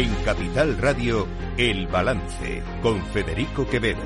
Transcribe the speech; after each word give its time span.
En 0.00 0.14
Capital 0.24 0.78
Radio, 0.78 1.28
El 1.58 1.86
Balance, 1.86 2.62
con 2.82 3.04
Federico 3.08 3.68
Quevedo. 3.68 4.00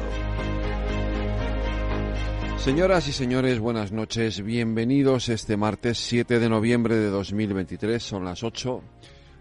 Señoras 2.58 3.06
y 3.06 3.12
señores, 3.12 3.60
buenas 3.60 3.92
noches. 3.92 4.42
Bienvenidos 4.42 5.28
este 5.28 5.56
martes 5.56 5.98
7 5.98 6.40
de 6.40 6.48
noviembre 6.48 6.96
de 6.96 7.10
2023. 7.10 8.02
Son 8.02 8.24
las 8.24 8.42
8. 8.42 8.82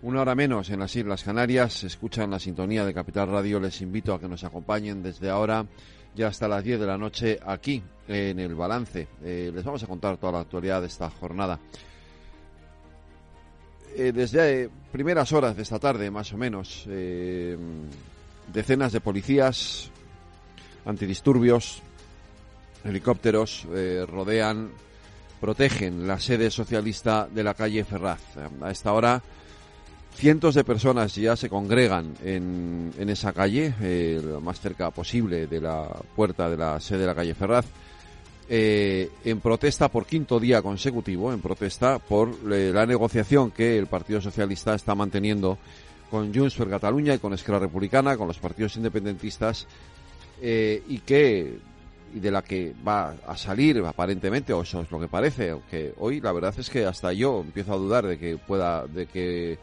Una 0.04 0.22
hora 0.22 0.36
menos 0.36 0.70
en 0.70 0.82
las 0.82 0.96
Islas 0.96 1.24
Canarias. 1.24 1.86
Escuchan 1.86 2.30
la 2.30 2.38
sintonía 2.38 2.86
de 2.86 2.94
Capital 2.94 3.30
Radio. 3.30 3.60
Les 3.60 3.82
invito 3.82 4.14
a 4.14 4.20
que 4.20 4.28
nos 4.28 4.44
acompañen 4.44 5.02
desde 5.02 5.32
ahora 5.32 5.66
ya 6.14 6.28
hasta 6.28 6.48
las 6.48 6.64
10 6.64 6.82
de 6.82 6.86
la 6.86 7.00
noche 7.00 7.40
aquí 7.44 7.82
en 8.08 8.40
el 8.40 8.54
balance. 8.54 9.08
Eh, 9.24 9.52
les 9.52 9.64
vamos 9.64 9.82
a 9.82 9.88
contar 9.88 10.18
toda 10.18 10.34
la 10.34 10.42
actualidad 10.42 10.82
de 10.82 10.88
esta 10.88 11.10
jornada. 11.10 11.60
Eh, 13.96 14.12
desde 14.14 14.70
primeras 14.92 15.32
horas 15.32 15.56
de 15.56 15.64
esta 15.64 15.80
tarde, 15.80 16.10
más 16.12 16.34
o 16.34 16.38
menos, 16.38 16.86
eh, 16.90 17.58
decenas 18.52 18.92
de 18.92 19.02
policías 19.02 19.90
antidisturbios, 20.86 21.82
helicópteros 22.84 23.66
rodean, 24.08 24.72
protegen 25.40 26.06
la 26.06 26.20
sede 26.20 26.52
socialista 26.52 27.28
de 27.34 27.44
la 27.44 27.54
calle 27.54 27.86
Ferraz. 27.86 28.22
A 28.62 28.70
esta 28.70 28.92
hora 28.92 29.22
Cientos 30.16 30.56
de 30.56 30.64
personas 30.64 31.16
ya 31.16 31.36
se 31.36 31.50
congregan 31.50 32.14
en, 32.24 32.94
en 32.98 33.10
esa 33.10 33.34
calle, 33.34 33.74
eh, 33.82 34.22
lo 34.24 34.42
más 34.42 34.60
cerca 34.60 34.92
posible 34.92 35.48
de 35.48 35.60
la 35.60 35.88
puerta 36.16 36.50
de 36.50 36.56
la 36.56 36.80
sede 36.80 37.00
de 37.00 37.08
la 37.08 37.16
calle 37.16 37.34
Ferraz, 37.34 37.66
eh, 38.56 39.10
en 39.26 39.40
protesta 39.40 39.90
por 39.90 40.06
quinto 40.06 40.40
día 40.40 40.62
consecutivo, 40.62 41.34
en 41.34 41.42
protesta 41.42 41.98
por 41.98 42.30
eh, 42.52 42.72
la 42.72 42.86
negociación 42.86 43.50
que 43.50 43.80
el 43.80 43.88
Partido 43.88 44.22
Socialista 44.22 44.76
está 44.76 44.94
manteniendo 44.94 45.58
con 46.12 46.32
Junts 46.32 46.54
per 46.54 46.70
Cataluña 46.70 47.16
y 47.16 47.18
con 47.18 47.34
Esquerra 47.34 47.58
Republicana, 47.58 48.16
con 48.16 48.28
los 48.28 48.38
partidos 48.38 48.76
independentistas, 48.76 49.66
y 50.40 51.00
que 51.00 51.58
de 52.14 52.30
la 52.30 52.44
que 52.44 52.76
va 52.88 53.16
a 53.26 53.36
salir 53.36 53.80
aparentemente, 53.80 54.54
o 54.54 54.62
eso 54.62 54.82
es 54.82 54.92
lo 54.92 55.00
que 55.00 55.08
parece, 55.08 55.50
aunque 55.50 55.96
hoy 55.98 56.22
la 56.22 56.32
verdad 56.32 56.54
es 56.56 56.70
que 56.70 56.86
hasta 56.86 57.12
yo 57.12 57.42
empiezo 57.42 57.74
a 57.74 57.78
dudar 57.78 58.06
de 58.06 58.20
que 58.20 58.38
pueda, 58.38 58.86
de 58.86 59.08
que 59.08 59.58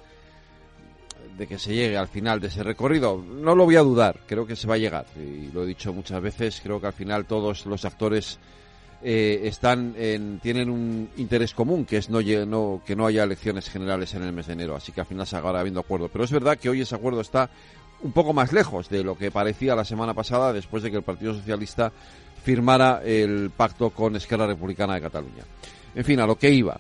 de 1.39 1.47
que 1.47 1.59
se 1.59 1.75
llegue 1.75 1.97
al 1.97 2.09
final 2.09 2.41
de 2.41 2.49
ese 2.49 2.65
recorrido. 2.65 3.23
No 3.23 3.55
lo 3.55 3.67
voy 3.67 3.77
a 3.77 3.83
dudar, 3.83 4.19
creo 4.27 4.47
que 4.47 4.57
se 4.57 4.67
va 4.67 4.75
a 4.75 4.79
llegar. 4.79 5.07
Y 5.17 5.53
lo 5.53 5.63
he 5.63 5.67
dicho 5.67 5.93
muchas 5.93 6.21
veces, 6.21 6.61
creo 6.61 6.81
que 6.81 6.89
al 6.89 6.93
final 6.93 7.25
todos 7.27 7.67
los 7.67 7.85
actores 7.85 8.39
eh, 9.03 9.41
están 9.45 9.95
en, 9.97 10.41
tienen 10.41 10.69
un 10.69 11.09
interés 11.17 11.55
común, 11.55 11.85
que 11.85 11.97
es 11.97 12.11
no, 12.11 12.21
no, 12.47 12.83
que 12.85 12.95
no 12.95 13.07
haya 13.07 13.25
elecciones 13.25 13.69
generales 13.71 14.15
en 14.15 14.23
el 14.23 14.33
mes 14.33 14.47
de 14.47 14.53
enero. 14.53 14.77
Así 14.77 14.93
que 14.93 15.01
al 15.01 15.07
final 15.07 15.27
se 15.27 15.37
acabará 15.37 15.61
habiendo 15.61 15.81
acuerdo. 15.81 16.09
Pero 16.09 16.25
es 16.25 16.31
verdad 16.31 16.59
que 16.59 16.69
hoy 16.69 16.83
ese 16.83 16.95
acuerdo 16.95 17.21
está 17.21 17.51
un 18.03 18.13
poco 18.13 18.33
más 18.33 18.53
lejos 18.53 18.89
de 18.89 19.05
lo 19.05 19.17
que 19.17 19.31
parecía 19.31 19.75
la 19.75 19.85
semana 19.85 20.15
pasada, 20.15 20.53
después 20.53 20.83
de 20.83 20.91
que 20.91 20.97
el 20.97 21.03
Partido 21.03 21.35
Socialista 21.35 21.93
firmara 22.43 23.03
el 23.05 23.51
pacto 23.51 23.91
con 23.91 24.17
Esquerra 24.17 24.47
Republicana 24.47 24.95
de 24.95 25.01
Cataluña. 25.03 25.45
En 25.95 26.05
fin, 26.05 26.21
a 26.21 26.27
lo 26.27 26.37
que 26.37 26.51
iba. 26.51 26.79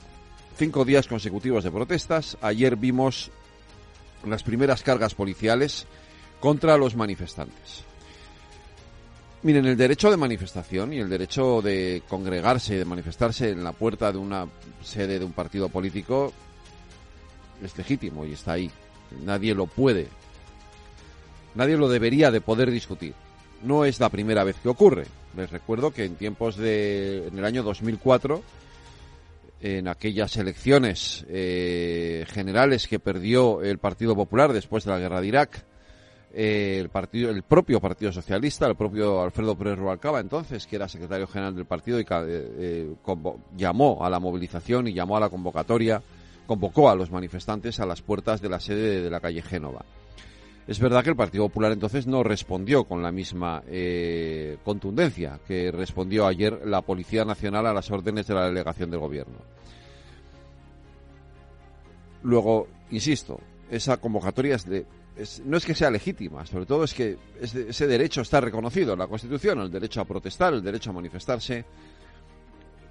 Cinco 0.56 0.84
días 0.84 1.06
consecutivos 1.06 1.64
de 1.64 1.70
protestas. 1.70 2.36
Ayer 2.40 2.76
vimos 2.76 3.30
las 4.26 4.42
primeras 4.42 4.82
cargas 4.82 5.14
policiales 5.14 5.86
contra 6.38 6.76
los 6.76 6.96
manifestantes. 6.96 7.89
Miren, 9.42 9.64
el 9.64 9.76
derecho 9.76 10.10
de 10.10 10.18
manifestación 10.18 10.92
y 10.92 10.98
el 10.98 11.08
derecho 11.08 11.62
de 11.62 12.02
congregarse 12.06 12.74
y 12.74 12.78
de 12.78 12.84
manifestarse 12.84 13.48
en 13.48 13.64
la 13.64 13.72
puerta 13.72 14.12
de 14.12 14.18
una 14.18 14.46
sede 14.82 15.18
de 15.18 15.24
un 15.24 15.32
partido 15.32 15.70
político 15.70 16.30
es 17.64 17.76
legítimo 17.78 18.26
y 18.26 18.32
está 18.34 18.52
ahí. 18.52 18.70
Nadie 19.24 19.54
lo 19.54 19.66
puede, 19.66 20.08
nadie 21.54 21.78
lo 21.78 21.88
debería 21.88 22.30
de 22.30 22.42
poder 22.42 22.70
discutir. 22.70 23.14
No 23.62 23.86
es 23.86 23.98
la 23.98 24.10
primera 24.10 24.44
vez 24.44 24.56
que 24.62 24.68
ocurre. 24.68 25.06
Les 25.34 25.50
recuerdo 25.50 25.90
que 25.90 26.04
en 26.04 26.16
tiempos 26.16 26.56
de, 26.56 27.28
en 27.28 27.38
el 27.38 27.44
año 27.46 27.62
2004, 27.62 28.42
en 29.62 29.88
aquellas 29.88 30.36
elecciones 30.36 31.24
eh, 31.30 32.26
generales 32.28 32.86
que 32.86 32.98
perdió 32.98 33.62
el 33.62 33.78
Partido 33.78 34.14
Popular 34.14 34.52
después 34.52 34.84
de 34.84 34.90
la 34.90 34.98
guerra 34.98 35.22
de 35.22 35.28
Irak, 35.28 35.64
eh, 36.32 36.78
el 36.80 36.90
partido, 36.90 37.30
el 37.30 37.42
propio 37.42 37.80
Partido 37.80 38.12
Socialista, 38.12 38.66
el 38.66 38.76
propio 38.76 39.22
Alfredo 39.22 39.56
Pérez 39.56 39.78
Rubalcaba, 39.78 40.20
entonces, 40.20 40.66
que 40.66 40.76
era 40.76 40.88
secretario 40.88 41.26
general 41.26 41.56
del 41.56 41.64
partido 41.64 41.98
y 41.98 42.06
eh, 42.08 42.94
llamó 43.56 44.04
a 44.04 44.10
la 44.10 44.20
movilización 44.20 44.86
y 44.86 44.92
llamó 44.92 45.16
a 45.16 45.20
la 45.20 45.28
convocatoria, 45.28 46.02
convocó 46.46 46.88
a 46.88 46.94
los 46.94 47.10
manifestantes 47.10 47.80
a 47.80 47.86
las 47.86 48.02
puertas 48.02 48.40
de 48.40 48.48
la 48.48 48.60
sede 48.60 49.02
de 49.02 49.10
la 49.10 49.20
calle 49.20 49.42
Génova. 49.42 49.84
Es 50.68 50.78
verdad 50.78 51.02
que 51.02 51.10
el 51.10 51.16
Partido 51.16 51.48
Popular 51.48 51.72
entonces 51.72 52.06
no 52.06 52.22
respondió 52.22 52.84
con 52.84 53.02
la 53.02 53.10
misma 53.10 53.64
eh, 53.66 54.56
contundencia 54.62 55.40
que 55.48 55.72
respondió 55.72 56.28
ayer 56.28 56.60
la 56.64 56.82
Policía 56.82 57.24
Nacional 57.24 57.66
a 57.66 57.74
las 57.74 57.90
órdenes 57.90 58.28
de 58.28 58.34
la 58.34 58.46
delegación 58.46 58.88
del 58.88 59.00
Gobierno. 59.00 59.38
Luego, 62.22 62.68
insisto, 62.90 63.40
esa 63.68 63.96
convocatoria 63.96 64.54
es 64.54 64.64
de, 64.64 64.86
no 65.44 65.56
es 65.56 65.66
que 65.66 65.74
sea 65.74 65.90
legítima, 65.90 66.46
sobre 66.46 66.66
todo 66.66 66.84
es 66.84 66.94
que 66.94 67.18
ese 67.40 67.86
derecho 67.86 68.22
está 68.22 68.40
reconocido 68.40 68.94
en 68.94 69.00
la 69.00 69.06
Constitución, 69.06 69.60
el 69.60 69.70
derecho 69.70 70.00
a 70.00 70.04
protestar, 70.04 70.54
el 70.54 70.62
derecho 70.62 70.90
a 70.90 70.94
manifestarse, 70.94 71.64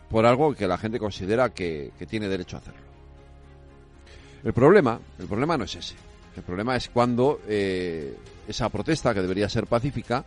por 0.09 0.25
algo 0.25 0.53
que 0.53 0.67
la 0.67 0.77
gente 0.77 0.99
considera 0.99 1.49
que, 1.49 1.91
tiene 2.07 2.27
derecho 2.27 2.57
a 2.57 2.59
hacerlo. 2.59 2.81
El 4.43 4.53
problema, 4.53 4.99
el 5.19 5.27
problema 5.27 5.57
no 5.57 5.65
es 5.65 5.75
ese. 5.75 5.95
El 6.35 6.43
problema 6.43 6.75
es 6.75 6.89
cuando 6.89 7.41
eh, 7.47 8.15
esa 8.47 8.69
protesta, 8.69 9.13
que 9.13 9.21
debería 9.21 9.49
ser 9.49 9.67
pacífica, 9.67 10.23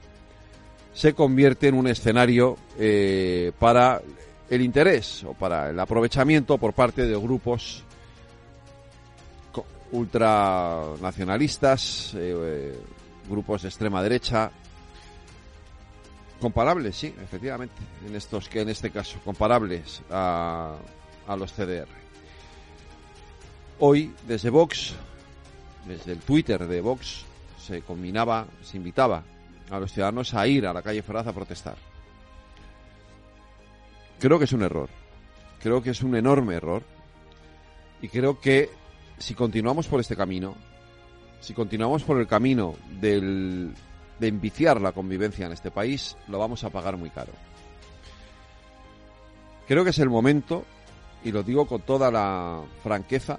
se 0.92 1.14
convierte 1.14 1.68
en 1.68 1.74
un 1.74 1.86
escenario 1.86 2.56
eh, 2.78 3.52
para 3.58 4.02
el 4.50 4.60
interés 4.60 5.24
o 5.24 5.32
para 5.32 5.70
el 5.70 5.80
aprovechamiento 5.80 6.58
por 6.58 6.74
parte 6.74 7.06
de 7.06 7.16
grupos 7.16 7.84
ultranacionalistas, 9.92 12.14
eh, 12.16 12.76
grupos 13.28 13.62
de 13.62 13.68
extrema 13.68 14.02
derecha, 14.02 14.50
comparables, 16.40 16.96
sí, 16.96 17.14
efectivamente, 17.22 17.76
en 18.06 18.16
estos 18.16 18.48
que 18.48 18.62
en 18.62 18.70
este 18.70 18.90
caso 18.90 19.20
comparables 19.24 20.02
a, 20.10 20.74
a 21.28 21.36
los 21.36 21.52
CDR. 21.52 21.86
Hoy 23.78 24.12
desde 24.26 24.50
Vox 24.50 24.96
desde 25.86 26.12
el 26.12 26.20
Twitter 26.20 26.66
de 26.66 26.80
Vox 26.80 27.24
se 27.58 27.82
combinaba, 27.82 28.46
se 28.62 28.76
invitaba 28.76 29.22
a 29.70 29.78
los 29.78 29.92
ciudadanos 29.92 30.34
a 30.34 30.46
ir 30.46 30.66
a 30.66 30.72
la 30.72 30.82
calle 30.82 31.02
Ferraz 31.02 31.26
a 31.26 31.32
protestar. 31.32 31.76
Creo 34.18 34.38
que 34.38 34.44
es 34.44 34.52
un 34.52 34.62
error. 34.62 34.88
Creo 35.60 35.82
que 35.82 35.90
es 35.90 36.02
un 36.02 36.14
enorme 36.14 36.54
error. 36.54 36.82
Y 38.00 38.08
creo 38.08 38.40
que 38.40 38.70
si 39.22 39.34
continuamos 39.34 39.86
por 39.86 40.00
este 40.00 40.16
camino, 40.16 40.56
si 41.40 41.54
continuamos 41.54 42.02
por 42.02 42.18
el 42.18 42.26
camino 42.26 42.74
del, 43.00 43.72
de 44.18 44.26
enviciar 44.26 44.80
la 44.80 44.90
convivencia 44.90 45.46
en 45.46 45.52
este 45.52 45.70
país, 45.70 46.16
lo 46.26 46.40
vamos 46.40 46.64
a 46.64 46.70
pagar 46.70 46.96
muy 46.96 47.08
caro. 47.08 47.32
Creo 49.68 49.84
que 49.84 49.90
es 49.90 49.98
el 50.00 50.10
momento, 50.10 50.64
y 51.22 51.30
lo 51.30 51.44
digo 51.44 51.68
con 51.68 51.82
toda 51.82 52.10
la 52.10 52.62
franqueza, 52.82 53.38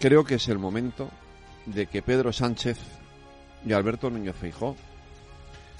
creo 0.00 0.24
que 0.24 0.34
es 0.34 0.48
el 0.48 0.58
momento 0.58 1.08
de 1.66 1.86
que 1.86 2.02
Pedro 2.02 2.32
Sánchez 2.32 2.78
y 3.64 3.72
Alberto 3.72 4.10
Núñez 4.10 4.34
Feijó 4.34 4.74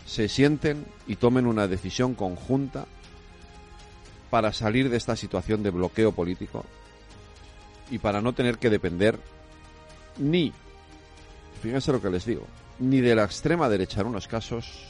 se 0.06 0.29
sienten 0.29 0.87
y 1.09 1.17
tomen 1.17 1.49
una 1.49 1.67
decisión 1.67 2.14
conjunta 2.14 2.87
para 4.31 4.53
salir 4.53 4.88
de 4.88 4.97
esta 4.97 5.17
situación 5.17 5.64
de 5.64 5.71
bloqueo 5.71 6.12
político 6.12 6.64
y 7.90 7.99
para 7.99 8.20
no 8.20 8.32
tener 8.32 8.58
que 8.58 8.70
depender 8.70 9.19
ni, 10.19 10.52
fíjense 11.62 11.93
lo 11.93 12.02
que 12.02 12.11
les 12.11 12.25
digo, 12.25 12.46
ni 12.79 13.00
de 13.00 13.14
la 13.14 13.25
extrema 13.25 13.69
derecha 13.69 14.00
en 14.00 14.08
unos 14.08 14.29
casos, 14.29 14.85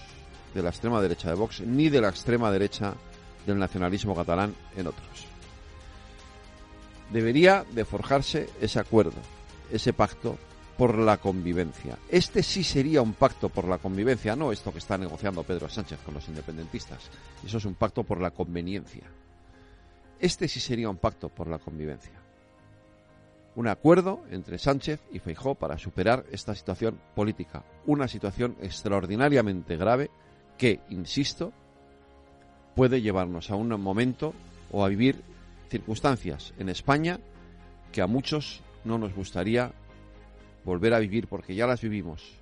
de 0.54 0.62
la 0.62 0.70
extrema 0.70 1.00
derecha 1.00 1.28
de 1.28 1.34
Vox, 1.34 1.60
ni 1.60 1.88
de 1.88 2.00
la 2.00 2.08
extrema 2.08 2.50
derecha 2.50 2.94
del 3.46 3.58
nacionalismo 3.58 4.14
catalán 4.14 4.54
en 4.76 4.86
otros. 4.86 5.26
Debería 7.12 7.64
de 7.72 7.84
forjarse 7.84 8.48
ese 8.60 8.78
acuerdo, 8.78 9.20
ese 9.70 9.92
pacto 9.92 10.38
por 10.76 10.96
la 10.96 11.16
convivencia. 11.16 11.98
Este 12.08 12.42
sí 12.42 12.62
sería 12.62 13.02
un 13.02 13.14
pacto 13.14 13.48
por 13.48 13.66
la 13.66 13.78
convivencia, 13.78 14.36
no 14.36 14.52
esto 14.52 14.72
que 14.72 14.78
está 14.78 14.96
negociando 14.96 15.42
Pedro 15.42 15.68
Sánchez 15.68 15.98
con 16.04 16.14
los 16.14 16.28
independentistas. 16.28 17.10
Eso 17.44 17.58
es 17.58 17.64
un 17.64 17.74
pacto 17.74 18.04
por 18.04 18.20
la 18.20 18.30
conveniencia. 18.30 19.04
Este 20.20 20.46
sí 20.48 20.60
sería 20.60 20.90
un 20.90 20.96
pacto 20.96 21.28
por 21.28 21.48
la 21.48 21.58
convivencia. 21.58 22.18
Un 23.58 23.66
acuerdo 23.66 24.22
entre 24.31 24.56
Sánchez 24.56 25.00
y 25.10 25.19
Feijó 25.19 25.56
para 25.56 25.78
superar 25.78 26.25
esta 26.31 26.55
situación 26.55 27.00
política. 27.16 27.64
Una 27.87 28.06
situación 28.06 28.55
extraordinariamente 28.62 29.76
grave 29.76 30.12
que, 30.56 30.78
insisto, 30.90 31.52
puede 32.76 33.02
llevarnos 33.02 33.50
a 33.50 33.56
un 33.56 33.70
momento 33.81 34.32
o 34.70 34.84
a 34.84 34.88
vivir 34.88 35.25
circunstancias 35.69 36.55
en 36.60 36.69
España 36.69 37.19
que 37.90 38.00
a 38.00 38.06
muchos 38.06 38.62
no 38.84 38.96
nos 38.96 39.12
gustaría 39.12 39.72
volver 40.64 40.94
a 40.94 41.00
vivir, 41.00 41.26
porque 41.26 41.56
ya 41.56 41.66
las 41.66 41.81
vivimos 41.81 42.37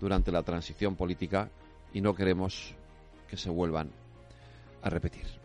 durante 0.00 0.32
la 0.32 0.42
transición 0.42 0.96
política 0.96 1.50
y 1.92 2.00
no 2.00 2.14
queremos 2.14 2.74
que 3.28 3.36
se 3.36 3.50
vuelvan 3.50 3.90
a 4.80 4.88
repetir. 4.88 5.41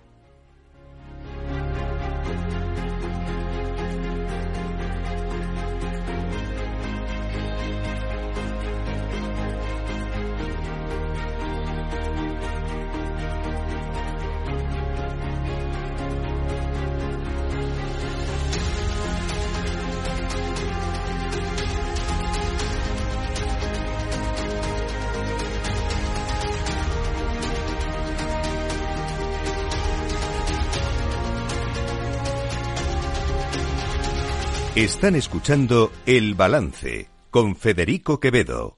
Están 34.77 35.15
escuchando 35.15 35.91
El 36.05 36.35
Balance 36.35 37.09
con 37.31 37.55
Federico 37.55 38.19
Quevedo. 38.19 38.77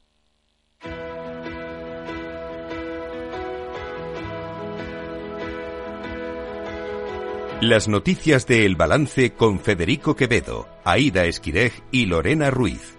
Las 7.60 7.90
noticias 7.90 8.48
de 8.48 8.66
El 8.66 8.78
Balance 8.78 9.34
con 9.34 9.60
Federico 9.60 10.16
Quevedo, 10.16 10.70
Aida 10.86 11.26
Esquirej 11.26 11.74
y 11.92 12.06
Lorena 12.06 12.50
Ruiz. 12.50 12.96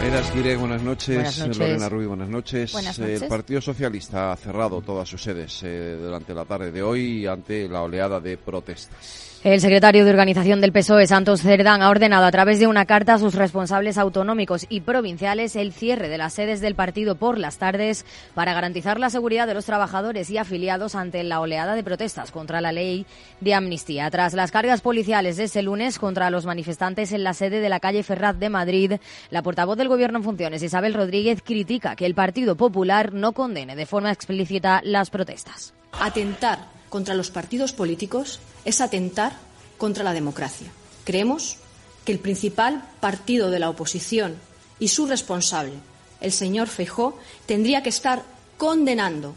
Aida 0.00 0.20
Esquirej, 0.20 0.58
buenas 0.58 0.82
noches. 0.82 1.16
Buenas 1.16 1.38
noches. 1.40 1.58
Lorena 1.58 1.88
Ruiz, 1.88 2.06
buenas 2.06 2.28
noches. 2.28 2.72
Buenas 2.72 2.98
El. 3.00 3.26
Partido 3.26 3.60
Socialista 3.60 4.30
ha 4.30 4.36
cerrado 4.36 4.80
todas 4.80 5.08
sus 5.08 5.20
sedes 5.20 5.60
eh, 5.64 5.98
durante 6.00 6.32
la 6.32 6.44
tarde 6.44 6.70
de 6.70 6.84
hoy 6.84 7.26
ante 7.26 7.68
la 7.68 7.82
oleada 7.82 8.20
de 8.20 8.36
protestas. 8.36 9.33
El 9.44 9.60
secretario 9.60 10.06
de 10.06 10.10
Organización 10.10 10.62
del 10.62 10.72
PSOE, 10.72 11.06
Santos 11.06 11.42
Cerdán, 11.42 11.82
ha 11.82 11.90
ordenado 11.90 12.24
a 12.24 12.30
través 12.30 12.58
de 12.60 12.66
una 12.66 12.86
carta 12.86 13.12
a 13.12 13.18
sus 13.18 13.34
responsables 13.34 13.98
autonómicos 13.98 14.64
y 14.70 14.80
provinciales 14.80 15.54
el 15.54 15.74
cierre 15.74 16.08
de 16.08 16.16
las 16.16 16.32
sedes 16.32 16.62
del 16.62 16.74
partido 16.74 17.16
por 17.16 17.36
las 17.36 17.58
tardes 17.58 18.06
para 18.32 18.54
garantizar 18.54 18.98
la 18.98 19.10
seguridad 19.10 19.46
de 19.46 19.52
los 19.52 19.66
trabajadores 19.66 20.30
y 20.30 20.38
afiliados 20.38 20.94
ante 20.94 21.22
la 21.24 21.40
oleada 21.40 21.74
de 21.74 21.84
protestas 21.84 22.30
contra 22.30 22.62
la 22.62 22.72
ley 22.72 23.04
de 23.42 23.52
amnistía. 23.52 24.10
Tras 24.10 24.32
las 24.32 24.50
cargas 24.50 24.80
policiales 24.80 25.36
de 25.36 25.44
ese 25.44 25.60
lunes 25.60 25.98
contra 25.98 26.30
los 26.30 26.46
manifestantes 26.46 27.12
en 27.12 27.22
la 27.22 27.34
sede 27.34 27.60
de 27.60 27.68
la 27.68 27.80
calle 27.80 28.02
Ferraz 28.02 28.38
de 28.38 28.48
Madrid, 28.48 28.94
la 29.28 29.42
portavoz 29.42 29.76
del 29.76 29.88
Gobierno 29.88 30.20
en 30.20 30.24
funciones, 30.24 30.62
Isabel 30.62 30.94
Rodríguez, 30.94 31.42
critica 31.42 31.96
que 31.96 32.06
el 32.06 32.14
Partido 32.14 32.56
Popular 32.56 33.12
no 33.12 33.32
condene 33.32 33.76
de 33.76 33.84
forma 33.84 34.10
explícita 34.10 34.80
las 34.82 35.10
protestas. 35.10 35.74
Atentar 36.00 36.73
contra 36.94 37.16
los 37.16 37.32
partidos 37.32 37.72
políticos 37.72 38.38
es 38.64 38.80
atentar 38.80 39.32
contra 39.78 40.04
la 40.04 40.12
democracia. 40.12 40.68
Creemos 41.02 41.56
que 42.04 42.12
el 42.12 42.20
principal 42.20 42.88
partido 43.00 43.50
de 43.50 43.58
la 43.58 43.68
oposición 43.68 44.36
y 44.78 44.86
su 44.86 45.06
responsable, 45.06 45.72
el 46.20 46.30
señor 46.30 46.68
Feijó, 46.68 47.18
tendría 47.46 47.82
que 47.82 47.88
estar 47.88 48.22
condenando 48.58 49.34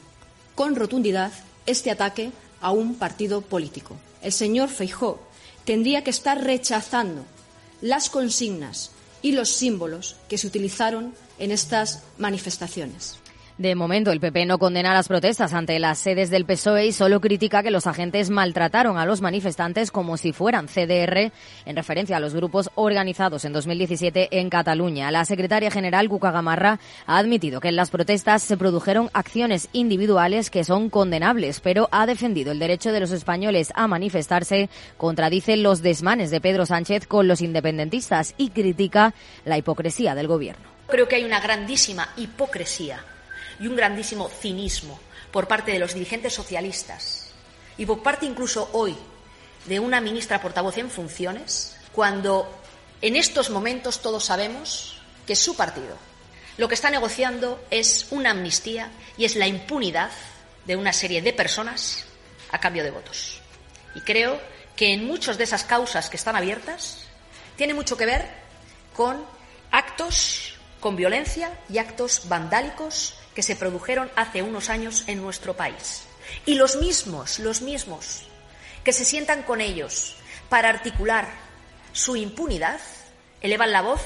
con 0.54 0.76
rotundidad 0.76 1.32
este 1.66 1.90
ataque 1.90 2.32
a 2.62 2.70
un 2.70 2.94
partido 2.94 3.42
político. 3.42 3.96
El 4.22 4.34
señor 4.34 4.70
Feijó 4.70 5.20
tendría 5.66 6.04
que 6.04 6.12
estar 6.12 6.40
rechazando 6.40 7.26
las 7.82 8.12
consignas 8.12 8.92
y 9.24 9.32
los 9.32 9.50
símbolos 9.50 10.16
que 10.30 10.38
se 10.38 10.46
utilizaron 10.46 11.16
en 11.40 11.50
estas 11.50 12.04
manifestaciones. 12.20 13.18
De 13.58 13.74
momento, 13.74 14.12
el 14.12 14.20
PP 14.20 14.46
no 14.46 14.60
condena 14.60 14.94
las 14.94 15.08
protestas 15.08 15.52
ante 15.52 15.80
las 15.80 15.98
sedes 15.98 16.30
del 16.30 16.46
PSOE 16.46 16.86
y 16.86 16.92
solo 16.92 17.20
critica 17.20 17.64
que 17.64 17.72
los 17.72 17.88
agentes 17.88 18.30
maltrataron 18.30 19.00
a 19.00 19.06
los 19.08 19.22
manifestantes 19.22 19.90
como 19.90 20.18
si 20.18 20.32
fueran 20.32 20.68
CDR, 20.68 21.32
en 21.66 21.76
referencia 21.76 22.18
a 22.18 22.20
los 22.20 22.36
grupos 22.36 22.70
organizados 22.76 23.46
en 23.46 23.54
2017 23.54 24.40
en 24.40 24.52
Cataluña. 24.52 25.10
La 25.10 25.26
secretaria 25.26 25.72
general, 25.72 26.08
Cuca 26.08 26.30
Gamarra, 26.30 26.80
ha 27.08 27.18
admitido 27.18 27.60
que 27.60 27.70
en 27.70 27.78
las 27.78 27.90
protestas 27.90 28.44
se 28.44 28.58
produjeron 28.58 29.10
acciones 29.14 29.70
individuales 29.74 30.52
que 30.52 30.64
son 30.64 30.92
condenables, 30.92 31.60
pero 31.60 31.90
ha 31.92 32.06
defendido 32.06 32.52
el 32.52 32.60
derecho 32.60 32.92
de 32.92 33.00
los 33.00 33.10
españoles 33.10 33.72
a 33.74 33.88
manifestarse, 33.88 34.70
contradice 34.98 35.58
los 35.58 35.82
desmanes 35.82 36.30
de 36.30 36.42
Pedro 36.42 36.68
Sánchez 36.68 37.08
con 37.08 37.28
los 37.28 37.42
independentistas 37.42 38.36
y 38.38 38.52
critica 38.52 39.16
la 39.46 39.58
hipocresía 39.58 40.14
del 40.14 40.28
gobierno. 40.28 40.64
Creo 40.88 41.08
que 41.08 41.16
hay 41.16 41.24
una 41.24 41.40
grandísima 41.40 42.10
hipocresía 42.18 43.04
y 43.60 43.68
un 43.68 43.76
grandísimo 43.76 44.30
cinismo 44.30 45.00
por 45.32 45.48
parte 45.48 45.72
de 45.72 45.80
los 45.80 45.94
dirigentes 45.94 46.34
socialistas 46.34 47.30
y 47.78 47.86
por 47.86 48.02
parte 48.02 48.26
incluso 48.26 48.70
hoy 48.74 48.96
de 49.66 49.80
una 49.80 50.02
ministra 50.02 50.42
portavoz 50.42 50.78
en 50.78 50.90
funciones, 50.90 51.76
cuando 51.92 52.50
en 53.02 53.16
estos 53.16 53.50
momentos 53.50 54.02
todos 54.02 54.26
sabemos 54.26 55.02
que 55.26 55.36
su 55.36 55.56
partido 55.56 55.98
lo 56.58 56.68
que 56.68 56.74
está 56.74 56.90
negociando 56.90 57.64
es 57.70 58.08
una 58.10 58.32
amnistía 58.32 58.90
y 59.16 59.26
es 59.26 59.36
la 59.36 59.48
impunidad 59.48 60.10
de 60.66 60.76
una 60.76 60.92
serie 60.92 61.22
de 61.22 61.32
personas 61.32 62.04
a 62.52 62.60
cambio 62.60 62.84
de 62.84 62.92
votos. 62.92 63.42
Y 63.94 64.02
creo 64.02 64.42
que 64.76 64.94
en 64.94 65.06
muchas 65.06 65.38
de 65.38 65.44
esas 65.44 65.64
causas 65.64 66.10
que 66.10 66.18
están 66.18 66.36
abiertas 66.36 67.04
tiene 67.56 67.76
mucho 67.76 67.96
que 67.96 68.08
ver 68.08 68.28
con 68.96 69.24
actos 69.72 70.56
con 70.80 70.96
violencia 70.96 71.52
y 71.70 71.78
actos 71.78 72.28
vandálicos 72.28 73.16
que 73.38 73.44
se 73.44 73.56
produjeron 73.56 74.10
hace 74.16 74.42
unos 74.42 74.72
años 74.72 75.04
en 75.06 75.22
nuestro 75.22 75.56
país. 75.56 76.06
Y 76.48 76.56
los 76.56 76.78
mismos, 76.78 77.38
los 77.38 77.62
mismos, 77.62 78.24
que 78.84 78.92
se 78.92 79.06
sientan 79.06 79.44
con 79.44 79.62
ellos 79.62 80.16
para 80.50 80.70
articular 80.70 81.30
su 81.94 82.16
impunidad, 82.16 82.80
elevan 83.40 83.72
la 83.72 83.84
voz 83.84 84.02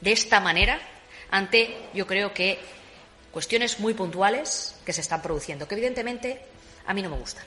de 0.00 0.12
esta 0.12 0.38
manera 0.38 0.80
ante, 1.28 1.88
yo 1.92 2.06
creo 2.06 2.32
que, 2.32 2.60
cuestiones 3.32 3.80
muy 3.80 3.94
puntuales 3.94 4.76
que 4.86 4.92
se 4.92 5.00
están 5.00 5.22
produciendo, 5.22 5.66
que 5.66 5.74
evidentemente 5.74 6.40
a 6.86 6.94
mí 6.94 7.02
no 7.02 7.10
me 7.10 7.18
gustan. 7.18 7.44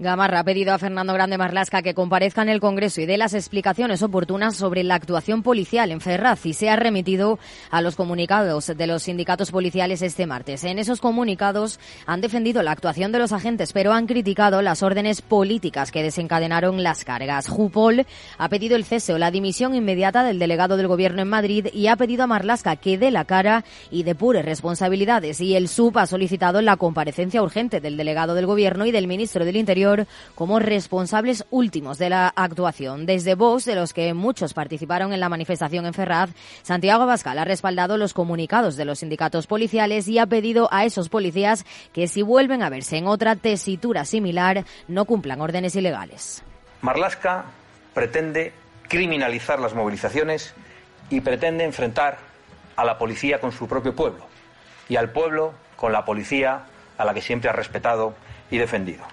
Gamarra 0.00 0.40
ha 0.40 0.44
pedido 0.44 0.74
a 0.74 0.78
Fernando 0.78 1.14
Grande 1.14 1.38
Marlasca 1.38 1.80
que 1.80 1.94
comparezca 1.94 2.42
en 2.42 2.48
el 2.48 2.58
Congreso 2.58 3.00
y 3.00 3.06
dé 3.06 3.16
las 3.16 3.32
explicaciones 3.32 4.02
oportunas 4.02 4.56
sobre 4.56 4.82
la 4.82 4.96
actuación 4.96 5.44
policial 5.44 5.92
en 5.92 6.00
Ferraz 6.00 6.44
y 6.46 6.52
se 6.52 6.68
ha 6.68 6.74
remitido 6.74 7.38
a 7.70 7.80
los 7.80 7.94
comunicados 7.94 8.72
de 8.76 8.86
los 8.88 9.04
sindicatos 9.04 9.52
policiales 9.52 10.02
este 10.02 10.26
martes. 10.26 10.64
En 10.64 10.80
esos 10.80 11.00
comunicados 11.00 11.78
han 12.06 12.20
defendido 12.20 12.64
la 12.64 12.72
actuación 12.72 13.12
de 13.12 13.20
los 13.20 13.30
agentes, 13.30 13.72
pero 13.72 13.92
han 13.92 14.08
criticado 14.08 14.62
las 14.62 14.82
órdenes 14.82 15.22
políticas 15.22 15.92
que 15.92 16.02
desencadenaron 16.02 16.82
las 16.82 17.04
cargas. 17.04 17.46
Jupol 17.46 18.04
ha 18.36 18.48
pedido 18.48 18.74
el 18.74 18.84
cese 18.84 19.14
o 19.14 19.18
la 19.18 19.30
dimisión 19.30 19.76
inmediata 19.76 20.24
del 20.24 20.40
delegado 20.40 20.76
del 20.76 20.88
Gobierno 20.88 21.22
en 21.22 21.28
Madrid 21.28 21.68
y 21.72 21.86
ha 21.86 21.94
pedido 21.94 22.24
a 22.24 22.26
Marlasca 22.26 22.74
que 22.74 22.98
dé 22.98 23.12
la 23.12 23.26
cara 23.26 23.64
y 23.92 24.02
depure 24.02 24.42
responsabilidades. 24.42 25.40
Y 25.40 25.54
el 25.54 25.68
SUB 25.68 25.98
ha 25.98 26.06
solicitado 26.08 26.60
la 26.62 26.78
comparecencia 26.78 27.40
urgente 27.44 27.80
del 27.80 27.96
delegado 27.96 28.34
del 28.34 28.46
Gobierno 28.46 28.86
y 28.86 28.90
del 28.90 29.06
ministro 29.06 29.44
del 29.44 29.54
Interior 29.54 29.83
como 30.34 30.58
responsables 30.58 31.44
últimos 31.50 31.98
de 31.98 32.10
la 32.10 32.28
actuación. 32.28 33.06
Desde 33.06 33.34
Vox, 33.34 33.64
de 33.64 33.74
los 33.74 33.92
que 33.92 34.14
muchos 34.14 34.54
participaron 34.54 35.12
en 35.12 35.20
la 35.20 35.28
manifestación 35.28 35.86
en 35.86 35.94
Ferraz, 35.94 36.30
Santiago 36.62 37.02
Abascal 37.02 37.38
ha 37.38 37.44
respaldado 37.44 37.96
los 37.96 38.14
comunicados 38.14 38.76
de 38.76 38.84
los 38.84 39.00
sindicatos 39.00 39.46
policiales 39.46 40.08
y 40.08 40.18
ha 40.18 40.26
pedido 40.26 40.68
a 40.72 40.84
esos 40.84 41.08
policías 41.08 41.64
que 41.92 42.08
si 42.08 42.22
vuelven 42.22 42.62
a 42.62 42.70
verse 42.70 42.96
en 42.96 43.06
otra 43.06 43.36
tesitura 43.36 44.04
similar 44.04 44.64
no 44.88 45.04
cumplan 45.04 45.40
órdenes 45.40 45.76
ilegales. 45.76 46.42
Marlaska 46.80 47.44
pretende 47.94 48.52
criminalizar 48.88 49.58
las 49.60 49.74
movilizaciones 49.74 50.54
y 51.10 51.20
pretende 51.20 51.64
enfrentar 51.64 52.18
a 52.76 52.84
la 52.84 52.98
policía 52.98 53.40
con 53.40 53.52
su 53.52 53.68
propio 53.68 53.94
pueblo 53.94 54.26
y 54.88 54.96
al 54.96 55.10
pueblo 55.10 55.54
con 55.76 55.92
la 55.92 56.04
policía 56.04 56.64
a 56.98 57.04
la 57.04 57.14
que 57.14 57.22
siempre 57.22 57.50
ha 57.50 57.52
respetado 57.52 58.14
y 58.50 58.58
defendido. 58.58 59.04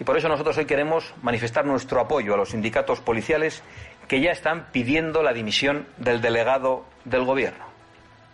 Y 0.00 0.04
por 0.04 0.16
eso 0.16 0.28
nosotros 0.28 0.56
hoy 0.58 0.64
queremos 0.64 1.14
manifestar 1.22 1.64
nuestro 1.64 2.00
apoyo 2.00 2.34
a 2.34 2.36
los 2.36 2.50
sindicatos 2.50 3.00
policiales 3.00 3.62
que 4.08 4.20
ya 4.20 4.32
están 4.32 4.66
pidiendo 4.72 5.22
la 5.22 5.32
dimisión 5.32 5.86
del 5.96 6.20
delegado 6.20 6.84
del 7.04 7.24
Gobierno. 7.24 7.64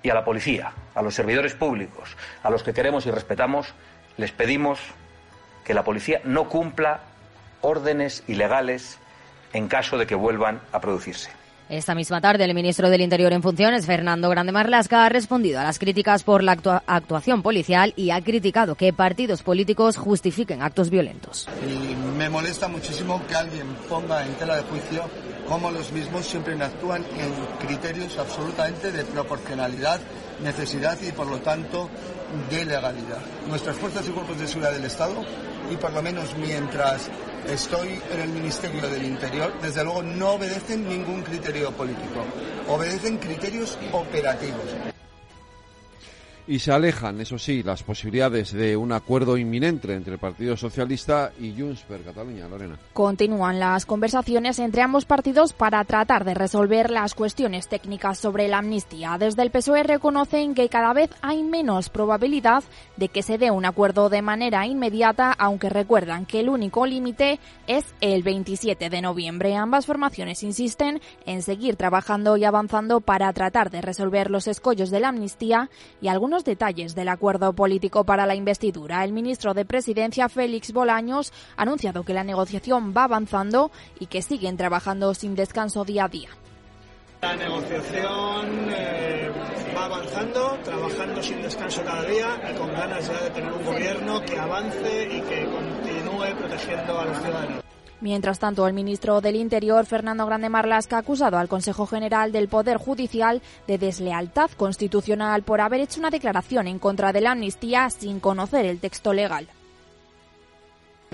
Y 0.02 0.08
a 0.08 0.14
la 0.14 0.24
policía, 0.24 0.72
a 0.94 1.02
los 1.02 1.14
servidores 1.14 1.54
públicos, 1.54 2.16
a 2.42 2.50
los 2.50 2.62
que 2.62 2.72
queremos 2.72 3.04
y 3.06 3.10
respetamos, 3.10 3.74
les 4.16 4.32
pedimos 4.32 4.80
que 5.64 5.74
la 5.74 5.84
policía 5.84 6.22
no 6.24 6.48
cumpla 6.48 7.00
órdenes 7.60 8.24
ilegales 8.26 8.98
en 9.52 9.68
caso 9.68 9.98
de 9.98 10.06
que 10.06 10.14
vuelvan 10.14 10.60
a 10.72 10.80
producirse. 10.80 11.39
Esta 11.70 11.94
misma 11.94 12.20
tarde, 12.20 12.44
el 12.44 12.52
ministro 12.52 12.90
del 12.90 13.00
Interior 13.00 13.32
en 13.32 13.42
funciones, 13.44 13.86
Fernando 13.86 14.28
Grande 14.28 14.50
Marlasca, 14.50 15.04
ha 15.06 15.08
respondido 15.08 15.60
a 15.60 15.62
las 15.62 15.78
críticas 15.78 16.24
por 16.24 16.42
la 16.42 16.56
actua- 16.56 16.82
actuación 16.84 17.42
policial 17.42 17.92
y 17.94 18.10
ha 18.10 18.20
criticado 18.20 18.74
que 18.74 18.92
partidos 18.92 19.44
políticos 19.44 19.96
justifiquen 19.96 20.62
actos 20.62 20.90
violentos. 20.90 21.46
Y 21.64 21.94
me 22.18 22.28
molesta 22.28 22.66
muchísimo 22.66 23.24
que 23.28 23.36
alguien 23.36 23.68
ponga 23.88 24.26
en 24.26 24.34
tela 24.34 24.56
de 24.56 24.62
juicio 24.62 25.04
cómo 25.46 25.70
los 25.70 25.92
mismos 25.92 26.26
siempre 26.26 26.60
actúan 26.60 27.04
en 27.16 27.64
criterios 27.64 28.18
absolutamente 28.18 28.90
de 28.90 29.04
proporcionalidad, 29.04 30.00
necesidad 30.42 30.98
y, 31.00 31.12
por 31.12 31.28
lo 31.28 31.38
tanto, 31.38 31.88
de 32.50 32.64
legalidad. 32.64 33.20
Nuestras 33.48 33.76
fuerzas 33.76 34.08
y 34.08 34.10
cuerpos 34.10 34.40
de 34.40 34.48
seguridad 34.48 34.72
del 34.72 34.86
Estado, 34.86 35.24
y 35.70 35.76
por 35.76 35.92
lo 35.92 36.02
menos 36.02 36.34
mientras 36.36 37.08
estoy 37.48 38.00
en 38.12 38.20
el 38.20 38.28
Ministerio 38.30 38.88
del 38.88 39.04
Interior, 39.04 39.52
desde 39.60 39.82
luego 39.84 40.02
no 40.02 40.30
obedecen 40.32 40.88
ningún 40.88 41.22
criterio 41.22 41.72
político, 41.72 42.24
obedecen 42.68 43.18
criterios 43.18 43.78
operativos 43.92 44.64
y 46.50 46.58
se 46.58 46.72
alejan, 46.72 47.20
eso 47.20 47.38
sí, 47.38 47.62
las 47.62 47.84
posibilidades 47.84 48.52
de 48.52 48.76
un 48.76 48.90
acuerdo 48.90 49.38
inminente 49.38 49.94
entre 49.94 50.14
el 50.14 50.18
Partido 50.18 50.56
Socialista 50.56 51.30
y 51.38 51.54
Junts 51.56 51.82
per 51.82 52.02
Cataluña. 52.02 52.48
Lorena. 52.48 52.76
Continúan 52.92 53.60
las 53.60 53.86
conversaciones 53.86 54.58
entre 54.58 54.82
ambos 54.82 55.04
partidos 55.04 55.52
para 55.52 55.84
tratar 55.84 56.24
de 56.24 56.34
resolver 56.34 56.90
las 56.90 57.14
cuestiones 57.14 57.68
técnicas 57.68 58.18
sobre 58.18 58.48
la 58.48 58.58
amnistía. 58.58 59.16
Desde 59.16 59.42
el 59.42 59.52
PSOE 59.52 59.84
reconocen 59.84 60.54
que 60.54 60.68
cada 60.68 60.92
vez 60.92 61.10
hay 61.22 61.44
menos 61.44 61.88
probabilidad 61.88 62.64
de 62.96 63.06
que 63.06 63.22
se 63.22 63.38
dé 63.38 63.52
un 63.52 63.64
acuerdo 63.64 64.08
de 64.08 64.20
manera 64.20 64.66
inmediata, 64.66 65.30
aunque 65.30 65.70
recuerdan 65.70 66.26
que 66.26 66.40
el 66.40 66.48
único 66.48 66.84
límite 66.84 67.38
es 67.68 67.84
el 68.00 68.24
27 68.24 68.90
de 68.90 69.00
noviembre. 69.00 69.54
Ambas 69.54 69.86
formaciones 69.86 70.42
insisten 70.42 71.00
en 71.26 71.42
seguir 71.42 71.76
trabajando 71.76 72.36
y 72.36 72.44
avanzando 72.44 73.00
para 73.00 73.32
tratar 73.32 73.70
de 73.70 73.82
resolver 73.82 74.32
los 74.32 74.48
escollos 74.48 74.90
de 74.90 74.98
la 74.98 75.10
amnistía 75.10 75.70
y 76.00 76.08
algunos 76.08 76.39
detalles 76.44 76.94
del 76.94 77.08
acuerdo 77.08 77.52
político 77.52 78.04
para 78.04 78.26
la 78.26 78.34
investidura. 78.34 79.04
El 79.04 79.12
ministro 79.12 79.54
de 79.54 79.64
Presidencia, 79.64 80.28
Félix 80.28 80.72
Bolaños, 80.72 81.32
ha 81.56 81.62
anunciado 81.62 82.04
que 82.04 82.14
la 82.14 82.24
negociación 82.24 82.94
va 82.96 83.04
avanzando 83.04 83.70
y 83.98 84.06
que 84.06 84.22
siguen 84.22 84.56
trabajando 84.56 85.14
sin 85.14 85.34
descanso 85.34 85.84
día 85.84 86.04
a 86.04 86.08
día. 86.08 86.30
La 87.22 87.36
negociación 87.36 88.70
eh, 88.70 89.30
va 89.76 89.84
avanzando, 89.84 90.58
trabajando 90.64 91.22
sin 91.22 91.42
descanso 91.42 91.82
cada 91.84 92.02
día 92.04 92.40
con 92.56 92.72
ganas 92.72 93.06
ya 93.06 93.20
de 93.24 93.30
tener 93.30 93.52
un 93.52 93.64
gobierno 93.64 94.22
que 94.22 94.38
avance 94.38 95.08
y 95.12 95.20
que 95.20 95.44
continúe 95.44 96.36
protegiendo 96.38 96.98
a 96.98 97.04
los 97.04 97.18
ciudadanos. 97.18 97.64
Mientras 98.00 98.38
tanto, 98.38 98.66
el 98.66 98.72
ministro 98.72 99.20
del 99.20 99.36
Interior, 99.36 99.84
Fernando 99.84 100.24
Grande 100.24 100.48
Marlasca, 100.48 100.96
ha 100.96 101.00
acusado 101.00 101.36
al 101.36 101.48
Consejo 101.48 101.86
General 101.86 102.32
del 102.32 102.48
Poder 102.48 102.78
Judicial 102.78 103.42
de 103.66 103.76
deslealtad 103.76 104.50
constitucional 104.52 105.42
por 105.42 105.60
haber 105.60 105.80
hecho 105.82 106.00
una 106.00 106.10
declaración 106.10 106.66
en 106.66 106.78
contra 106.78 107.12
de 107.12 107.20
la 107.20 107.32
amnistía 107.32 107.90
sin 107.90 108.18
conocer 108.18 108.64
el 108.64 108.80
texto 108.80 109.12
legal 109.12 109.48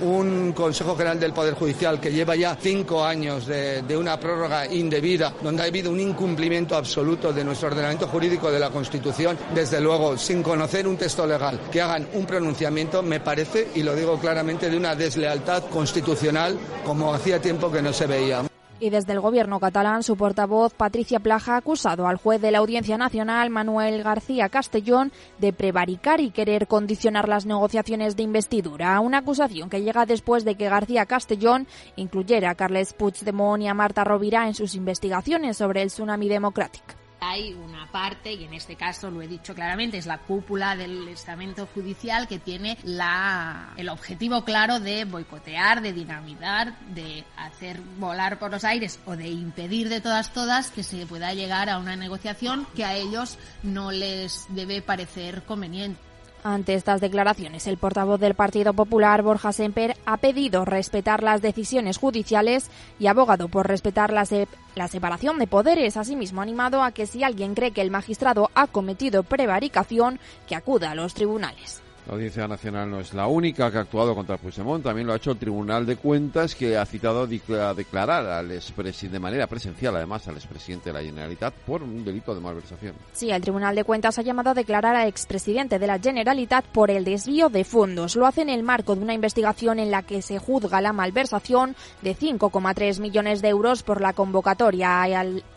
un 0.03 0.53
Consejo 0.53 0.95
General 0.95 1.19
del 1.19 1.33
Poder 1.33 1.55
Judicial 1.55 2.01
que 2.01 2.13
lleva 2.13 2.37
ya 2.37 2.57
cinco 2.61 3.05
años 3.05 3.47
de, 3.47 3.97
una 3.97 4.21
prórroga 4.21 4.67
indebida, 4.71 5.33
donde 5.43 5.63
ha 5.63 5.67
habido 5.67 5.91
un 5.91 6.01
incumplimiento 6.01 6.77
absoluto 6.77 7.33
de 7.33 7.45
nuestro 7.45 7.69
ordenamiento 7.69 8.07
jurídico 8.09 8.51
de 8.51 8.61
la 8.61 8.71
Constitución, 8.71 9.39
desde 9.55 9.81
luego, 9.81 10.19
sin 10.19 10.43
conocer 10.43 10.87
un 10.87 10.97
texto 10.97 11.27
legal, 11.27 11.59
que 11.71 11.81
hagan 11.81 12.09
un 12.13 12.27
pronunciamiento, 12.27 13.03
me 13.03 13.21
parece, 13.21 13.69
y 13.75 13.83
lo 13.83 13.95
digo 13.95 14.19
claramente, 14.19 14.69
de 14.69 14.77
una 14.77 14.95
deslealtad 14.95 15.65
constitucional 15.65 16.59
como 16.85 17.15
hacía 17.15 17.41
tiempo 17.41 17.71
que 17.71 17.83
no 17.83 17.93
se 17.93 18.07
veía. 18.07 18.56
Y 18.79 18.91
desde 18.91 19.15
el 19.15 19.21
gobierno 19.21 19.59
catalán, 19.59 20.03
su 20.03 20.17
portavoz 20.17 20.75
Patricia 20.75 21.19
Plaja 21.19 21.55
ha 21.55 21.59
acusado 21.59 22.07
al 22.07 22.17
juez 22.17 22.43
de 22.43 22.51
la 22.51 22.59
Audiencia 22.59 22.99
Nacional, 22.99 23.49
Manuel 23.49 24.03
García 24.03 24.51
Castellón, 24.51 25.13
de 25.39 25.55
prevaricar 25.55 26.21
y 26.21 26.31
querer 26.31 26.67
condicionar 26.67 27.27
las 27.27 27.47
negociaciones 27.47 28.17
de 28.17 28.25
investidura. 28.25 29.01
Una 29.01 29.19
acusación 29.19 29.71
que 29.71 29.81
llega 29.81 30.05
después 30.05 30.45
de 30.45 30.57
que 30.57 30.69
García 30.69 31.07
Castellón 31.07 31.67
incluyera 31.97 32.51
a 32.51 32.55
Carles 32.55 32.93
Puigdemont 32.93 33.63
y 33.63 33.69
a 33.69 33.75
Marta 33.75 34.05
Rovira 34.05 34.47
en 34.47 34.55
sus 34.55 34.75
investigaciones 34.75 35.57
sobre 35.57 35.81
el 35.81 35.89
tsunami 35.89 36.29
democrático 36.29 37.06
hay 37.21 37.55
una 37.55 37.91
parte, 37.91 38.33
y 38.33 38.45
en 38.45 38.55
este 38.55 38.77
caso 38.77 39.11
lo 39.11 39.23
he 39.23 39.29
dicho 39.29 39.55
claramente, 39.55 39.99
es 39.99 40.07
la 40.07 40.19
cúpula 40.19 40.77
del 40.77 41.09
estamento 41.09 41.67
judicial 41.67 42.29
que 42.29 42.39
tiene 42.39 42.79
la, 42.85 43.73
el 43.77 43.89
objetivo 43.89 44.45
claro 44.45 44.81
de 44.81 45.05
boicotear, 45.05 45.81
de 45.81 45.93
dinamitar, 45.93 46.79
de 46.95 47.25
hacer 47.37 47.81
volar 47.99 48.39
por 48.39 48.51
los 48.51 48.65
aires 48.65 48.99
o 49.07 49.17
de 49.17 49.29
impedir 49.29 49.89
de 49.89 50.01
todas 50.01 50.33
todas 50.33 50.71
que 50.71 50.83
se 50.83 51.07
pueda 51.07 51.33
llegar 51.35 51.71
a 51.71 51.79
una 51.79 51.97
negociación 51.97 52.67
que 52.75 52.85
a 52.85 52.95
ellos 52.95 53.39
no 53.63 53.91
les 53.91 54.47
debe 54.51 54.83
parecer 54.83 55.43
conveniente. 55.45 56.01
Ante 56.49 56.75
estas 56.75 57.01
declaraciones, 57.01 57.67
el 57.67 57.77
portavoz 57.77 58.21
del 58.21 58.37
Partido 58.37 58.73
Popular, 58.73 59.21
Borja 59.21 59.53
Semper, 59.53 59.97
ha 60.07 60.19
pedido 60.19 60.65
respetar 60.65 61.25
las 61.25 61.43
decisiones 61.43 61.99
judiciales 61.99 62.71
y 63.01 63.09
abogado 63.09 63.49
por 63.49 63.67
respetar 63.67 64.13
la, 64.13 64.25
la 64.77 64.87
separación 64.87 65.41
de 65.41 65.49
poderes. 65.49 65.97
Asimismo, 65.97 66.41
ha 66.41 66.45
animado 66.45 66.85
a 66.85 66.93
que 66.93 67.07
si 67.07 67.25
alguien 67.25 67.57
cree 67.57 67.73
que 67.73 67.81
el 67.81 67.91
magistrado 67.91 68.53
ha 68.55 68.69
cometido 68.69 69.25
prevaricación, 69.25 70.21
que 70.47 70.55
acuda 70.55 70.93
a 70.93 70.95
los 70.95 71.15
tribunales. 71.15 71.83
La 72.07 72.15
Audiencia 72.15 72.47
Nacional 72.47 72.89
no 72.89 73.01
es 73.01 73.15
la 73.15 73.27
única 73.27 73.69
que 73.69 73.79
ha 73.79 73.81
actuado 73.81 74.15
contra 74.15 74.37
Puigdemont, 74.37 74.85
también 74.85 75.09
lo 75.09 75.13
ha 75.13 75.17
hecho 75.17 75.33
el 75.33 75.39
Tribunal 75.39 75.85
de 75.85 75.97
Cuentas, 75.97 76.55
que 76.55 76.77
ha 76.77 76.87
citado 76.87 77.23
a 77.23 77.75
declarar 77.75 78.25
al 78.27 78.49
de 78.49 79.19
manera 79.19 79.49
presencial, 79.49 79.97
además, 79.97 80.29
al 80.29 80.37
expresidente 80.37 80.91
de 80.91 80.93
la 80.93 81.03
Generalitat 81.03 81.53
por 81.53 81.83
un 81.83 82.05
delito 82.05 82.33
de 82.33 82.41
malversación. 82.41 82.95
Sí, 83.13 83.33
el 83.33 83.43
Tribunal 83.43 83.75
de 83.75 83.83
Cuentas 83.83 84.21
ha 84.21 84.23
llamado 84.23 84.51
a 84.51 84.55
declarar 84.55 84.95
al 84.95 85.09
expresidente 85.09 85.81
de 85.81 85.87
la 85.89 85.99
Generalitat 85.99 86.65
por 86.67 86.93
el 86.93 87.05
desvío 87.05 87.49
de 87.49 87.65
fondos. 87.65 88.15
Lo 88.15 88.27
hace 88.27 88.43
en 88.43 88.51
el 88.51 88.63
marco 88.63 88.95
de 88.95 89.03
una 89.03 89.15
investigación 89.15 89.81
en 89.81 89.91
la 89.91 90.03
que 90.03 90.23
se 90.23 90.39
juzga 90.39 90.81
la 90.81 90.93
malversación 90.93 91.75
de 92.03 92.15
5,3 92.15 93.01
millones 93.01 93.43
de 93.43 93.49
euros 93.49 93.83
por 93.83 94.01
la 94.01 94.13
convocatoria 94.13 95.05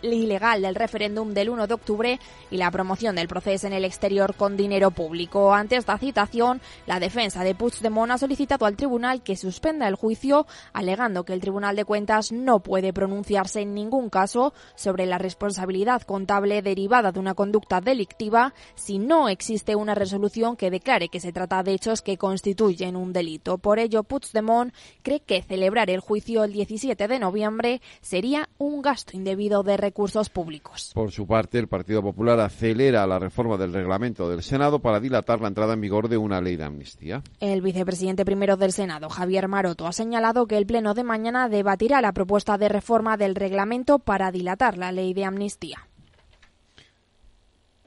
ilegal 0.01 0.63
del 0.63 0.73
referéndum 0.73 1.31
del 1.31 1.51
1 1.51 1.67
de 1.67 1.73
octubre 1.75 2.19
y 2.49 2.57
la 2.57 2.71
promoción 2.71 3.15
del 3.15 3.27
proceso 3.27 3.67
en 3.67 3.73
el 3.73 3.85
exterior 3.85 4.33
con 4.33 4.57
dinero 4.57 4.89
público. 4.89 5.53
Ante 5.53 5.75
esta 5.75 5.99
citación, 5.99 6.38
la 6.85 6.99
defensa 6.99 7.43
de 7.43 7.53
Puigdemont 7.53 8.11
ha 8.11 8.17
solicitado 8.17 8.65
al 8.65 8.77
tribunal 8.77 9.21
que 9.23 9.35
suspenda 9.35 9.87
el 9.87 9.95
juicio, 9.95 10.47
alegando 10.73 11.25
que 11.25 11.33
el 11.33 11.41
Tribunal 11.41 11.75
de 11.75 11.85
Cuentas 11.85 12.31
no 12.31 12.61
puede 12.61 12.93
pronunciarse 12.93 13.61
en 13.61 13.73
ningún 13.73 14.09
caso 14.09 14.53
sobre 14.75 15.05
la 15.05 15.17
responsabilidad 15.17 16.03
contable 16.03 16.61
derivada 16.61 17.11
de 17.11 17.19
una 17.19 17.33
conducta 17.33 17.81
delictiva 17.81 18.53
si 18.75 18.99
no 18.99 19.27
existe 19.27 19.75
una 19.75 19.95
resolución 19.95 20.55
que 20.55 20.71
declare 20.71 21.09
que 21.09 21.19
se 21.19 21.33
trata 21.33 21.61
de 21.61 21.73
hechos 21.73 22.01
que 22.01 22.17
constituyen 22.17 22.95
un 22.95 23.11
delito. 23.11 23.57
Por 23.57 23.79
ello, 23.79 24.03
Puigdemont 24.03 24.73
cree 25.01 25.19
que 25.19 25.41
celebrar 25.41 25.89
el 25.89 25.99
juicio 25.99 26.43
el 26.43 26.53
17 26.53 27.07
de 27.07 27.19
noviembre 27.19 27.81
sería 28.01 28.47
un 28.57 28.81
gasto 28.81 29.17
indebido 29.17 29.63
de 29.63 29.75
recursos 29.75 30.29
públicos. 30.29 30.91
Por 30.93 31.11
su 31.11 31.27
parte, 31.27 31.59
el 31.59 31.67
Partido 31.67 32.01
Popular 32.01 32.39
acelera 32.39 33.05
la 33.05 33.19
reforma 33.19 33.57
del 33.57 33.73
reglamento 33.73 34.29
del 34.29 34.43
Senado 34.43 34.79
para 34.79 34.99
dilatar 34.99 35.41
la 35.41 35.47
entrada 35.47 35.73
en 35.73 35.81
vigor 35.81 36.07
de 36.07 36.17
un 36.17 36.28
ley 36.39 36.55
de 36.55 36.63
amnistía. 36.63 37.23
El 37.39 37.61
vicepresidente 37.61 38.23
primero 38.23 38.55
del 38.55 38.71
Senado, 38.71 39.09
Javier 39.09 39.47
Maroto, 39.47 39.87
ha 39.87 39.93
señalado 39.93 40.47
que 40.47 40.57
el 40.57 40.65
Pleno 40.65 40.93
de 40.93 41.03
mañana 41.03 41.49
debatirá 41.49 42.01
la 42.01 42.13
propuesta 42.13 42.57
de 42.57 42.69
reforma 42.69 43.17
del 43.17 43.35
reglamento 43.35 43.99
para 43.99 44.31
dilatar 44.31 44.77
la 44.77 44.91
ley 44.91 45.13
de 45.13 45.25
amnistía. 45.25 45.88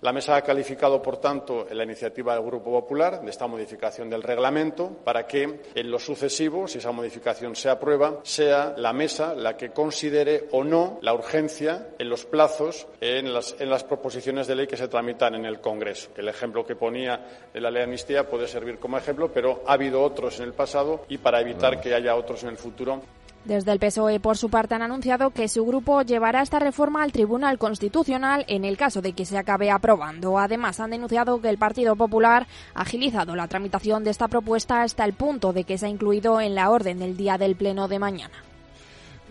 La 0.02 0.12
mesa 0.12 0.34
ha 0.34 0.42
calificado, 0.42 1.00
por 1.00 1.18
tanto, 1.18 1.64
la 1.70 1.84
iniciativa 1.84 2.34
del 2.34 2.44
Grupo 2.44 2.72
Popular 2.72 3.22
de 3.22 3.30
esta 3.30 3.46
modificación 3.46 4.10
del 4.10 4.24
reglamento 4.24 4.90
para 5.04 5.28
que, 5.28 5.60
en 5.76 5.90
lo 5.92 6.00
sucesivo, 6.00 6.66
si 6.66 6.78
esa 6.78 6.90
modificación 6.90 7.54
se 7.54 7.70
aprueba, 7.70 8.18
sea 8.24 8.74
la 8.76 8.92
mesa 8.92 9.32
la 9.32 9.56
que 9.56 9.70
considere 9.70 10.48
o 10.50 10.64
no 10.64 10.98
la 11.02 11.14
urgencia 11.14 11.90
en 12.00 12.08
los 12.08 12.24
plazos 12.24 12.88
en 13.00 13.32
las, 13.32 13.54
en 13.60 13.70
las 13.70 13.84
proposiciones 13.84 14.48
de 14.48 14.56
ley 14.56 14.66
que 14.66 14.76
se 14.76 14.88
tramitan 14.88 15.36
en 15.36 15.44
el 15.44 15.60
Congreso. 15.60 16.10
El 16.16 16.26
ejemplo 16.26 16.66
que 16.66 16.74
ponía 16.74 17.24
de 17.54 17.60
la 17.60 17.70
ley 17.70 17.82
de 17.82 17.84
amnistía 17.84 18.28
puede 18.28 18.48
servir 18.48 18.80
como 18.80 18.98
ejemplo, 18.98 19.30
pero 19.32 19.62
ha 19.68 19.74
habido 19.74 20.02
otros 20.02 20.40
en 20.40 20.46
el 20.46 20.52
pasado 20.52 21.04
y 21.08 21.18
para 21.18 21.40
evitar 21.40 21.80
que 21.80 21.94
haya 21.94 22.16
otros 22.16 22.42
en 22.42 22.48
el 22.48 22.56
futuro 22.56 23.02
desde 23.44 23.72
el 23.72 23.78
PSOE, 23.78 24.20
por 24.20 24.36
su 24.36 24.50
parte, 24.50 24.74
han 24.74 24.82
anunciado 24.82 25.30
que 25.30 25.48
su 25.48 25.64
grupo 25.64 26.02
llevará 26.02 26.42
esta 26.42 26.58
reforma 26.58 27.02
al 27.02 27.12
Tribunal 27.12 27.58
Constitucional 27.58 28.44
en 28.46 28.64
el 28.64 28.76
caso 28.76 29.02
de 29.02 29.14
que 29.14 29.24
se 29.24 29.36
acabe 29.36 29.70
aprobando. 29.70 30.38
Además, 30.38 30.78
han 30.78 30.90
denunciado 30.90 31.40
que 31.40 31.48
el 31.48 31.58
Partido 31.58 31.96
Popular 31.96 32.46
ha 32.74 32.82
agilizado 32.82 33.34
la 33.34 33.48
tramitación 33.48 34.04
de 34.04 34.10
esta 34.10 34.28
propuesta 34.28 34.82
hasta 34.82 35.04
el 35.04 35.12
punto 35.12 35.52
de 35.52 35.64
que 35.64 35.76
se 35.78 35.86
ha 35.86 35.88
incluido 35.88 36.40
en 36.40 36.54
la 36.54 36.70
orden 36.70 36.98
del 36.98 37.16
día 37.16 37.36
del 37.36 37.56
Pleno 37.56 37.88
de 37.88 37.98
mañana. 37.98 38.34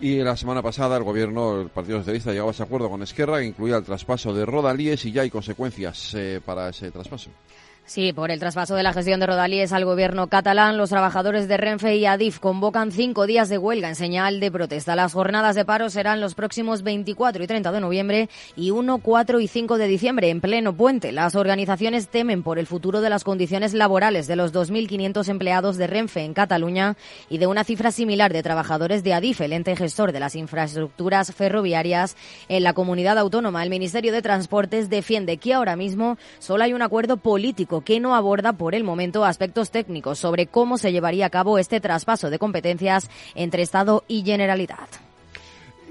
Y 0.00 0.16
la 0.16 0.36
semana 0.36 0.62
pasada 0.62 0.96
el 0.96 1.04
gobierno, 1.04 1.60
el 1.60 1.68
Partido 1.68 1.98
Socialista, 1.98 2.32
llegaba 2.32 2.50
a 2.50 2.52
ese 2.52 2.64
acuerdo 2.64 2.90
con 2.90 3.02
Esquerra 3.02 3.38
que 3.38 3.46
incluía 3.46 3.76
el 3.76 3.84
traspaso 3.84 4.34
de 4.34 4.44
Rodalíes 4.44 5.04
y 5.04 5.12
ya 5.12 5.22
hay 5.22 5.30
consecuencias 5.30 6.14
eh, 6.14 6.40
para 6.44 6.68
ese 6.68 6.90
traspaso. 6.90 7.30
Sí, 7.92 8.14
por 8.14 8.30
el 8.30 8.40
traspaso 8.40 8.74
de 8.74 8.82
la 8.82 8.94
gestión 8.94 9.20
de 9.20 9.26
Rodalíes 9.26 9.70
al 9.70 9.84
gobierno 9.84 10.26
catalán, 10.28 10.78
los 10.78 10.88
trabajadores 10.88 11.46
de 11.46 11.58
Renfe 11.58 11.94
y 11.96 12.06
Adif 12.06 12.38
convocan 12.38 12.90
cinco 12.90 13.26
días 13.26 13.50
de 13.50 13.58
huelga 13.58 13.90
en 13.90 13.96
señal 13.96 14.40
de 14.40 14.50
protesta. 14.50 14.96
Las 14.96 15.12
jornadas 15.12 15.56
de 15.56 15.66
paro 15.66 15.90
serán 15.90 16.22
los 16.22 16.34
próximos 16.34 16.84
24 16.84 17.44
y 17.44 17.46
30 17.46 17.70
de 17.70 17.80
noviembre 17.80 18.30
y 18.56 18.70
1, 18.70 18.96
4 18.96 19.40
y 19.40 19.46
5 19.46 19.76
de 19.76 19.88
diciembre, 19.88 20.30
en 20.30 20.40
pleno 20.40 20.72
puente. 20.72 21.12
Las 21.12 21.34
organizaciones 21.34 22.08
temen 22.08 22.42
por 22.42 22.58
el 22.58 22.66
futuro 22.66 23.02
de 23.02 23.10
las 23.10 23.24
condiciones 23.24 23.74
laborales 23.74 24.26
de 24.26 24.36
los 24.36 24.54
2.500 24.54 25.28
empleados 25.28 25.76
de 25.76 25.86
Renfe 25.86 26.22
en 26.22 26.32
Cataluña 26.32 26.96
y 27.28 27.36
de 27.36 27.46
una 27.46 27.62
cifra 27.62 27.90
similar 27.90 28.32
de 28.32 28.42
trabajadores 28.42 29.04
de 29.04 29.12
Adif, 29.12 29.42
el 29.42 29.52
ente 29.52 29.76
gestor 29.76 30.12
de 30.12 30.20
las 30.20 30.34
infraestructuras 30.34 31.34
ferroviarias 31.34 32.16
en 32.48 32.62
la 32.62 32.72
comunidad 32.72 33.18
autónoma. 33.18 33.62
El 33.62 33.68
Ministerio 33.68 34.14
de 34.14 34.22
Transportes 34.22 34.88
defiende 34.88 35.36
que 35.36 35.52
ahora 35.52 35.76
mismo 35.76 36.16
solo 36.38 36.64
hay 36.64 36.72
un 36.72 36.80
acuerdo 36.80 37.18
político 37.18 37.81
que 37.82 38.00
no 38.00 38.14
aborda 38.14 38.52
por 38.52 38.74
el 38.74 38.84
momento 38.84 39.24
aspectos 39.24 39.70
técnicos 39.70 40.18
sobre 40.18 40.46
cómo 40.46 40.78
se 40.78 40.92
llevaría 40.92 41.26
a 41.26 41.30
cabo 41.30 41.58
este 41.58 41.80
traspaso 41.80 42.30
de 42.30 42.38
competencias 42.38 43.10
entre 43.34 43.62
Estado 43.62 44.04
y 44.08 44.22
Generalidad. 44.22 44.88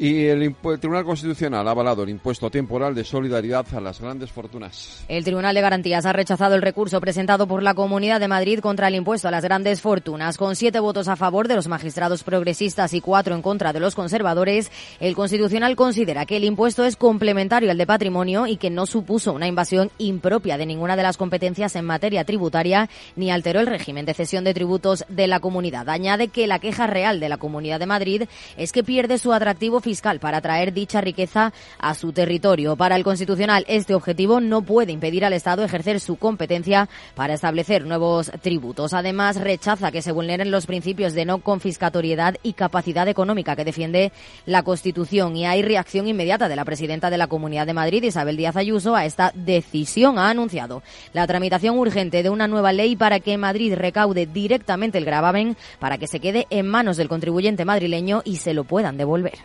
Y 0.04 0.26
el, 0.26 0.56
Tribunal 0.80 1.06
Constitucional 1.06 1.68
ha 1.68 1.70
avalado 1.70 2.02
el 2.02 2.10
impuesto 2.10 2.50
temporal 2.50 2.96
de 2.96 3.04
solidaridad 3.04 3.68
a 3.72 3.80
las 3.80 4.02
grandes 4.02 4.32
fortunas. 4.32 5.06
El 5.08 5.24
Tribunal 5.24 5.54
de 5.54 5.62
Garantías 5.62 6.08
ha 6.08 6.12
rechazado 6.12 6.56
el 6.56 6.64
recurso 6.64 7.00
presentado 7.00 7.46
por 7.46 7.62
la 7.62 7.76
Comunidad 7.76 8.20
de 8.20 8.28
Madrid 8.28 8.62
contra 8.62 8.88
el 8.88 8.96
impuesto 8.96 9.28
a 9.28 9.32
las 9.32 9.44
grandes 9.44 9.80
fortunas. 9.80 10.40
Con 10.40 10.56
siete 10.56 10.80
votos 10.80 11.08
a 11.08 11.18
favor 11.18 11.48
de 11.48 11.54
los 11.54 11.68
magistrados 11.68 12.24
progresistas 12.24 12.96
y 12.96 13.02
cuatro 13.02 13.36
en 13.36 13.44
contra 13.44 13.74
de 13.74 13.80
los 13.80 13.94
conservadores, 13.94 14.72
el 15.00 15.14
Constitucional 15.14 15.76
considera 15.76 16.26
que 16.26 16.38
el 16.38 16.46
impuesto 16.46 16.84
es 16.84 16.96
complementario 16.96 17.70
al 17.70 17.78
de 17.78 17.86
patrimonio 17.86 18.48
y 18.48 18.58
que 18.58 18.72
no 18.72 18.88
supuso 18.88 19.34
una 19.34 19.46
invasión 19.46 19.92
impropia 20.00 20.58
de 20.58 20.66
ninguna 20.66 20.96
de 20.96 21.04
las 21.04 21.18
competencias 21.18 21.76
en 21.76 21.86
materia 21.86 22.24
tributaria 22.24 22.90
ni 23.16 23.30
alteró 23.30 23.60
el 23.60 23.68
régimen 23.68 24.08
de 24.08 24.16
cesión 24.16 24.46
de 24.46 24.56
tributos 24.56 25.06
de 25.10 25.28
la 25.28 25.40
comunidad. 25.40 25.88
Añade 25.90 26.30
que 26.30 26.48
la 26.48 26.58
queja 26.58 26.88
real 26.88 27.20
de 27.20 27.30
la 27.30 27.38
Comunidad 27.38 27.80
de 27.80 27.86
Madrid 27.86 28.24
es 28.58 28.72
que 28.72 28.84
pierde 28.84 29.20
su 29.20 29.32
atractivo 29.32 29.80
fiscal 29.80 29.91
para 30.20 30.38
atraer 30.38 30.74
dicha 30.74 31.02
riqueza 31.02 31.52
a 31.80 31.94
su 31.96 32.14
territorio. 32.14 32.76
Para 32.76 32.96
el 32.96 33.04
Constitucional, 33.04 33.66
este 33.68 33.94
objetivo 33.94 34.40
no 34.40 34.62
puede 34.62 34.92
impedir 34.92 35.26
al 35.26 35.34
Estado 35.34 35.64
ejercer 35.64 36.00
su 36.00 36.16
competencia 36.16 36.88
para 37.16 37.34
establecer 37.34 37.86
nuevos 37.86 38.32
tributos. 38.42 38.94
Además, 38.94 39.36
rechaza 39.36 39.92
que 39.92 40.02
se 40.02 40.12
vulneren 40.12 40.52
los 40.52 40.66
principios 40.66 41.14
de 41.14 41.26
no 41.26 41.40
confiscatoriedad 41.40 42.38
y 42.44 42.54
capacidad 42.54 43.08
económica 43.08 43.56
que 43.56 43.66
defiende 43.66 44.12
la 44.46 44.64
Constitución. 44.64 45.36
Y 45.36 45.46
hay 45.46 45.62
reacción 45.62 46.08
inmediata 46.08 46.48
de 46.48 46.56
la 46.56 46.66
presidenta 46.66 47.10
de 47.10 47.18
la 47.18 47.28
Comunidad 47.28 47.66
de 47.66 47.74
Madrid, 47.74 48.04
Isabel 48.04 48.38
Díaz 48.38 48.56
Ayuso, 48.56 48.96
a 48.96 49.06
esta 49.06 49.32
decisión. 49.36 50.18
Ha 50.18 50.30
anunciado 50.30 50.84
la 51.14 51.28
tramitación 51.28 51.78
urgente 51.78 52.24
de 52.24 52.30
una 52.30 52.48
nueva 52.48 52.72
ley 52.72 52.96
para 52.96 53.20
que 53.20 53.38
Madrid 53.38 53.74
recaude 53.76 54.26
directamente 54.26 54.98
el 54.98 55.06
gravamen 55.06 55.58
para 55.80 55.98
que 55.98 56.08
se 56.08 56.20
quede 56.20 56.48
en 56.50 56.68
manos 56.68 56.98
del 56.98 57.10
contribuyente 57.10 57.66
madrileño 57.66 58.22
y 58.26 58.38
se 58.38 58.54
lo 58.54 58.64
puedan 58.64 58.98
devolver 58.98 59.40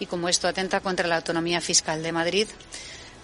y 0.00 0.06
como 0.06 0.28
esto 0.28 0.48
atenta 0.48 0.80
contra 0.80 1.08
la 1.08 1.16
autonomía 1.16 1.60
fiscal 1.60 2.02
de 2.02 2.12
Madrid, 2.12 2.48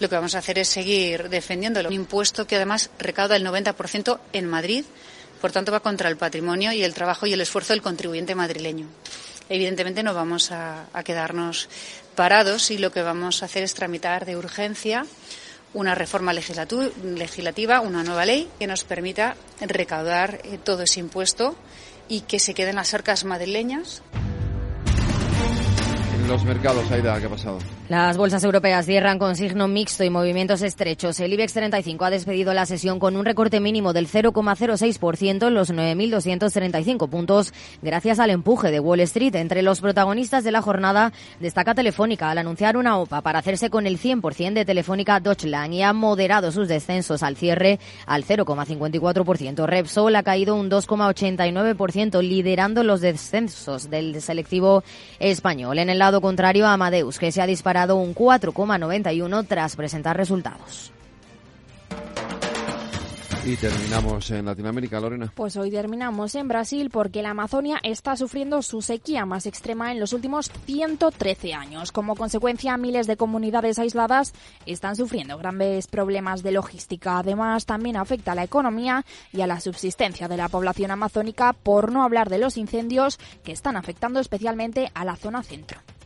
lo 0.01 0.09
que 0.09 0.15
vamos 0.17 0.35
a 0.35 0.39
hacer 0.39 0.59
es 0.59 0.69
seguir 0.69 1.29
defendiendo 1.29 1.81
un 1.81 1.93
impuesto 1.93 2.47
que 2.47 2.57
además 2.57 2.91
recauda 2.99 3.37
el 3.37 3.47
90% 3.47 4.19
en 4.33 4.47
Madrid, 4.47 4.85
por 5.41 5.53
tanto 5.53 5.73
va 5.73 5.81
contra 5.81 6.09
el 6.09 6.17
patrimonio 6.17 6.73
y 6.73 6.83
el 6.83 6.95
trabajo 6.95 7.27
y 7.27 7.33
el 7.33 7.41
esfuerzo 7.41 7.73
del 7.73 7.83
contribuyente 7.83 8.35
madrileño. 8.35 8.89
Evidentemente 9.49 10.03
no 10.03 10.15
vamos 10.15 10.51
a, 10.53 10.87
a 10.93 11.03
quedarnos 11.03 11.69
parados 12.15 12.71
y 12.71 12.79
lo 12.79 12.91
que 12.91 13.03
vamos 13.03 13.43
a 13.43 13.47
hacer 13.47 13.63
es 13.63 13.75
tramitar 13.75 14.25
de 14.25 14.37
urgencia 14.37 15.07
una 15.75 15.95
reforma 15.95 16.33
legislativa, 16.33 17.81
una 17.81 18.05
nueva 18.05 18.25
ley 18.25 18.49
que 18.59 18.67
nos 18.67 18.85
permita 18.85 19.37
recaudar 19.61 20.41
eh, 20.45 20.59
todo 20.63 20.83
ese 20.83 21.01
impuesto 21.01 21.57
y 22.09 22.21
que 22.23 22.39
se 22.39 22.55
queden 22.55 22.77
las 22.77 22.95
arcas 22.95 23.25
madrileñas 23.25 24.03
los 26.29 26.45
mercados, 26.45 26.91
Aida, 26.91 27.19
¿qué 27.21 27.27
ha 27.27 27.31
pasado? 27.31 27.59
Las 27.89 28.17
bolsas 28.17 28.43
europeas 28.45 28.87
cierran 28.87 29.19
con 29.19 29.37
signo 29.37 29.69
mixto 29.69 30.05
y 30.05 30.11
movimientos 30.11 30.63
estrechos. 30.63 31.21
El 31.21 31.35
IBEX 31.35 31.53
35 31.53 32.05
ha 32.05 32.11
despedido 32.11 32.55
la 32.55 32.65
sesión 32.65 32.99
con 32.99 33.15
un 33.15 33.27
recorte 33.27 33.61
mínimo 33.61 33.93
del 33.93 34.09
0,06% 34.09 35.49
en 35.49 35.55
los 35.55 35.71
9.235 35.71 37.11
puntos, 37.11 37.53
gracias 37.83 38.21
al 38.21 38.31
empuje 38.31 38.71
de 38.71 38.81
Wall 38.81 39.01
Street. 39.01 39.35
Entre 39.35 39.61
los 39.61 39.83
protagonistas 39.83 40.45
de 40.45 40.53
la 40.53 40.63
jornada 40.63 41.13
destaca 41.41 41.75
Telefónica 41.75 42.31
al 42.31 42.39
anunciar 42.39 42.79
una 42.79 42.97
OPA 42.97 43.21
para 43.21 43.41
hacerse 43.41 43.69
con 43.69 43.87
el 43.87 43.99
100% 43.99 44.55
de 44.55 44.65
Telefónica 44.65 45.21
Deutschland 45.21 45.75
y 45.75 45.83
ha 45.83 45.93
moderado 45.93 46.53
sus 46.53 46.69
descensos 46.69 47.23
al 47.23 47.37
cierre 47.37 47.79
al 48.07 48.25
0,54%. 48.25 49.67
Repsol 49.67 50.17
ha 50.17 50.23
caído 50.23 50.57
un 50.57 50.71
2,89%, 50.71 52.23
liderando 52.23 52.83
los 52.83 53.03
descensos 53.03 53.91
del 53.91 54.23
selectivo 54.23 54.83
español. 55.19 55.79
En 55.79 55.91
el 55.91 55.99
lado 55.99 56.14
contrario, 56.21 56.67
Amadeus, 56.67 57.19
que 57.19 57.33
se 57.33 57.43
ha 57.43 57.47
disparado 57.47 57.97
un 57.97 58.15
4,91 58.15 59.47
tras 59.47 59.77
presentar 59.77 60.17
resultados. 60.17 60.93
Y 63.47 63.57
terminamos 63.57 64.31
en 64.31 64.47
Latinoamérica, 64.47 64.99
Lorena. 64.99 65.31
Pues 65.35 65.59
hoy 65.59 65.71
terminamos 65.71 66.35
en 66.35 66.49
Brasil 66.49 66.89
porque 66.89 67.21
la 67.21 67.31
Amazonia 67.31 67.79
está 67.83 68.17
sufriendo 68.17 68.63
su 68.63 68.81
sequía 68.81 69.27
más 69.27 69.45
extrema 69.45 69.93
en 69.93 70.01
los 70.01 70.15
últimos 70.15 70.51
113 70.65 71.53
años. 71.53 71.93
Como 71.93 72.17
consecuencia, 72.17 72.79
miles 72.79 73.07
de 73.07 73.19
comunidades 73.19 73.79
aisladas 73.79 74.33
están 74.65 74.97
sufriendo 74.97 75.37
grandes 75.37 75.89
problemas 75.89 76.43
de 76.43 76.53
logística. 76.53 77.19
Además, 77.19 77.67
también 77.67 77.99
afecta 77.99 78.33
a 78.33 78.35
la 78.35 78.45
economía 78.45 79.05
y 79.31 79.43
a 79.43 79.47
la 79.47 79.61
subsistencia 79.61 80.27
de 80.27 80.39
la 80.39 80.49
población 80.49 80.91
amazónica, 80.91 81.53
por 81.53 81.93
no 81.93 82.03
hablar 82.03 82.31
de 82.31 82.39
los 82.39 82.57
incendios 82.57 83.19
que 83.45 83.53
están 83.53 83.77
afectando 83.77 84.21
especialmente 84.21 84.91
a 84.95 85.05
la 85.05 85.17
zona 85.17 85.43
centro. 85.43 85.81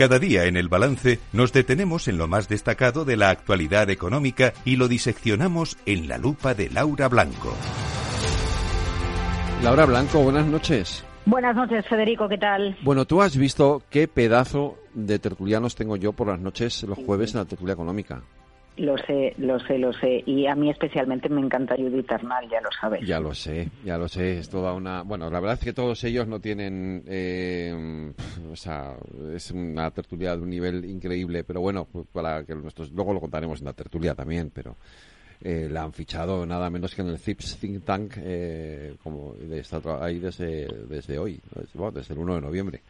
Cada 0.00 0.18
día 0.18 0.46
en 0.46 0.56
el 0.56 0.68
balance 0.70 1.18
nos 1.30 1.52
detenemos 1.52 2.08
en 2.08 2.16
lo 2.16 2.26
más 2.26 2.48
destacado 2.48 3.04
de 3.04 3.18
la 3.18 3.28
actualidad 3.28 3.90
económica 3.90 4.54
y 4.64 4.76
lo 4.76 4.88
diseccionamos 4.88 5.76
en 5.84 6.08
la 6.08 6.16
lupa 6.16 6.54
de 6.54 6.70
Laura 6.70 7.06
Blanco. 7.06 7.54
Laura 9.62 9.84
Blanco, 9.84 10.22
buenas 10.22 10.46
noches. 10.46 11.04
Buenas 11.26 11.54
noches, 11.54 11.86
Federico, 11.86 12.30
¿qué 12.30 12.38
tal? 12.38 12.78
Bueno, 12.80 13.04
tú 13.04 13.20
has 13.20 13.36
visto 13.36 13.82
qué 13.90 14.08
pedazo 14.08 14.78
de 14.94 15.18
tertulianos 15.18 15.74
tengo 15.74 15.96
yo 15.96 16.14
por 16.14 16.28
las 16.28 16.40
noches 16.40 16.82
los 16.84 16.96
jueves 16.96 17.34
en 17.34 17.40
la 17.40 17.44
tertulia 17.44 17.74
económica. 17.74 18.22
Lo 18.80 18.96
sé, 18.96 19.34
lo 19.36 19.60
sé, 19.60 19.76
lo 19.76 19.92
sé. 19.92 20.22
Y 20.24 20.46
a 20.46 20.54
mí 20.54 20.70
especialmente 20.70 21.28
me 21.28 21.42
encanta 21.42 21.76
Judith 21.76 22.10
Eternal, 22.10 22.48
ya 22.50 22.62
lo 22.62 22.70
sabes. 22.72 23.06
Ya 23.06 23.20
lo 23.20 23.34
sé, 23.34 23.68
ya 23.84 23.98
lo 23.98 24.08
sé. 24.08 24.38
Es 24.38 24.48
toda 24.48 24.72
una... 24.72 25.02
Bueno, 25.02 25.28
la 25.28 25.38
verdad 25.38 25.58
es 25.58 25.64
que 25.64 25.74
todos 25.74 26.02
ellos 26.04 26.26
no 26.26 26.40
tienen... 26.40 27.04
Eh, 27.06 28.10
o 28.50 28.56
sea, 28.56 28.94
es 29.34 29.50
una 29.50 29.90
tertulia 29.90 30.34
de 30.34 30.42
un 30.42 30.48
nivel 30.48 30.86
increíble. 30.86 31.44
Pero 31.44 31.60
bueno, 31.60 31.86
pues 31.92 32.06
para 32.10 32.42
que 32.44 32.54
nuestros... 32.54 32.90
Luego 32.92 33.12
lo 33.12 33.20
contaremos 33.20 33.58
en 33.58 33.66
la 33.66 33.74
tertulia 33.74 34.14
también, 34.14 34.50
pero... 34.50 34.76
Eh, 35.42 35.68
la 35.70 35.82
han 35.82 35.92
fichado 35.92 36.44
nada 36.44 36.68
menos 36.68 36.94
que 36.94 37.00
en 37.00 37.08
el 37.08 37.18
CIPS 37.18 37.58
Think 37.58 37.84
Tank 37.84 38.12
eh, 38.18 38.96
como 39.02 39.32
de, 39.34 39.60
está 39.60 39.80
ahí 40.02 40.18
desde, 40.18 40.66
desde 40.86 41.18
hoy, 41.18 41.40
desde, 41.54 41.90
desde 41.92 42.12
el 42.12 42.20
1 42.20 42.34
de 42.34 42.40
noviembre. 42.42 42.82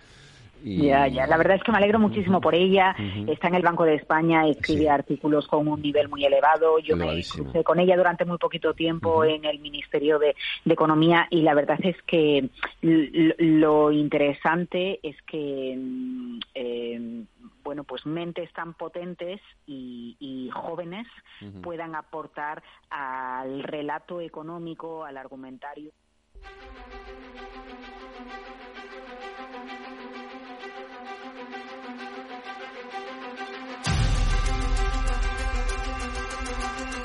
Ya, 0.62 1.06
ya. 1.08 1.26
La 1.26 1.36
verdad 1.36 1.56
es 1.56 1.62
que 1.62 1.72
me 1.72 1.78
alegro 1.78 1.98
muchísimo 1.98 2.40
por 2.40 2.54
ella. 2.54 2.94
Está 3.26 3.48
en 3.48 3.54
el 3.54 3.62
Banco 3.62 3.84
de 3.84 3.94
España, 3.94 4.46
escribe 4.46 4.88
artículos 4.88 5.46
con 5.46 5.68
un 5.68 5.80
nivel 5.80 6.08
muy 6.08 6.24
elevado. 6.24 6.78
Yo 6.78 6.96
me 6.96 7.22
crucé 7.22 7.64
con 7.64 7.78
ella 7.78 7.96
durante 7.96 8.24
muy 8.24 8.38
poquito 8.38 8.74
tiempo 8.74 9.24
en 9.24 9.44
el 9.44 9.58
Ministerio 9.58 10.18
de, 10.18 10.34
Economía 10.70 11.26
y 11.30 11.42
la 11.42 11.52
verdad 11.52 11.78
es 11.82 12.00
que 12.02 12.48
lo 12.80 13.90
interesante 13.90 15.00
es 15.02 15.20
que 15.22 15.74
mm, 15.76 16.38
eh, 16.54 17.24
bueno, 17.62 17.84
pues 17.84 18.06
mentes 18.06 18.52
tan 18.52 18.74
potentes 18.74 19.40
y, 19.66 20.50
jóvenes 20.52 21.06
puedan 21.62 21.94
aportar 21.94 22.62
al 22.90 23.62
relato 23.62 24.20
económico, 24.20 25.04
al 25.04 25.16
argumentario. 25.16 25.92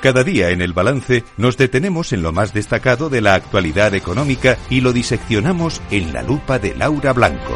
Cada 0.06 0.22
día 0.22 0.50
en 0.50 0.62
el 0.62 0.72
balance 0.72 1.24
nos 1.36 1.56
detenemos 1.56 2.12
en 2.12 2.22
lo 2.22 2.30
más 2.30 2.54
destacado 2.54 3.10
de 3.10 3.20
la 3.20 3.34
actualidad 3.34 3.92
económica 3.92 4.56
y 4.70 4.80
lo 4.80 4.92
diseccionamos 4.92 5.82
en 5.90 6.12
la 6.12 6.22
lupa 6.22 6.60
de 6.60 6.76
Laura 6.76 7.12
Blanco. 7.12 7.52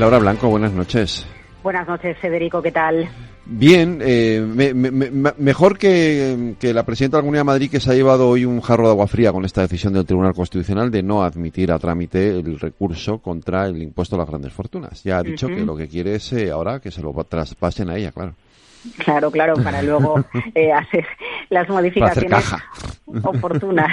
Laura 0.00 0.18
Blanco, 0.18 0.48
buenas 0.48 0.72
noches. 0.72 1.28
Buenas 1.62 1.86
noches, 1.86 2.18
Federico, 2.18 2.60
¿qué 2.60 2.72
tal? 2.72 3.08
Bien, 3.46 4.00
eh, 4.02 4.40
mejor 5.38 5.78
que, 5.78 6.56
la 6.62 6.82
presidenta 6.84 7.16
de 7.16 7.20
la 7.20 7.22
Comunidad 7.22 7.42
de 7.42 7.44
Madrid 7.44 7.70
que 7.70 7.78
se 7.78 7.92
ha 7.92 7.94
llevado 7.94 8.28
hoy 8.28 8.44
un 8.44 8.60
jarro 8.60 8.86
de 8.86 8.90
agua 8.90 9.06
fría 9.06 9.30
con 9.30 9.44
esta 9.44 9.60
decisión 9.60 9.92
del 9.92 10.06
Tribunal 10.06 10.34
Constitucional 10.34 10.90
de 10.90 11.04
no 11.04 11.22
admitir 11.22 11.70
a 11.70 11.78
trámite 11.78 12.30
el 12.30 12.58
recurso 12.58 13.18
contra 13.18 13.66
el 13.66 13.80
impuesto 13.80 14.16
a 14.16 14.18
las 14.18 14.28
grandes 14.28 14.52
fortunas. 14.52 15.04
Ya 15.04 15.18
ha 15.18 15.22
dicho 15.22 15.46
que 15.46 15.64
lo 15.64 15.76
que 15.76 15.86
quiere 15.86 16.16
es 16.16 16.32
eh, 16.32 16.50
ahora 16.50 16.80
que 16.80 16.90
se 16.90 17.00
lo 17.00 17.12
traspasen 17.22 17.90
a 17.90 17.96
ella, 17.96 18.10
claro. 18.10 18.34
Claro, 18.98 19.30
claro, 19.30 19.54
para 19.62 19.82
luego 19.82 20.24
eh, 20.54 20.72
hacer 20.72 21.06
las 21.48 21.68
modificaciones 21.68 22.54
oportunas, 23.22 23.88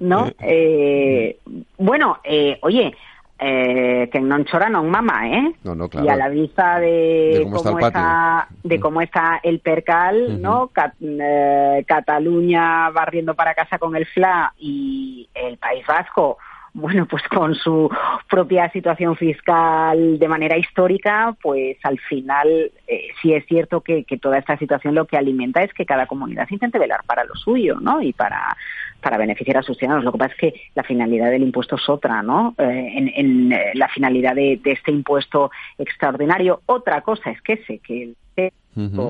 ¿no? 0.00 0.30
Eh, 0.40 1.38
bueno, 1.78 2.18
eh, 2.24 2.58
oye, 2.62 2.94
eh, 3.42 4.10
que 4.12 4.20
no 4.20 4.44
chora 4.44 4.68
no 4.68 4.84
mama, 4.84 5.26
¿eh? 5.28 5.54
No, 5.64 5.74
no, 5.74 5.88
claro. 5.88 6.06
Y 6.06 6.10
a 6.10 6.16
la 6.16 6.28
vista 6.28 6.78
de, 6.78 7.48
cómo, 7.50 7.78
está, 7.78 8.48
de 8.62 8.76
mm. 8.76 8.80
cómo 8.80 9.00
está 9.00 9.40
el 9.42 9.60
percal, 9.60 10.42
¿no? 10.42 10.70
Eh, 11.00 11.84
Cataluña 11.86 12.90
barriendo 12.90 13.34
para 13.34 13.54
casa 13.54 13.78
con 13.78 13.96
el 13.96 14.04
FLA 14.04 14.52
y 14.58 15.26
el 15.34 15.56
País 15.56 15.86
Vasco 15.86 16.36
bueno, 16.72 17.06
pues 17.06 17.22
con 17.28 17.54
su 17.54 17.90
propia 18.28 18.70
situación 18.70 19.16
fiscal 19.16 20.18
de 20.18 20.28
manera 20.28 20.56
histórica, 20.56 21.36
pues 21.42 21.76
al 21.82 21.98
final 21.98 22.70
eh, 22.86 23.08
sí 23.20 23.34
es 23.34 23.44
cierto 23.46 23.80
que, 23.80 24.04
toda 24.20 24.38
esta 24.38 24.56
situación 24.56 24.94
lo 24.94 25.06
que 25.06 25.16
alimenta 25.16 25.62
es 25.62 25.72
que 25.72 25.86
cada 25.86 26.06
comunidad 26.06 26.48
intente 26.50 26.78
velar 26.78 27.00
para 27.06 27.24
lo 27.24 27.34
suyo, 27.34 27.78
¿no? 27.80 28.02
Y 28.02 28.12
para, 28.12 28.56
para 29.00 29.18
beneficiar 29.18 29.58
a 29.58 29.62
sus 29.62 29.76
ciudadanos. 29.76 30.04
Lo 30.04 30.12
que 30.12 30.18
pasa 30.18 30.32
es 30.32 30.38
que 30.38 30.60
la 30.74 30.82
finalidad 30.82 31.30
del 31.30 31.42
impuesto 31.42 31.76
es 31.76 31.88
otra, 31.88 32.22
¿no? 32.22 32.54
Eh, 32.58 33.12
en, 33.16 33.52
eh, 33.52 33.72
la 33.74 33.88
finalidad 33.88 34.34
de, 34.34 34.60
este 34.64 34.92
impuesto 34.92 35.50
extraordinario. 35.78 36.62
Otra 36.66 37.00
cosa 37.02 37.30
es 37.30 37.40
que 37.42 37.56
se 37.64 37.78
quede, 37.78 38.14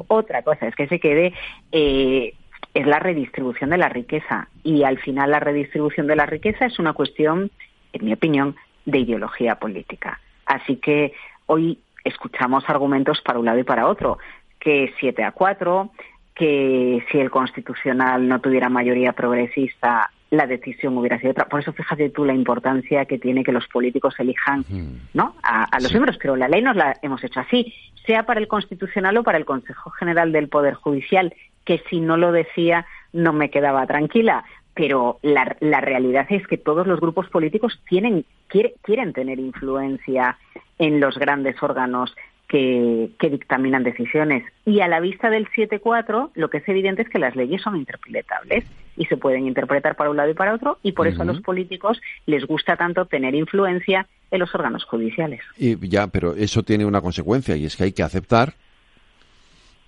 otra 0.09 0.43
cosa 0.43 0.67
es 0.67 0.75
que 0.75 0.89
se 0.89 0.99
quede 0.99 1.33
eh, 1.73 2.35
es 2.75 2.87
la 2.87 2.99
redistribución 2.99 3.71
de 3.71 3.79
la 3.79 3.89
riqueza. 3.89 4.49
Y 4.63 4.85
al 4.85 4.99
final 4.99 5.31
la 5.31 5.41
redistribución 5.41 6.07
de 6.07 6.17
la 6.17 6.27
riqueza 6.27 6.67
es 6.67 6.79
una 6.79 6.93
cuestión, 6.93 7.51
en 7.93 8.05
mi 8.05 8.13
opinión, 8.13 8.57
de 8.85 8.99
ideología 8.99 9.57
política. 9.57 10.21
Así 10.47 10.77
que 10.77 11.13
hoy 11.47 11.79
escuchamos 12.05 12.65
argumentos 12.69 13.21
para 13.23 13.39
un 13.39 13.47
lado 13.47 13.59
y 13.59 13.65
para 13.65 13.89
otro, 13.89 14.19
que 14.59 14.93
7 15.01 15.23
a 15.25 15.33
4, 15.33 15.91
que 16.35 17.05
si 17.11 17.19
el 17.19 17.31
constitucional 17.31 18.27
no 18.27 18.41
tuviera 18.41 18.69
mayoría 18.69 19.13
progresista, 19.13 20.11
la 20.31 20.47
decisión 20.47 20.97
hubiera 20.97 21.19
sido 21.19 21.33
otra. 21.33 21.47
Por 21.47 21.61
eso 21.61 21.73
fíjate 21.73 22.09
tú 22.11 22.25
la 22.25 22.35
importancia 22.35 23.05
que 23.05 23.19
tiene 23.19 23.43
que 23.43 23.53
los 23.53 23.67
políticos 23.67 24.15
elijan 24.19 24.61
mm. 24.69 24.97
¿no? 25.15 25.35
a, 25.43 25.79
los 25.81 25.91
miembros, 25.91 26.17
pero 26.21 26.37
la 26.37 26.49
ley 26.49 26.63
nos 26.63 26.77
la 26.77 26.97
hemos 27.03 27.23
hecho 27.25 27.41
así, 27.41 27.75
sea 28.07 28.25
para 28.25 28.41
el 28.41 28.49
constitucional 28.49 29.17
o 29.17 29.23
para 29.23 29.39
el 29.39 29.45
Consejo 29.45 29.91
General 29.91 30.33
del 30.33 30.49
Poder 30.49 30.75
Judicial 30.75 31.35
que 31.65 31.83
si 31.91 32.01
no 32.01 32.17
lo 32.17 32.33
decía 32.33 32.87
no 33.13 33.33
me 33.33 33.51
quedaba 33.51 33.87
tranquila. 33.87 34.45
Pero 34.75 35.19
la, 35.23 35.57
la 35.61 35.81
realidad 35.81 36.27
es 36.31 36.47
que 36.47 36.57
todos 36.57 36.87
los 36.87 37.01
grupos 37.01 37.29
políticos 37.29 37.81
tienen, 37.89 38.25
quieren 38.49 39.13
tener 39.13 39.39
influencia 39.39 40.39
en 40.79 41.01
los 41.01 41.19
grandes 41.19 41.61
órganos 41.63 42.15
que, 42.49 43.11
que, 43.19 43.31
dictaminan 43.31 43.85
decisiones. 43.85 44.45
Y 44.65 44.81
a 44.81 44.89
la 44.89 45.01
vista 45.01 45.31
del 45.31 45.49
7.4, 45.49 46.31
lo 46.35 46.51
que 46.51 46.59
es 46.59 46.69
evidente 46.69 47.03
es 47.03 47.09
que 47.09 47.19
las 47.19 47.37
leyes 47.37 47.63
son 47.63 47.77
interpretables 47.77 48.65
y 48.97 49.07
se 49.07 49.17
pueden 49.17 49.47
interpretar 49.47 49.95
para 49.95 50.11
un 50.11 50.17
lado 50.17 50.31
y 50.31 50.35
para 50.35 50.55
otro, 50.55 50.79
y 50.83 50.93
por 50.93 51.07
eso 51.07 51.23
a 51.23 51.25
los 51.25 51.41
políticos 51.41 52.01
les 52.27 52.45
gusta 52.45 52.77
tanto 52.77 53.07
tener 53.07 53.35
influencia 53.35 54.07
en 54.31 54.41
los 54.41 54.55
órganos 54.55 54.85
judiciales. 54.85 55.41
Y 55.57 55.89
ya, 55.89 56.09
pero 56.09 56.35
eso 56.35 56.63
tiene 56.63 56.85
una 56.85 57.01
consecuencia, 57.01 57.57
y 57.57 57.67
es 57.67 57.77
que 57.77 57.85
hay 57.85 57.93
que 57.93 58.03
aceptar 58.03 58.55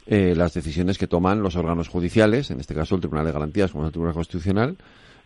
eh, 0.07 0.35
las 0.37 0.55
decisiones 0.55 0.99
que 0.99 1.07
toman 1.07 1.43
los 1.43 1.57
órganos 1.57 1.89
judiciales, 1.89 2.51
en 2.51 2.61
este 2.61 2.75
caso 2.75 2.95
el 2.95 3.01
Tribunal 3.01 3.27
de 3.27 3.33
Garantías 3.33 3.73
como 3.73 3.87
el 3.87 3.93
Tribunal 3.93 4.15
Constitucional, 4.15 4.77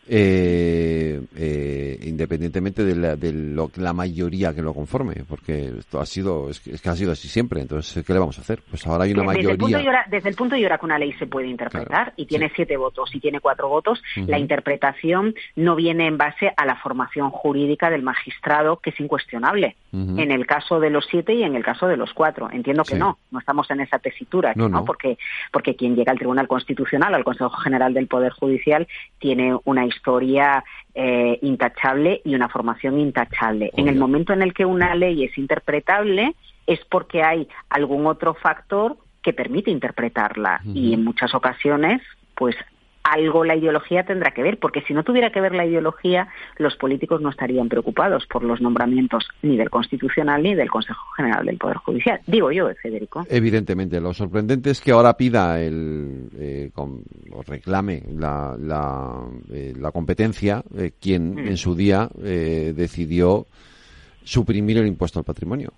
eh, 0.09 1.21
eh, 1.37 1.99
independientemente 2.03 2.85
de, 2.85 2.95
la, 2.95 3.17
de 3.17 3.33
lo, 3.33 3.71
la 3.77 3.93
mayoría 3.93 4.55
que 4.55 4.63
lo 4.63 4.73
conforme, 4.75 5.25
porque 5.29 5.73
esto 5.79 6.01
ha 6.01 6.07
sido, 6.07 6.51
es 6.51 6.61
que, 6.61 6.89
ha 6.89 6.95
sido 6.95 7.13
así 7.13 7.29
siempre, 7.29 7.61
entonces, 7.61 8.05
¿qué 8.05 8.13
le 8.13 8.19
vamos 8.19 8.39
a 8.39 8.43
hacer? 8.43 8.61
Pues 8.69 8.87
ahora 8.87 9.05
hay 9.05 9.13
una 9.13 9.23
desde 9.23 9.27
mayoría. 9.27 9.53
El 9.53 9.59
punto 9.59 9.79
hora, 9.79 10.07
desde 10.11 10.29
el 10.29 10.35
punto 10.37 10.55
de 10.55 10.61
vista 10.61 10.79
que 10.79 10.87
una 10.87 10.99
ley 10.99 11.13
se 11.15 11.27
puede 11.27 11.49
interpretar 11.49 12.13
y 12.17 12.27
tiene 12.27 12.51
siete 12.55 12.77
votos 12.77 13.15
y 13.15 13.21
tiene 13.21 13.41
cuatro 13.41 13.69
votos, 13.69 14.03
la 14.17 14.39
interpretación 14.39 15.35
no 15.57 15.77
viene 15.77 16.07
en 16.07 16.17
base 16.17 16.53
a 16.57 16.65
la 16.65 16.77
formación 16.77 17.31
jurídica 17.31 17.91
del 17.91 18.03
magistrado, 18.03 18.79
que 18.79 18.91
es 18.91 19.01
incuestionable, 19.01 19.77
en 19.93 20.31
el 20.31 20.47
caso 20.47 20.79
de 20.79 20.91
los 20.91 21.07
siete 21.11 21.35
y 21.35 21.43
en 21.43 21.57
el 21.57 21.65
caso 21.65 21.89
de 21.89 21.97
los 21.97 22.13
cuatro. 22.13 22.49
Entiendo 22.51 22.85
que 22.85 22.97
no, 22.97 23.19
no 23.31 23.39
estamos 23.39 23.71
en 23.71 23.81
esa 23.81 23.99
tesitura, 23.99 24.53
no, 24.55 24.85
Porque, 24.85 25.19
porque 25.53 25.75
quien 25.75 25.97
llega 25.97 26.13
al 26.13 26.19
Tribunal 26.19 26.49
Constitucional, 26.49 27.15
al 27.15 27.25
Consejo 27.25 27.51
General 27.51 27.93
del 27.93 28.07
Poder 28.07 28.33
Judicial, 28.33 28.87
tiene 29.19 29.57
una 29.65 29.85
historia 29.97 30.63
eh, 30.95 31.39
intachable 31.43 32.21
y 32.25 32.35
una 32.35 32.49
formación 32.49 33.01
intachable. 33.01 33.71
En 33.77 33.89
el 33.89 33.97
momento 33.97 34.33
en 34.33 34.43
el 34.43 34.53
que 34.53 34.65
una 34.65 34.95
ley 34.95 35.25
es 35.25 35.37
interpretable 35.39 36.35
es 36.67 36.81
porque 36.91 37.23
hay 37.23 37.49
algún 37.69 38.07
otro 38.07 38.35
factor 38.35 38.97
que 39.23 39.33
permite 39.33 39.71
interpretarla. 39.71 40.61
Y 40.73 40.95
en 40.95 41.05
muchas 41.05 41.35
ocasiones 41.35 42.03
pues 42.37 42.55
algo 43.11 43.45
la 43.45 43.57
ideología 43.57 44.05
tendrá 44.05 44.31
que 44.33 44.43
ver, 44.43 44.59
porque 44.59 44.83
si 44.83 44.95
no 44.95 45.05
tuviera 45.05 45.31
que 45.31 45.41
ver 45.41 45.55
la 45.55 45.65
ideología, 45.65 46.29
los 46.59 46.77
políticos 46.77 47.21
no 47.21 47.31
estarían 47.31 47.69
preocupados 47.69 48.27
por 48.27 48.43
los 48.43 48.61
nombramientos 48.61 49.29
ni 49.43 49.57
del 49.57 49.71
Constitucional 49.71 50.43
ni 50.43 50.55
del 50.55 50.71
Consejo 50.71 51.05
General 51.17 51.45
del 51.45 51.59
Poder 51.59 51.77
Judicial. 51.79 52.21
Digo 52.27 52.51
yo, 52.51 52.69
Federico. 52.83 53.25
Evidentemente, 53.29 54.01
lo 54.01 54.13
sorprendente 54.13 54.71
es 54.71 54.81
que 54.81 54.93
ahora 54.93 55.17
pida 55.17 55.61
el, 55.61 56.29
eh, 56.39 56.71
o 56.77 57.43
reclame 57.47 58.03
la, 58.13 58.57
la, 58.59 59.23
eh, 59.53 59.75
competencia 59.93 60.63
eh, 60.77 60.93
quien 61.01 61.35
mm. 61.35 61.49
en 61.49 61.57
su 61.57 61.75
día 61.75 62.09
decidió 62.17 63.47
suprimir 64.25 64.79
el 64.79 64.87
impuesto 64.87 65.19
al 65.19 65.25
patrimonio. 65.25 65.73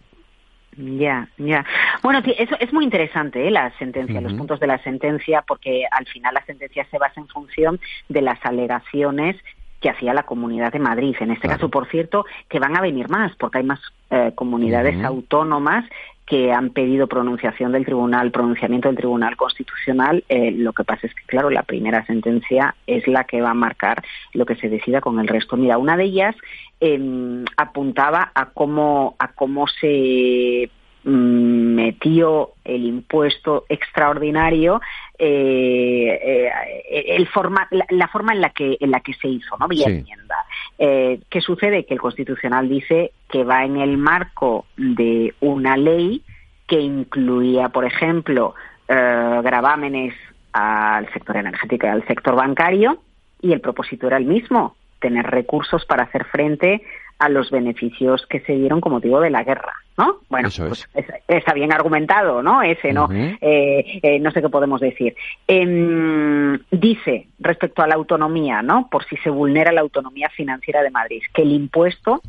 Ya, 0.76 1.28
ya. 1.38 1.64
Bueno, 2.02 2.22
eso 2.24 2.56
es 2.60 2.72
muy 2.72 2.84
interesante 2.84 3.46
¿eh? 3.46 3.50
la 3.50 3.76
sentencia, 3.78 4.20
los 4.20 4.34
puntos 4.34 4.60
de 4.60 4.66
la 4.66 4.82
sentencia, 4.82 5.42
porque 5.46 5.84
al 5.90 6.06
final 6.06 6.34
la 6.34 6.44
sentencia 6.44 6.86
se 6.90 6.98
basa 6.98 7.20
en 7.20 7.28
función 7.28 7.80
de 8.08 8.22
las 8.22 8.38
alegaciones 8.44 9.36
que 9.80 9.90
hacía 9.90 10.14
la 10.14 10.24
Comunidad 10.24 10.72
de 10.72 10.78
Madrid. 10.78 11.14
En 11.20 11.30
este 11.30 11.48
caso, 11.48 11.68
por 11.68 11.88
cierto, 11.88 12.24
que 12.48 12.58
van 12.58 12.76
a 12.76 12.80
venir 12.80 13.08
más, 13.08 13.34
porque 13.36 13.58
hay 13.58 13.64
más 13.64 13.80
eh, 14.10 14.32
comunidades 14.34 15.02
autónomas 15.04 15.84
que 16.26 16.52
han 16.52 16.70
pedido 16.70 17.06
pronunciación 17.06 17.72
del 17.72 17.86
tribunal, 17.86 18.30
pronunciamiento 18.30 18.88
del 18.88 18.98
Tribunal 18.98 19.36
Constitucional. 19.36 20.24
Eh, 20.28 20.50
lo 20.50 20.72
que 20.74 20.84
pasa 20.84 21.06
es 21.06 21.14
que, 21.14 21.22
claro, 21.26 21.48
la 21.48 21.62
primera 21.62 22.04
sentencia 22.04 22.74
es 22.86 23.06
la 23.06 23.24
que 23.24 23.40
va 23.40 23.50
a 23.50 23.54
marcar 23.54 24.02
lo 24.34 24.44
que 24.44 24.56
se 24.56 24.68
decida 24.68 25.00
con 25.00 25.18
el 25.20 25.28
resto. 25.28 25.56
Mira, 25.56 25.78
una 25.78 25.96
de 25.96 26.04
ellas 26.04 26.36
em, 26.80 27.44
apuntaba 27.56 28.30
a 28.34 28.46
cómo, 28.46 29.16
a 29.18 29.28
cómo 29.28 29.66
se 29.68 30.70
metió 31.04 32.50
el 32.64 32.84
impuesto 32.84 33.64
extraordinario 33.68 34.80
eh, 35.18 36.50
eh, 36.90 37.04
el 37.16 37.26
forma, 37.28 37.68
la, 37.90 38.08
forma 38.08 38.32
en 38.32 38.40
la 38.40 38.50
que 38.50 38.76
en 38.80 38.90
la 38.90 39.00
que 39.00 39.14
se 39.14 39.28
hizo 39.28 39.56
no 39.58 39.68
vía 39.68 39.86
enmienda. 39.86 40.44
Eh, 40.78 41.20
qué 41.30 41.40
sucede 41.40 41.86
que 41.86 41.94
el 41.94 42.00
constitucional 42.00 42.68
dice 42.68 43.12
que 43.28 43.44
va 43.44 43.64
en 43.64 43.78
el 43.78 43.96
marco 43.96 44.66
de 44.76 45.34
una 45.40 45.76
ley 45.76 46.22
que 46.66 46.80
incluía 46.80 47.70
por 47.70 47.84
ejemplo 47.84 48.54
eh, 48.88 49.40
gravámenes 49.42 50.14
al 50.52 51.12
sector 51.12 51.36
energético 51.36 51.86
y 51.86 51.90
al 51.90 52.06
sector 52.06 52.34
bancario 52.34 52.98
y 53.40 53.52
el 53.52 53.60
propósito 53.60 54.06
era 54.06 54.16
el 54.16 54.24
mismo 54.24 54.76
tener 55.00 55.26
recursos 55.26 55.84
para 55.84 56.04
hacer 56.04 56.24
frente 56.26 56.82
a 57.18 57.28
los 57.28 57.50
beneficios 57.50 58.26
que 58.26 58.40
se 58.40 58.54
dieron 58.54 58.80
como 58.80 58.96
motivo 58.96 59.20
de 59.20 59.30
la 59.30 59.42
guerra, 59.42 59.74
¿no? 59.96 60.18
Bueno, 60.28 60.48
pues 60.56 60.88
está 61.26 61.52
bien 61.52 61.72
argumentado, 61.72 62.42
¿no? 62.42 62.62
Ese, 62.62 62.92
¿no? 62.92 63.08
Eh, 63.12 64.00
eh, 64.02 64.20
no 64.20 64.30
sé 64.30 64.40
qué 64.40 64.48
podemos 64.48 64.80
decir. 64.80 65.16
Em, 65.46 66.58
dice 66.70 67.26
respecto 67.40 67.82
a 67.82 67.88
la 67.88 67.96
autonomía, 67.96 68.62
¿no? 68.62 68.88
Por 68.88 69.04
si 69.06 69.16
se 69.18 69.30
vulnera 69.30 69.72
la 69.72 69.80
autonomía 69.80 70.28
financiera 70.30 70.82
de 70.82 70.90
Madrid, 70.90 71.22
que 71.34 71.42
el 71.42 71.52
impuesto 71.52 72.22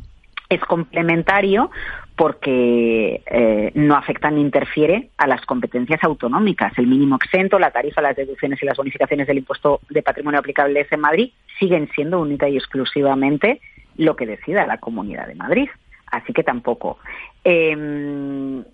es 0.48 0.60
complementario 0.62 1.70
porque 2.16 3.22
eh, 3.24 3.70
no 3.74 3.96
afecta 3.96 4.30
ni 4.30 4.40
interfiere 4.40 5.08
a 5.16 5.26
las 5.26 5.46
competencias 5.46 6.02
autonómicas. 6.02 6.76
El 6.76 6.88
mínimo 6.88 7.16
exento, 7.16 7.58
la 7.58 7.70
tarifa, 7.70 8.02
las 8.02 8.16
deducciones 8.16 8.60
y 8.62 8.66
las 8.66 8.76
bonificaciones 8.76 9.28
del 9.28 9.38
impuesto 9.38 9.80
de 9.88 10.02
patrimonio 10.02 10.40
aplicables 10.40 10.90
en 10.90 11.00
Madrid 11.00 11.30
siguen 11.58 11.88
siendo 11.94 12.20
única 12.20 12.48
y 12.48 12.56
exclusivamente 12.56 13.60
lo 13.96 14.16
que 14.16 14.26
decida 14.26 14.66
la 14.66 14.78
Comunidad 14.78 15.26
de 15.26 15.34
Madrid. 15.34 15.68
Así 16.10 16.32
que 16.32 16.42
tampoco. 16.42 16.98
Em, 17.44 18.64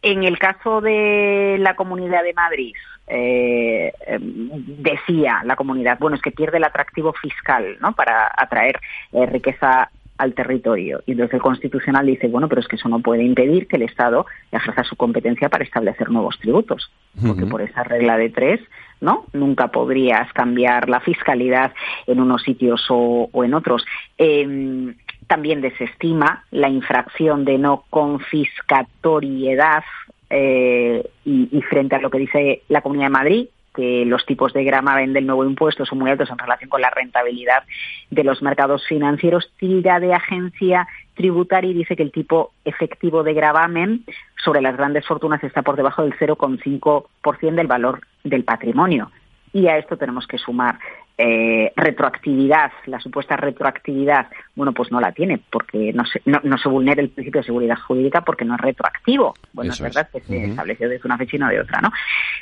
en 0.00 0.22
el 0.24 0.38
caso 0.38 0.80
de 0.80 1.56
la 1.58 1.74
Comunidad 1.74 2.22
de 2.22 2.32
Madrid, 2.32 2.74
eh, 3.06 3.92
em, 4.06 4.50
decía 4.82 5.40
la 5.44 5.56
comunidad, 5.56 5.98
bueno, 5.98 6.16
es 6.16 6.22
que 6.22 6.30
pierde 6.30 6.58
el 6.58 6.64
atractivo 6.64 7.12
fiscal 7.14 7.78
¿no? 7.80 7.92
para 7.92 8.30
atraer 8.36 8.78
eh, 9.12 9.26
riqueza 9.26 9.90
al 10.18 10.34
territorio. 10.34 11.02
Y 11.06 11.12
entonces 11.12 11.34
el 11.34 11.40
Constitucional 11.40 12.06
dice, 12.06 12.28
bueno, 12.28 12.48
pero 12.48 12.60
es 12.60 12.68
que 12.68 12.76
eso 12.76 12.88
no 12.88 13.00
puede 13.00 13.22
impedir 13.22 13.66
que 13.66 13.76
el 13.76 13.82
Estado 13.82 14.26
ejerza 14.50 14.84
su 14.84 14.96
competencia 14.96 15.48
para 15.48 15.64
establecer 15.64 16.10
nuevos 16.10 16.38
tributos, 16.38 16.90
porque 17.26 17.46
por 17.46 17.62
esa 17.62 17.84
regla 17.84 18.18
de 18.18 18.28
tres, 18.30 18.60
¿no? 19.00 19.24
Nunca 19.32 19.68
podrías 19.68 20.32
cambiar 20.32 20.88
la 20.88 21.00
fiscalidad 21.00 21.72
en 22.06 22.20
unos 22.20 22.42
sitios 22.42 22.84
o, 22.90 23.30
en 23.44 23.54
otros. 23.54 23.86
Em, 24.18 24.94
también 25.28 25.60
desestima 25.60 26.44
la 26.50 26.68
infracción 26.68 27.44
de 27.44 27.58
no 27.58 27.84
confiscatoriedad 27.90 29.84
eh, 30.30 31.08
y, 31.24 31.62
frente 31.62 31.96
a 31.96 32.00
lo 32.00 32.10
que 32.10 32.18
dice 32.18 32.62
la 32.68 32.82
Comunidad 32.82 33.06
de 33.06 33.12
Madrid, 33.12 33.48
que 33.78 34.04
los 34.04 34.26
tipos 34.26 34.52
de 34.52 34.64
gravamen 34.64 35.12
del 35.12 35.24
nuevo 35.24 35.44
impuesto 35.44 35.86
son 35.86 36.00
muy 36.00 36.10
altos 36.10 36.28
en 36.30 36.38
relación 36.38 36.68
con 36.68 36.80
la 36.80 36.90
rentabilidad 36.90 37.62
de 38.10 38.24
los 38.24 38.42
mercados 38.42 38.84
financieros, 38.88 39.52
tira 39.56 40.00
de 40.00 40.12
agencia 40.12 40.88
tributaria 41.14 41.70
y 41.70 41.74
dice 41.74 41.94
que 41.94 42.02
el 42.02 42.10
tipo 42.10 42.50
efectivo 42.64 43.22
de 43.22 43.34
gravamen 43.34 44.04
sobre 44.42 44.62
las 44.62 44.76
grandes 44.76 45.06
fortunas 45.06 45.44
está 45.44 45.62
por 45.62 45.76
debajo 45.76 46.02
del 46.02 46.12
0,5% 46.18 47.54
del 47.54 47.68
valor 47.68 48.00
del 48.24 48.42
patrimonio. 48.42 49.12
Y 49.52 49.68
a 49.68 49.78
esto 49.78 49.96
tenemos 49.96 50.26
que 50.26 50.38
sumar 50.38 50.80
eh, 51.20 51.72
retroactividad, 51.74 52.70
la 52.86 53.00
supuesta 53.00 53.36
retroactividad, 53.36 54.28
bueno, 54.54 54.72
pues 54.72 54.92
no 54.92 55.00
la 55.00 55.10
tiene, 55.10 55.40
porque 55.50 55.92
no 55.92 56.04
se, 56.06 56.22
no, 56.24 56.58
se 56.58 56.68
vulnera 56.68 57.02
el 57.02 57.08
principio 57.08 57.40
de 57.40 57.46
seguridad 57.46 57.76
jurídica 57.76 58.20
porque 58.20 58.44
no 58.44 58.54
es 58.54 58.60
retroactivo. 58.60 59.34
Bueno, 59.52 59.72
es 59.72 59.80
verdad 59.80 60.08
que 60.12 60.20
se 60.20 60.44
estableció 60.44 60.88
desde 60.88 61.06
una 61.06 61.18
fecha 61.18 61.34
y 61.34 61.40
no 61.40 61.48
de 61.48 61.60
otra, 61.60 61.80
¿no? 61.80 61.90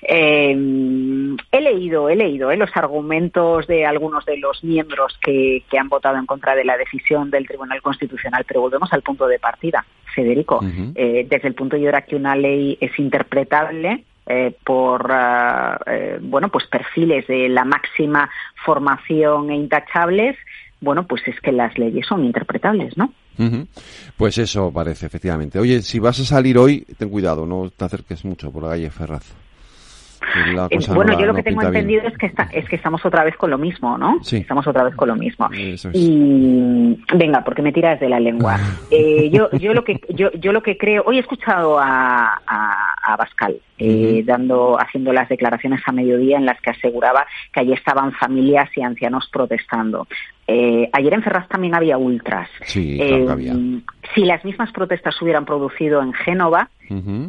Eh, 0.02 0.54
he 1.52 1.60
leído, 1.62 2.10
he 2.10 2.16
leído 2.16 2.50
eh, 2.50 2.58
los 2.58 2.70
argumentos 2.76 3.66
de 3.66 3.86
algunos 3.86 4.26
de 4.26 4.36
los 4.36 4.62
miembros 4.62 5.16
que, 5.22 5.64
que, 5.70 5.78
han 5.78 5.88
votado 5.88 6.18
en 6.18 6.26
contra 6.26 6.54
de 6.54 6.64
la 6.64 6.76
decisión 6.76 7.30
del 7.30 7.46
Tribunal 7.46 7.80
Constitucional, 7.80 8.44
pero 8.46 8.60
volvemos 8.60 8.92
al 8.92 9.00
punto 9.00 9.26
de 9.26 9.38
partida, 9.38 9.86
Federico. 10.14 10.60
desde 10.62 11.48
el 11.48 11.54
punto 11.54 11.76
de 11.76 11.82
vista 11.82 12.02
que 12.02 12.16
una 12.16 12.36
ley 12.36 12.76
es 12.78 12.98
interpretable, 12.98 14.04
eh, 14.26 14.56
por 14.64 15.10
ah, 15.10 15.78
eh, 15.86 16.18
bueno 16.20 16.48
pues 16.48 16.66
perfiles 16.66 17.26
de 17.26 17.48
la 17.48 17.64
máxima 17.64 18.28
formación 18.64 19.50
e 19.50 19.56
intachables 19.56 20.36
bueno 20.80 21.06
pues 21.06 21.22
es 21.26 21.40
que 21.40 21.52
las 21.52 21.76
leyes 21.78 22.06
son 22.06 22.24
interpretables 22.24 22.96
no 22.96 23.12
pues 24.16 24.38
eso 24.38 24.72
parece 24.72 25.04
efectivamente. 25.06 25.58
Oye 25.58 25.82
si 25.82 25.98
vas 25.98 26.18
a 26.20 26.24
salir 26.24 26.56
hoy 26.56 26.86
ten 26.98 27.10
cuidado 27.10 27.44
no 27.44 27.70
te 27.70 27.84
acerques 27.84 28.24
mucho 28.24 28.50
por 28.50 28.62
la 28.62 28.70
calle 28.70 28.90
Ferraz 28.90 29.45
eh, 30.70 30.78
bueno, 30.94 31.18
yo 31.18 31.26
lo 31.26 31.34
que 31.34 31.42
tengo 31.42 31.62
entendido 31.62 32.02
es 32.06 32.16
que 32.18 32.32
es 32.52 32.68
que 32.68 32.76
estamos 32.76 33.04
otra 33.04 33.24
vez 33.24 33.36
con 33.36 33.50
lo 33.50 33.58
mismo, 33.58 33.96
¿no? 33.98 34.18
Sí. 34.22 34.38
Estamos 34.38 34.66
otra 34.66 34.84
vez 34.84 34.94
con 34.94 35.08
lo 35.08 35.16
mismo. 35.16 35.48
Y 35.92 36.98
venga, 37.14 37.42
porque 37.44 37.62
me 37.62 37.72
tiras 37.72 38.00
de 38.00 38.08
la 38.08 38.20
lengua. 38.20 38.58
Eh, 38.88 39.30
yo, 39.30 39.50
yo 39.52 39.74
lo 39.74 39.82
que 39.82 40.00
yo, 40.10 40.30
yo 40.32 40.52
lo 40.52 40.62
que 40.62 40.78
creo, 40.78 41.02
hoy 41.06 41.16
he 41.16 41.20
escuchado 41.20 41.78
a, 41.78 42.40
a, 42.46 42.94
a 43.02 43.16
Bascal 43.16 43.60
eh, 43.78 44.22
dando, 44.24 44.78
haciendo 44.80 45.12
las 45.12 45.28
declaraciones 45.28 45.80
a 45.86 45.92
mediodía 45.92 46.38
en 46.38 46.46
las 46.46 46.60
que 46.60 46.70
aseguraba 46.70 47.26
que 47.52 47.60
allí 47.60 47.72
estaban 47.72 48.12
familias 48.12 48.70
y 48.76 48.82
ancianos 48.82 49.28
protestando. 49.30 50.06
Eh, 50.48 50.88
ayer 50.92 51.12
en 51.12 51.22
Ferraz 51.22 51.48
también 51.48 51.74
había 51.74 51.98
ultras. 51.98 52.48
Sí, 52.64 52.96
claro 52.98 53.36
eh, 53.38 53.80
Si 54.14 54.24
las 54.24 54.44
mismas 54.44 54.70
protestas 54.72 55.20
hubieran 55.20 55.44
producido 55.44 56.00
en 56.02 56.12
Génova, 56.12 56.70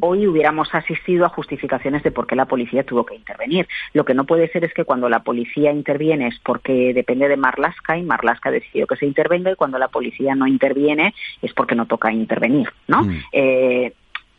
hoy 0.02 0.28
hubiéramos 0.28 0.74
asistido 0.74 1.26
a 1.26 1.30
justificaciones 1.30 2.04
de 2.04 2.12
por 2.12 2.28
qué 2.28 2.36
la 2.36 2.46
policía 2.46 2.84
tuvo 2.84 3.06
que 3.06 3.16
intervenir. 3.16 3.68
Lo 3.94 4.06
que 4.06 4.14
no 4.14 4.26
puede 4.26 4.50
ser 4.50 4.64
es 4.66 4.74
que 4.74 4.86
cuando 4.86 5.10
la 5.10 5.24
policía 5.24 5.72
interviene 5.72 6.28
es 6.28 6.40
porque 6.44 6.94
depende 6.94 7.28
de 7.28 7.38
Marlaska 7.38 7.98
y 7.98 8.04
Marlaska 8.04 8.52
decidió 8.52 8.86
que 8.86 8.98
se 8.98 9.08
intervenga 9.08 9.52
y 9.52 9.56
cuando 9.56 9.80
la 9.80 9.88
policía 9.88 10.36
no 10.36 10.46
interviene 10.46 11.16
es 11.42 11.54
porque 11.54 11.74
no 11.74 11.88
toca 11.88 12.12
intervenir, 12.12 12.70
¿no? 12.88 13.04
Mm. 13.04 13.20
Eh, 13.32 13.94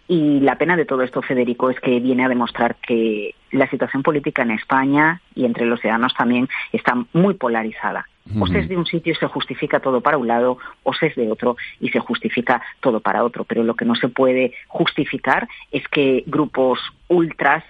y 0.09 0.40
la 0.40 0.57
pena 0.57 0.75
de 0.75 0.87
todo 0.87 1.03
esto, 1.03 1.21
Federico, 1.21 1.68
es 1.68 1.79
que 1.81 2.01
viene 2.01 2.25
a 2.25 2.29
demostrar 2.29 2.77
que 2.77 3.35
la 3.53 3.68
situación 3.68 4.03
política 4.03 4.40
en 4.40 4.53
España 4.53 5.21
y 5.35 5.44
entre 5.44 5.66
los 5.66 5.81
ciudadanos 5.81 6.14
también 6.14 6.49
está 6.73 6.94
muy 7.12 7.35
polarizada. 7.35 8.09
O 8.40 8.47
se 8.47 8.59
es 8.59 8.68
de 8.68 8.77
un 8.77 8.85
sitio 8.85 9.12
y 9.12 9.16
se 9.16 9.27
justifica 9.27 9.81
todo 9.81 10.03
para 10.03 10.18
un 10.18 10.29
lado, 10.29 10.59
o 10.83 10.92
se 10.92 11.07
es 11.07 11.16
de 11.16 11.31
otro 11.31 11.57
y 11.81 11.88
se 11.90 11.99
justifica 11.99 12.62
todo 12.81 13.01
para 13.01 13.25
otro. 13.25 13.44
Pero 13.44 13.64
lo 13.64 13.75
que 13.75 13.87
no 13.87 13.94
se 13.94 14.09
puede 14.09 14.53
justificar 14.66 15.49
es 15.73 15.87
que 15.88 16.25
grupos 16.27 16.79
ultras 17.09 17.64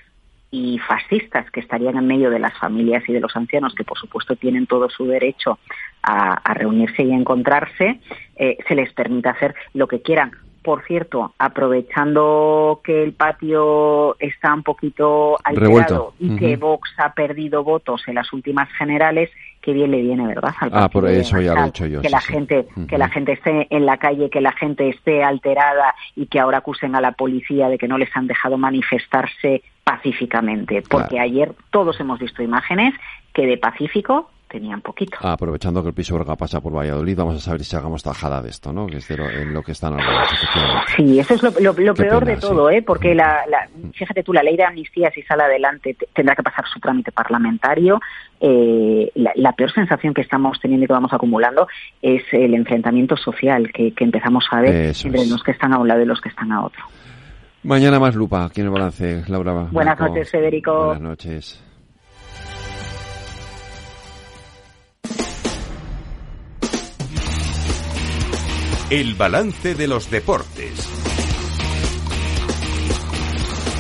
y 0.51 0.79
fascistas 0.79 1.48
que 1.51 1.61
estarían 1.61 1.96
en 1.96 2.07
medio 2.07 2.31
de 2.31 2.38
las 2.38 2.57
familias 2.59 3.05
y 3.09 3.12
de 3.12 3.20
los 3.20 3.37
ancianos, 3.37 3.74
que 3.74 3.85
por 3.85 3.98
supuesto 3.98 4.35
tienen 4.35 4.66
todo 4.66 4.88
su 4.90 5.07
derecho 5.07 5.59
a, 6.03 6.55
reunirse 6.55 7.03
y 7.03 7.12
a 7.12 7.16
encontrarse, 7.16 8.01
eh, 8.37 8.59
se 8.66 8.74
les 8.74 8.92
permita 8.94 9.31
hacer 9.31 9.55
lo 9.74 9.87
que 9.87 10.03
quieran 10.03 10.33
por 10.68 10.85
cierto, 10.85 11.33
aprovechando 11.38 12.83
que 12.85 13.02
el 13.02 13.14
patio 13.14 14.18
está 14.18 14.52
un 14.52 14.62
poquito 14.62 15.38
alterado 15.42 16.12
y 16.18 16.37
que 16.37 16.59
Vox 16.59 16.90
ha 16.98 17.14
perdido 17.14 17.64
votos 17.64 18.02
en 18.07 18.16
las 18.16 18.31
últimas 18.35 18.68
generales, 18.72 19.31
qué 19.62 19.72
bien 19.72 19.92
le 19.92 20.02
viene, 20.02 20.26
¿verdad? 20.26 20.52
ah, 20.70 20.90
por 20.90 21.09
eso 21.09 21.40
ya 21.40 21.54
lo 21.54 21.62
he 21.62 21.64
dicho 21.64 21.87
yo. 21.87 22.02
Que 22.02 22.11
la 22.11 22.20
gente, 22.20 22.68
que 22.87 22.98
la 22.98 23.09
gente 23.09 23.33
esté 23.33 23.66
en 23.70 23.87
la 23.87 23.96
calle, 23.96 24.28
que 24.28 24.42
la 24.42 24.52
gente 24.52 24.90
esté 24.90 25.24
alterada 25.24 25.94
y 26.14 26.26
que 26.26 26.38
ahora 26.38 26.59
acusen 26.59 26.94
a 26.94 27.00
la 27.00 27.12
policía 27.12 27.70
de 27.70 27.78
que 27.78 27.88
no 27.88 27.96
les 27.96 28.14
han 28.14 28.26
dejado 28.26 28.59
manifestarse 28.59 29.62
pacíficamente, 29.85 30.83
porque 30.83 31.18
ayer 31.18 31.54
todos 31.70 31.98
hemos 31.98 32.18
visto 32.18 32.42
imágenes 32.42 32.92
que 33.33 33.46
de 33.46 33.57
pacífico 33.57 34.28
tenían 34.48 34.80
poquito. 34.80 35.18
Ah, 35.20 35.32
aprovechando 35.32 35.82
que 35.82 35.88
el 35.88 35.94
piso 35.94 36.14
Orga 36.14 36.37
pasa 36.37 36.61
por 36.61 36.74
Valladolid, 36.74 37.16
vamos 37.16 37.37
a 37.37 37.40
saber 37.40 37.62
si 37.64 37.76
hagamos 37.76 38.02
tajada 38.02 38.42
de 38.42 38.50
esto, 38.50 38.72
¿no? 38.72 38.87
Que 38.87 38.96
es 38.96 39.11
en 39.11 39.52
lo 39.52 39.62
que 39.62 39.72
están 39.72 39.92
hablando, 39.92 40.26
Sí, 40.96 41.18
eso 41.18 41.34
es 41.34 41.42
lo, 41.42 41.74
peor 41.74 42.24
de 42.24 42.37
todo, 42.37 42.70
¿eh? 42.70 42.82
Porque 42.82 43.14
la, 43.14 43.44
fíjate 43.92 44.22
tú, 44.22 44.32
la 44.32 44.42
ley 44.42 44.56
de 44.56 44.64
amnistía, 44.64 45.11
si 45.11 45.22
sale 45.22 45.44
adelante, 45.44 45.96
tendrá 46.14 46.34
que 46.34 46.42
pasar 46.42 46.64
su 46.72 46.80
trámite 46.80 47.12
parlamentario. 47.12 48.00
Eh, 48.40 49.11
la, 49.14 49.52
peor 49.52 49.72
sensación 49.72 50.14
que 50.14 50.22
estamos 50.22 50.58
teniendo 50.61 50.84
y 50.84 50.87
que 50.87 50.92
vamos 50.92 51.12
acumulando 51.12 51.66
es 52.00 52.22
el 52.32 52.54
enfrentamiento 52.54 53.16
social 53.16 53.70
que, 53.72 53.92
empezamos 53.98 54.46
a 54.50 54.61
ver 54.61 54.92
entre 55.04 55.26
los 55.26 55.42
que 55.42 55.50
están 55.50 55.72
a 55.72 55.78
un 55.78 55.88
lado 55.88 56.02
y 56.02 56.06
los 56.06 56.20
que 56.20 56.28
están 56.28 56.52
a 56.52 56.64
otro. 56.64 56.82
Mañana 57.64 57.98
más 57.98 58.14
lupa 58.14 58.44
aquí 58.44 58.61
en 58.61 58.68
el 58.68 58.72
balance, 58.72 59.24
Laura. 59.28 59.68
Buenas 59.70 59.98
noches, 59.98 60.30
Federico. 60.30 60.87
Buenas 60.87 61.02
noches. 61.02 61.67
El 68.90 69.16
balance 69.16 69.74
de 69.74 69.87
los 69.87 70.11
deportes. 70.11 70.88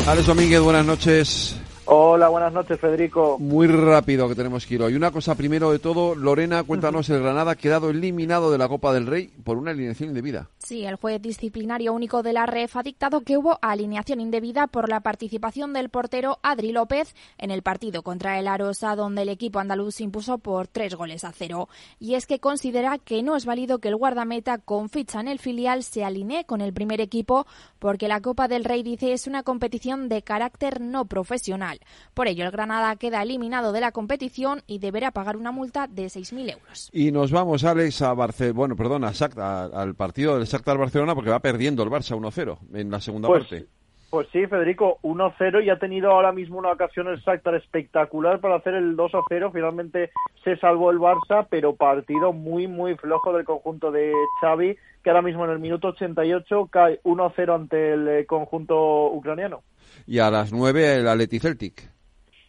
Alex 0.06 0.26
Domínguez, 0.26 0.60
buenas 0.60 0.84
noches. 0.84 1.58
Hola, 1.86 2.28
buenas 2.28 2.52
noches, 2.52 2.78
Federico. 2.78 3.38
Muy 3.38 3.68
rápido 3.68 4.28
que 4.28 4.34
tenemos 4.34 4.66
que 4.66 4.74
ir 4.74 4.82
hoy. 4.82 4.94
Una 4.94 5.10
cosa 5.10 5.34
primero 5.34 5.72
de 5.72 5.78
todo, 5.78 6.14
Lorena, 6.14 6.62
cuéntanos, 6.62 7.08
el 7.08 7.22
Granada 7.22 7.52
ha 7.52 7.56
quedado 7.56 7.88
eliminado 7.88 8.52
de 8.52 8.58
la 8.58 8.68
Copa 8.68 8.92
del 8.92 9.06
Rey 9.06 9.30
por 9.44 9.56
una 9.56 9.70
alineación 9.70 10.10
indebida. 10.10 10.48
Sí, 10.68 10.84
el 10.84 10.96
juez 10.96 11.22
disciplinario 11.22 11.94
único 11.94 12.22
de 12.22 12.34
la 12.34 12.44
REF 12.44 12.76
ha 12.76 12.82
dictado 12.82 13.22
que 13.22 13.38
hubo 13.38 13.58
alineación 13.62 14.20
indebida 14.20 14.66
por 14.66 14.90
la 14.90 15.00
participación 15.00 15.72
del 15.72 15.88
portero 15.88 16.40
Adri 16.42 16.72
López 16.72 17.14
en 17.38 17.50
el 17.50 17.62
partido 17.62 18.02
contra 18.02 18.38
el 18.38 18.46
Arosa, 18.46 18.94
donde 18.94 19.22
el 19.22 19.30
equipo 19.30 19.60
andaluz 19.60 19.94
se 19.94 20.04
impuso 20.04 20.36
por 20.36 20.68
tres 20.68 20.94
goles 20.94 21.24
a 21.24 21.32
cero. 21.32 21.70
Y 21.98 22.16
es 22.16 22.26
que 22.26 22.38
considera 22.38 22.98
que 22.98 23.22
no 23.22 23.34
es 23.34 23.46
válido 23.46 23.78
que 23.78 23.88
el 23.88 23.96
guardameta 23.96 24.58
con 24.58 24.90
ficha 24.90 25.20
en 25.20 25.28
el 25.28 25.38
filial 25.38 25.84
se 25.84 26.04
alinee 26.04 26.44
con 26.44 26.60
el 26.60 26.74
primer 26.74 27.00
equipo, 27.00 27.46
porque 27.78 28.06
la 28.06 28.20
Copa 28.20 28.46
del 28.46 28.64
Rey, 28.64 28.82
dice, 28.82 29.14
es 29.14 29.26
una 29.26 29.44
competición 29.44 30.10
de 30.10 30.20
carácter 30.20 30.82
no 30.82 31.06
profesional. 31.06 31.80
Por 32.12 32.28
ello, 32.28 32.44
el 32.44 32.50
Granada 32.50 32.94
queda 32.96 33.22
eliminado 33.22 33.72
de 33.72 33.80
la 33.80 33.92
competición 33.92 34.62
y 34.66 34.80
deberá 34.80 35.12
pagar 35.12 35.38
una 35.38 35.50
multa 35.50 35.86
de 35.86 36.08
6.000 36.08 36.52
euros. 36.52 36.90
Y 36.92 37.10
nos 37.10 37.30
vamos, 37.30 37.64
Alex, 37.64 38.02
a 38.02 38.12
Barcelona, 38.12 38.54
bueno, 38.54 38.76
perdón, 38.76 39.04
al 39.04 39.94
partido 39.94 40.36
del 40.36 40.57
Shakhtar 40.58 40.78
Barcelona 40.78 41.14
porque 41.14 41.30
va 41.30 41.40
perdiendo 41.40 41.82
el 41.82 41.90
Barça 41.90 42.16
1-0 42.16 42.58
en 42.74 42.90
la 42.90 43.00
segunda 43.00 43.28
pues 43.28 43.46
parte. 43.46 43.66
Pues 44.10 44.26
sí, 44.32 44.46
Federico, 44.46 44.98
1-0 45.02 45.64
y 45.64 45.68
ha 45.68 45.78
tenido 45.78 46.10
ahora 46.10 46.32
mismo 46.32 46.58
una 46.58 46.72
ocasión 46.72 47.08
el 47.08 47.18
Shakhtar 47.18 47.54
espectacular 47.54 48.40
para 48.40 48.56
hacer 48.56 48.74
el 48.74 48.96
2-0. 48.96 49.52
Finalmente 49.52 50.10
se 50.42 50.56
salvó 50.56 50.90
el 50.90 50.98
Barça, 50.98 51.46
pero 51.50 51.76
partido 51.76 52.32
muy, 52.32 52.66
muy 52.66 52.96
flojo 52.96 53.34
del 53.34 53.44
conjunto 53.44 53.90
de 53.92 54.12
Xavi, 54.40 54.76
que 55.04 55.10
ahora 55.10 55.22
mismo 55.22 55.44
en 55.44 55.50
el 55.50 55.58
minuto 55.58 55.88
88 55.88 56.68
cae 56.72 57.00
1-0 57.02 57.54
ante 57.54 57.92
el 57.92 58.08
eh, 58.08 58.26
conjunto 58.26 59.12
ucraniano. 59.12 59.62
Y 60.06 60.20
a 60.20 60.30
las 60.30 60.52
9 60.52 60.96
el 60.96 61.08
Atleti 61.08 61.38
Celtic. 61.38 61.90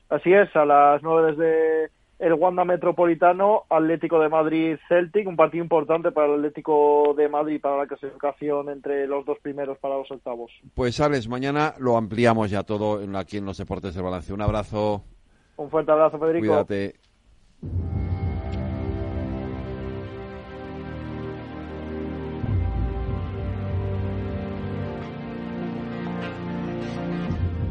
Así 0.10 0.32
es, 0.32 0.56
a 0.56 0.66
las 0.66 1.04
9 1.04 1.34
desde 1.34 1.92
el 2.20 2.34
Wanda 2.34 2.66
Metropolitano, 2.66 3.64
Atlético 3.70 4.20
de 4.20 4.30
Madrid 4.30 4.78
Celtic, 4.90 5.26
un 5.28 5.38
partido 5.38 5.64
importante 5.64 6.12
para 6.12 6.28
el 6.28 6.36
Atlético 6.36 7.14
de 7.18 7.30
Madrid 7.30 7.62
para 7.62 7.78
la 7.78 7.88
clasificación 7.88 8.70
entre 8.70 9.08
los 9.08 9.26
dos 9.26 9.40
primeros 9.40 9.78
para 9.80 9.98
los 9.98 10.12
octavos. 10.12 10.52
Pues 10.76 11.00
Alex, 11.00 11.30
mañana 11.30 11.74
lo 11.80 11.96
ampliamos 11.96 12.52
ya 12.52 12.64
todo 12.64 13.00
aquí 13.18 13.38
en 13.38 13.46
los 13.46 13.58
deportes 13.58 13.96
del 13.96 14.04
balance. 14.04 14.34
Un 14.34 14.42
abrazo. 14.42 15.02
Un 15.56 15.70
fuerte 15.70 15.92
abrazo, 15.92 16.20
Federico. 16.20 16.48
Cuídate. 16.48 16.96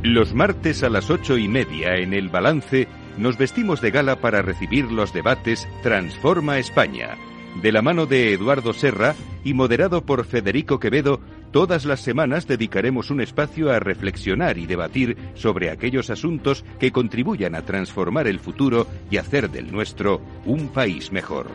Los 0.03 0.33
martes 0.33 0.83
a 0.85 0.89
las 0.89 1.11
ocho 1.11 1.37
y 1.37 1.49
media 1.49 1.97
en 1.97 2.15
el 2.15 2.31
balance 2.31 2.89
nos 3.19 3.37
vestimos 3.37 3.81
de 3.81 3.91
gala 3.91 4.21
para 4.21 4.43
recibir 4.43 4.91
los 4.91 5.13
debates 5.13 5.69
Transforma 5.83 6.59
España. 6.59 7.17
De 7.63 7.73
la 7.73 7.83
mano 7.83 8.07
de 8.07 8.33
Eduardo 8.33 8.73
Serra 8.73 9.15
y 9.43 9.53
moderado 9.53 10.03
por 10.07 10.25
Federico 10.25 10.79
Quevedo, 10.79 11.21
todas 11.51 11.85
las 11.85 12.01
semanas 12.01 12.47
dedicaremos 12.47 13.11
un 13.11 13.21
espacio 13.21 13.73
a 13.73 13.81
reflexionar 13.81 14.59
y 14.59 14.67
debatir 14.67 15.17
sobre 15.35 15.71
aquellos 15.71 16.11
asuntos 16.11 16.65
que 16.79 16.93
contribuyan 16.93 17.55
a 17.55 17.63
transformar 17.63 18.29
el 18.29 18.39
futuro 18.39 18.87
y 19.11 19.17
hacer 19.17 19.51
del 19.51 19.73
nuestro 19.73 20.21
un 20.45 20.69
país 20.69 21.11
mejor. 21.11 21.49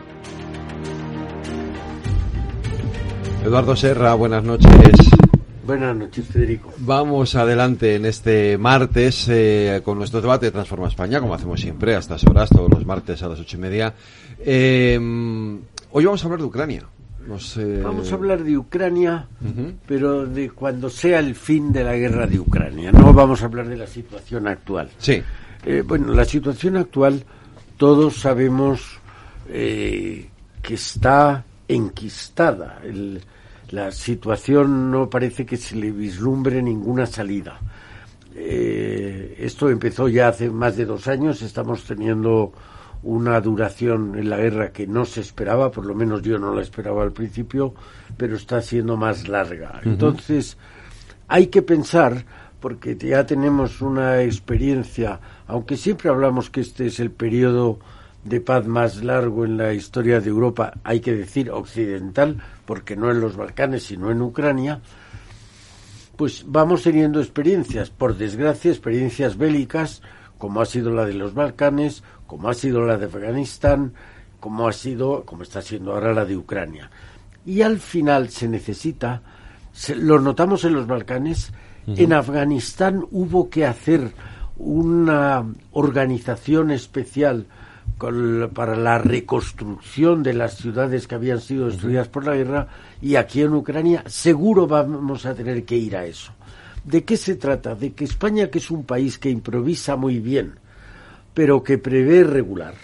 Eduardo 3.44 3.76
Serra, 3.76 4.14
buenas 4.14 4.44
noches. 4.44 5.23
Buenas 5.66 5.96
noches, 5.96 6.26
Federico. 6.26 6.74
Vamos 6.78 7.34
adelante 7.36 7.94
en 7.94 8.04
este 8.04 8.58
martes 8.58 9.26
eh, 9.30 9.80
con 9.82 9.96
nuestro 9.96 10.20
debate 10.20 10.46
de 10.46 10.52
Transforma 10.52 10.88
España, 10.88 11.20
como 11.20 11.32
hacemos 11.32 11.58
siempre 11.58 11.94
a 11.96 12.00
estas 12.00 12.22
horas, 12.24 12.50
todos 12.50 12.68
los 12.68 12.84
martes 12.84 13.22
a 13.22 13.28
las 13.28 13.40
ocho 13.40 13.56
y 13.56 13.60
media. 13.60 13.94
Eh, 14.40 14.98
hoy 15.90 16.04
vamos 16.04 16.22
a 16.22 16.26
hablar 16.26 16.40
de 16.40 16.46
Ucrania. 16.46 16.82
Eh, 17.56 17.80
vamos 17.82 18.12
a 18.12 18.14
hablar 18.14 18.44
de 18.44 18.58
Ucrania, 18.58 19.26
pero 19.86 20.26
de 20.26 20.50
cuando 20.50 20.90
sea 20.90 21.20
el 21.20 21.34
fin 21.34 21.72
de 21.72 21.82
la 21.82 21.96
guerra 21.96 22.26
de 22.26 22.38
Ucrania. 22.38 22.92
No 22.92 23.14
vamos 23.14 23.40
a 23.40 23.46
hablar 23.46 23.66
de 23.66 23.78
la 23.78 23.86
situación 23.86 24.46
actual. 24.46 24.90
Sí. 24.98 25.22
bueno, 25.86 26.12
la 26.12 26.26
situación 26.26 26.76
actual, 26.76 27.24
todos 27.78 28.16
sabemos 28.16 29.00
que 29.48 30.28
está 30.62 31.42
enquistada. 31.66 32.82
El, 32.84 33.22
la 33.74 33.90
situación 33.90 34.90
no 34.90 35.10
parece 35.10 35.44
que 35.44 35.56
se 35.56 35.74
le 35.74 35.90
vislumbre 35.90 36.62
ninguna 36.62 37.06
salida. 37.06 37.58
Eh, 38.36 39.36
esto 39.38 39.68
empezó 39.68 40.08
ya 40.08 40.28
hace 40.28 40.48
más 40.48 40.76
de 40.76 40.84
dos 40.84 41.08
años, 41.08 41.42
estamos 41.42 41.84
teniendo 41.84 42.52
una 43.02 43.40
duración 43.40 44.16
en 44.16 44.30
la 44.30 44.38
guerra 44.38 44.72
que 44.72 44.86
no 44.86 45.04
se 45.04 45.20
esperaba, 45.20 45.70
por 45.70 45.86
lo 45.86 45.94
menos 45.94 46.22
yo 46.22 46.38
no 46.38 46.54
la 46.54 46.62
esperaba 46.62 47.02
al 47.02 47.12
principio, 47.12 47.74
pero 48.16 48.36
está 48.36 48.62
siendo 48.62 48.96
más 48.96 49.28
larga. 49.28 49.80
Entonces, 49.84 50.56
hay 51.28 51.48
que 51.48 51.62
pensar, 51.62 52.24
porque 52.60 52.96
ya 52.96 53.26
tenemos 53.26 53.82
una 53.82 54.22
experiencia, 54.22 55.20
aunque 55.46 55.76
siempre 55.76 56.08
hablamos 56.08 56.48
que 56.48 56.60
este 56.60 56.86
es 56.86 57.00
el 57.00 57.10
periodo 57.10 57.78
de 58.24 58.40
paz 58.40 58.66
más 58.66 59.04
largo 59.04 59.44
en 59.44 59.56
la 59.56 59.72
historia 59.74 60.20
de 60.20 60.30
Europa, 60.30 60.74
hay 60.82 61.00
que 61.00 61.14
decir 61.14 61.50
occidental, 61.50 62.42
porque 62.64 62.96
no 62.96 63.10
en 63.10 63.20
los 63.20 63.36
Balcanes, 63.36 63.84
sino 63.84 64.10
en 64.10 64.22
Ucrania, 64.22 64.80
pues 66.16 66.44
vamos 66.46 66.82
teniendo 66.82 67.20
experiencias, 67.20 67.90
por 67.90 68.16
desgracia, 68.16 68.70
experiencias 68.70 69.36
bélicas, 69.36 70.00
como 70.38 70.60
ha 70.60 70.66
sido 70.66 70.90
la 70.90 71.04
de 71.04 71.14
los 71.14 71.34
Balcanes, 71.34 72.02
como 72.26 72.48
ha 72.48 72.54
sido 72.54 72.82
la 72.82 72.96
de 72.96 73.06
Afganistán, 73.06 73.92
como 74.40 74.68
ha 74.68 74.72
sido, 74.72 75.24
como 75.24 75.42
está 75.42 75.60
siendo 75.60 75.92
ahora 75.92 76.14
la 76.14 76.24
de 76.24 76.36
Ucrania. 76.36 76.90
Y 77.44 77.62
al 77.62 77.78
final 77.78 78.30
se 78.30 78.48
necesita, 78.48 79.22
lo 79.96 80.18
notamos 80.18 80.64
en 80.64 80.74
los 80.74 80.86
Balcanes, 80.86 81.52
en 81.86 82.14
Afganistán 82.14 83.04
hubo 83.10 83.50
que 83.50 83.66
hacer 83.66 84.12
una 84.56 85.44
organización 85.72 86.70
especial 86.70 87.46
para 87.98 88.76
la 88.76 88.98
reconstrucción 88.98 90.22
de 90.22 90.34
las 90.34 90.56
ciudades 90.56 91.06
que 91.06 91.14
habían 91.14 91.40
sido 91.40 91.66
destruidas 91.66 92.08
por 92.08 92.26
la 92.26 92.34
guerra 92.34 92.68
y 93.00 93.16
aquí 93.16 93.40
en 93.42 93.54
Ucrania 93.54 94.02
seguro 94.06 94.66
vamos 94.66 95.24
a 95.26 95.34
tener 95.34 95.64
que 95.64 95.76
ir 95.76 95.96
a 95.96 96.04
eso. 96.04 96.32
¿De 96.84 97.04
qué 97.04 97.16
se 97.16 97.36
trata? 97.36 97.74
De 97.74 97.92
que 97.92 98.04
España, 98.04 98.48
que 98.48 98.58
es 98.58 98.70
un 98.70 98.84
país 98.84 99.18
que 99.18 99.30
improvisa 99.30 99.96
muy 99.96 100.18
bien, 100.18 100.54
pero 101.32 101.62
que 101.62 101.78
prevé 101.78 102.24
regular, 102.24 102.74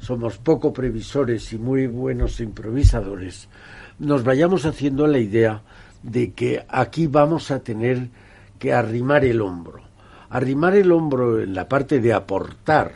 somos 0.00 0.38
poco 0.38 0.72
previsores 0.72 1.52
y 1.52 1.58
muy 1.58 1.86
buenos 1.86 2.40
improvisadores, 2.40 3.48
nos 3.98 4.24
vayamos 4.24 4.64
haciendo 4.66 5.06
la 5.06 5.18
idea 5.18 5.62
de 6.02 6.32
que 6.32 6.64
aquí 6.68 7.06
vamos 7.06 7.50
a 7.50 7.60
tener 7.60 8.08
que 8.58 8.72
arrimar 8.72 9.24
el 9.24 9.40
hombro. 9.40 9.82
Arrimar 10.30 10.74
el 10.74 10.90
hombro 10.92 11.40
en 11.40 11.54
la 11.54 11.68
parte 11.68 12.00
de 12.00 12.12
aportar, 12.12 12.92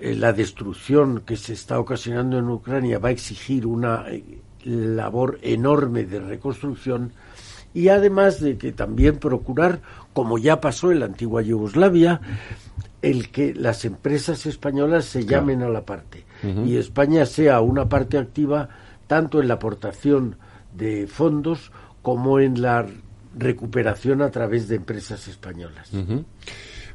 eh, 0.00 0.14
la 0.14 0.32
destrucción 0.32 1.22
que 1.26 1.36
se 1.36 1.52
está 1.52 1.78
ocasionando 1.78 2.38
en 2.38 2.48
Ucrania 2.48 2.98
va 2.98 3.08
a 3.08 3.12
exigir 3.12 3.66
una 3.66 4.04
eh, 4.08 4.40
labor 4.64 5.38
enorme 5.42 6.04
de 6.04 6.20
reconstrucción 6.20 7.12
y 7.74 7.88
además 7.88 8.40
de 8.40 8.56
que 8.56 8.72
también 8.72 9.18
procurar, 9.18 9.80
como 10.12 10.38
ya 10.38 10.60
pasó 10.60 10.90
en 10.90 11.00
la 11.00 11.06
antigua 11.06 11.42
Yugoslavia, 11.42 12.20
el 13.02 13.30
que 13.30 13.54
las 13.54 13.84
empresas 13.84 14.46
españolas 14.46 15.04
se 15.04 15.24
llamen 15.24 15.62
a 15.62 15.68
la 15.68 15.84
parte. 15.84 16.24
Y 16.64 16.76
España 16.76 17.26
sea 17.26 17.60
una 17.60 17.88
parte 17.88 18.16
activa 18.16 18.68
tanto 19.06 19.40
en 19.40 19.48
la 19.48 19.54
aportación 19.54 20.36
de 20.74 21.06
fondos 21.06 21.72
como 22.02 22.40
en 22.40 22.62
la 22.62 22.86
recuperación 23.36 24.22
a 24.22 24.30
través 24.30 24.68
de 24.68 24.76
empresas 24.76 25.28
españolas. 25.28 25.90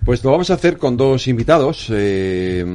Pues 0.06 0.22
lo 0.22 0.32
vamos 0.32 0.50
a 0.50 0.56
hacer 0.56 0.78
con 0.78 0.98
dos 0.98 1.30
invitados. 1.30 1.88
Eh, 1.90 2.66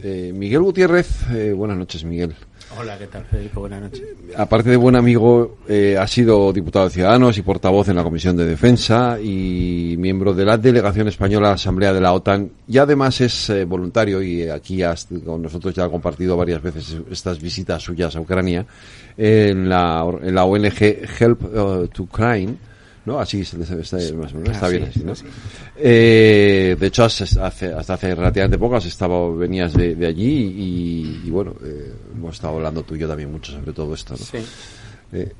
eh, 0.00 0.32
Miguel 0.32 0.62
Gutiérrez, 0.62 1.08
eh, 1.32 1.52
buenas 1.52 1.76
noches, 1.76 2.04
Miguel. 2.04 2.32
Hola, 2.78 2.96
¿qué 2.96 3.08
tal, 3.08 3.24
Federico? 3.24 3.60
Buenas 3.60 3.82
noches. 3.82 4.02
Aparte 4.36 4.70
de 4.70 4.76
buen 4.76 4.94
amigo, 4.94 5.58
ha 5.98 6.06
sido 6.06 6.52
diputado 6.52 6.84
de 6.84 6.92
Ciudadanos 6.92 7.38
y 7.38 7.42
portavoz 7.42 7.88
en 7.88 7.96
la 7.96 8.04
Comisión 8.04 8.36
de 8.36 8.44
Defensa 8.44 9.18
y 9.20 9.96
miembro 9.98 10.32
de 10.32 10.44
la 10.44 10.56
Delegación 10.56 11.08
Española 11.08 11.52
Asamblea 11.52 11.92
de 11.92 12.00
la 12.00 12.12
OTAN 12.12 12.50
y 12.68 12.78
además 12.78 13.20
es 13.20 13.52
voluntario 13.66 14.22
y 14.22 14.48
aquí 14.48 14.80
con 15.24 15.42
nosotros 15.42 15.74
ya 15.74 15.84
ha 15.84 15.88
compartido 15.88 16.36
varias 16.36 16.62
veces 16.62 16.96
estas 17.10 17.40
visitas 17.40 17.82
suyas 17.82 18.14
a 18.16 18.20
Ucrania 18.20 18.64
en 19.16 19.68
la, 19.68 20.04
en 20.22 20.34
la 20.34 20.44
ONG 20.44 20.82
Help 21.20 21.52
to 21.92 22.02
Ukraine 22.02 22.56
¿no? 23.04 23.18
Así 23.18 23.40
está, 23.40 23.58
está, 23.58 23.96
bien 24.68 24.84
así, 24.84 25.04
¿no? 25.04 25.12
Eh, 25.76 26.76
de 26.78 26.86
hecho, 26.86 27.04
hasta 27.04 27.94
hace 27.94 28.14
relativamente 28.14 28.58
poco 28.58 28.76
has 28.76 28.86
estado, 28.86 29.36
venías 29.36 29.72
de, 29.74 30.06
allí 30.06 31.22
y, 31.24 31.30
bueno, 31.30 31.54
eh, 31.64 31.92
hemos 32.14 32.34
estado 32.34 32.56
hablando 32.56 32.82
tú 32.82 32.94
y 32.94 32.98
yo 32.98 33.08
también 33.08 33.30
mucho 33.30 33.52
sobre 33.52 33.72
todo 33.72 33.94
esto, 33.94 34.14
¿no? 34.14 34.40
Eh, 35.12 35.32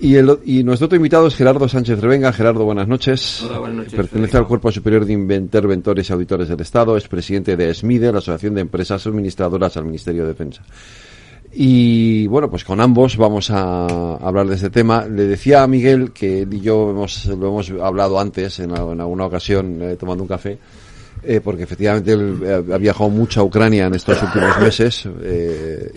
y, 0.00 0.14
el, 0.14 0.38
y 0.46 0.62
nuestro 0.64 0.86
otro 0.86 0.96
invitado 0.96 1.26
es 1.26 1.36
Gerardo 1.36 1.68
Sánchez 1.68 2.00
Revenga. 2.00 2.32
Gerardo, 2.32 2.64
buenas 2.64 2.88
noches. 2.88 3.42
Hola, 3.42 3.58
buenas 3.58 3.76
noches. 3.76 3.94
Pertenece 3.94 4.38
al 4.38 4.46
Cuerpo 4.46 4.72
Superior 4.72 5.04
de 5.04 5.12
Interventores 5.12 6.08
y 6.08 6.12
Auditores 6.14 6.48
del 6.48 6.60
Estado. 6.60 6.96
Es 6.96 7.06
presidente 7.06 7.54
de 7.54 7.74
SMIDE, 7.74 8.10
la 8.10 8.18
Asociación 8.18 8.54
de 8.54 8.62
Empresas 8.62 9.06
Administradoras 9.06 9.76
al 9.76 9.84
Ministerio 9.84 10.22
de 10.22 10.28
Defensa. 10.28 10.62
Y 11.52 12.28
bueno, 12.28 12.48
pues 12.48 12.64
con 12.64 12.80
ambos 12.80 13.16
vamos 13.16 13.50
a 13.50 14.16
hablar 14.16 14.46
de 14.46 14.54
este 14.54 14.70
tema. 14.70 15.06
Le 15.06 15.26
decía 15.26 15.62
a 15.62 15.66
Miguel 15.66 16.12
que 16.12 16.42
él 16.42 16.54
y 16.54 16.60
yo 16.60 16.90
hemos, 16.90 17.26
lo 17.26 17.48
hemos 17.48 17.70
hablado 17.70 18.20
antes 18.20 18.60
en, 18.60 18.70
alguna 18.72 19.26
ocasión 19.26 19.82
eh, 19.82 19.96
tomando 19.96 20.22
un 20.22 20.28
café, 20.28 20.58
eh, 21.24 21.40
porque 21.42 21.64
efectivamente 21.64 22.12
él 22.12 22.40
eh, 22.44 22.64
ha 22.72 22.78
viajado 22.78 23.10
mucho 23.10 23.40
a 23.40 23.44
Ucrania 23.44 23.86
en 23.86 23.94
estos 23.94 24.22
últimos 24.22 24.60
meses 24.60 25.08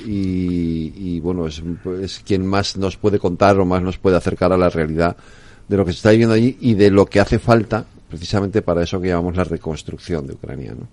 y, 0.08 1.20
bueno, 1.20 1.46
es, 1.46 1.62
es, 2.02 2.22
quien 2.26 2.46
más 2.48 2.76
nos 2.76 2.98
puede 2.98 3.20
contar 3.20 3.60
o 3.60 3.66
más 3.66 3.84
nos 3.84 4.00
puede 4.00 4.18
acercar 4.18 4.52
a 4.54 4.58
la 4.58 4.70
realidad 4.70 5.16
de 5.68 5.78
lo 5.78 5.86
que 5.86 5.92
se 5.92 5.98
está 5.98 6.12
viviendo 6.12 6.34
allí 6.34 6.58
y 6.62 6.74
de 6.74 6.90
lo 6.90 7.06
que 7.06 7.20
hace 7.20 7.38
falta 7.38 7.86
precisamente 8.10 8.62
para 8.62 8.84
eso 8.84 9.00
que 9.02 9.08
llamamos 9.08 9.36
la 9.36 9.44
reconstrucción 9.44 10.28
de 10.28 10.34
Ucrania, 10.34 10.76
¿no? 10.80 10.88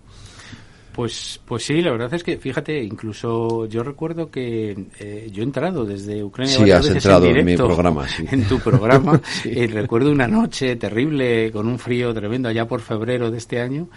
Pues, 0.92 1.40
pues 1.44 1.64
sí, 1.64 1.80
la 1.80 1.92
verdad 1.92 2.12
es 2.14 2.24
que, 2.24 2.36
fíjate, 2.36 2.82
incluso 2.82 3.66
yo 3.66 3.82
recuerdo 3.82 4.30
que 4.30 4.76
eh, 4.98 5.28
yo 5.32 5.42
he 5.42 5.44
entrado 5.44 5.84
desde 5.84 6.22
Ucrania 6.24 6.52
sí, 6.52 6.70
has 6.70 6.86
entrado 6.88 7.26
en, 7.26 7.44
mi 7.44 7.56
programa, 7.56 8.06
en 8.30 8.44
tu 8.44 8.58
programa, 8.58 9.20
y 9.44 9.66
recuerdo 9.68 10.10
una 10.10 10.26
noche 10.26 10.74
terrible 10.76 11.52
con 11.52 11.68
un 11.68 11.78
frío 11.78 12.12
tremendo 12.12 12.48
allá 12.48 12.66
por 12.66 12.80
febrero 12.80 13.30
de 13.30 13.38
este 13.38 13.60
año, 13.60 13.88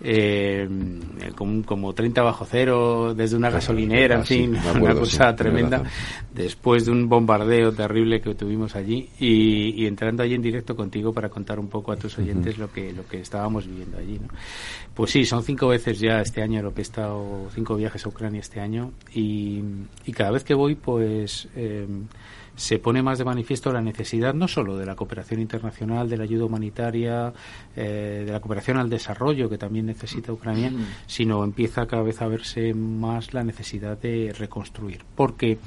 eh, 0.00 0.68
como, 1.34 1.64
como 1.64 1.92
30 1.92 2.22
bajo 2.22 2.44
cero 2.44 3.14
desde 3.14 3.36
una 3.36 3.50
gasolinera, 3.50 4.16
en 4.16 4.24
fin, 4.24 4.56
una 4.80 4.94
cosa 4.94 5.34
tremenda, 5.34 5.82
después 6.32 6.86
de 6.86 6.92
un 6.92 7.08
bombardeo 7.08 7.72
terrible 7.72 8.20
que 8.20 8.34
tuvimos 8.34 8.76
allí 8.76 9.08
y, 9.18 9.86
entrando 9.86 10.22
allí 10.22 10.34
en 10.34 10.42
directo 10.42 10.76
contigo 10.76 11.12
para 11.12 11.28
contar 11.28 11.58
un 11.58 11.68
poco 11.68 11.92
a 11.92 11.96
tus 11.96 12.18
oyentes 12.18 12.58
lo 12.58 12.70
que 12.70 12.92
lo 12.92 13.06
que 13.06 13.20
estábamos 13.20 13.66
viviendo 13.66 13.98
allí. 13.98 14.18
¿no? 14.18 14.28
Pues 14.94 15.10
sí, 15.10 15.24
son 15.24 15.42
cinco 15.42 15.68
veces 15.68 15.98
ya 15.98 16.20
este 16.20 16.42
año 16.42 16.62
lo 16.62 16.72
que 16.72 16.80
he 16.80 16.82
estado, 16.82 17.48
cinco 17.54 17.76
viajes 17.76 18.04
a 18.04 18.08
Ucrania 18.08 18.40
este 18.40 18.60
año 18.60 18.92
y, 19.14 19.62
y 20.04 20.12
cada 20.12 20.30
vez 20.30 20.44
que 20.44 20.54
voy 20.54 20.74
pues... 20.74 21.48
Eh, 21.56 21.86
se 22.58 22.80
pone 22.80 23.02
más 23.02 23.18
de 23.18 23.24
manifiesto 23.24 23.72
la 23.72 23.80
necesidad 23.80 24.34
no 24.34 24.48
solo 24.48 24.76
de 24.76 24.84
la 24.84 24.96
cooperación 24.96 25.40
internacional, 25.40 26.10
de 26.10 26.16
la 26.16 26.24
ayuda 26.24 26.44
humanitaria, 26.44 27.32
eh, 27.76 28.24
de 28.26 28.32
la 28.32 28.40
cooperación 28.40 28.78
al 28.78 28.90
desarrollo 28.90 29.48
que 29.48 29.56
también 29.56 29.86
necesita 29.86 30.32
Ucrania, 30.32 30.70
mm. 30.70 30.86
sino 31.06 31.44
empieza 31.44 31.86
cada 31.86 32.02
vez 32.02 32.20
a 32.20 32.26
verse 32.26 32.74
más 32.74 33.32
la 33.32 33.44
necesidad 33.44 33.96
de 33.96 34.34
reconstruir. 34.36 35.04
Porque 35.14 35.52
eh, 35.52 35.58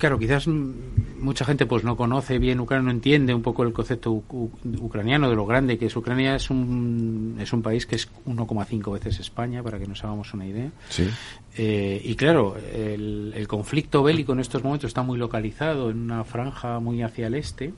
Claro, 0.00 0.18
quizás 0.18 0.48
mucha 0.48 1.44
gente 1.44 1.66
pues 1.66 1.84
no 1.84 1.94
conoce 1.94 2.38
bien 2.38 2.58
Ucrania, 2.58 2.86
no 2.86 2.90
entiende 2.90 3.34
un 3.34 3.42
poco 3.42 3.64
el 3.64 3.74
concepto 3.74 4.10
ucraniano 4.10 5.28
de 5.28 5.36
lo 5.36 5.44
grande 5.44 5.76
que 5.76 5.84
es 5.84 5.94
Ucrania. 5.94 6.36
Es 6.36 6.48
un, 6.48 7.36
es 7.38 7.52
un 7.52 7.60
país 7.60 7.84
que 7.84 7.96
es 7.96 8.08
1,5 8.24 8.92
veces 8.94 9.20
España, 9.20 9.62
para 9.62 9.78
que 9.78 9.86
nos 9.86 10.02
hagamos 10.02 10.32
una 10.32 10.46
idea. 10.46 10.70
Eh, 11.54 12.00
y 12.02 12.14
claro, 12.14 12.56
el, 12.56 13.34
el 13.36 13.46
conflicto 13.46 14.02
bélico 14.02 14.32
en 14.32 14.40
estos 14.40 14.64
momentos 14.64 14.88
está 14.88 15.02
muy 15.02 15.18
localizado 15.18 15.90
en 15.90 15.98
una 15.98 16.24
franja 16.24 16.80
muy 16.80 17.02
hacia 17.02 17.26
el 17.26 17.34
este 17.34 17.74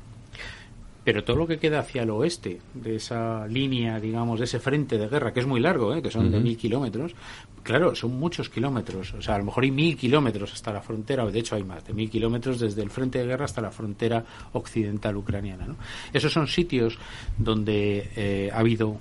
pero 1.05 1.25
todo 1.25 1.37
lo 1.37 1.47
que 1.47 1.59
queda 1.59 1.81
hacia 1.81 2.03
el 2.03 2.11
oeste 2.11 2.61
de 2.75 2.97
esa 2.97 3.47
línea, 3.47 3.99
digamos, 3.99 4.39
de 4.39 4.45
ese 4.45 4.61
frente 4.61 4.99
de 4.99 5.09
guerra, 5.09 5.33
que 5.33 5.41
es 5.41 5.47
muy 5.47 5.61
largo, 5.61 5.95
¿eh? 5.95 6.03
que 6.03 6.11
son 6.11 6.31
de 6.31 6.39
mil 6.39 6.57
kilómetros, 6.57 7.15
claro, 7.63 7.95
son 7.95 8.19
muchos 8.19 8.49
kilómetros. 8.49 9.15
O 9.15 9.23
sea, 9.23 9.35
a 9.35 9.39
lo 9.39 9.45
mejor 9.45 9.65
hay 9.65 9.71
mil 9.71 9.97
kilómetros 9.97 10.53
hasta 10.53 10.73
la 10.73 10.81
frontera, 10.81 11.27
de 11.27 11.39
hecho 11.39 11.57
hay 11.57 11.65
más 11.65 11.85
de 11.85 11.93
mil 11.93 12.09
kilómetros 12.09 12.61
desde 12.61 12.83
el 12.83 12.91
frente 12.91 13.19
de 13.19 13.27
guerra 13.27 13.47
hasta 13.47 13.61
la 13.61 13.71
frontera 13.71 14.25
occidental 14.53 15.17
ucraniana. 15.17 15.67
¿no? 15.67 15.77
Esos 16.13 16.33
son 16.33 16.47
sitios 16.47 16.99
donde 17.37 18.11
eh, 18.17 18.51
ha 18.53 18.59
habido 18.59 18.99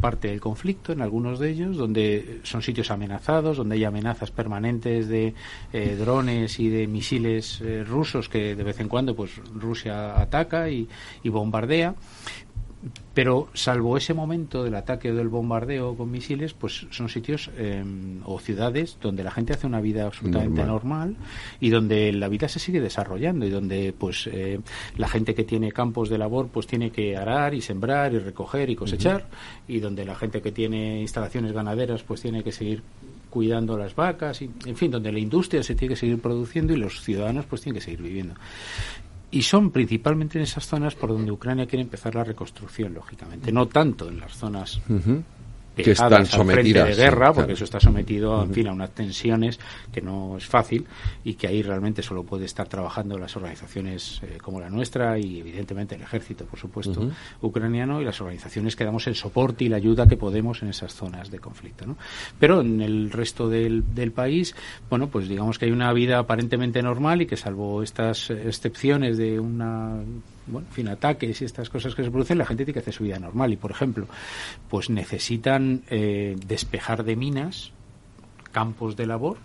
parte 0.00 0.28
del 0.28 0.40
conflicto 0.40 0.92
en 0.92 1.02
algunos 1.02 1.38
de 1.38 1.50
ellos, 1.50 1.76
donde 1.76 2.40
son 2.42 2.62
sitios 2.62 2.90
amenazados, 2.90 3.56
donde 3.56 3.76
hay 3.76 3.84
amenazas 3.84 4.30
permanentes 4.30 5.08
de 5.08 5.34
eh, 5.72 5.96
drones 5.98 6.58
y 6.58 6.68
de 6.68 6.86
misiles 6.86 7.60
eh, 7.60 7.84
rusos 7.84 8.28
que 8.28 8.54
de 8.54 8.64
vez 8.64 8.80
en 8.80 8.88
cuando 8.88 9.14
pues 9.14 9.36
Rusia 9.54 10.20
ataca 10.20 10.68
y, 10.70 10.88
y 11.22 11.28
bombardea 11.28 11.94
pero 13.12 13.48
salvo 13.52 13.96
ese 13.98 14.14
momento 14.14 14.64
del 14.64 14.74
ataque 14.74 15.10
o 15.10 15.14
del 15.14 15.28
bombardeo 15.28 15.96
con 15.96 16.10
misiles, 16.10 16.54
pues 16.54 16.86
son 16.90 17.10
sitios 17.10 17.50
em, 17.58 18.20
o 18.24 18.38
ciudades 18.38 18.96
donde 19.00 19.22
la 19.22 19.30
gente 19.30 19.52
hace 19.52 19.66
una 19.66 19.80
vida 19.80 20.06
absolutamente 20.06 20.64
normal. 20.64 21.16
y 21.60 21.68
donde 21.68 22.12
la 22.12 22.28
vida 22.28 22.48
se 22.48 22.58
sigue 22.58 22.80
desarrollando 22.80 23.46
y 23.46 23.50
donde 23.50 23.92
pues 23.96 24.26
eh, 24.32 24.60
la 24.96 25.08
gente 25.08 25.34
que 25.34 25.44
tiene 25.44 25.72
campos 25.72 26.08
de 26.08 26.16
labor 26.16 26.48
pues 26.48 26.66
tiene 26.66 26.90
que 26.90 27.16
arar 27.16 27.54
y 27.54 27.60
sembrar 27.60 28.14
y 28.14 28.18
recoger 28.18 28.70
y 28.70 28.76
cosechar 28.76 29.26
y 29.68 29.80
donde 29.80 30.04
la 30.04 30.14
gente 30.14 30.40
que 30.40 30.52
tiene 30.52 31.00
instalaciones 31.00 31.52
ganaderas 31.52 32.02
pues 32.02 32.22
tiene 32.22 32.42
que 32.42 32.52
seguir 32.52 32.82
cuidando 33.28 33.76
las 33.76 33.94
vacas 33.94 34.40
y 34.42 34.50
en 34.64 34.76
fin 34.76 34.90
donde 34.90 35.12
la 35.12 35.18
industria 35.18 35.62
se 35.62 35.74
tiene 35.74 35.94
que 35.94 36.00
seguir 36.00 36.20
produciendo 36.20 36.72
y 36.72 36.76
los 36.76 37.02
ciudadanos 37.02 37.44
pues 37.46 37.60
tienen 37.60 37.78
que 37.78 37.84
seguir 37.84 38.02
viviendo 38.02 38.34
y 39.30 39.42
son 39.42 39.70
principalmente 39.70 40.38
en 40.38 40.44
esas 40.44 40.66
zonas 40.66 40.94
por 40.94 41.10
donde 41.10 41.30
Ucrania 41.30 41.66
quiere 41.66 41.82
empezar 41.82 42.14
la 42.14 42.24
reconstrucción, 42.24 42.94
lógicamente, 42.94 43.52
no 43.52 43.66
tanto 43.66 44.08
en 44.08 44.20
las 44.20 44.36
zonas 44.36 44.80
que 45.82 45.92
están 45.92 46.26
sometidas 46.26 46.88
de 46.88 46.94
guerra, 46.94 47.32
porque 47.32 47.52
eso 47.52 47.64
está 47.64 47.80
sometido 47.80 48.42
en 48.42 48.52
fin, 48.52 48.68
a 48.68 48.72
unas 48.72 48.90
tensiones 48.90 49.58
que 49.92 50.00
no 50.00 50.36
es 50.36 50.46
fácil 50.46 50.86
y 51.24 51.34
que 51.34 51.46
ahí 51.46 51.62
realmente 51.62 52.02
solo 52.02 52.24
puede 52.24 52.44
estar 52.44 52.68
trabajando 52.68 53.18
las 53.18 53.36
organizaciones 53.36 54.20
eh, 54.22 54.38
como 54.42 54.60
la 54.60 54.70
nuestra 54.70 55.18
y 55.18 55.40
evidentemente 55.40 55.94
el 55.94 56.02
ejército, 56.02 56.44
por 56.44 56.58
supuesto, 56.58 57.10
ucraniano 57.40 58.00
y 58.00 58.04
las 58.04 58.20
organizaciones 58.20 58.76
que 58.76 58.84
damos 58.84 59.06
el 59.06 59.14
soporte 59.14 59.64
y 59.64 59.68
la 59.68 59.76
ayuda 59.76 60.06
que 60.06 60.16
podemos 60.16 60.62
en 60.62 60.68
esas 60.68 60.94
zonas 60.94 61.30
de 61.30 61.38
conflicto. 61.38 61.86
¿no? 61.86 61.96
Pero 62.38 62.60
en 62.60 62.80
el 62.80 63.10
resto 63.10 63.48
del, 63.48 63.94
del 63.94 64.12
país, 64.12 64.54
bueno, 64.88 65.08
pues 65.08 65.28
digamos 65.28 65.58
que 65.58 65.66
hay 65.66 65.72
una 65.72 65.92
vida 65.92 66.18
aparentemente 66.18 66.82
normal 66.82 67.22
y 67.22 67.26
que 67.26 67.36
salvo 67.36 67.82
estas 67.82 68.30
excepciones 68.30 69.16
de 69.16 69.40
una 69.40 70.00
bueno, 70.50 70.68
en 70.68 70.74
fin, 70.74 70.88
ataques 70.88 71.40
y 71.40 71.44
estas 71.44 71.70
cosas 71.70 71.94
que 71.94 72.02
se 72.02 72.10
producen, 72.10 72.38
la 72.38 72.46
gente 72.46 72.64
tiene 72.64 72.74
que 72.74 72.80
hacer 72.80 72.94
su 72.94 73.04
vida 73.04 73.18
normal. 73.18 73.52
Y, 73.52 73.56
por 73.56 73.70
ejemplo, 73.70 74.06
pues 74.68 74.90
necesitan 74.90 75.82
eh, 75.88 76.36
despejar 76.46 77.04
de 77.04 77.16
minas 77.16 77.72
campos 78.52 78.96
de 78.96 79.06
labor 79.06 79.38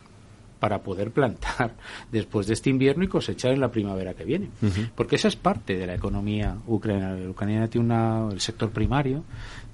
para 0.59 0.81
poder 0.81 1.11
plantar 1.11 1.75
después 2.11 2.47
de 2.47 2.53
este 2.53 2.69
invierno 2.69 3.03
y 3.03 3.07
cosechar 3.07 3.51
en 3.51 3.59
la 3.59 3.69
primavera 3.69 4.13
que 4.13 4.25
viene. 4.25 4.49
Porque 4.95 5.15
esa 5.15 5.27
es 5.27 5.35
parte 5.35 5.75
de 5.75 5.85
la 5.85 5.95
economía 5.95 6.57
ucraniana. 6.67 7.15
La 7.15 7.29
ucraniana 7.29 7.67
tiene 7.67 7.85
una, 7.85 8.29
el 8.31 8.39
sector 8.39 8.71
primario 8.71 9.23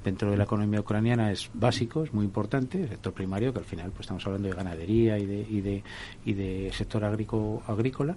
dentro 0.03 0.31
de 0.31 0.37
la 0.37 0.43
economía 0.45 0.79
ucraniana 0.79 1.31
es 1.31 1.49
básico, 1.53 2.03
es 2.03 2.13
muy 2.13 2.25
importante, 2.25 2.81
el 2.81 2.89
sector 2.89 3.13
primario, 3.13 3.53
que 3.53 3.59
al 3.59 3.65
final 3.65 3.91
pues 3.91 4.01
estamos 4.01 4.25
hablando 4.25 4.49
de 4.49 4.55
ganadería 4.55 5.17
y 5.17 5.25
de, 5.25 5.45
y 5.49 5.61
de, 5.61 5.83
y 6.25 6.33
de 6.33 6.71
sector 6.73 7.03
agrícola, 7.03 8.15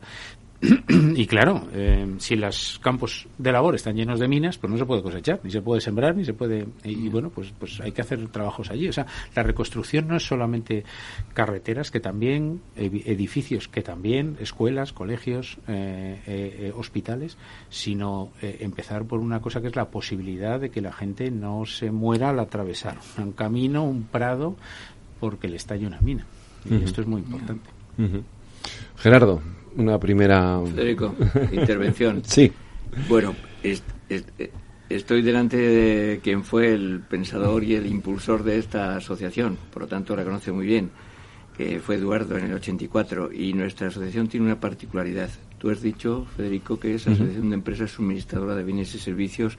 y 0.89 1.27
claro, 1.27 1.69
eh, 1.73 2.15
si 2.19 2.37
los 2.37 2.79
campos 2.83 3.27
de 3.37 3.53
labor 3.53 3.75
están 3.75 3.97
llenos 3.97 4.19
de 4.19 4.29
minas, 4.29 4.57
pues 4.59 4.71
no 4.71 4.79
se 4.79 4.87
puede 4.87 5.03
cosechar, 5.03 5.41
ni 5.43 5.51
se 5.51 5.61
puede 5.61 5.81
sembrar, 5.81 6.17
ni 6.17 6.25
se 6.25 6.33
puede. 6.33 6.67
Y, 6.85 7.09
bueno, 7.09 7.31
pues, 7.31 7.53
pues 7.59 7.81
hay 7.81 7.93
que 7.93 8.01
hacer 8.01 8.27
trabajos 8.29 8.71
allí. 8.71 8.89
O 8.89 8.93
sea, 8.93 9.07
la 9.35 9.43
reconstrucción 9.43 10.09
no 10.09 10.17
es 10.17 10.27
solamente 10.27 10.85
carreteras, 11.35 11.91
que 11.91 12.01
también, 12.01 12.61
edificios, 12.77 13.69
que 13.69 13.83
también, 13.83 14.37
escuelas, 14.41 14.93
colegios, 14.93 15.59
eh, 15.69 16.21
eh, 16.27 16.73
hospitales, 16.77 17.37
sino 17.69 18.31
empezar 18.41 19.05
por 19.05 19.21
una 19.21 19.41
cosa 19.41 19.61
que 19.61 19.69
es 19.69 19.77
la 19.77 19.91
posibilidad 19.91 20.61
de 20.61 20.71
que 20.71 20.81
la 20.81 20.93
gente 20.93 21.31
no 21.31 21.67
se 21.67 21.91
muera 21.91 22.31
al 22.31 22.39
atravesar 22.39 22.99
un 23.19 23.33
camino, 23.33 23.85
un 23.85 24.05
prado, 24.05 24.57
porque 25.21 25.49
le 25.49 25.57
estalle 25.57 25.87
una 25.87 26.01
mina. 26.01 26.27
Y 26.69 26.83
esto 26.83 27.03
es 27.03 27.07
muy 27.07 27.21
importante. 27.21 27.69
Gerardo, 28.97 29.43
una 29.77 29.99
primera. 29.99 30.61
Federico, 30.75 31.15
intervención. 31.53 32.23
sí. 32.27 32.53
Bueno, 33.09 33.35
estoy 34.89 35.23
delante 35.23 35.57
de 35.57 36.21
quien 36.23 36.45
fue 36.45 36.73
el 36.73 37.01
pensador 37.01 37.65
y 37.65 37.75
el 37.75 37.87
impulsor 37.87 38.45
de 38.45 38.59
esta 38.59 38.97
asociación, 38.97 39.59
por 39.73 39.83
lo 39.83 39.89
tanto 39.89 40.15
la 40.15 40.25
conoce 40.25 40.53
muy 40.53 40.67
bien, 40.67 40.91
que 41.57 41.81
fue 41.81 41.97
Eduardo 41.97 42.37
en 42.37 42.47
el 42.47 42.55
84, 42.55 43.33
y 43.33 43.53
nuestra 43.53 43.89
asociación 43.89 44.29
tiene 44.29 44.47
una 44.47 44.61
particularidad. 44.61 45.31
Tú 45.59 45.71
has 45.71 45.81
dicho, 45.81 46.27
Federico, 46.37 46.79
que 46.79 46.95
es 46.95 47.07
Asociación 47.07 47.49
de 47.49 47.55
Empresas 47.55 47.93
Suministradora 47.93 48.55
de 48.55 48.65
Bienes 48.65 48.95
y 48.95 48.99
Servicios 48.99 49.57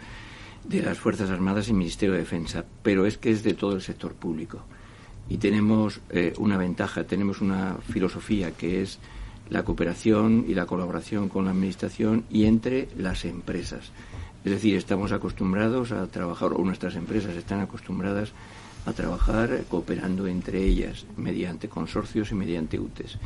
de 0.64 0.82
las 0.82 0.98
Fuerzas 0.98 1.30
Armadas 1.30 1.70
y 1.70 1.74
Ministerio 1.74 2.14
de 2.14 2.20
Defensa, 2.20 2.66
pero 2.84 3.06
es 3.06 3.18
que 3.18 3.32
es 3.32 3.44
de 3.44 3.54
todo 3.54 3.76
el 3.76 3.82
sector 3.82 4.14
público. 4.14 4.66
Y 5.30 5.38
tenemos 5.38 6.02
eh, 6.10 6.34
una 6.38 6.58
ventaja, 6.58 7.04
tenemos 7.06 7.42
una 7.42 7.78
filosofía 7.88 8.52
que 8.52 8.82
es 8.82 9.00
la 9.50 9.64
cooperación 9.64 10.46
y 10.48 10.54
la 10.54 10.66
colaboración 10.66 11.30
con 11.30 11.46
la 11.46 11.52
Administración 11.52 12.26
y 12.30 12.46
entre 12.46 12.88
las 12.98 13.26
empresas. 13.26 13.92
Es 14.44 14.52
decir, 14.52 14.76
estamos 14.76 15.12
acostumbrados 15.12 15.92
a 15.92 16.06
trabajar, 16.08 16.54
o 16.54 16.64
nuestras 16.64 16.96
empresas 16.96 17.36
están 17.36 17.62
acostumbradas 17.62 18.32
a 18.86 18.94
trabajar 18.94 19.64
cooperando 19.70 20.28
entre 20.28 20.64
ellas 20.64 21.06
mediante 21.18 21.68
consorcios 21.68 22.32
y 22.32 22.36
mediante 22.36 22.80
UTES. 22.80 23.18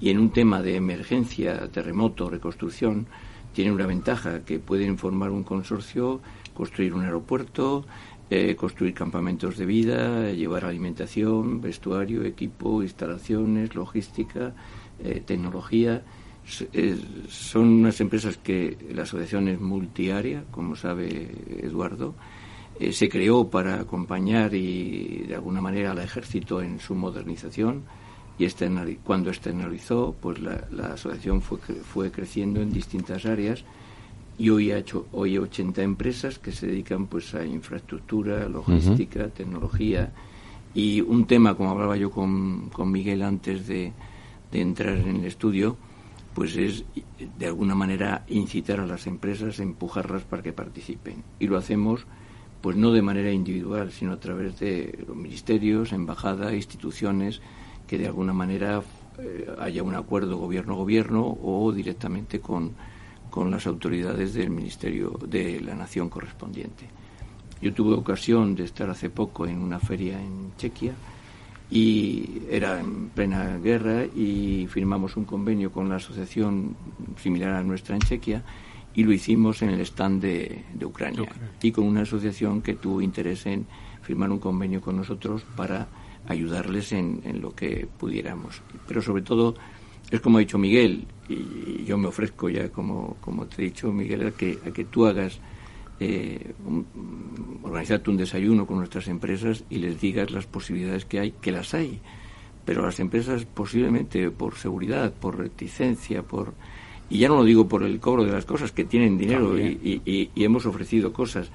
Y 0.00 0.10
en 0.10 0.18
un 0.18 0.30
tema 0.30 0.62
de 0.62 0.76
emergencia, 0.76 1.68
terremoto, 1.68 2.28
reconstrucción, 2.28 3.06
tiene 3.52 3.72
una 3.72 3.86
ventaja 3.86 4.44
que 4.44 4.58
pueden 4.58 4.98
formar 4.98 5.30
un 5.30 5.42
consorcio, 5.42 6.20
construir 6.54 6.94
un 6.94 7.04
aeropuerto, 7.04 7.86
eh, 8.30 8.54
construir 8.54 8.92
campamentos 8.92 9.56
de 9.56 9.64
vida, 9.64 10.30
llevar 10.32 10.66
alimentación, 10.66 11.62
vestuario, 11.62 12.24
equipo, 12.24 12.82
instalaciones, 12.82 13.74
logística, 13.74 14.52
eh, 15.02 15.22
tecnología. 15.24 16.02
son 17.28 17.66
unas 17.68 18.00
empresas 18.00 18.38
que 18.38 18.76
la 18.92 19.02
asociación 19.02 19.48
es 19.48 19.60
multiárea, 19.60 20.44
como 20.50 20.76
sabe 20.76 21.30
Eduardo. 21.62 22.14
Eh, 22.80 22.92
se 22.92 23.08
creó 23.08 23.48
para 23.48 23.80
acompañar 23.80 24.54
y 24.54 25.24
de 25.26 25.34
alguna 25.34 25.60
manera 25.60 25.90
al 25.90 25.98
ejército 25.98 26.62
en 26.62 26.78
su 26.78 26.94
modernización 26.94 27.82
y 28.38 28.46
cuando 29.02 29.30
externalizó, 29.30 30.14
pues 30.20 30.38
la, 30.40 30.92
asociación 30.92 31.42
fue, 31.42 31.58
fue 31.58 32.12
creciendo 32.12 32.62
en 32.62 32.72
distintas 32.72 33.26
áreas 33.26 33.64
y 34.38 34.50
hoy, 34.50 34.70
ha 34.70 34.78
hecho, 34.78 35.06
hoy 35.10 35.30
hay 35.30 35.38
80 35.38 35.82
empresas 35.82 36.38
que 36.38 36.52
se 36.52 36.68
dedican 36.68 37.06
pues 37.06 37.34
a 37.34 37.44
infraestructura, 37.44 38.48
logística, 38.48 39.26
tecnología 39.28 40.12
y 40.72 41.00
un 41.00 41.26
tema, 41.26 41.56
como 41.56 41.70
hablaba 41.70 41.96
yo 41.96 42.12
con, 42.12 42.68
con 42.68 42.92
Miguel 42.92 43.22
antes 43.22 43.66
de, 43.66 43.92
de 44.50 44.60
entrar 44.60 44.96
en 44.96 45.16
el 45.16 45.24
estudio, 45.24 45.76
pues 46.34 46.56
es 46.56 46.84
de 47.38 47.46
alguna 47.46 47.74
manera 47.74 48.24
incitar 48.28 48.80
a 48.80 48.86
las 48.86 49.06
empresas, 49.06 49.58
empujarlas 49.60 50.22
para 50.22 50.42
que 50.42 50.52
participen. 50.52 51.24
Y 51.38 51.46
lo 51.46 51.56
hacemos 51.56 52.06
pues 52.60 52.76
no 52.76 52.92
de 52.92 53.02
manera 53.02 53.30
individual, 53.30 53.92
sino 53.92 54.12
a 54.12 54.20
través 54.20 54.58
de 54.58 55.04
los 55.06 55.16
ministerios, 55.16 55.92
embajadas, 55.92 56.52
instituciones, 56.54 57.40
que 57.86 57.98
de 57.98 58.06
alguna 58.06 58.32
manera 58.32 58.82
eh, 59.18 59.48
haya 59.58 59.82
un 59.82 59.94
acuerdo 59.94 60.36
gobierno-gobierno 60.36 61.38
o 61.42 61.72
directamente 61.72 62.40
con, 62.40 62.72
con 63.30 63.50
las 63.50 63.66
autoridades 63.66 64.34
del 64.34 64.50
Ministerio 64.50 65.18
de 65.26 65.60
la 65.60 65.74
Nación 65.74 66.08
correspondiente. 66.08 66.88
Yo 67.60 67.72
tuve 67.72 67.94
ocasión 67.94 68.54
de 68.54 68.64
estar 68.64 68.90
hace 68.90 69.10
poco 69.10 69.46
en 69.46 69.60
una 69.60 69.80
feria 69.80 70.20
en 70.20 70.52
Chequia 70.56 70.94
y 71.70 72.42
era 72.50 72.80
en 72.80 73.10
plena 73.10 73.58
guerra 73.58 74.04
y 74.04 74.66
firmamos 74.70 75.16
un 75.16 75.24
convenio 75.24 75.70
con 75.70 75.88
la 75.88 75.96
asociación 75.96 76.76
similar 77.16 77.54
a 77.54 77.62
nuestra 77.62 77.94
en 77.94 78.02
Chequia 78.02 78.42
y 78.94 79.04
lo 79.04 79.12
hicimos 79.12 79.62
en 79.62 79.70
el 79.70 79.80
stand 79.82 80.22
de, 80.22 80.64
Ucrania 80.82 81.28
y 81.62 81.70
con 81.70 81.84
una 81.84 82.02
asociación 82.02 82.62
que 82.62 82.74
tuvo 82.74 83.02
interés 83.02 83.46
en 83.46 83.66
firmar 84.02 84.30
un 84.30 84.38
convenio 84.38 84.80
con 84.80 84.96
nosotros 84.96 85.42
para 85.56 85.88
ayudarles 86.26 86.92
en, 86.92 87.22
lo 87.40 87.54
que 87.54 87.86
pudiéramos. 87.98 88.62
Pero 88.86 89.02
sobre 89.02 89.22
todo, 89.22 89.54
es 90.10 90.20
como 90.20 90.38
ha 90.38 90.40
dicho 90.40 90.58
Miguel, 90.58 91.06
y 91.28 91.84
yo 91.84 91.98
me 91.98 92.08
ofrezco 92.08 92.48
ya, 92.48 92.70
como, 92.70 93.16
como 93.20 93.46
te 93.46 93.62
he 93.62 93.64
dicho, 93.66 93.92
Miguel, 93.92 94.26
a 94.26 94.30
que, 94.30 94.58
a 94.66 94.70
que 94.70 94.84
tú 94.84 95.06
hagas 95.06 95.38
eh, 96.00 96.52
organizarte 97.62 98.10
un 98.10 98.16
desayuno 98.16 98.66
con 98.66 98.78
nuestras 98.78 99.08
empresas 99.08 99.64
y 99.68 99.78
les 99.78 100.00
digas 100.00 100.30
las 100.30 100.46
posibilidades 100.46 101.04
que 101.04 101.20
hay, 101.20 101.32
que 101.32 101.52
las 101.52 101.74
hay. 101.74 102.00
Pero 102.64 102.82
las 102.82 103.00
empresas 103.00 103.44
posiblemente 103.46 104.30
por 104.30 104.56
seguridad, 104.56 105.12
por 105.12 105.38
reticencia, 105.38 106.22
por... 106.22 106.54
Y 107.10 107.18
ya 107.18 107.28
no 107.28 107.36
lo 107.36 107.44
digo 107.44 107.66
por 107.66 107.82
el 107.82 107.98
cobro 108.00 108.24
de 108.24 108.32
las 108.32 108.44
cosas, 108.44 108.70
que 108.72 108.84
tienen 108.84 109.16
dinero 109.16 109.58
y, 109.58 110.30
hemos 110.36 110.66
ofrecido 110.66 111.12
cosas. 111.12 111.50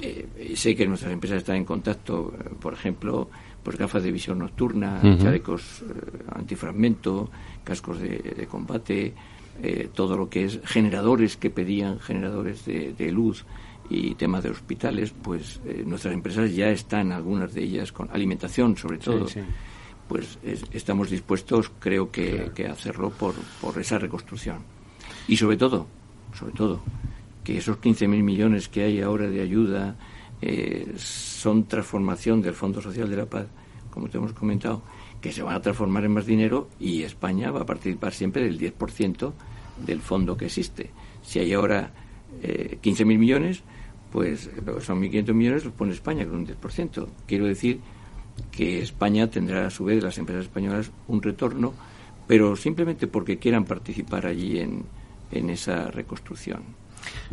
Eh, 0.00 0.54
sé 0.56 0.74
que 0.74 0.86
nuestras 0.86 1.12
empresas 1.12 1.38
están 1.38 1.56
en 1.56 1.64
contacto, 1.64 2.34
eh, 2.36 2.50
por 2.60 2.72
ejemplo, 2.72 3.28
pues 3.62 3.78
gafas 3.78 4.02
de 4.02 4.10
visión 4.10 4.40
nocturna, 4.40 5.00
chalecos 5.20 5.82
eh, 5.82 6.24
antifragmento, 6.34 7.30
cascos 7.62 8.00
de, 8.00 8.48
combate, 8.50 9.14
todo 9.94 10.16
lo 10.16 10.28
que 10.28 10.44
es 10.44 10.60
generadores 10.64 11.36
que 11.36 11.50
pedían, 11.50 12.00
generadores 12.00 12.64
de 12.64 13.12
luz, 13.12 13.44
y 13.92 14.14
temas 14.14 14.42
de 14.42 14.50
hospitales, 14.50 15.12
pues 15.22 15.60
eh, 15.66 15.84
nuestras 15.86 16.14
empresas 16.14 16.54
ya 16.54 16.70
están, 16.70 17.12
algunas 17.12 17.52
de 17.52 17.62
ellas, 17.62 17.92
con 17.92 18.08
alimentación 18.10 18.74
sobre 18.74 18.96
todo, 18.96 19.26
pues 20.08 20.38
estamos 20.72 21.10
dispuestos, 21.10 21.70
creo 21.78 22.10
que, 22.10 22.50
a 22.66 22.72
hacerlo 22.72 23.10
por, 23.10 23.34
por 23.60 23.78
esa 23.78 23.98
reconstrucción. 23.98 24.58
Y 25.28 25.36
sobre 25.36 25.58
todo, 25.58 25.86
sobre 26.32 26.54
todo, 26.54 26.80
que 27.44 27.58
esos 27.58 27.78
15.000 27.78 28.22
millones 28.22 28.68
que 28.68 28.82
hay 28.82 29.02
ahora 29.02 29.28
de 29.28 29.42
ayuda 29.42 29.96
eh, 30.40 30.94
son 30.96 31.64
transformación 31.64 32.40
del 32.40 32.54
Fondo 32.54 32.80
Social 32.80 33.10
de 33.10 33.16
la 33.16 33.26
Paz, 33.26 33.46
como 33.90 34.08
te 34.08 34.16
hemos 34.16 34.32
comentado, 34.32 34.82
que 35.20 35.32
se 35.32 35.42
van 35.42 35.54
a 35.54 35.60
transformar 35.60 36.04
en 36.04 36.12
más 36.12 36.24
dinero 36.24 36.70
y 36.80 37.02
España 37.02 37.50
va 37.50 37.60
a 37.60 37.66
participar 37.66 38.14
siempre 38.14 38.42
del 38.42 38.58
10% 38.58 39.32
del 39.84 40.00
fondo 40.00 40.36
que 40.36 40.46
existe. 40.46 40.90
Si 41.22 41.38
hay 41.38 41.52
ahora 41.52 41.92
eh, 42.42 42.78
15.000 42.82 43.18
millones, 43.18 43.62
pues 44.12 44.50
son 44.80 45.00
1.500 45.00 45.32
millones, 45.32 45.64
los 45.64 45.72
pone 45.72 45.92
España 45.92 46.26
con 46.26 46.36
un 46.36 46.46
10%. 46.46 47.08
Quiero 47.26 47.46
decir 47.46 47.80
que 48.50 48.82
España 48.82 49.28
tendrá 49.28 49.66
a 49.66 49.70
su 49.70 49.84
vez, 49.84 50.02
las 50.02 50.18
empresas 50.18 50.44
españolas, 50.44 50.90
un 51.08 51.22
retorno, 51.22 51.72
pero 52.26 52.54
simplemente 52.54 53.06
porque 53.06 53.38
quieran 53.38 53.64
participar 53.64 54.26
allí 54.26 54.58
en, 54.58 54.84
en 55.30 55.50
esa 55.50 55.90
reconstrucción. 55.90 56.82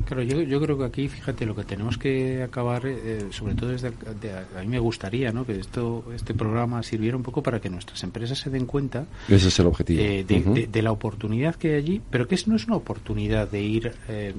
Claro, 0.06 0.24
yo, 0.24 0.42
yo 0.42 0.60
creo 0.62 0.78
que 0.78 0.86
aquí, 0.86 1.08
fíjate, 1.08 1.46
lo 1.46 1.56
que 1.56 1.64
tenemos 1.64 1.98
que 1.98 2.42
acabar, 2.42 2.86
eh, 2.86 3.28
sobre 3.32 3.54
todo 3.56 3.70
desde 3.70 3.90
a 3.90 4.62
mí 4.62 4.68
me 4.68 4.80
gustaría, 4.80 5.32
¿no? 5.32 5.46
Que 5.46 5.60
esto, 5.60 6.06
este 6.16 6.34
programa 6.34 6.82
sirviera 6.82 7.16
un 7.16 7.24
poco 7.24 7.44
para 7.44 7.60
que 7.60 7.70
nuestras 7.70 8.02
empresas 8.04 8.40
se 8.40 8.50
den 8.50 8.66
cuenta. 8.66 9.06
Ese 9.28 9.50
es 9.50 9.60
el 9.60 9.68
objetivo. 9.68 10.02
Eh, 10.02 10.68
de, 10.70 10.82
la 10.82 10.92
oportunidad 10.92 11.56
que 11.56 11.74
hay 11.74 11.76
allí, 11.76 12.02
pero 12.10 12.28
que 12.28 12.40
no 12.48 12.56
es 12.56 12.66
una 12.66 12.78
oportunidad 12.78 13.50
de 13.50 13.62
ir 13.62 13.94
eh, 14.08 14.34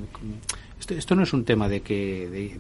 esto, 0.89 1.15
no 1.15 1.23
es 1.23 1.33
un 1.33 1.45
tema 1.45 1.69
de 1.69 1.83
que 1.83 2.59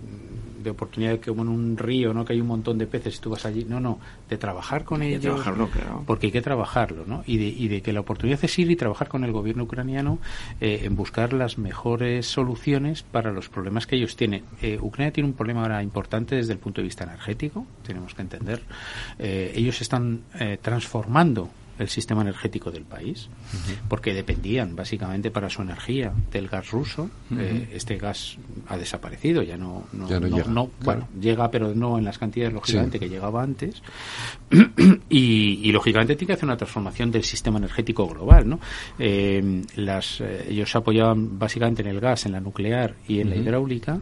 de, 0.60 0.70
oportunidad 0.70 1.18
que 1.18 1.30
como 1.30 1.42
en 1.42 1.48
un 1.48 1.76
río, 1.78 2.12
¿no? 2.12 2.24
Que 2.24 2.34
hay 2.34 2.40
un 2.40 2.46
montón 2.46 2.76
de 2.76 2.86
peces 2.86 3.16
y 3.16 3.20
tú 3.20 3.30
vas 3.30 3.46
allí. 3.46 3.64
No, 3.64 3.80
no, 3.80 3.98
de 4.28 4.36
trabajar 4.36 4.84
con 4.84 5.02
ellos. 5.02 5.22
trabajarlo, 5.22 5.68
claro. 5.68 6.04
Porque 6.06 6.26
hay 6.26 6.32
que 6.32 6.42
trabajarlo, 6.42 7.06
¿no? 7.06 7.24
Y 7.26 7.38
de, 7.38 7.46
y 7.46 7.68
de 7.68 7.80
que 7.80 7.92
la 7.92 8.00
oportunidad 8.00 8.38
es 8.42 8.58
ir 8.58 8.70
y 8.70 8.76
trabajar 8.76 9.08
con 9.08 9.24
el 9.24 9.32
gobierno 9.32 9.64
ucraniano 9.64 10.18
eh, 10.60 10.82
en 10.84 10.96
buscar 10.96 11.32
las 11.32 11.56
mejores 11.56 12.26
soluciones 12.26 13.02
para 13.02 13.32
los 13.32 13.48
problemas 13.48 13.86
que 13.86 13.96
ellos 13.96 14.16
tienen. 14.16 14.44
Eh, 14.60 14.78
Ucrania 14.80 15.12
tiene 15.12 15.30
un 15.30 15.34
problema 15.34 15.62
ahora 15.62 15.82
importante 15.82 16.36
desde 16.36 16.52
el 16.52 16.58
punto 16.58 16.82
de 16.82 16.84
vista 16.84 17.04
energético, 17.04 17.66
tenemos 17.84 18.14
que 18.14 18.22
entender. 18.22 18.62
Eh, 19.18 19.52
ellos 19.56 19.80
están 19.80 20.20
transformando 20.60 21.50
el 21.80 21.88
sistema 21.88 22.20
energético 22.20 22.70
del 22.70 22.84
país, 22.84 23.28
porque 23.88 24.12
dependían 24.12 24.76
básicamente 24.76 25.30
para 25.30 25.48
su 25.48 25.62
energía 25.62 26.12
del 26.30 26.48
gas 26.48 26.70
ruso. 26.70 27.10
Eh, 27.36 27.70
este 27.72 27.96
gas 27.96 28.36
ha 28.68 28.76
desaparecido, 28.76 29.42
ya 29.42 29.56
no, 29.56 29.84
no, 29.92 30.06
llega. 30.08 30.66
bueno, 30.82 31.08
llega, 31.18 31.50
pero 31.50 31.74
no 31.74 31.98
en 31.98 32.04
las 32.04 32.18
cantidades 32.18 32.52
lógicamente 32.52 33.00
que 33.00 33.08
llegaba 33.08 33.42
antes. 33.42 33.82
y, 35.08 35.72
lógicamente 35.72 36.16
tiene 36.16 36.26
que 36.26 36.32
hacer 36.34 36.44
una 36.44 36.56
transformación 36.56 37.10
del 37.10 37.24
sistema 37.24 37.58
energético 37.58 38.06
global, 38.06 38.48
¿no? 38.48 38.60
Eh, 38.98 39.62
las, 39.76 40.20
eh, 40.20 40.48
ellos 40.50 40.70
se 40.70 40.78
apoyaban 40.78 41.38
básicamente 41.38 41.80
en 41.82 41.88
el 41.88 42.00
gas, 42.00 42.26
en 42.26 42.32
la 42.32 42.40
nuclear 42.40 42.94
y 43.08 43.20
en 43.20 43.30
la 43.30 43.36
hidráulica, 43.36 44.00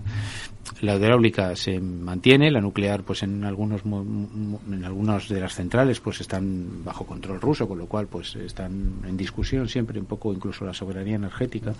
la 0.80 0.96
hidráulica 0.96 1.56
se 1.56 1.80
mantiene, 1.80 2.50
la 2.50 2.60
nuclear 2.60 3.02
pues 3.02 3.22
en 3.22 3.44
algunos 3.44 3.82
en 3.84 4.84
algunas 4.84 5.28
de 5.28 5.40
las 5.40 5.54
centrales 5.54 6.00
pues 6.00 6.20
están 6.20 6.84
bajo 6.84 7.04
control 7.06 7.40
ruso, 7.40 7.67
con 7.68 7.78
lo 7.78 7.86
cual 7.86 8.06
pues 8.06 8.34
están 8.36 9.02
en 9.06 9.16
discusión 9.16 9.68
siempre 9.68 10.00
un 10.00 10.06
poco 10.06 10.32
incluso 10.32 10.64
la 10.64 10.74
soberanía 10.74 11.16
energética 11.16 11.74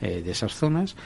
eh, 0.00 0.22
de 0.22 0.30
esas 0.30 0.54
zonas. 0.54 0.96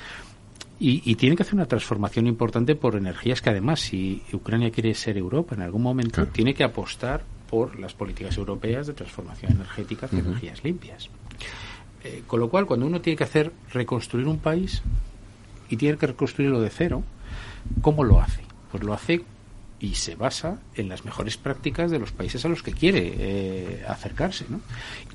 Y, 0.80 1.02
y 1.08 1.14
tiene 1.14 1.36
que 1.36 1.42
hacer 1.44 1.54
una 1.54 1.66
transformación 1.66 2.26
importante 2.26 2.74
por 2.74 2.96
energías 2.96 3.40
que 3.40 3.50
además 3.50 3.80
si 3.80 4.22
Ucrania 4.32 4.72
quiere 4.72 4.92
ser 4.94 5.16
Europa 5.16 5.54
en 5.54 5.62
algún 5.62 5.82
momento 5.82 6.26
tiene 6.26 6.52
que 6.52 6.64
apostar 6.64 7.22
por 7.48 7.78
las 7.78 7.94
políticas 7.94 8.36
europeas 8.36 8.88
de 8.88 8.94
transformación 8.94 9.52
energética 9.52 10.08
de 10.08 10.18
energías 10.18 10.64
limpias. 10.64 11.10
Eh, 12.02 12.24
con 12.26 12.40
lo 12.40 12.50
cual, 12.50 12.66
cuando 12.66 12.86
uno 12.86 13.00
tiene 13.00 13.16
que 13.16 13.24
hacer 13.24 13.52
reconstruir 13.72 14.26
un 14.26 14.38
país 14.38 14.82
y 15.70 15.76
tiene 15.76 15.96
que 15.96 16.08
reconstruirlo 16.08 16.60
de 16.60 16.70
cero, 16.70 17.04
¿Cómo 17.80 18.04
lo 18.04 18.20
hace? 18.20 18.42
Pues 18.70 18.82
lo 18.82 18.92
hace 18.92 19.24
y 19.84 19.94
se 19.96 20.14
basa 20.14 20.60
en 20.76 20.88
las 20.88 21.04
mejores 21.04 21.36
prácticas 21.36 21.90
de 21.90 21.98
los 21.98 22.10
países 22.10 22.42
a 22.46 22.48
los 22.48 22.62
que 22.62 22.72
quiere 22.72 23.14
eh, 23.18 23.84
acercarse. 23.86 24.46
¿no? 24.48 24.60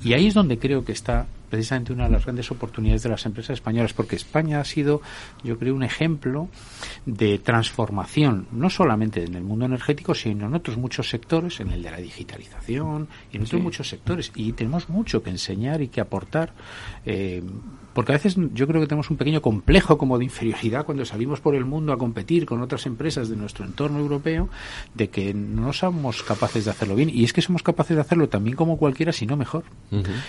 Y 0.04 0.12
ahí 0.12 0.28
es 0.28 0.34
donde 0.34 0.60
creo 0.60 0.84
que 0.84 0.92
está 0.92 1.26
precisamente 1.50 1.92
una 1.92 2.04
de 2.04 2.10
las 2.10 2.22
grandes 2.22 2.52
oportunidades 2.52 3.02
de 3.02 3.08
las 3.08 3.26
empresas 3.26 3.54
españolas, 3.54 3.92
porque 3.94 4.14
España 4.14 4.60
ha 4.60 4.64
sido, 4.64 5.02
yo 5.42 5.58
creo, 5.58 5.74
un 5.74 5.82
ejemplo 5.82 6.48
de 7.04 7.40
transformación, 7.40 8.46
no 8.52 8.70
solamente 8.70 9.24
en 9.24 9.34
el 9.34 9.42
mundo 9.42 9.64
energético, 9.64 10.14
sino 10.14 10.46
en 10.46 10.54
otros 10.54 10.76
muchos 10.76 11.10
sectores, 11.10 11.58
en 11.58 11.72
el 11.72 11.82
de 11.82 11.90
la 11.90 11.96
digitalización 11.96 13.08
y 13.32 13.38
en 13.38 13.42
otros 13.42 13.60
muchos 13.60 13.88
sectores. 13.88 14.30
Y 14.36 14.52
tenemos 14.52 14.88
mucho 14.88 15.20
que 15.24 15.30
enseñar 15.30 15.82
y 15.82 15.88
que 15.88 16.00
aportar. 16.00 16.52
Eh, 17.04 17.42
porque 18.00 18.12
a 18.12 18.16
veces 18.16 18.34
yo 18.54 18.66
creo 18.66 18.80
que 18.80 18.86
tenemos 18.86 19.10
un 19.10 19.18
pequeño 19.18 19.42
complejo 19.42 19.98
como 19.98 20.16
de 20.16 20.24
inferioridad 20.24 20.86
cuando 20.86 21.04
salimos 21.04 21.38
por 21.40 21.54
el 21.54 21.66
mundo 21.66 21.92
a 21.92 21.98
competir 21.98 22.46
con 22.46 22.62
otras 22.62 22.86
empresas 22.86 23.28
de 23.28 23.36
nuestro 23.36 23.66
entorno 23.66 23.98
europeo, 23.98 24.48
de 24.94 25.10
que 25.10 25.34
no 25.34 25.74
somos 25.74 26.22
capaces 26.22 26.64
de 26.64 26.70
hacerlo 26.70 26.94
bien. 26.94 27.10
Y 27.12 27.24
es 27.24 27.34
que 27.34 27.42
somos 27.42 27.62
capaces 27.62 27.96
de 27.96 28.00
hacerlo 28.00 28.30
también 28.30 28.56
como 28.56 28.78
cualquiera, 28.78 29.12
si 29.12 29.26
no 29.26 29.36
mejor. 29.36 29.64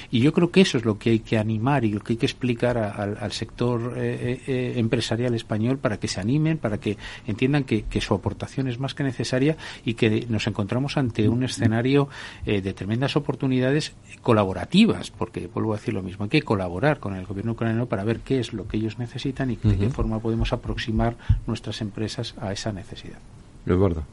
Y 0.10 0.20
yo 0.20 0.34
creo 0.34 0.52
que 0.52 0.60
eso 0.60 0.80
es 0.80 0.84
lo 0.84 1.00
que 1.00 1.12
hay 1.12 1.20
que 1.20 1.38
animar 1.38 1.86
y 1.86 1.94
lo 1.94 2.02
que 2.02 2.12
hay 2.12 2.18
que 2.18 2.26
explicar 2.26 2.78
al 2.78 3.32
sector 3.32 3.94
eh, 3.96 4.18
eh, 4.22 4.42
eh, 4.48 4.74
empresarial 4.76 5.34
español 5.34 5.78
para 5.78 5.98
que 5.98 6.10
se 6.10 6.20
animen, 6.20 6.58
para 6.58 6.78
que 6.78 6.98
entiendan 7.26 7.64
que, 7.64 7.86
su 8.02 8.14
aportación 8.14 8.68
es 8.68 8.80
más 8.80 8.96
que 8.96 9.06
necesaria 9.06 9.56
y 9.86 9.94
que 9.94 10.26
nos 10.28 10.46
encontramos 10.46 10.98
ante 10.98 11.30
un 11.30 11.44
escenario 11.44 12.10
de 12.46 12.74
tremendas 12.74 13.16
oportunidades 13.16 13.94
colaborativas, 14.22 15.10
porque 15.10 15.48
vuelvo 15.48 15.74
a 15.74 15.78
decir 15.78 15.94
lo 15.94 16.02
mismo, 16.02 16.24
hay 16.24 16.30
que 16.30 16.42
colaborar 16.42 17.00
con 17.00 17.16
el 17.16 17.26
gobierno 17.26 17.56
ucraniano 17.62 17.86
para 17.86 18.04
ver 18.04 18.22
qué 18.22 18.40
es 18.40 18.54
lo 18.54 18.68
que 18.68 18.78
ellos 18.78 18.98
necesitan 18.98 19.52
y 19.52 19.56
de 19.56 19.78
qué 19.78 19.90
forma 19.90 20.20
podemos 20.20 20.52
aproximar 20.52 21.16
nuestras 21.46 21.82
empresas 21.82 22.34
a 22.42 22.52
esa 22.52 22.72
necesidad. 22.72 23.20
Eduardo. 23.66 24.04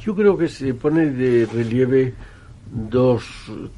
Yo 0.00 0.14
creo 0.14 0.36
que 0.36 0.48
se 0.48 0.74
pone 0.74 1.06
de 1.06 1.46
relieve 1.46 2.12
dos 2.70 3.24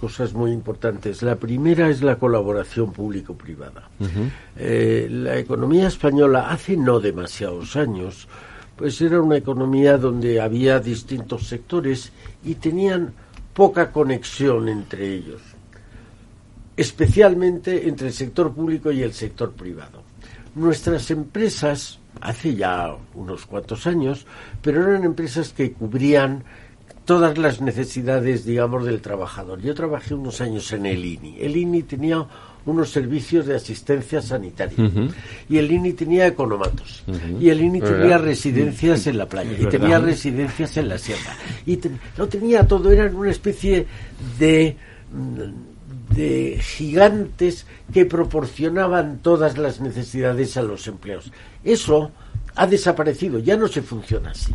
cosas 0.01 0.33
muy 0.33 0.51
importantes. 0.51 1.23
La 1.23 1.37
primera 1.37 1.89
es 1.89 2.03
la 2.03 2.17
colaboración 2.17 2.93
público-privada. 2.93 3.89
Eh, 4.57 5.07
la 5.09 5.39
economía 5.39 5.87
española 5.87 6.51
hace 6.51 6.77
no 6.77 6.99
demasiados 6.99 7.77
años, 7.77 8.27
pues 8.75 9.01
era 9.01 9.21
una 9.21 9.37
economía 9.37 9.99
donde 9.99 10.41
había 10.41 10.81
distintos 10.81 11.47
sectores 11.47 12.13
y 12.45 12.57
tenían 12.57 13.13
poca 13.55 13.93
conexión 13.93 14.69
entre 14.69 15.15
ellos, 15.15 15.43
especialmente 16.79 17.89
entre 17.89 18.07
el 18.07 18.13
sector 18.13 18.55
público 18.55 18.93
y 18.93 19.03
el 19.03 19.13
sector 19.13 19.51
privado. 19.53 20.05
Nuestras 20.55 21.11
empresas, 21.11 21.99
hace 22.21 22.55
ya 22.55 22.97
unos 23.15 23.47
cuantos 23.47 23.87
años, 23.89 24.27
pero 24.63 24.89
eran 24.89 25.03
empresas 25.03 25.53
que 25.53 25.73
cubrían 25.73 26.45
todas 27.05 27.37
las 27.37 27.61
necesidades, 27.61 28.45
digamos, 28.45 28.85
del 28.85 29.01
trabajador. 29.01 29.61
Yo 29.61 29.75
trabajé 29.75 30.15
unos 30.15 30.41
años 30.41 30.71
en 30.73 30.87
el 30.87 31.05
INI. 31.05 31.39
El 31.41 31.57
INI 31.57 31.83
tenía 31.83 32.25
unos 32.65 32.91
servicios 32.91 33.47
de 33.47 33.57
asistencia 33.57 34.23
sanitaria. 34.23 34.89
Y 35.49 35.59
el 35.59 35.73
INI 35.73 35.95
tenía 35.95 36.29
economatos. 36.29 37.03
Y 37.41 37.49
el 37.49 37.61
INI 37.61 37.81
tenía 37.81 38.19
residencias 38.19 39.05
en 39.09 39.19
la 39.19 39.27
playa. 39.27 39.57
y 39.59 39.67
tenía 39.67 39.99
residencias 39.99 40.77
en 40.77 40.91
la 40.91 40.99
sierra. 40.99 41.35
Y 41.67 41.81
no 42.17 42.29
tenía 42.29 42.65
todo, 42.69 42.93
eran 42.93 43.17
una 43.17 43.31
especie 43.33 43.85
de 44.39 44.77
de 46.11 46.59
gigantes 46.61 47.67
que 47.93 48.07
proporcionaban 48.07 49.19
todas 49.19 49.59
las 49.59 49.81
necesidades 49.81 50.57
a 50.57 50.63
los 50.63 50.87
empleos. 50.87 51.33
Eso 51.65 52.11
ha 52.55 52.67
desaparecido, 52.67 53.39
ya 53.39 53.57
no 53.57 53.69
se 53.69 53.83
funciona 53.83 54.31
así 54.31 54.55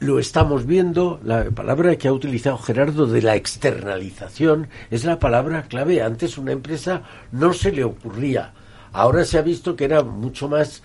lo 0.00 0.18
estamos 0.18 0.64
viendo, 0.64 1.20
la 1.24 1.50
palabra 1.50 1.96
que 1.96 2.08
ha 2.08 2.12
utilizado 2.12 2.58
Gerardo 2.58 3.06
de 3.06 3.22
la 3.22 3.34
externalización 3.34 4.68
es 4.90 5.04
la 5.04 5.18
palabra 5.18 5.64
clave. 5.64 6.02
Antes 6.02 6.38
una 6.38 6.52
empresa 6.52 7.02
no 7.32 7.52
se 7.52 7.72
le 7.72 7.84
ocurría. 7.84 8.52
Ahora 8.92 9.24
se 9.24 9.38
ha 9.38 9.42
visto 9.42 9.74
que 9.74 9.84
era 9.84 10.02
mucho 10.02 10.48
más 10.48 10.82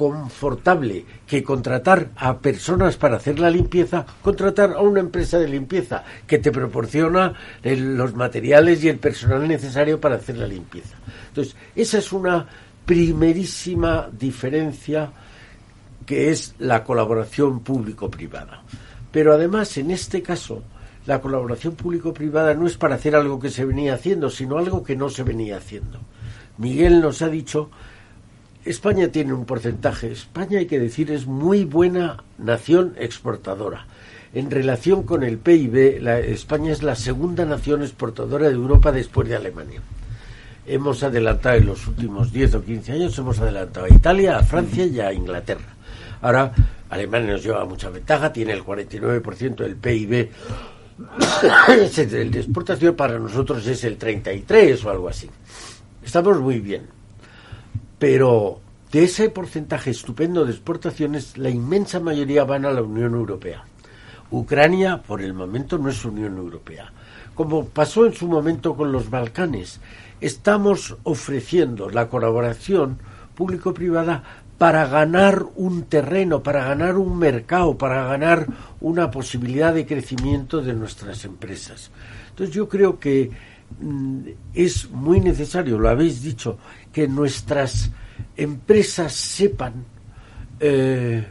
confortable 0.00 1.04
que 1.26 1.44
contratar 1.44 2.08
a 2.16 2.38
personas 2.38 2.96
para 2.96 3.16
hacer 3.16 3.38
la 3.38 3.50
limpieza, 3.50 4.06
contratar 4.22 4.72
a 4.72 4.80
una 4.80 5.00
empresa 5.00 5.38
de 5.38 5.46
limpieza 5.46 6.04
que 6.26 6.38
te 6.38 6.50
proporciona 6.50 7.34
los 7.62 8.14
materiales 8.14 8.82
y 8.82 8.88
el 8.88 8.96
personal 8.98 9.46
necesario 9.46 10.00
para 10.00 10.14
hacer 10.14 10.38
la 10.38 10.46
limpieza. 10.46 10.96
Entonces, 11.28 11.54
esa 11.76 11.98
es 11.98 12.14
una 12.14 12.46
primerísima 12.86 14.08
diferencia 14.10 15.12
que 16.06 16.30
es 16.30 16.54
la 16.60 16.82
colaboración 16.82 17.60
público-privada. 17.60 18.62
Pero 19.12 19.34
además, 19.34 19.76
en 19.76 19.90
este 19.90 20.22
caso, 20.22 20.62
la 21.04 21.20
colaboración 21.20 21.74
público-privada 21.74 22.54
no 22.54 22.66
es 22.66 22.78
para 22.78 22.94
hacer 22.94 23.14
algo 23.14 23.38
que 23.38 23.50
se 23.50 23.66
venía 23.66 23.92
haciendo, 23.92 24.30
sino 24.30 24.56
algo 24.56 24.82
que 24.82 24.96
no 24.96 25.10
se 25.10 25.24
venía 25.24 25.58
haciendo. 25.58 26.00
Miguel 26.56 27.02
nos 27.02 27.20
ha 27.20 27.28
dicho, 27.28 27.70
España 28.64 29.08
tiene 29.08 29.32
un 29.32 29.46
porcentaje, 29.46 30.12
España 30.12 30.58
hay 30.58 30.66
que 30.66 30.78
decir 30.78 31.10
es 31.10 31.26
muy 31.26 31.64
buena 31.64 32.22
nación 32.36 32.94
exportadora. 32.98 33.86
En 34.34 34.50
relación 34.50 35.04
con 35.04 35.22
el 35.22 35.38
PIB, 35.38 36.02
la, 36.02 36.18
España 36.18 36.70
es 36.70 36.82
la 36.82 36.94
segunda 36.94 37.46
nación 37.46 37.82
exportadora 37.82 38.48
de 38.48 38.54
Europa 38.54 38.92
después 38.92 39.28
de 39.28 39.36
Alemania. 39.36 39.80
Hemos 40.66 41.02
adelantado 41.02 41.56
en 41.56 41.66
los 41.66 41.86
últimos 41.86 42.32
10 42.32 42.56
o 42.56 42.62
15 42.62 42.92
años, 42.92 43.18
hemos 43.18 43.40
adelantado 43.40 43.86
a 43.86 43.94
Italia, 43.94 44.38
a 44.38 44.42
Francia 44.42 44.84
y 44.84 45.00
a 45.00 45.10
Inglaterra. 45.10 45.74
Ahora 46.20 46.52
Alemania 46.90 47.32
nos 47.32 47.42
lleva 47.42 47.64
mucha 47.64 47.88
ventaja, 47.88 48.30
tiene 48.30 48.52
el 48.52 48.62
49% 48.62 49.56
del 49.56 49.76
PIB. 49.76 50.28
el 51.96 52.30
de 52.30 52.40
exportación 52.40 52.94
para 52.94 53.18
nosotros 53.18 53.66
es 53.66 53.82
el 53.84 53.96
33 53.96 54.84
o 54.84 54.90
algo 54.90 55.08
así. 55.08 55.30
Estamos 56.04 56.38
muy 56.38 56.60
bien. 56.60 56.99
Pero 58.00 58.60
de 58.90 59.04
ese 59.04 59.28
porcentaje 59.28 59.90
estupendo 59.90 60.46
de 60.46 60.52
exportaciones, 60.52 61.36
la 61.36 61.50
inmensa 61.50 62.00
mayoría 62.00 62.44
van 62.44 62.64
a 62.64 62.72
la 62.72 62.82
Unión 62.82 63.14
Europea. 63.14 63.64
Ucrania, 64.30 65.02
por 65.06 65.20
el 65.20 65.34
momento, 65.34 65.76
no 65.76 65.90
es 65.90 66.02
Unión 66.02 66.38
Europea. 66.38 66.90
Como 67.34 67.66
pasó 67.66 68.06
en 68.06 68.14
su 68.14 68.26
momento 68.26 68.74
con 68.74 68.90
los 68.90 69.10
Balcanes, 69.10 69.80
estamos 70.22 70.96
ofreciendo 71.02 71.90
la 71.90 72.08
colaboración 72.08 72.98
público-privada 73.34 74.24
para 74.56 74.86
ganar 74.86 75.44
un 75.56 75.82
terreno, 75.82 76.42
para 76.42 76.64
ganar 76.64 76.96
un 76.96 77.18
mercado, 77.18 77.76
para 77.76 78.04
ganar 78.04 78.46
una 78.80 79.10
posibilidad 79.10 79.74
de 79.74 79.86
crecimiento 79.86 80.62
de 80.62 80.72
nuestras 80.72 81.26
empresas. 81.26 81.90
Entonces 82.30 82.54
yo 82.54 82.66
creo 82.66 82.98
que 82.98 83.30
es 84.54 84.90
muy 84.90 85.20
necesario, 85.20 85.78
lo 85.78 85.88
habéis 85.88 86.22
dicho, 86.22 86.58
que 86.92 87.08
nuestras 87.08 87.90
empresas 88.36 89.12
sepan 89.12 89.84
eh, 90.58 91.26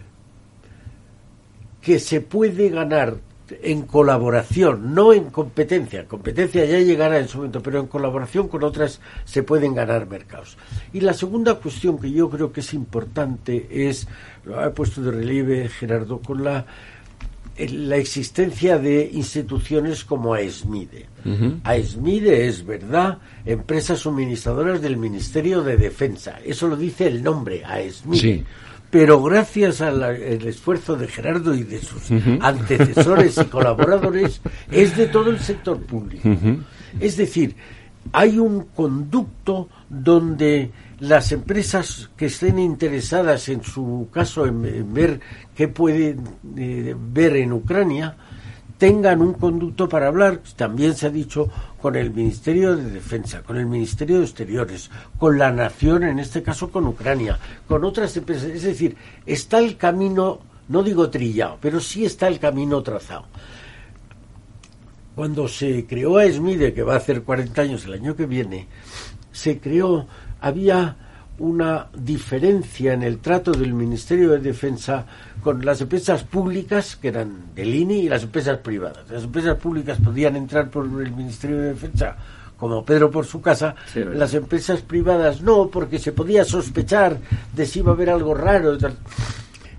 que 1.81 1.99
se 1.99 2.21
puede 2.21 2.69
ganar 2.69 3.17
en 3.61 3.83
colaboración, 3.83 4.93
no 4.93 5.13
en 5.13 5.29
competencia. 5.29 6.05
Competencia 6.05 6.65
ya 6.65 6.79
llegará 6.79 7.17
en 7.17 7.27
su 7.27 7.37
momento, 7.37 7.61
pero 7.61 7.79
en 7.79 7.87
colaboración 7.87 8.47
con 8.47 8.63
otras 8.63 9.01
se 9.25 9.43
pueden 9.43 9.73
ganar 9.73 10.07
mercados. 10.07 10.57
Y 10.93 11.01
la 11.01 11.13
segunda 11.13 11.55
cuestión 11.55 11.99
que 11.99 12.11
yo 12.11 12.29
creo 12.29 12.51
que 12.51 12.59
es 12.59 12.73
importante 12.73 13.67
es, 13.89 14.07
lo 14.45 14.59
ha 14.59 14.71
puesto 14.73 15.01
de 15.01 15.11
relieve 15.11 15.67
Gerardo, 15.69 16.19
con 16.19 16.43
la, 16.43 16.65
la 17.67 17.97
existencia 17.97 18.77
de 18.77 19.09
instituciones 19.13 20.03
como 20.03 20.33
AESMIDE. 20.33 21.07
AESMIDE 21.63 22.47
es 22.47 22.65
verdad, 22.65 23.17
empresas 23.45 23.99
suministradoras 23.99 24.81
del 24.81 24.97
Ministerio 24.97 25.61
de 25.63 25.77
Defensa. 25.77 26.39
Eso 26.45 26.67
lo 26.67 26.77
dice 26.77 27.07
el 27.07 27.23
nombre, 27.23 27.63
AESMIDE 27.65 28.45
pero 28.89 29.21
gracias 29.21 29.81
al 29.81 30.01
esfuerzo 30.47 30.95
de 30.95 31.07
Gerardo 31.07 31.53
y 31.53 31.63
de 31.63 31.79
sus 31.79 32.09
antecesores 32.41 33.37
y 33.37 33.45
colaboradores, 33.49 34.41
es 34.71 34.97
de 34.97 35.07
todo 35.07 35.29
el 35.29 35.39
sector 35.39 35.79
público. 35.79 36.27
Es 36.99 37.17
decir, 37.17 37.55
hay 38.11 38.39
un 38.39 38.65
conducto 38.75 39.69
donde 39.89 40.71
las 40.99 41.31
empresas 41.31 42.09
que 42.17 42.25
estén 42.25 42.59
interesadas, 42.59 43.47
en 43.49 43.63
su 43.63 44.09
caso, 44.11 44.45
en, 44.45 44.93
ver 44.93 45.19
qué 45.55 45.67
pueden 45.67 46.23
eh, 46.57 46.95
ver 46.97 47.37
en 47.37 47.53
Ucrania, 47.53 48.17
tengan 48.77 49.21
un 49.21 49.33
conducto 49.33 49.87
para 49.89 50.07
hablar, 50.07 50.41
también 50.55 50.95
se 50.95 51.07
ha 51.07 51.09
dicho, 51.09 51.49
con 51.81 51.95
el 51.95 52.11
Ministerio 52.11 52.75
de 52.75 52.89
Defensa, 52.89 53.43
con 53.43 53.57
el 53.57 53.65
Ministerio 53.65 54.19
de 54.19 54.25
Exteriores, 54.25 54.89
con 55.17 55.37
la 55.37 55.51
Nación, 55.51 56.03
en 56.03 56.19
este 56.19 56.41
caso 56.41 56.69
con 56.71 56.87
Ucrania, 56.87 57.37
con 57.67 57.83
otras 57.83 58.15
empresas. 58.15 58.49
Es 58.49 58.63
decir, 58.63 58.95
está 59.25 59.59
el 59.59 59.77
camino, 59.77 60.39
no 60.69 60.81
digo 60.81 61.09
trillado, 61.09 61.57
pero 61.61 61.79
sí 61.79 62.05
está 62.05 62.27
el 62.27 62.39
camino 62.39 62.81
trazado. 62.81 63.25
Cuando 65.15 65.49
se 65.49 65.85
creó 65.85 66.17
a 66.17 66.25
ESMIDE, 66.25 66.73
que 66.73 66.83
va 66.83 66.93
a 66.93 66.97
hacer 66.97 67.23
40 67.23 67.61
años 67.61 67.85
el 67.85 67.93
año 67.93 68.15
que 68.15 68.25
viene, 68.25 68.67
se 69.33 69.59
creó, 69.59 70.07
había 70.41 70.95
una 71.39 71.87
diferencia 71.93 72.93
en 72.93 73.03
el 73.03 73.19
trato 73.19 73.51
del 73.51 73.73
Ministerio 73.73 74.31
de 74.31 74.39
Defensa 74.39 75.05
con 75.41 75.65
las 75.65 75.79
empresas 75.81 76.23
públicas, 76.23 76.97
que 76.97 77.07
eran 77.07 77.55
del 77.55 77.73
INI, 77.73 78.01
y 78.01 78.09
las 78.09 78.23
empresas 78.23 78.57
privadas. 78.57 79.09
Las 79.09 79.23
empresas 79.23 79.55
públicas 79.57 79.97
podían 80.03 80.35
entrar 80.35 80.69
por 80.69 80.85
el 80.85 81.11
Ministerio 81.11 81.57
de 81.57 81.69
Defensa 81.69 82.15
como 82.57 82.83
Pedro 82.83 83.09
por 83.09 83.25
su 83.25 83.39
casa, 83.39 83.73
las 83.95 84.33
empresas 84.33 84.81
privadas 84.81 85.41
no, 85.41 85.69
porque 85.69 85.97
se 85.97 86.11
podía 86.11 86.43
sospechar 86.43 87.17
de 87.53 87.65
si 87.65 87.79
iba 87.79 87.91
a 87.91 87.95
haber 87.95 88.09
algo 88.09 88.33
raro. 88.33 88.77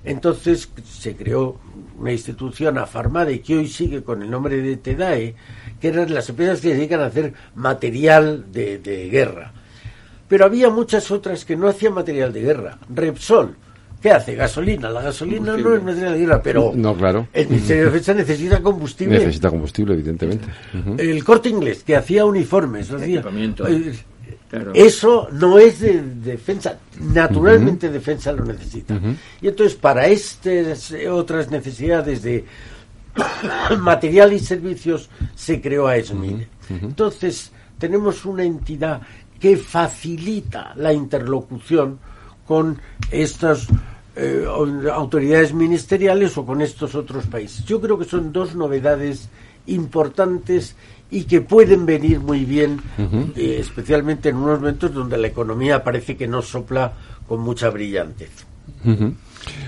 Entonces 0.03 0.67
se 0.89 1.15
creó 1.15 1.59
una 1.99 2.13
institución, 2.13 2.79
Afarmade, 2.79 3.43
que 3.43 3.59
hoy 3.59 3.69
sigue 3.69 4.03
con 4.03 4.23
el 4.23 4.31
nombre 4.31 4.63
de 4.63 4.79
TEDAE, 4.79 5.35
que 5.79 5.89
eran 5.89 6.15
las 6.15 6.31
empresas 6.31 6.63
que 6.63 6.71
se 6.71 6.77
dedican 6.77 7.03
a 7.03 7.07
hacer 7.07 7.35
material 7.55 8.51
de, 8.51 8.79
de 8.79 9.11
guerra 9.11 9.53
pero 10.31 10.45
había 10.45 10.71
muchas 10.71 11.11
otras 11.11 11.45
que 11.45 11.57
no 11.57 11.67
hacían 11.67 11.93
material 11.93 12.33
de 12.33 12.41
guerra. 12.41 12.79
Repsol, 12.95 13.57
¿qué 14.01 14.13
hace? 14.13 14.37
Gasolina. 14.37 14.89
La 14.89 15.03
gasolina 15.03 15.57
no 15.57 15.75
es 15.75 15.83
material 15.83 16.13
de 16.13 16.19
guerra, 16.21 16.41
pero 16.41 16.73
no, 16.73 16.97
claro. 16.97 17.27
el 17.33 17.49
Ministerio 17.49 17.87
de 17.87 17.91
Defensa 17.91 18.15
necesita 18.15 18.63
combustible. 18.63 19.19
Necesita 19.19 19.51
combustible, 19.51 19.95
evidentemente. 19.95 20.47
El 20.99 21.25
corte 21.25 21.49
inglés, 21.49 21.83
que 21.83 21.97
hacía 21.97 22.25
uniformes. 22.25 22.89
Eh, 22.93 23.93
eso 24.73 25.29
no 25.33 25.59
es 25.59 25.81
de 25.81 26.01
defensa. 26.01 26.79
Naturalmente 27.01 27.91
defensa 27.91 28.31
lo 28.31 28.45
necesita. 28.45 29.01
Y 29.43 29.49
entonces 29.49 29.77
para 29.77 30.07
estas 30.07 30.95
otras 31.11 31.51
necesidades 31.51 32.23
de 32.23 32.45
material 33.81 34.33
y 34.33 34.39
servicios 34.39 35.11
se 35.35 35.61
creó 35.61 35.89
a 35.89 35.97
ESMID. 35.97 36.43
Entonces 36.69 37.51
tenemos 37.81 38.25
una 38.25 38.45
entidad 38.45 39.01
que 39.41 39.57
facilita 39.57 40.73
la 40.77 40.93
interlocución 40.93 41.99
con 42.47 42.79
estas 43.11 43.67
eh, 44.15 44.45
autoridades 44.93 45.55
ministeriales 45.55 46.37
o 46.37 46.45
con 46.45 46.61
estos 46.61 46.95
otros 46.95 47.27
países. 47.27 47.65
Yo 47.65 47.81
creo 47.81 47.99
que 47.99 48.05
son 48.05 48.33
dos 48.33 48.55
novedades 48.55 49.29
importantes 49.67 50.77
y 51.11 51.25
que 51.25 51.41
pueden 51.41 51.87
venir 51.87 52.21
muy 52.21 52.45
bien, 52.45 52.81
eh, 53.37 53.57
especialmente 53.61 54.29
en 54.29 54.37
unos 54.37 54.61
momentos 54.61 54.95
donde 54.95 55.19
la 55.19 55.27
economía 55.27 55.83
parece 55.83 56.17
que 56.17 56.29
no 56.29 56.41
sopla 56.41 56.93
con 57.27 57.41
mucha 57.41 57.71
brillantez. 57.71 58.31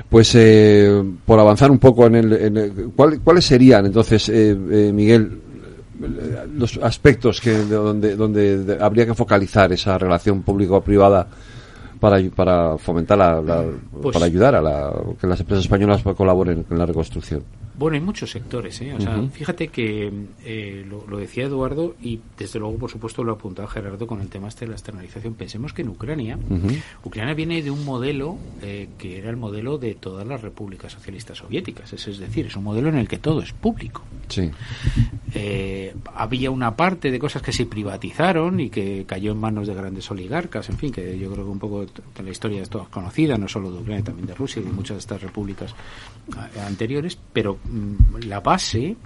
Pues 0.08 0.34
eh, 0.34 1.02
por 1.24 1.40
avanzar 1.40 1.70
un 1.70 1.78
poco 1.78 2.06
en 2.06 2.14
el, 2.14 2.92
¿cuáles 2.94 3.44
serían 3.44 3.86
entonces, 3.86 4.28
eh, 4.28 4.54
Miguel, 4.94 5.40
los 6.54 6.78
aspectos 6.82 7.40
que 7.40 7.64
donde 7.64 8.16
donde 8.16 8.78
habría 8.80 9.06
que 9.06 9.14
focalizar 9.14 9.72
esa 9.72 9.98
relación 9.98 10.42
público-privada 10.42 11.26
para, 12.00 12.18
para 12.34 12.78
fomentar 12.78 13.16
la, 13.16 13.64
pues 14.00 14.12
para 14.12 14.26
ayudar 14.26 14.56
a 14.56 14.92
que 15.20 15.26
las 15.26 15.38
empresas 15.40 15.64
españolas 15.64 16.02
colaboren 16.16 16.64
en 16.68 16.78
la 16.78 16.84
reconstrucción? 16.86 17.44
Bueno, 17.82 17.96
hay 17.96 18.00
muchos 18.00 18.30
sectores. 18.30 18.80
¿eh? 18.80 18.94
O 18.94 19.00
sea, 19.00 19.20
fíjate 19.32 19.66
que 19.66 20.08
eh, 20.44 20.86
lo, 20.88 21.16
decía 21.16 21.46
Eduardo 21.46 21.96
y 22.00 22.20
desde 22.38 22.60
luego, 22.60 22.76
por 22.76 22.88
supuesto, 22.88 23.24
lo 23.24 23.32
ha 23.32 23.34
apuntado 23.34 23.66
Gerardo 23.66 24.06
con 24.06 24.20
el 24.20 24.28
tema 24.28 24.46
este 24.46 24.66
de 24.66 24.68
la 24.68 24.76
externalización. 24.76 25.34
Pensemos 25.34 25.72
que 25.72 25.82
en 25.82 25.88
Ucrania, 25.88 26.38
Ucrania 27.02 27.34
viene 27.34 27.60
de 27.60 27.72
un 27.72 27.84
modelo 27.84 28.38
eh, 28.62 28.88
que 28.98 29.18
era 29.18 29.30
el 29.30 29.36
modelo 29.36 29.78
de 29.78 29.96
todas 29.96 30.24
las 30.24 30.42
repúblicas 30.42 30.92
socialistas 30.92 31.38
soviéticas. 31.38 31.92
Es, 31.92 32.20
decir, 32.20 32.46
es 32.46 32.54
un 32.54 32.62
modelo 32.62 32.88
en 32.88 32.98
el 32.98 33.08
que 33.08 33.18
todo 33.18 33.42
es 33.42 33.52
público. 33.52 34.02
Sí. 34.28 34.48
había 36.14 36.52
una 36.52 36.76
parte 36.76 37.10
de 37.10 37.18
cosas 37.18 37.42
que 37.42 37.52
se 37.52 37.66
privatizaron 37.66 38.60
y 38.60 38.70
que 38.70 39.04
cayó 39.08 39.32
en 39.32 39.38
manos 39.38 39.66
de 39.66 39.74
grandes 39.74 40.08
oligarcas. 40.08 40.68
En 40.68 40.78
fin, 40.78 40.92
que 40.92 41.18
yo 41.18 41.32
creo 41.32 41.44
que 41.44 41.50
un 41.50 41.58
poco 41.58 41.84
la 42.22 42.30
historia 42.30 42.62
es 42.62 42.70
toda 42.70 42.84
conocida, 42.84 43.36
no 43.36 43.48
solo 43.48 43.72
de 43.72 43.80
Ucrania, 43.80 44.04
también 44.04 44.28
de 44.28 44.34
Rusia 44.36 44.62
y 44.62 44.66
de 44.66 44.70
muchas 44.70 44.98
de 44.98 45.00
estas 45.00 45.20
repúblicas 45.20 45.74
anteriores, 46.64 47.18
pero 47.32 47.58
la 48.24 48.40
base 48.40 48.96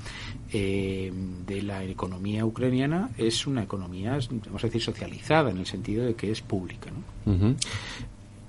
eh, 0.52 1.12
de 1.46 1.62
la 1.62 1.84
economía 1.84 2.44
ucraniana 2.44 3.10
es 3.16 3.46
una 3.46 3.62
economía, 3.62 4.18
vamos 4.46 4.64
a 4.64 4.66
decir, 4.66 4.82
socializada, 4.82 5.50
en 5.50 5.58
el 5.58 5.66
sentido 5.66 6.04
de 6.04 6.14
que 6.14 6.30
es 6.30 6.40
pública. 6.40 6.90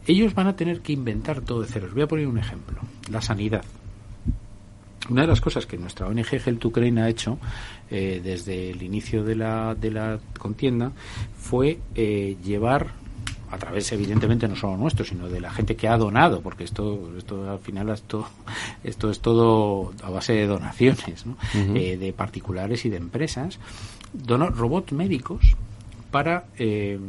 Ellos 0.06 0.34
van 0.34 0.48
a 0.48 0.56
tener 0.56 0.82
que 0.82 0.94
inventar 0.94 1.42
todo 1.42 1.62
de 1.62 1.68
cero. 1.68 1.88
Les 1.88 1.94
voy 1.94 2.04
a 2.04 2.08
poner 2.08 2.28
un 2.28 2.38
ejemplo. 2.38 2.80
La 3.12 3.22
sanidad. 3.22 3.64
Una 5.10 5.22
de 5.22 5.28
las 5.28 5.42
cosas 5.42 5.66
que 5.66 5.78
nuestra 5.78 6.08
ONG 6.08 6.34
Health 6.34 6.66
Ukraine 6.66 7.02
ha 7.02 7.10
hecho 7.10 7.40
eh, 7.90 8.20
desde 8.24 8.72
el 8.72 8.84
inicio 8.84 9.24
de 9.24 9.36
la, 9.36 9.74
de 9.76 9.92
la 9.92 10.20
contienda 10.38 10.92
fue 11.38 11.80
eh, 11.96 12.36
llevar 12.44 12.92
a 13.52 13.58
través 13.58 13.92
evidentemente 13.92 14.48
no 14.48 14.56
solo 14.56 14.78
nuestro 14.78 15.06
sino 15.06 15.28
de 15.30 15.40
la 15.40 15.52
gente 15.52 15.76
que 15.76 15.88
ha 15.88 15.98
donado 15.98 16.42
porque 16.42 16.64
esto 16.64 17.12
esto 17.18 17.50
al 17.50 17.60
final 17.60 17.90
esto 17.90 18.28
esto 18.84 19.10
es 19.10 19.20
todo 19.20 19.94
a 20.04 20.10
base 20.10 20.34
de 20.34 20.48
donaciones 20.48 21.26
eh, 21.56 21.98
de 21.98 22.14
particulares 22.14 22.86
y 22.86 22.90
de 22.90 22.98
empresas 22.98 23.60
donó 24.14 24.50
robots 24.50 24.92
médicos 24.92 25.56
para 26.12 26.46
eh, 26.58 27.00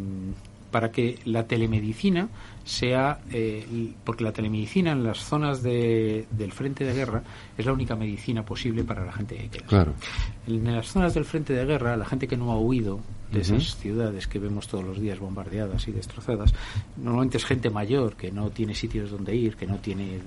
para 0.70 0.90
que 0.90 1.18
la 1.24 1.46
telemedicina 1.46 2.28
sea 2.64 3.20
eh, 3.32 3.66
porque 4.04 4.24
la 4.24 4.32
telemedicina 4.32 4.92
en 4.92 5.02
las 5.02 5.18
zonas 5.18 5.62
de, 5.62 6.26
del 6.30 6.52
frente 6.52 6.84
de 6.84 6.92
guerra 6.92 7.22
es 7.56 7.64
la 7.64 7.72
única 7.72 7.96
medicina 7.96 8.44
posible 8.44 8.84
para 8.84 9.04
la 9.04 9.12
gente 9.12 9.36
que 9.36 9.48
queda. 9.48 9.66
Claro. 9.66 9.94
En 10.46 10.76
las 10.76 10.86
zonas 10.86 11.14
del 11.14 11.24
frente 11.24 11.54
de 11.54 11.64
guerra, 11.64 11.96
la 11.96 12.04
gente 12.04 12.28
que 12.28 12.36
no 12.36 12.52
ha 12.52 12.58
huido 12.58 13.00
de 13.32 13.40
esas 13.40 13.76
ciudades 13.76 14.26
que 14.26 14.38
vemos 14.38 14.68
todos 14.68 14.84
los 14.84 15.00
días 15.00 15.18
bombardeadas 15.18 15.86
y 15.88 15.92
destrozadas, 15.92 16.54
normalmente 16.96 17.36
es 17.36 17.44
gente 17.44 17.70
mayor 17.70 18.16
que 18.16 18.30
no 18.30 18.50
tiene 18.50 18.74
sitios 18.74 19.10
donde 19.10 19.34
ir, 19.34 19.56
que 19.56 19.66
no 19.66 19.76
tiene 19.76 20.18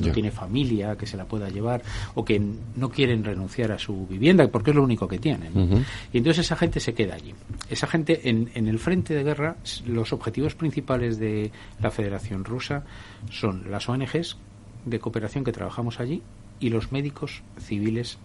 no 0.00 0.12
tiene 0.12 0.30
familia 0.30 0.96
que 0.96 1.06
se 1.06 1.16
la 1.16 1.24
pueda 1.24 1.48
llevar 1.48 1.82
o 2.14 2.24
que 2.24 2.40
no 2.76 2.88
quieren 2.90 3.24
renunciar 3.24 3.72
a 3.72 3.78
su 3.78 4.06
vivienda 4.06 4.48
porque 4.48 4.70
es 4.70 4.76
lo 4.76 4.82
único 4.82 5.06
que 5.08 5.18
tienen. 5.18 5.84
Y 6.12 6.18
entonces 6.18 6.46
esa 6.46 6.56
gente 6.56 6.80
se 6.80 6.94
queda 6.94 7.14
allí. 7.14 7.34
Esa 7.68 7.86
gente 7.86 8.28
en, 8.28 8.50
en 8.54 8.68
el 8.68 8.78
frente 8.78 9.14
de 9.14 9.22
guerra, 9.22 9.56
los 9.86 10.12
objetivos 10.12 10.54
principales 10.54 11.18
de 11.18 11.50
la 11.80 11.90
Federación 11.90 12.44
Rusa 12.44 12.84
son 13.30 13.70
las 13.70 13.88
ONGs 13.88 14.36
de 14.84 14.98
cooperación 14.98 15.44
que 15.44 15.52
trabajamos 15.52 16.00
allí 16.00 16.22
y 16.60 16.70
los 16.70 16.92
médicos 16.92 17.42
civiles 17.58 18.18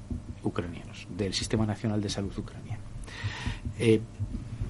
ucranianos 0.44 1.08
del 1.18 1.34
Sistema 1.34 1.66
Nacional 1.66 2.02
de 2.02 2.10
Salud 2.10 2.32
ucraniano. 2.38 2.77
Eh, 3.80 4.02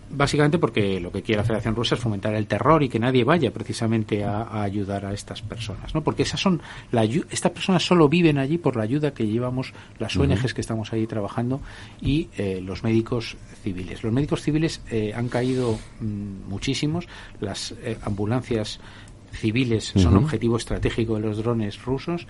básicamente 0.10 0.58
porque 0.58 1.00
lo 1.00 1.12
que 1.12 1.22
quiere 1.22 1.42
la 1.42 1.44
Federación 1.44 1.76
Rusa 1.76 1.96
es 1.96 2.02
fomentar 2.02 2.34
el 2.34 2.48
terror 2.48 2.82
y 2.82 2.90
que 2.90 3.00
nadie 3.00 3.24
vaya 3.24 3.52
precisamente 3.52 4.24
a, 4.24 4.62
ayudar 4.62 5.06
a 5.06 5.14
estas 5.14 5.42
personas, 5.42 5.94
¿no? 5.94 6.04
Porque 6.04 6.24
esas 6.24 6.40
son 6.40 6.62
la, 6.92 7.04
estas 7.04 7.52
personas 7.52 7.86
solo 7.86 8.08
viven 8.08 8.38
allí 8.38 8.58
por 8.58 8.78
la 8.78 8.84
ayuda 8.84 9.14
que 9.14 9.28
llevamos 9.28 9.74
las 10.00 10.16
ONGs 10.16 10.54
que 10.54 10.62
estamos 10.62 10.94
ahí 10.94 11.08
trabajando 11.08 11.62
y 12.02 12.30
eh, 12.38 12.62
los 12.64 12.84
médicos 12.84 13.38
civiles. 13.64 14.04
Los 14.04 14.14
médicos 14.14 14.42
civiles 14.42 14.82
eh, 14.90 15.14
han 15.16 15.28
caído 15.28 15.78
mm, 16.00 16.50
muchísimos, 16.50 17.08
las 17.42 17.76
ambulancias 18.04 18.80
civiles 19.34 19.94
son 19.96 20.16
objetivo 20.16 20.58
estratégico 20.58 21.16
de 21.16 21.22
los 21.22 21.38
drones 21.38 21.84
rusos 21.84 22.28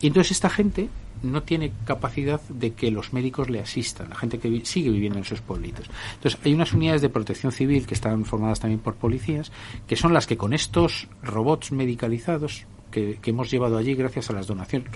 y 0.00 0.08
entonces 0.08 0.32
esta 0.32 0.50
gente 0.50 0.88
no 1.24 1.42
tiene 1.42 1.72
capacidad 1.84 2.40
de 2.48 2.72
que 2.72 2.90
los 2.90 3.12
médicos 3.12 3.50
le 3.50 3.60
asistan, 3.60 4.10
la 4.10 4.16
gente 4.16 4.38
que 4.38 4.64
sigue 4.64 4.90
viviendo 4.90 5.18
en 5.18 5.24
sus 5.24 5.40
pueblitos. 5.40 5.86
Entonces, 6.14 6.38
hay 6.44 6.54
unas 6.54 6.72
unidades 6.72 7.02
de 7.02 7.08
protección 7.08 7.52
civil 7.52 7.86
que 7.86 7.94
están 7.94 8.24
formadas 8.24 8.60
también 8.60 8.80
por 8.80 8.94
policías, 8.94 9.50
que 9.86 9.96
son 9.96 10.12
las 10.12 10.26
que 10.26 10.36
con 10.36 10.52
estos 10.52 11.08
robots 11.22 11.72
medicalizados 11.72 12.66
que, 12.90 13.18
hemos 13.24 13.50
llevado 13.50 13.76
allí 13.76 13.94
gracias 13.94 14.30
a 14.30 14.34
las 14.34 14.46
donaciones, 14.46 14.88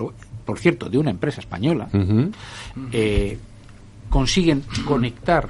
por 0.44 0.58
cierto, 0.58 0.88
de 0.88 0.98
una 0.98 1.10
empresa 1.10 1.40
española, 1.40 1.88
eh, 2.92 3.38
consiguen 4.08 4.62
conectar 4.86 5.48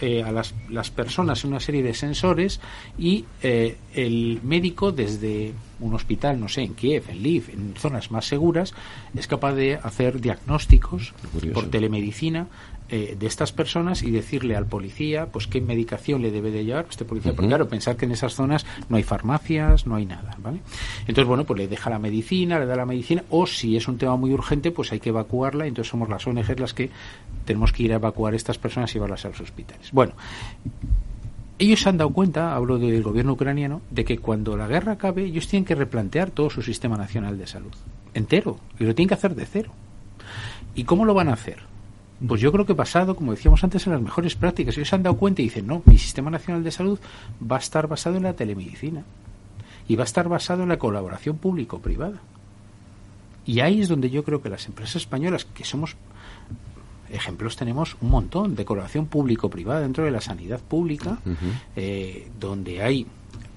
eh, 0.00 0.22
a 0.22 0.32
las, 0.32 0.54
las, 0.68 0.90
personas 0.90 1.44
una 1.44 1.60
serie 1.60 1.82
de 1.82 1.94
sensores 1.94 2.60
y 2.98 3.24
eh, 3.42 3.76
el 3.94 4.40
médico 4.42 4.92
desde 4.92 5.52
un 5.80 5.94
hospital, 5.94 6.40
no 6.40 6.48
sé, 6.48 6.62
en 6.62 6.74
Kiev, 6.74 7.04
en 7.08 7.18
Lviv, 7.18 7.50
en 7.52 7.74
zonas 7.76 8.10
más 8.10 8.26
seguras, 8.26 8.74
es 9.14 9.26
capaz 9.26 9.52
de 9.54 9.76
hacer 9.76 10.20
diagnósticos 10.20 11.14
por 11.52 11.70
telemedicina 11.70 12.46
eh, 12.90 13.16
de 13.18 13.26
estas 13.26 13.52
personas 13.52 14.02
y 14.02 14.10
decirle 14.10 14.56
al 14.56 14.66
policía 14.66 15.26
pues 15.26 15.46
qué 15.46 15.60
medicación 15.60 16.20
le 16.20 16.30
debe 16.30 16.50
de 16.50 16.64
llevar 16.64 16.86
este 16.90 17.06
policía 17.06 17.32
porque 17.32 17.48
claro 17.48 17.66
pensar 17.66 17.96
que 17.96 18.04
en 18.04 18.12
esas 18.12 18.34
zonas 18.34 18.66
no 18.90 18.98
hay 18.98 19.02
farmacias 19.02 19.86
no 19.86 19.94
hay 19.94 20.04
nada 20.04 20.36
vale 20.42 20.60
entonces 21.00 21.24
bueno 21.24 21.44
pues 21.44 21.58
le 21.58 21.68
deja 21.68 21.88
la 21.88 21.98
medicina 21.98 22.58
le 22.58 22.66
da 22.66 22.76
la 22.76 22.84
medicina 22.84 23.24
o 23.30 23.46
si 23.46 23.76
es 23.76 23.88
un 23.88 23.96
tema 23.96 24.16
muy 24.16 24.32
urgente 24.32 24.70
pues 24.70 24.92
hay 24.92 25.00
que 25.00 25.08
evacuarla 25.08 25.66
entonces 25.66 25.90
somos 25.90 26.10
las 26.10 26.26
ONG 26.26 26.60
las 26.60 26.74
que 26.74 26.90
tenemos 27.46 27.72
que 27.72 27.84
ir 27.84 27.92
a 27.92 27.96
evacuar 27.96 28.34
a 28.34 28.36
estas 28.36 28.58
personas 28.58 28.90
y 28.90 28.94
llevarlas 28.94 29.24
a 29.24 29.28
los 29.28 29.40
hospitales 29.40 29.90
bueno 29.90 30.12
ellos 31.58 31.80
se 31.80 31.88
han 31.88 31.98
dado 31.98 32.10
cuenta, 32.10 32.54
hablo 32.54 32.78
del 32.78 33.02
gobierno 33.02 33.34
ucraniano, 33.34 33.80
de 33.90 34.04
que 34.04 34.18
cuando 34.18 34.56
la 34.56 34.66
guerra 34.66 34.92
acabe, 34.92 35.24
ellos 35.24 35.46
tienen 35.46 35.64
que 35.64 35.76
replantear 35.76 36.30
todo 36.30 36.50
su 36.50 36.62
sistema 36.62 36.96
nacional 36.96 37.38
de 37.38 37.46
salud, 37.46 37.72
entero, 38.12 38.58
y 38.78 38.84
lo 38.84 38.94
tienen 38.94 39.08
que 39.08 39.14
hacer 39.14 39.36
de 39.36 39.46
cero. 39.46 39.70
¿Y 40.74 40.84
cómo 40.84 41.04
lo 41.04 41.14
van 41.14 41.28
a 41.28 41.34
hacer? 41.34 41.60
Pues 42.26 42.40
yo 42.40 42.52
creo 42.52 42.64
que 42.64 42.72
basado, 42.72 43.16
como 43.16 43.32
decíamos 43.32 43.62
antes, 43.64 43.86
en 43.86 43.92
las 43.92 44.02
mejores 44.02 44.34
prácticas. 44.34 44.76
Ellos 44.76 44.88
se 44.88 44.94
han 44.94 45.02
dado 45.02 45.16
cuenta 45.16 45.42
y 45.42 45.46
dicen, 45.46 45.66
no, 45.66 45.82
mi 45.84 45.98
sistema 45.98 46.30
nacional 46.30 46.62
de 46.62 46.70
salud 46.70 46.98
va 47.40 47.56
a 47.56 47.58
estar 47.58 47.86
basado 47.86 48.16
en 48.16 48.22
la 48.22 48.34
telemedicina 48.34 49.04
y 49.88 49.96
va 49.96 50.04
a 50.04 50.06
estar 50.06 50.28
basado 50.28 50.62
en 50.62 50.68
la 50.68 50.78
colaboración 50.78 51.36
público-privada. 51.36 52.20
Y 53.46 53.60
ahí 53.60 53.80
es 53.80 53.88
donde 53.88 54.10
yo 54.10 54.24
creo 54.24 54.40
que 54.40 54.48
las 54.48 54.66
empresas 54.66 54.96
españolas, 54.96 55.44
que 55.44 55.64
somos 55.64 55.96
ejemplos 57.10 57.56
tenemos 57.56 57.96
un 58.00 58.10
montón 58.10 58.54
de 58.54 58.64
colaboración 58.64 59.06
público-privada 59.06 59.80
dentro 59.80 60.04
de 60.04 60.10
la 60.10 60.20
sanidad 60.20 60.60
pública, 60.60 61.18
eh, 61.76 62.30
donde 62.40 62.82
hay, 62.82 63.06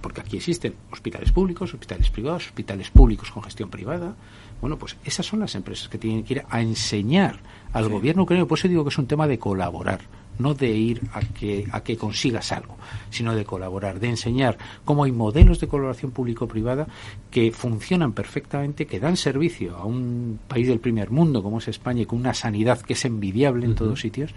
porque 0.02 0.22
aquí 0.22 0.38
existen 0.38 0.76
hospitales 0.92 1.32
públicos, 1.32 1.74
hospitales 1.74 2.10
privados, 2.10 2.48
hospitales 2.48 2.90
públicos 2.92 3.32
con 3.32 3.44
gestión 3.44 3.70
privada, 3.70 4.16
bueno, 4.62 4.78
pues 4.78 4.98
esas 5.06 5.26
son 5.26 5.40
las 5.40 5.56
empresas 5.56 5.88
que 5.88 5.98
tienen 5.98 6.24
que 6.24 6.36
ir 6.36 6.44
a 6.50 6.62
enseñar 6.62 7.40
al 7.74 7.90
gobierno 7.90 8.24
ucraniano. 8.24 8.48
Por 8.48 8.58
eso 8.58 8.68
digo 8.68 8.84
que 8.84 8.90
es 8.90 8.98
un 8.98 9.08
tema 9.08 9.28
de 9.28 9.38
colaborar, 9.38 10.02
no 10.40 10.54
de 10.54 10.70
ir 10.70 11.02
a 11.14 11.22
que, 11.22 11.68
a 11.72 11.82
que 11.82 11.98
consigas 11.98 12.52
algo, 12.52 12.76
sino 13.10 13.36
de 13.36 13.46
colaborar, 13.46 14.00
de 14.00 14.10
enseñar 14.10 14.58
cómo 14.86 15.04
hay 15.04 15.12
modelos 15.12 15.60
de 15.60 15.68
colaboración 15.68 16.12
público-privada 16.12 16.88
que 17.30 17.52
funcionan 17.52 18.14
perfectamente, 18.14 18.88
que 18.88 19.00
dan 19.00 19.18
servicio 19.18 19.78
a 19.78 19.86
un 19.86 20.40
país 20.48 20.68
del 20.68 20.80
primer 20.80 21.12
mundo 21.12 21.44
como 21.44 21.60
es 21.60 21.68
España 21.68 22.02
y 22.02 22.06
con 22.06 22.20
una 22.20 22.34
sanidad 22.34 22.82
que 22.82 22.94
es 22.94 23.06
envidiable 23.06 23.66
en 23.66 23.76
todos 23.76 24.00
sitios 24.00 24.34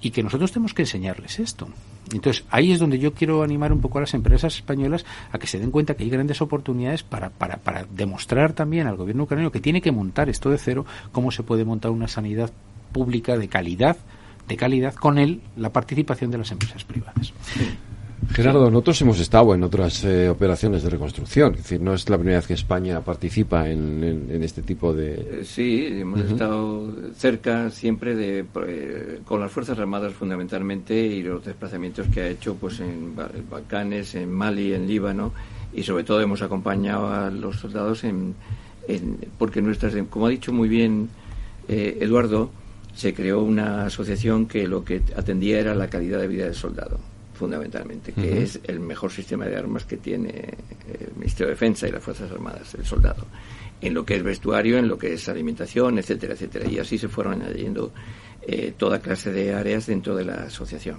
y 0.00 0.10
que 0.10 0.22
nosotros 0.22 0.52
tenemos 0.52 0.74
que 0.74 0.82
enseñarles 0.82 1.38
esto. 1.38 1.68
Entonces, 2.12 2.44
ahí 2.50 2.72
es 2.72 2.78
donde 2.78 2.98
yo 2.98 3.12
quiero 3.12 3.42
animar 3.42 3.72
un 3.72 3.80
poco 3.80 3.98
a 3.98 4.02
las 4.02 4.14
empresas 4.14 4.56
españolas 4.56 5.04
a 5.32 5.38
que 5.38 5.46
se 5.46 5.58
den 5.58 5.70
cuenta 5.70 5.94
que 5.94 6.04
hay 6.04 6.10
grandes 6.10 6.40
oportunidades 6.40 7.02
para, 7.02 7.30
para, 7.30 7.58
para 7.58 7.84
demostrar 7.84 8.52
también 8.52 8.86
al 8.86 8.96
gobierno 8.96 9.24
ucraniano 9.24 9.52
que 9.52 9.60
tiene 9.60 9.82
que 9.82 9.92
montar 9.92 10.28
esto 10.28 10.50
de 10.50 10.58
cero, 10.58 10.86
cómo 11.12 11.30
se 11.30 11.42
puede 11.42 11.64
montar 11.64 11.90
una 11.90 12.08
sanidad 12.08 12.50
pública 12.92 13.36
de 13.36 13.48
calidad, 13.48 13.96
de 14.46 14.56
calidad 14.56 14.94
con 14.94 15.18
él 15.18 15.42
la 15.56 15.72
participación 15.72 16.30
de 16.30 16.38
las 16.38 16.50
empresas 16.50 16.84
privadas. 16.84 17.32
Gerardo, 18.30 18.70
nosotros 18.70 19.00
hemos 19.00 19.18
estado 19.20 19.54
en 19.54 19.62
otras 19.64 20.04
eh, 20.04 20.28
operaciones 20.28 20.82
de 20.82 20.90
reconstrucción, 20.90 21.54
es 21.54 21.62
decir, 21.62 21.80
no 21.80 21.94
es 21.94 22.08
la 22.08 22.16
primera 22.18 22.38
vez 22.38 22.46
que 22.46 22.54
España 22.54 23.00
participa 23.00 23.68
en, 23.68 24.42
este 24.42 24.62
tipo 24.62 24.92
de... 24.92 25.14
Eh, 25.14 25.44
sí, 25.44 25.88
hemos 25.90 26.20
estado 26.20 26.94
cerca 27.16 27.70
siempre 27.70 28.14
de, 28.14 28.44
eh, 28.66 29.20
con 29.24 29.40
las 29.40 29.50
Fuerzas 29.50 29.78
Armadas 29.78 30.12
fundamentalmente 30.12 30.94
y 30.94 31.22
los 31.22 31.44
desplazamientos 31.44 32.06
que 32.08 32.20
ha 32.20 32.28
hecho 32.28 32.54
pues 32.54 32.80
en 32.80 33.16
Balcanes, 33.16 34.14
en 34.14 34.30
Mali, 34.30 34.72
en 34.72 34.86
Líbano 34.86 35.32
y 35.72 35.82
sobre 35.82 36.04
todo 36.04 36.20
hemos 36.20 36.42
acompañado 36.42 37.12
a 37.12 37.30
los 37.30 37.56
soldados 37.56 38.04
en, 38.04 38.34
porque 39.38 39.62
nuestras, 39.62 39.94
como 40.10 40.26
ha 40.26 40.30
dicho 40.30 40.52
muy 40.52 40.68
bien 40.68 41.08
Eduardo, 41.66 42.50
se 42.94 43.12
creó 43.12 43.42
una 43.42 43.84
asociación 43.86 44.46
que 44.46 44.66
lo 44.68 44.84
que 44.84 45.02
atendía 45.16 45.58
era 45.58 45.74
la 45.74 45.88
calidad 45.88 46.20
de 46.20 46.28
vida 46.28 46.44
del 46.44 46.54
soldado 46.54 46.98
fundamentalmente, 47.38 48.12
que 48.12 48.42
es 48.42 48.60
el 48.64 48.80
mejor 48.80 49.10
sistema 49.10 49.46
de 49.46 49.56
armas 49.56 49.84
que 49.84 49.96
tiene 49.96 50.54
el 50.88 51.14
Ministerio 51.16 51.46
de 51.46 51.52
Defensa 51.54 51.88
y 51.88 51.92
las 51.92 52.02
Fuerzas 52.02 52.30
Armadas, 52.30 52.74
el 52.74 52.84
soldado, 52.84 53.24
en 53.80 53.94
lo 53.94 54.04
que 54.04 54.16
es 54.16 54.22
vestuario, 54.22 54.76
en 54.76 54.88
lo 54.88 54.98
que 54.98 55.14
es 55.14 55.28
alimentación, 55.28 55.98
etcétera, 55.98 56.34
etcétera. 56.34 56.68
Y 56.68 56.78
así 56.78 56.98
se 56.98 57.08
fueron 57.08 57.40
añadiendo 57.40 57.92
eh, 58.42 58.74
toda 58.76 59.00
clase 59.00 59.32
de 59.32 59.54
áreas 59.54 59.86
dentro 59.86 60.16
de 60.16 60.24
la 60.24 60.34
asociación. 60.44 60.98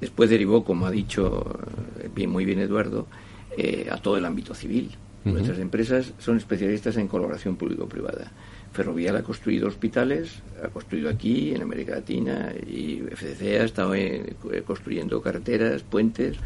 Después 0.00 0.30
derivó, 0.30 0.64
como 0.64 0.86
ha 0.86 0.90
dicho 0.90 1.58
eh, 2.00 2.10
bien, 2.14 2.30
muy 2.30 2.44
bien 2.44 2.60
Eduardo, 2.60 3.06
eh, 3.56 3.88
a 3.90 3.96
todo 3.96 4.16
el 4.16 4.24
ámbito 4.24 4.54
civil. 4.54 4.90
Nuestras 5.22 5.58
empresas 5.58 6.14
son 6.18 6.38
especialistas 6.38 6.96
en 6.96 7.06
colaboración 7.06 7.56
público-privada. 7.56 8.32
Ferrovial 8.72 9.16
ha 9.16 9.22
construido 9.22 9.66
hospitales, 9.66 10.42
ha 10.62 10.68
construido 10.68 11.10
aquí, 11.10 11.52
en 11.52 11.62
América 11.62 11.96
Latina, 11.96 12.52
y 12.66 13.00
FCC 13.10 13.60
ha 13.60 13.64
estado 13.64 13.94
eh, 13.94 14.36
construyendo 14.64 15.20
carreteras, 15.20 15.82
puentes. 15.82 16.36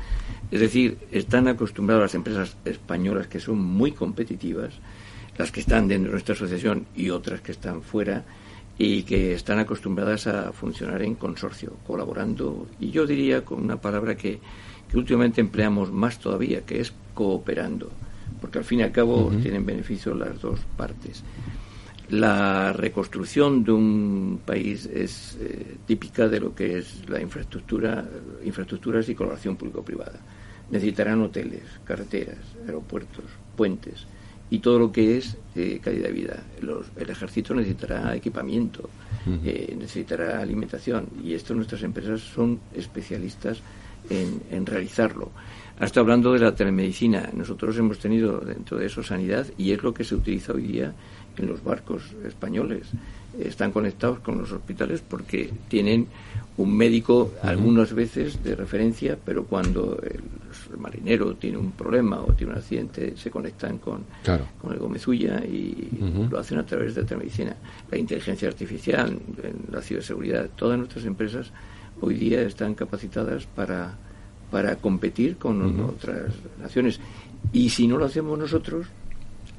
Es 0.50 0.60
decir, 0.60 0.98
están 1.10 1.48
acostumbrados 1.48 2.02
las 2.02 2.14
empresas 2.14 2.56
españolas 2.64 3.26
que 3.26 3.40
son 3.40 3.58
muy 3.58 3.92
competitivas, 3.92 4.74
las 5.36 5.52
que 5.52 5.60
están 5.60 5.86
dentro 5.86 6.08
de 6.08 6.12
nuestra 6.12 6.34
asociación 6.34 6.86
y 6.96 7.10
otras 7.10 7.42
que 7.42 7.52
están 7.52 7.82
fuera, 7.82 8.24
y 8.78 9.02
que 9.02 9.34
están 9.34 9.58
acostumbradas 9.58 10.26
a 10.26 10.52
funcionar 10.52 11.02
en 11.02 11.14
consorcio, 11.14 11.76
colaborando, 11.86 12.66
y 12.80 12.90
yo 12.90 13.06
diría 13.06 13.44
con 13.44 13.62
una 13.62 13.80
palabra 13.80 14.16
que, 14.16 14.40
que 14.90 14.96
últimamente 14.96 15.40
empleamos 15.40 15.92
más 15.92 16.18
todavía, 16.18 16.62
que 16.62 16.80
es 16.80 16.92
cooperando, 17.12 17.90
porque 18.40 18.58
al 18.58 18.64
fin 18.64 18.80
y 18.80 18.82
al 18.82 18.92
cabo 18.92 19.30
tienen 19.42 19.64
beneficio 19.64 20.14
las 20.14 20.40
dos 20.40 20.60
partes. 20.76 21.22
La 22.10 22.72
reconstrucción 22.72 23.64
de 23.64 23.72
un 23.72 24.40
país 24.44 24.84
es 24.86 25.38
eh, 25.40 25.76
típica 25.86 26.28
de 26.28 26.38
lo 26.38 26.54
que 26.54 26.78
es 26.78 27.08
la 27.08 27.20
infraestructura, 27.20 28.04
infraestructuras 28.44 29.08
y 29.08 29.14
colaboración 29.14 29.56
público-privada. 29.56 30.20
Necesitarán 30.70 31.22
hoteles, 31.22 31.62
carreteras, 31.84 32.38
aeropuertos, 32.66 33.24
puentes 33.56 34.06
y 34.50 34.58
todo 34.58 34.78
lo 34.78 34.92
que 34.92 35.16
es 35.16 35.36
eh, 35.56 35.80
calidad 35.82 36.08
de 36.08 36.12
vida. 36.12 36.42
el 36.96 37.10
ejército 37.10 37.54
necesitará 37.54 38.14
equipamiento, 38.14 38.90
eh, 39.42 39.74
necesitará 39.78 40.40
alimentación 40.40 41.06
y 41.22 41.32
esto 41.32 41.54
nuestras 41.54 41.82
empresas 41.82 42.20
son 42.20 42.60
especialistas 42.74 43.62
en, 44.10 44.42
en 44.50 44.66
realizarlo. 44.66 45.30
Hasta 45.78 46.00
hablando 46.00 46.32
de 46.32 46.38
la 46.38 46.54
telemedicina, 46.54 47.30
nosotros 47.32 47.76
hemos 47.78 47.98
tenido 47.98 48.38
dentro 48.40 48.76
de 48.76 48.86
eso 48.86 49.02
sanidad 49.02 49.46
y 49.56 49.72
es 49.72 49.82
lo 49.82 49.94
que 49.94 50.04
se 50.04 50.14
utiliza 50.14 50.52
hoy 50.52 50.62
día 50.62 50.94
en 51.36 51.46
los 51.46 51.62
barcos 51.62 52.02
españoles. 52.26 52.88
Están 53.38 53.72
conectados 53.72 54.20
con 54.20 54.38
los 54.38 54.52
hospitales 54.52 55.02
porque 55.06 55.50
tienen 55.68 56.06
un 56.56 56.76
médico 56.76 57.32
algunas 57.42 57.92
veces 57.92 58.42
de 58.44 58.54
referencia, 58.54 59.18
pero 59.22 59.44
cuando 59.44 59.98
el, 60.02 60.20
marinero 60.78 61.34
tiene 61.34 61.56
un 61.56 61.72
problema 61.72 62.20
o 62.20 62.32
tiene 62.32 62.52
un 62.52 62.58
accidente, 62.58 63.16
se 63.16 63.30
conectan 63.30 63.78
con, 63.78 64.04
con 64.60 64.72
el 64.72 64.78
Gomezulla 64.78 65.44
y 65.44 65.88
lo 66.30 66.38
hacen 66.38 66.58
a 66.58 66.66
través 66.66 66.94
de 66.94 67.02
la 67.02 67.06
telemedicina. 67.06 67.56
La 67.90 67.98
inteligencia 67.98 68.48
artificial, 68.48 69.18
la 69.70 69.82
ciberseguridad, 69.82 70.48
todas 70.54 70.78
nuestras 70.78 71.04
empresas 71.04 71.50
hoy 72.00 72.14
día 72.14 72.42
están 72.42 72.74
capacitadas 72.74 73.46
para, 73.46 73.94
para 74.50 74.76
competir 74.76 75.36
con 75.36 75.80
otras 75.80 76.32
naciones. 76.60 77.00
Y 77.52 77.70
si 77.70 77.86
no 77.86 77.98
lo 77.98 78.04
hacemos 78.04 78.38
nosotros, 78.38 78.86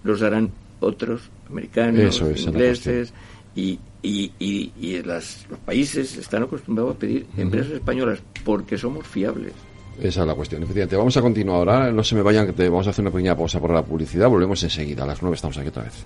los 0.03 0.21
harán 0.21 0.51
otros 0.79 1.29
americanos, 1.49 2.21
ingleses, 2.21 3.13
y, 3.55 3.79
y, 4.01 4.31
y, 4.39 5.01
las, 5.03 5.45
los 5.49 5.59
países 5.59 6.17
están 6.17 6.43
acostumbrados 6.43 6.95
a 6.95 6.99
pedir 6.99 7.25
empresas 7.37 7.71
españolas 7.71 8.19
porque 8.43 8.77
somos 8.77 9.07
fiables. 9.07 9.53
Esa 10.01 10.21
es 10.21 10.27
la 10.27 10.35
cuestión. 10.35 10.61
Efectivamente, 10.63 10.97
vamos 10.97 11.15
a 11.15 11.21
continuar 11.21 11.57
ahora. 11.57 11.91
No 11.91 12.03
se 12.03 12.15
me 12.15 12.21
vayan, 12.21 12.53
que 12.53 12.69
vamos 12.69 12.87
a 12.87 12.89
hacer 12.89 13.01
una 13.03 13.11
pequeña 13.11 13.35
pausa 13.35 13.59
por 13.59 13.71
la 13.71 13.81
publicidad. 13.81 14.27
Volvemos 14.27 14.61
enseguida. 14.61 15.03
A 15.03 15.07
las 15.07 15.21
nueve 15.21 15.35
estamos 15.35 15.57
aquí 15.57 15.69
otra 15.69 15.83
vez. 15.83 16.05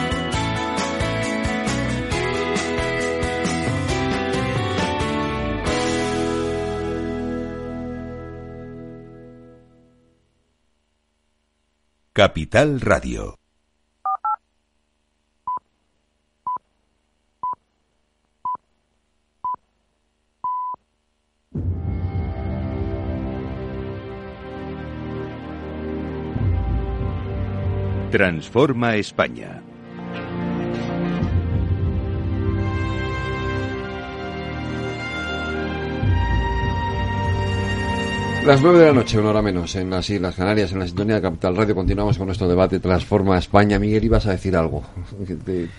Capital 12.13 12.81
Radio. 12.81 13.39
Transforma 28.11 28.97
España. 28.97 29.60
Las 38.45 38.59
nueve 38.59 38.79
de 38.79 38.85
la 38.87 38.93
noche, 38.93 39.19
una 39.19 39.29
hora 39.29 39.41
menos, 39.43 39.75
en 39.75 39.91
las 39.91 40.09
Islas 40.09 40.35
Canarias, 40.35 40.71
en 40.71 40.79
la 40.79 40.87
sintonía 40.87 41.15
de 41.15 41.21
Capital 41.21 41.55
Radio, 41.55 41.75
continuamos 41.75 42.17
con 42.17 42.25
nuestro 42.25 42.47
debate 42.47 42.79
Transforma 42.79 43.37
España. 43.37 43.77
Miguel, 43.77 44.03
ibas 44.03 44.25
a 44.25 44.31
decir 44.31 44.55
algo. 44.55 44.83
Te, 45.45 45.69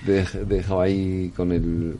dejaba 0.46 0.84
ahí 0.84 1.32
con 1.36 1.50
el... 1.50 1.96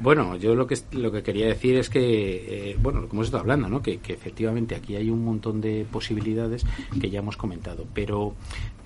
Bueno, 0.00 0.36
yo 0.36 0.54
lo 0.54 0.66
que 0.66 0.78
lo 0.92 1.12
que 1.12 1.22
quería 1.22 1.46
decir 1.48 1.76
es 1.76 1.90
que, 1.90 2.70
eh, 2.70 2.76
bueno, 2.80 3.02
lo 3.02 3.08
que 3.08 3.14
hemos 3.14 3.26
estado 3.26 3.42
hablando, 3.42 3.68
¿no? 3.68 3.82
Que, 3.82 4.00
efectivamente 4.08 4.74
aquí 4.74 4.96
hay 4.96 5.10
un 5.10 5.22
montón 5.22 5.60
de 5.60 5.86
posibilidades 5.90 6.64
que 6.98 7.10
ya 7.10 7.18
hemos 7.18 7.36
comentado, 7.36 7.86
pero 7.92 8.34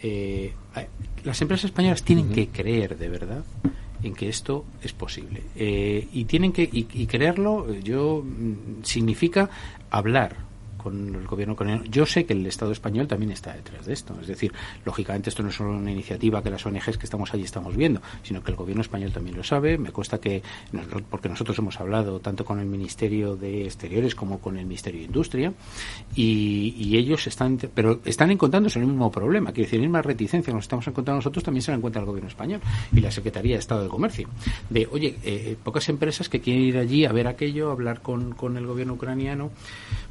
eh, 0.02 0.52
las 1.22 1.40
empresas 1.40 1.66
españolas 1.66 2.02
tienen 2.02 2.30
que 2.30 2.48
creer 2.48 2.98
de 2.98 3.08
verdad 3.08 3.44
en 4.02 4.14
que 4.14 4.28
esto 4.28 4.64
es 4.82 4.92
posible 4.92 5.42
eh, 5.56 6.08
y 6.12 6.24
tienen 6.24 6.52
que 6.52 6.64
y, 6.64 6.88
y 6.92 7.06
creerlo. 7.06 7.72
Yo 7.80 8.22
mm, 8.24 8.82
significa 8.82 9.48
hablar 9.90 10.53
con 10.84 11.14
el 11.14 11.26
gobierno 11.26 11.54
ucraniano. 11.54 11.82
Yo 11.84 12.04
sé 12.04 12.26
que 12.26 12.34
el 12.34 12.46
Estado 12.46 12.70
español 12.70 13.08
también 13.08 13.32
está 13.32 13.54
detrás 13.54 13.86
de 13.86 13.94
esto. 13.94 14.14
Es 14.20 14.26
decir, 14.26 14.52
lógicamente 14.84 15.30
esto 15.30 15.42
no 15.42 15.48
es 15.48 15.54
solo 15.54 15.70
una 15.70 15.90
iniciativa 15.90 16.42
que 16.42 16.50
las 16.50 16.64
ONGs 16.66 16.98
que 16.98 17.06
estamos 17.06 17.32
allí 17.32 17.42
estamos 17.42 17.74
viendo, 17.74 18.02
sino 18.22 18.42
que 18.44 18.50
el 18.50 18.56
gobierno 18.56 18.82
español 18.82 19.10
también 19.10 19.34
lo 19.34 19.42
sabe. 19.42 19.78
Me 19.78 19.92
cuesta 19.92 20.20
que, 20.20 20.42
porque 21.08 21.30
nosotros 21.30 21.58
hemos 21.58 21.80
hablado 21.80 22.20
tanto 22.20 22.44
con 22.44 22.60
el 22.60 22.66
Ministerio 22.66 23.34
de 23.34 23.64
Exteriores 23.64 24.14
como 24.14 24.40
con 24.40 24.58
el 24.58 24.66
Ministerio 24.66 25.00
de 25.00 25.06
Industria, 25.06 25.54
y, 26.14 26.94
ellos 26.94 27.26
están, 27.26 27.58
pero 27.74 28.00
están 28.04 28.30
encontrándose 28.30 28.78
el 28.78 28.86
mismo 28.86 29.10
problema. 29.10 29.52
Quiere 29.52 29.66
decir, 29.66 29.80
la 29.80 29.86
misma 29.86 30.02
reticencia 30.02 30.52
que 30.52 30.54
nos 30.54 30.66
estamos 30.66 30.86
encontrando 30.86 31.18
nosotros 31.18 31.42
también 31.42 31.62
se 31.62 31.70
la 31.70 31.78
encuentra 31.78 32.00
el 32.00 32.06
gobierno 32.06 32.28
español 32.28 32.60
y 32.92 33.00
la 33.00 33.10
Secretaría 33.10 33.54
de 33.54 33.60
Estado 33.60 33.82
de 33.84 33.88
Comercio. 33.88 34.28
De, 34.68 34.86
oye, 34.92 35.16
eh, 35.24 35.56
pocas 35.64 35.88
empresas 35.88 36.28
que 36.28 36.40
quieren 36.40 36.62
ir 36.62 36.76
allí 36.76 37.04
a 37.06 37.12
ver 37.12 37.26
aquello, 37.26 37.70
hablar 37.70 38.02
con, 38.02 38.34
con 38.34 38.56
el 38.56 38.66
gobierno 38.66 38.94
ucraniano. 38.94 39.50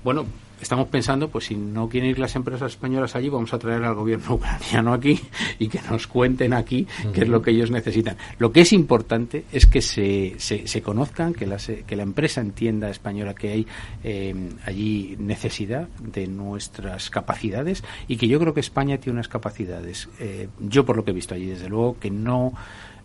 Bueno, 0.03 0.25
estamos 0.63 0.87
pensando, 0.87 1.29
pues 1.29 1.45
si 1.45 1.55
no 1.55 1.87
quieren 1.87 2.09
ir 2.09 2.19
las 2.19 2.35
empresas 2.35 2.71
españolas 2.71 3.15
allí, 3.15 3.29
vamos 3.29 3.53
a 3.53 3.59
traer 3.59 3.83
al 3.83 3.95
gobierno 3.95 4.33
ucraniano 4.35 4.93
aquí 4.93 5.19
y 5.59 5.67
que 5.67 5.79
nos 5.89 6.07
cuenten 6.07 6.53
aquí 6.53 6.87
qué 7.13 7.21
es 7.21 7.27
lo 7.27 7.41
que 7.41 7.51
ellos 7.51 7.71
necesitan. 7.71 8.17
Lo 8.39 8.51
que 8.51 8.61
es 8.61 8.73
importante 8.73 9.45
es 9.51 9.65
que 9.65 9.81
se, 9.81 10.35
se, 10.37 10.81
conozcan, 10.81 11.33
que 11.33 11.45
la, 11.45 11.57
que 11.57 11.95
la 11.95 12.03
empresa 12.03 12.41
entienda 12.41 12.89
española 12.89 13.33
que 13.33 13.51
hay 13.51 13.67
eh, 14.03 14.33
allí 14.65 15.15
necesidad 15.19 15.87
de 15.99 16.27
nuestras 16.27 17.09
capacidades 17.09 17.83
y 18.07 18.17
que 18.17 18.27
yo 18.27 18.39
creo 18.39 18.53
que 18.53 18.59
España 18.61 18.97
tiene 18.97 19.17
unas 19.17 19.27
capacidades, 19.27 20.09
eh, 20.19 20.47
yo 20.59 20.85
por 20.85 20.97
lo 20.97 21.05
que 21.05 21.11
he 21.11 21.13
visto 21.13 21.35
allí, 21.35 21.47
desde 21.47 21.69
luego, 21.69 21.97
que 21.99 22.09
no... 22.09 22.53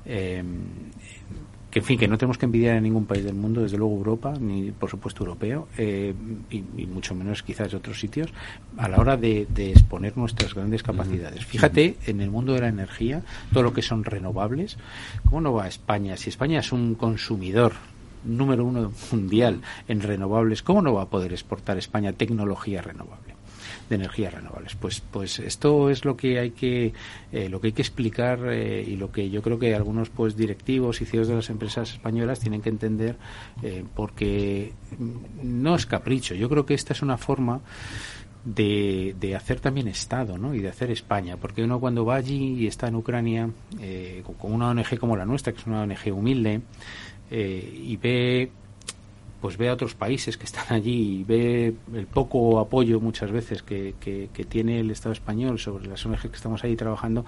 Eh, 0.06 0.42
que 1.70 1.80
en 1.80 1.84
fin, 1.84 1.98
que 1.98 2.08
no 2.08 2.16
tenemos 2.16 2.38
que 2.38 2.46
envidiar 2.46 2.76
a 2.76 2.80
ningún 2.80 3.04
país 3.04 3.24
del 3.24 3.34
mundo, 3.34 3.62
desde 3.62 3.76
luego 3.76 3.96
Europa, 3.96 4.34
ni 4.40 4.70
por 4.70 4.88
supuesto 4.88 5.22
europeo, 5.22 5.68
eh, 5.76 6.14
y, 6.50 6.86
mucho 6.86 7.14
menos 7.14 7.42
quizás 7.42 7.70
de 7.70 7.76
otros 7.76 8.00
sitios, 8.00 8.32
a 8.76 8.88
la 8.88 8.98
hora 8.98 9.16
de, 9.16 9.46
exponer 9.56 10.16
nuestras 10.16 10.54
grandes 10.54 10.82
capacidades. 10.82 11.44
Fíjate, 11.44 11.96
en 12.06 12.20
el 12.20 12.30
mundo 12.30 12.54
de 12.54 12.60
la 12.60 12.68
energía, 12.68 13.22
todo 13.52 13.62
lo 13.62 13.74
que 13.74 13.82
son 13.82 14.04
renovables, 14.04 14.78
¿cómo 15.26 15.42
no 15.42 15.52
va 15.52 15.68
España? 15.68 16.16
Si 16.16 16.30
España 16.30 16.60
es 16.60 16.72
un 16.72 16.94
consumidor 16.94 17.74
número 18.24 18.64
uno 18.64 18.92
mundial 19.12 19.60
en 19.88 20.00
renovables, 20.00 20.62
¿cómo 20.62 20.80
no 20.80 20.94
va 20.94 21.02
a 21.02 21.06
poder 21.06 21.32
exportar 21.32 21.76
España 21.76 22.12
tecnología 22.12 22.80
renovable? 22.80 23.37
De 23.88 23.96
energías 23.96 24.34
renovables. 24.34 24.74
Pues, 24.74 25.00
pues 25.00 25.38
esto 25.38 25.90
es 25.90 26.04
lo 26.04 26.16
que 26.16 26.38
hay 26.38 26.50
que, 26.50 26.92
eh, 27.32 27.48
lo 27.48 27.60
que 27.60 27.68
hay 27.68 27.72
que 27.72 27.82
explicar 27.82 28.40
eh, 28.48 28.84
y 28.86 28.96
lo 28.96 29.10
que 29.10 29.30
yo 29.30 29.42
creo 29.42 29.58
que 29.58 29.74
algunos 29.74 30.10
pues 30.10 30.36
directivos 30.36 31.00
y 31.00 31.06
CEOs 31.06 31.28
de 31.28 31.34
las 31.34 31.50
empresas 31.50 31.92
españolas 31.92 32.40
tienen 32.40 32.62
que 32.62 32.68
entender 32.68 33.16
eh, 33.62 33.84
porque 33.94 34.72
no 35.42 35.74
es 35.74 35.86
capricho. 35.86 36.34
Yo 36.34 36.48
creo 36.48 36.66
que 36.66 36.74
esta 36.74 36.92
es 36.92 37.02
una 37.02 37.16
forma 37.16 37.60
de, 38.44 39.14
de, 39.18 39.34
hacer 39.34 39.60
también 39.60 39.88
Estado 39.88 40.38
¿no? 40.38 40.54
y 40.54 40.60
de 40.60 40.68
hacer 40.68 40.90
España, 40.90 41.36
porque 41.36 41.62
uno 41.62 41.80
cuando 41.80 42.04
va 42.04 42.16
allí 42.16 42.54
y 42.54 42.66
está 42.66 42.88
en 42.88 42.94
Ucrania 42.94 43.50
con 44.38 44.52
una 44.52 44.68
ONG 44.68 44.98
como 44.98 45.16
la 45.16 45.26
nuestra, 45.26 45.52
que 45.52 45.58
es 45.58 45.66
una 45.66 45.82
ONG 45.82 46.12
humilde, 46.12 46.62
y 47.30 47.96
ve 47.96 48.50
pues 49.40 49.56
ve 49.56 49.68
a 49.68 49.74
otros 49.74 49.94
países 49.94 50.36
que 50.36 50.44
están 50.44 50.64
allí 50.70 51.20
y 51.20 51.24
ve 51.24 51.74
el 51.94 52.06
poco 52.06 52.58
apoyo 52.58 53.00
muchas 53.00 53.30
veces 53.30 53.62
que, 53.62 53.94
que, 54.00 54.28
tiene 54.48 54.80
el 54.80 54.90
Estado 54.90 55.12
español 55.12 55.58
sobre 55.58 55.86
las 55.86 56.04
ONG 56.06 56.20
que 56.20 56.36
estamos 56.36 56.64
ahí 56.64 56.74
trabajando, 56.74 57.24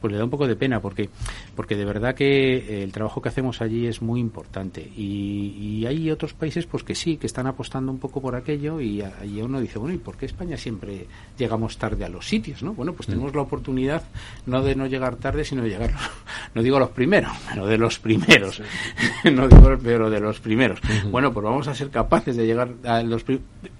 pues 0.00 0.12
le 0.12 0.18
da 0.18 0.24
un 0.24 0.30
poco 0.30 0.48
de 0.48 0.56
pena 0.56 0.80
porque, 0.80 1.08
porque 1.54 1.76
de 1.76 1.84
verdad 1.84 2.14
que 2.14 2.82
el 2.82 2.90
trabajo 2.90 3.22
que 3.22 3.28
hacemos 3.28 3.60
allí 3.60 3.86
es 3.86 4.02
muy 4.02 4.20
importante 4.20 4.80
y, 4.80 5.54
y 5.58 5.86
hay 5.86 6.10
otros 6.10 6.34
países 6.34 6.66
pues 6.66 6.82
que 6.82 6.94
sí, 6.94 7.16
que 7.16 7.26
están 7.26 7.46
apostando 7.46 7.92
un 7.92 7.98
poco 7.98 8.20
por 8.20 8.34
aquello 8.34 8.80
y 8.80 9.02
allí 9.02 9.40
uno 9.40 9.60
dice, 9.60 9.78
bueno, 9.78 9.94
¿y 9.94 9.98
por 9.98 10.16
qué 10.16 10.26
España 10.26 10.56
siempre 10.56 11.06
llegamos 11.38 11.78
tarde 11.78 12.04
a 12.04 12.08
los 12.08 12.26
sitios? 12.26 12.62
¿no? 12.62 12.74
Bueno, 12.74 12.92
pues 12.92 13.06
tenemos 13.06 13.34
la 13.34 13.42
oportunidad 13.42 14.02
no 14.46 14.62
de 14.62 14.74
no 14.74 14.86
llegar 14.86 15.16
tarde, 15.16 15.44
sino 15.44 15.62
de 15.62 15.68
llegar, 15.68 15.92
no 16.54 16.62
digo 16.62 16.78
los 16.78 16.90
primeros, 16.90 17.32
pero 17.48 17.66
de 17.66 17.78
los 17.78 17.98
primeros, 17.98 18.60
no 19.24 19.48
digo 19.48 19.78
pero 19.82 20.10
de 20.10 20.20
los 20.20 20.40
primeros. 20.40 20.80
Bueno, 21.10 21.32
pues 21.32 21.44
vamos 21.44 21.53
a 21.62 21.74
ser 21.74 21.90
capaces 21.90 22.36
de 22.36 22.46
llegar 22.46 22.74
a 22.84 23.02
los... 23.02 23.24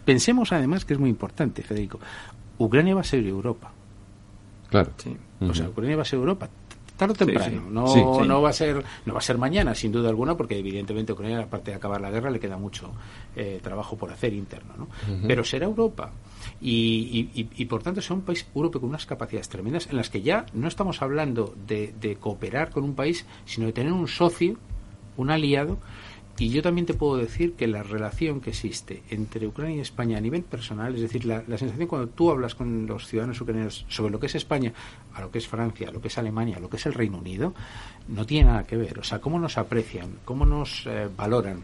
Pensemos 0.05 0.53
además 0.53 0.85
que 0.85 0.95
es 0.95 0.99
muy 0.99 1.11
importante, 1.11 1.63
Federico. 1.63 1.99
Ucrania 2.59 2.95
va 2.95 3.01
a 3.01 3.05
ser 3.05 3.27
Europa. 3.27 3.73
Claro. 4.71 4.91
O 5.41 5.55
sea, 5.55 5.69
Ucrania 5.69 5.97
va 5.97 6.03
a 6.03 6.07
ser 6.07 6.19
Europa 6.19 6.49
tarde 6.97 7.13
o 7.13 7.17
temprano. 7.17 7.63
No, 7.71 8.25
no 8.25 8.43
va 8.43 8.51
a 8.51 8.53
ser 8.53 8.85
no 9.05 9.15
va 9.15 9.19
a 9.19 9.23
ser 9.23 9.39
mañana, 9.39 9.75
sin 9.75 9.93
duda 9.93 10.09
alguna, 10.09 10.37
porque 10.37 10.59
evidentemente 10.59 11.13
Ucrania, 11.13 11.41
aparte 11.41 11.71
de 11.71 11.77
acabar 11.77 12.01
la 12.01 12.11
guerra, 12.11 12.31
le 12.31 12.39
queda 12.39 12.57
mucho 12.57 12.93
eh, 13.35 13.61
trabajo 13.63 13.97
por 13.97 14.13
hacer 14.13 14.33
interno. 14.33 14.75
¿no? 14.77 14.89
Pero 15.27 15.45
será 15.45 15.67
Europa. 15.67 16.13
Y, 16.61 17.31
y, 17.35 17.65
por 17.65 17.83
tanto 17.83 18.01
será 18.01 18.15
un 18.15 18.23
país 18.23 18.47
europeo 18.55 18.81
con 18.81 18.91
unas 18.91 19.07
capacidades 19.07 19.49
tremendas 19.49 19.89
en 19.89 19.97
las 19.97 20.09
que 20.09 20.23
ya 20.23 20.47
no 20.53 20.69
estamos 20.69 21.03
hablando 21.03 21.55
de, 21.67 21.95
de 22.01 22.17
cooperar 22.17 22.71
con 22.71 22.85
un 22.85 22.95
país, 22.95 23.27
sino 23.45 23.67
de 23.67 23.73
tener 23.73 23.93
un 23.93 24.09
socio, 24.09 24.57
un 25.17 25.31
aliado 25.31 25.79
y 26.37 26.49
yo 26.49 26.63
también 26.63 26.87
te 26.87 26.95
puedo 26.95 27.17
decir 27.17 27.55
que 27.55 27.69
la 27.69 27.85
relación 27.85 28.41
que 28.41 28.51
existe 28.51 29.05
entre 29.11 29.47
Ucrania 29.47 29.77
y 29.77 29.81
España 29.81 30.19
a 30.19 30.21
nivel 30.21 30.43
personal, 30.43 30.95
es 30.95 31.01
decir, 31.01 31.25
la, 31.27 31.43
sensación 31.57 31.87
cuando 31.87 32.09
tú 32.09 32.31
hablas 32.31 32.57
con 32.57 32.87
los 32.87 33.07
ciudadanos 33.07 33.41
ucranianos 33.41 33.85
sobre 33.89 34.11
lo 34.11 34.19
que 34.19 34.27
es 34.27 34.35
España, 34.35 34.73
a 35.15 35.21
lo 35.21 35.31
que 35.31 35.39
es 35.39 35.47
Francia, 35.47 35.89
a 35.89 35.93
lo 35.93 36.01
que 36.01 36.09
es 36.09 36.19
Alemania, 36.19 36.57
a 36.57 36.61
lo 36.61 36.69
que 36.69 36.77
es 36.77 36.87
el 36.87 36.95
Reino 36.95 37.19
Unido, 37.19 37.55
no 38.09 38.27
tiene 38.27 38.49
nada 38.51 38.65
que 38.65 38.77
ver. 38.77 38.99
O 38.99 39.05
sea, 39.05 39.21
cómo 39.21 39.39
nos 39.39 39.59
aprecian, 39.59 40.19
cómo 40.25 40.45
nos 40.45 40.87
eh, 40.87 41.09
valoran. 41.17 41.63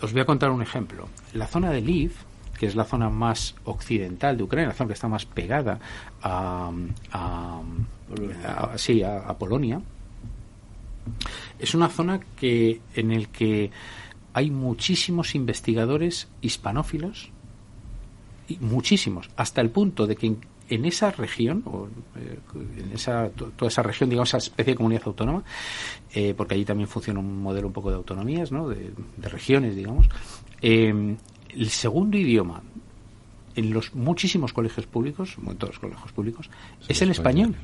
Os 0.00 0.12
voy 0.12 0.22
a 0.22 0.24
contar 0.24 0.50
un 0.50 0.62
ejemplo. 0.62 1.08
La 1.34 1.46
zona 1.46 1.70
de 1.70 1.82
Lviv, 1.82 2.12
que 2.58 2.64
es 2.66 2.76
la 2.76 2.84
zona 2.84 3.10
más 3.10 3.56
occidental 3.64 4.38
de 4.38 4.42
Ucrania, 4.44 4.68
la 4.68 4.74
zona 4.74 4.88
que 4.88 4.94
está 4.94 5.08
más 5.08 5.26
pegada 5.26 5.78
a, 6.22 6.72
a, 7.12 7.60
a 9.26 9.38
Polonia 9.38 9.82
es 11.58 11.74
una 11.74 11.88
zona 11.88 12.20
que 12.36 12.80
en 12.94 13.10
el 13.10 13.28
que 13.28 13.70
hay 14.32 14.50
muchísimos 14.50 15.34
investigadores 15.34 16.28
hispanófilos, 16.40 17.30
y 18.48 18.56
muchísimos, 18.60 19.28
hasta 19.36 19.60
el 19.60 19.70
punto 19.70 20.06
de 20.06 20.16
que 20.16 20.36
en 20.70 20.84
esa 20.84 21.10
región, 21.10 21.62
o, 21.66 21.88
eh, 22.16 22.38
en 22.78 22.92
esa, 22.92 23.30
toda 23.30 23.68
esa 23.68 23.82
región, 23.82 24.10
digamos, 24.10 24.30
esa 24.30 24.38
especie 24.38 24.72
de 24.72 24.76
comunidad 24.76 25.02
autónoma, 25.06 25.42
eh, 26.12 26.34
porque 26.36 26.54
allí 26.54 26.64
también 26.64 26.88
funciona 26.88 27.20
un 27.20 27.42
modelo 27.42 27.66
un 27.66 27.72
poco 27.72 27.90
de 27.90 27.96
autonomías, 27.96 28.52
¿no? 28.52 28.68
de, 28.68 28.92
regiones, 29.22 29.76
digamos, 29.76 30.08
el 30.60 31.16
segundo 31.68 32.16
idioma 32.16 32.62
en 33.54 33.72
los 33.72 33.94
muchísimos 33.94 34.52
colegios 34.52 34.86
públicos, 34.86 35.36
en 35.44 35.56
todos 35.56 35.74
los 35.74 35.78
colegios 35.80 36.12
públicos, 36.12 36.50
es 36.86 37.02
el 37.02 37.10
español. 37.10 37.56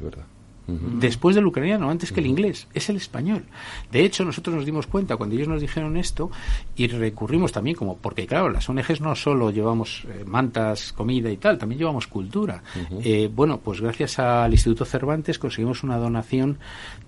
Después 0.67 1.37
del 1.37 1.47
ucraniano, 1.47 1.91
antes 1.91 2.13
que 2.13 2.21
el 2.21 2.27
inglés, 2.27 2.67
es 2.73 2.89
el 2.89 2.97
español. 2.97 3.45
De 3.93 4.05
hecho, 4.05 4.25
nosotros 4.25 4.57
nos 4.57 4.65
dimos 4.65 4.87
cuenta 4.87 5.17
cuando 5.17 5.35
ellos 5.37 5.49
nos 5.49 5.61
dijeron 5.61 5.97
esto 5.97 6.31
y 6.77 6.87
recurrimos 6.87 7.53
también 7.53 7.77
como, 7.77 7.97
porque 7.97 8.27
claro, 8.27 8.49
las 8.49 8.69
ONGs 8.69 9.01
no 9.01 9.15
solo 9.15 9.51
llevamos 9.51 10.05
eh, 10.09 10.25
mantas, 10.25 10.93
comida 10.93 11.31
y 11.31 11.37
tal, 11.37 11.59
también 11.59 11.79
llevamos 11.79 12.07
cultura. 12.07 12.63
Eh, 13.03 13.31
bueno, 13.35 13.59
pues 13.59 13.81
gracias 13.81 14.19
al 14.19 14.53
Instituto 14.53 14.85
Cervantes 14.85 15.39
conseguimos 15.39 15.83
una 15.83 15.99
donación 15.99 16.59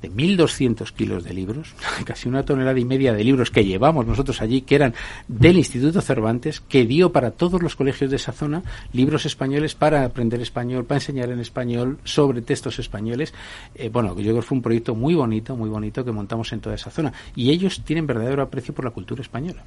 de 0.03 0.11
1.200 0.11 0.93
kilos 0.93 1.25
de 1.25 1.33
libros, 1.33 1.75
casi 2.05 2.29
una 2.29 2.45
tonelada 2.45 2.79
y 2.79 2.85
media 2.85 3.13
de 3.13 3.25
libros 3.25 3.51
que 3.51 3.65
llevamos 3.65 4.07
nosotros 4.07 4.43
allí, 4.43 4.63
que 4.63 4.75
eran 4.75 4.95
del 5.29 5.57
Instituto 5.57 6.01
Cervantes, 6.01 6.61
que 6.61 6.85
dio 6.85 7.13
para 7.13 7.31
todos 7.31 7.63
los 7.63 7.77
colegios 7.77 8.11
de 8.11 8.17
esa 8.17 8.33
zona 8.33 8.63
libros 8.93 9.27
españoles 9.27 9.75
para 9.75 10.05
aprender 10.05 10.41
español, 10.41 10.85
para 10.85 10.99
enseñar 10.99 11.31
en 11.31 11.41
español, 11.41 11.99
sobre 12.05 12.43
textos 12.43 12.79
españoles 12.79 13.33
eh, 13.75 13.89
bueno, 13.89 14.11
yo 14.17 14.23
creo 14.23 14.37
que 14.37 14.43
fue 14.43 14.57
un 14.57 14.63
proyecto 14.63 14.95
muy 14.95 15.15
bonito, 15.15 15.57
muy 15.57 15.69
bonito 15.69 16.05
que 16.05 16.13
montamos 16.13 16.53
en 16.53 16.61
toda 16.61 16.75
esa 16.75 16.91
zona. 16.91 17.13
Y 17.35 17.51
ellos 17.51 17.83
tienen 17.85 18.07
verdadero 18.07 18.43
aprecio 18.43 18.75
por 18.75 18.85
la 18.85 18.91
cultura 18.91 19.23
española. 19.23 19.65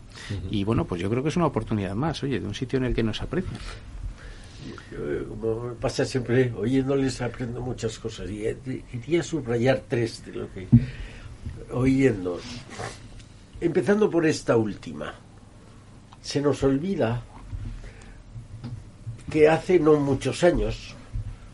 Y 0.50 0.64
bueno, 0.64 0.86
pues 0.86 1.02
yo 1.02 1.10
creo 1.10 1.24
que 1.24 1.30
es 1.30 1.36
una 1.36 1.48
oportunidad 1.48 1.96
más, 1.96 2.24
oye, 2.24 2.40
de 2.40 2.46
un 2.48 2.56
sitio 2.56 2.78
en 2.78 2.86
el 2.86 2.96
que 2.96 3.04
nos 3.04 3.22
aprecian. 3.22 3.60
como 5.30 5.70
me 5.70 5.74
pasa 5.74 6.06
siempre, 6.06 6.52
oyéndoles 6.56 7.22
aprendo 7.22 7.62
muchas 7.62 8.00
cosas. 8.00 8.30
Y 8.30 8.46
eh, 8.46 8.58
quería 8.92 9.24
subrayar 9.24 9.84
tres 9.88 10.26
de 10.26 10.34
lo 10.34 10.54
que 10.54 10.68
oyendo. 11.72 12.40
Empezando 13.62 14.10
por 14.10 14.26
esta 14.26 14.58
última. 14.58 15.14
Se 16.22 16.42
nos 16.42 16.64
olvida 16.64 17.24
que 19.30 19.48
hace 19.48 19.80
no 19.80 20.00
muchos 20.00 20.44
años, 20.44 20.96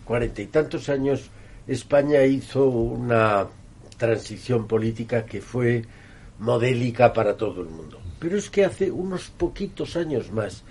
cuarenta 0.06 0.42
y 0.42 0.48
tantos 0.48 0.90
años, 0.90 1.30
España 1.68 2.24
hizo 2.24 2.66
una 2.68 3.48
transición 3.98 4.68
política 4.68 5.26
que 5.26 5.42
fue 5.42 5.84
modélica 6.40 7.14
para 7.14 7.38
todo 7.38 7.62
el 7.62 7.70
mundo. 7.70 8.00
Pero 8.20 8.38
es 8.38 8.50
que 8.50 8.66
hace 8.66 8.92
unos 8.92 9.30
poquitos 9.30 9.96
años 9.96 10.32
más 10.32 10.64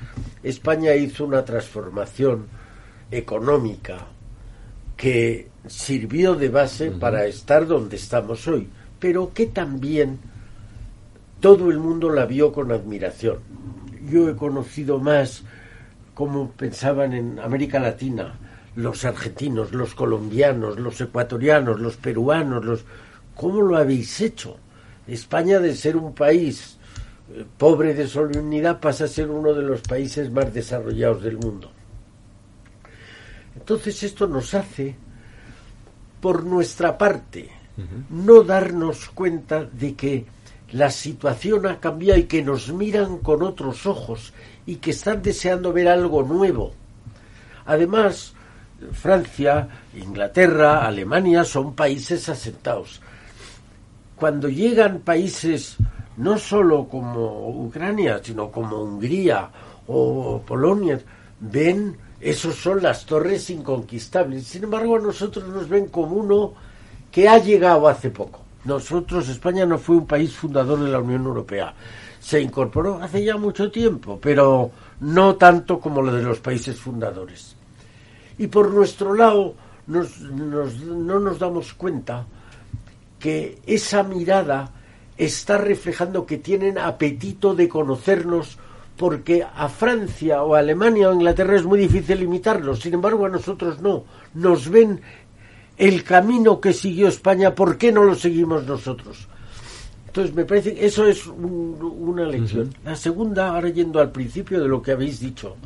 España 0.42 0.95
hizo 0.95 1.24
una 1.24 1.45
transformación 1.45 2.47
económica 3.11 4.07
que 4.97 5.49
sirvió 5.66 6.34
de 6.34 6.49
base 6.49 6.90
para 6.90 7.26
estar 7.26 7.66
donde 7.66 7.97
estamos 7.97 8.47
hoy, 8.47 8.68
pero 8.99 9.32
que 9.32 9.47
también 9.47 10.18
todo 11.40 11.70
el 11.70 11.78
mundo 11.78 12.11
la 12.11 12.26
vio 12.26 12.53
con 12.53 12.72
admiración. 12.72 13.38
Yo 14.09 14.28
he 14.28 14.36
conocido 14.36 14.99
más 14.99 15.42
cómo 16.14 16.51
pensaban 16.53 17.12
en 17.12 17.38
América 17.38 17.80
Latina, 17.80 18.38
los 18.76 19.04
argentinos, 19.04 19.72
los 19.72 19.94
colombianos, 19.94 20.78
los 20.78 21.00
ecuatorianos, 21.00 21.80
los 21.80 21.96
peruanos, 21.96 22.64
los 22.64 22.84
¿cómo 23.34 23.62
lo 23.62 23.76
habéis 23.76 24.20
hecho? 24.20 24.56
España 25.06 25.58
de 25.58 25.74
ser 25.74 25.96
un 25.96 26.14
país 26.14 26.78
eh, 27.32 27.44
pobre 27.58 27.94
de 27.94 28.06
solemnidad 28.06 28.80
pasa 28.80 29.04
a 29.04 29.08
ser 29.08 29.30
uno 29.30 29.52
de 29.52 29.62
los 29.62 29.80
países 29.82 30.30
más 30.30 30.52
desarrollados 30.52 31.22
del 31.22 31.38
mundo. 31.38 31.70
Entonces 33.56 34.02
esto 34.02 34.26
nos 34.26 34.54
hace, 34.54 34.96
por 36.20 36.44
nuestra 36.44 36.98
parte, 36.98 37.50
no 38.10 38.42
darnos 38.42 39.08
cuenta 39.10 39.64
de 39.64 39.94
que 39.94 40.26
la 40.72 40.90
situación 40.90 41.66
ha 41.66 41.80
cambiado 41.80 42.18
y 42.18 42.24
que 42.24 42.42
nos 42.42 42.72
miran 42.72 43.18
con 43.18 43.42
otros 43.42 43.86
ojos 43.86 44.32
y 44.66 44.76
que 44.76 44.90
están 44.90 45.22
deseando 45.22 45.72
ver 45.72 45.88
algo 45.88 46.22
nuevo. 46.22 46.72
Además, 47.66 48.34
Francia, 48.93 49.68
Inglaterra, 49.97 50.87
Alemania 50.87 51.45
son 51.45 51.74
países 51.74 52.28
asentados. 52.28 53.01
Cuando 54.16 54.49
llegan 54.49 55.01
países 55.01 55.76
no 56.16 56.39
solo 56.39 56.89
como 56.89 57.49
Ucrania, 57.49 58.20
sino 58.22 58.51
como 58.51 58.82
Hungría 58.82 59.51
o 59.87 60.41
Polonia, 60.47 61.01
ven, 61.41 61.97
esos 62.20 62.55
son 62.55 62.82
las 62.82 63.05
torres 63.05 63.51
inconquistables. 63.51 64.47
Sin 64.47 64.64
embargo, 64.64 64.97
a 64.97 65.01
nosotros 65.01 65.49
nos 65.49 65.68
ven 65.68 65.87
como 65.87 66.16
uno 66.16 66.55
que 67.11 67.28
ha 67.28 67.39
llegado 67.39 67.89
hace 67.89 68.11
poco. 68.11 68.41
Nosotros, 68.64 69.28
España 69.28 69.66
no 69.66 69.78
fue 69.78 69.97
un 69.97 70.07
país 70.07 70.35
fundador 70.35 70.80
de 70.80 70.91
la 70.91 71.01
Unión 71.01 71.24
Europea. 71.24 71.74
Se 72.18 72.41
incorporó 72.41 73.03
hace 73.03 73.22
ya 73.22 73.37
mucho 73.37 73.70
tiempo, 73.70 74.18
pero 74.20 74.70
no 75.01 75.37
tanto 75.37 75.78
como 75.78 76.01
lo 76.01 76.12
de 76.12 76.22
los 76.22 76.41
países 76.41 76.80
fundadores. 76.80 77.57
Y 78.39 78.47
por 78.49 78.70
nuestro 78.72 79.14
lado 79.14 79.55
no 79.87 81.20
nos 81.20 81.39
damos 81.39 81.74
cuenta 81.74 82.26
que 83.18 83.59
esa 83.66 84.03
mirada 84.03 84.70
está 85.16 85.59
reflejando 85.59 86.26
que 86.26 86.39
tienen 86.39 86.78
apetito 86.78 87.55
de 87.55 87.68
conocernos 87.68 88.59
porque 88.97 89.43
a 89.43 89.68
Francia 89.68 90.43
o 90.43 90.55
a 90.55 90.61
Alemania 90.61 91.09
o 91.09 91.14
Inglaterra 91.14 91.57
es 91.57 91.64
muy 91.64 91.78
difícil 91.78 92.22
imitarlos, 92.22 92.80
sin 92.80 92.95
embargo 92.95 93.26
a 93.26 93.28
nosotros 93.28 93.80
no, 93.80 94.05
nos 94.35 94.68
ven 94.68 95.01
el 95.76 96.05
camino 96.05 96.61
que 96.61 96.72
siguió 96.72 97.09
España, 97.09 97.55
¿por 97.55 97.76
qué 97.76 97.91
no 97.91 98.05
lo 98.05 98.14
seguimos 98.14 98.64
nosotros? 98.66 99.26
Entonces 100.07 100.32
me 100.35 100.45
parece 100.45 100.74
que 100.74 100.87
eso 100.87 101.09
es 101.09 101.26
una 101.26 102.24
lección. 102.24 102.72
La 102.85 102.95
segunda, 102.95 103.49
ahora 103.49 103.68
yendo 103.70 103.99
al 103.99 104.12
principio 104.12 104.61
de 104.61 104.68
lo 104.68 104.80
que 104.80 104.93
habéis 104.93 105.18
dicho, 105.18 105.57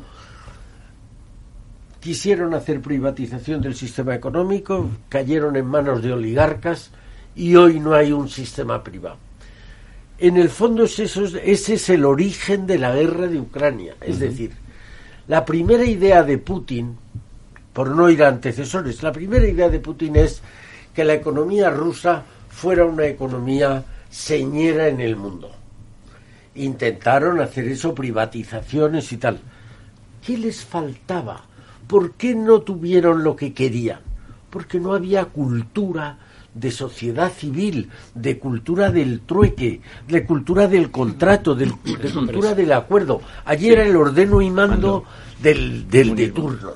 quisieron 2.09 2.55
hacer 2.55 2.81
privatización 2.81 3.61
del 3.61 3.75
sistema 3.75 4.15
económico, 4.15 4.89
cayeron 5.09 5.55
en 5.57 5.67
manos 5.67 6.01
de 6.01 6.11
oligarcas 6.11 6.89
y 7.35 7.55
hoy 7.55 7.79
no 7.79 7.93
hay 7.93 8.11
un 8.11 8.27
sistema 8.27 8.83
privado. 8.83 9.17
En 10.17 10.35
el 10.37 10.49
fondo 10.49 10.85
ese 10.85 11.43
es 11.43 11.89
el 11.91 12.05
origen 12.05 12.65
de 12.65 12.79
la 12.79 12.95
guerra 12.95 13.27
de 13.27 13.39
Ucrania. 13.39 13.93
Es 14.01 14.17
decir, 14.17 14.53
la 15.27 15.45
primera 15.45 15.85
idea 15.85 16.23
de 16.23 16.39
Putin, 16.39 16.97
por 17.73 17.91
no 17.91 18.09
ir 18.09 18.23
a 18.23 18.29
antecesores, 18.29 19.03
la 19.03 19.11
primera 19.11 19.45
idea 19.45 19.69
de 19.69 19.79
Putin 19.79 20.15
es 20.15 20.41
que 20.95 21.05
la 21.05 21.13
economía 21.13 21.69
rusa 21.69 22.23
fuera 22.49 22.85
una 22.85 23.05
economía 23.05 23.83
señera 24.09 24.87
en 24.87 24.99
el 24.99 25.15
mundo. 25.15 25.51
Intentaron 26.55 27.39
hacer 27.39 27.67
eso, 27.67 27.93
privatizaciones 27.93 29.11
y 29.11 29.17
tal. 29.17 29.39
¿Qué 30.25 30.39
les 30.39 30.65
faltaba? 30.65 31.43
¿Por 31.89 32.11
qué 32.11 32.35
no 32.35 32.61
tuvieron 32.61 33.23
lo 33.23 33.35
que 33.35 33.51
querían? 33.51 34.01
Porque 34.51 34.79
no 34.79 34.93
había 34.93 35.25
cultura 35.25 36.19
de 36.53 36.69
sociedad 36.69 37.31
civil, 37.31 37.89
de 38.13 38.37
cultura 38.37 38.91
del 38.91 39.21
trueque, 39.21 39.81
de 40.07 40.23
cultura 40.23 40.67
del 40.67 40.91
contrato, 40.91 41.55
de, 41.55 41.67
cultura 42.13 42.53
del 42.53 42.73
acuerdo. 42.73 43.21
Allí 43.43 43.69
era 43.69 43.83
el 43.83 43.95
ordeno 43.95 44.39
y 44.39 44.51
mando 44.51 45.03
del, 45.41 45.89
del 45.89 46.15
de 46.15 46.27
turno. 46.27 46.73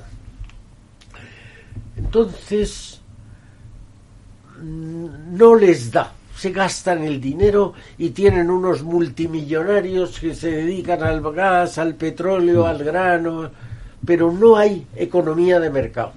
Entonces, 1.96 3.00
no 4.60 5.54
les 5.54 5.92
da. 5.92 6.12
Se 6.36 6.50
gastan 6.50 7.04
el 7.04 7.20
dinero 7.20 7.74
y 7.98 8.10
tienen 8.10 8.50
unos 8.50 8.82
multimillonarios 8.82 10.18
que 10.18 10.34
se 10.34 10.50
dedican 10.50 11.04
al 11.04 11.20
gas, 11.32 11.78
al 11.78 11.94
petróleo, 11.94 12.66
al 12.66 12.82
grano 12.82 13.52
pero 14.06 14.32
no 14.32 14.56
hay 14.56 14.86
economía 14.96 15.60
de 15.60 15.70
mercado. 15.70 16.12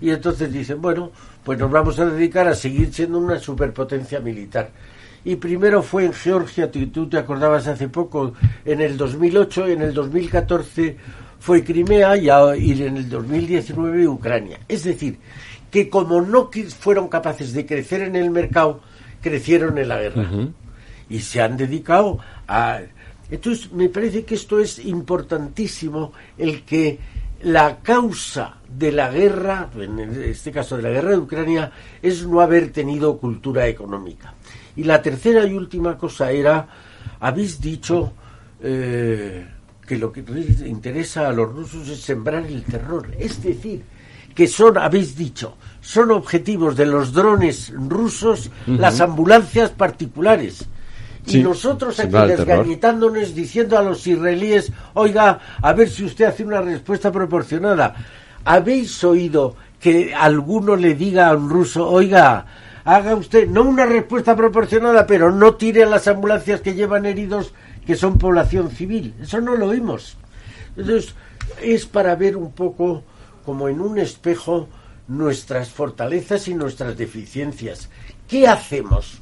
Y 0.00 0.10
entonces 0.10 0.52
dicen, 0.52 0.80
bueno, 0.80 1.10
pues 1.44 1.58
nos 1.58 1.70
vamos 1.70 1.98
a 1.98 2.06
dedicar 2.06 2.48
a 2.48 2.54
seguir 2.54 2.92
siendo 2.92 3.18
una 3.18 3.38
superpotencia 3.38 4.20
militar. 4.20 4.70
Y 5.24 5.36
primero 5.36 5.82
fue 5.82 6.06
en 6.06 6.12
Georgia, 6.12 6.70
tú 6.70 7.08
te 7.08 7.18
acordabas 7.18 7.66
hace 7.66 7.88
poco, 7.88 8.32
en 8.64 8.80
el 8.80 8.96
2008, 8.96 9.66
en 9.68 9.82
el 9.82 9.92
2014 9.92 10.96
fue 11.38 11.64
Crimea 11.64 12.16
y, 12.16 12.28
en 12.82 12.96
el 12.96 13.08
2019 13.08 14.08
Ucrania. 14.08 14.60
Es 14.68 14.84
decir, 14.84 15.18
que 15.70 15.88
como 15.88 16.20
no 16.20 16.50
fueron 16.78 17.08
capaces 17.08 17.52
de 17.52 17.66
crecer 17.66 18.02
en 18.02 18.16
el 18.16 18.30
mercado, 18.30 18.80
crecieron 19.22 19.76
en 19.78 19.88
la 19.88 20.00
guerra. 20.00 20.30
Y 21.08 21.18
se 21.20 21.42
han 21.42 21.56
dedicado 21.56 22.18
a... 22.46 22.80
Entonces, 23.30 23.70
me 23.72 23.88
parece 23.88 24.24
que 24.24 24.34
esto 24.34 24.58
es 24.58 24.78
importantísimo, 24.84 26.12
el 26.36 26.62
que 26.62 26.98
la 27.42 27.78
causa 27.78 28.56
de 28.68 28.92
la 28.92 29.10
guerra, 29.10 29.70
en 29.76 29.98
este 29.98 30.52
caso 30.52 30.76
de 30.76 30.82
la 30.82 30.90
guerra 30.90 31.10
de 31.10 31.18
Ucrania, 31.18 31.72
es 32.02 32.26
no 32.26 32.40
haber 32.40 32.70
tenido 32.70 33.18
cultura 33.18 33.66
económica. 33.66 34.34
Y 34.76 34.84
la 34.84 35.02
tercera 35.02 35.44
y 35.46 35.54
última 35.54 35.98
cosa 35.98 36.30
era, 36.30 36.68
habéis 37.18 37.60
dicho 37.60 38.12
eh, 38.62 39.46
que 39.86 39.98
lo 39.98 40.12
que 40.12 40.20
interesa 40.66 41.28
a 41.28 41.32
los 41.32 41.52
rusos 41.52 41.88
es 41.88 42.00
sembrar 42.00 42.46
el 42.46 42.62
terror. 42.62 43.12
Es 43.18 43.42
decir, 43.42 43.82
que 44.34 44.46
son, 44.46 44.78
habéis 44.78 45.16
dicho, 45.16 45.56
son 45.80 46.10
objetivos 46.12 46.76
de 46.76 46.86
los 46.86 47.12
drones 47.12 47.72
rusos 47.74 48.50
las 48.66 49.00
ambulancias 49.00 49.70
particulares. 49.70 50.66
Y 51.30 51.42
nosotros 51.42 51.98
aquí 52.00 52.16
desgañitándonos 52.26 53.34
diciendo 53.34 53.78
a 53.78 53.82
los 53.82 54.06
israelíes, 54.06 54.72
oiga, 54.94 55.38
a 55.60 55.72
ver 55.72 55.88
si 55.88 56.04
usted 56.04 56.26
hace 56.26 56.44
una 56.44 56.60
respuesta 56.60 57.10
proporcionada. 57.10 57.94
¿Habéis 58.44 59.02
oído 59.04 59.56
que 59.78 60.14
alguno 60.14 60.76
le 60.76 60.94
diga 60.94 61.28
a 61.28 61.36
un 61.36 61.50
ruso, 61.50 61.88
oiga, 61.88 62.46
haga 62.84 63.14
usted, 63.14 63.48
no 63.48 63.62
una 63.62 63.86
respuesta 63.86 64.34
proporcionada, 64.36 65.06
pero 65.06 65.30
no 65.30 65.54
tire 65.54 65.82
a 65.84 65.88
las 65.88 66.08
ambulancias 66.08 66.60
que 66.60 66.74
llevan 66.74 67.06
heridos 67.06 67.52
que 67.86 67.96
son 67.96 68.18
población 68.18 68.70
civil? 68.70 69.14
Eso 69.20 69.40
no 69.40 69.56
lo 69.56 69.68
oímos. 69.68 70.16
Entonces, 70.76 71.14
es 71.62 71.86
para 71.86 72.14
ver 72.14 72.36
un 72.36 72.52
poco 72.52 73.02
como 73.44 73.68
en 73.68 73.80
un 73.80 73.98
espejo 73.98 74.68
nuestras 75.08 75.70
fortalezas 75.70 76.46
y 76.48 76.54
nuestras 76.54 76.96
deficiencias. 76.96 77.88
¿Qué 78.28 78.46
hacemos? 78.46 79.18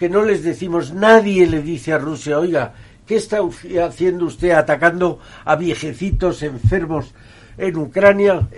Que 0.00 0.08
no 0.08 0.24
les 0.24 0.42
decimos, 0.42 0.94
nadie 0.94 1.46
le 1.46 1.62
dice 1.62 1.92
a 1.92 1.98
Rusia, 1.98 2.38
oiga, 2.38 2.72
¿qué 3.06 3.16
está 3.16 3.38
haciendo 3.84 4.24
usted 4.24 4.52
atacando 4.52 5.20
a 5.44 5.56
viejecitos 5.56 6.42
enfermos 6.42 7.12
en 7.58 7.76
Ucrania 7.76 8.48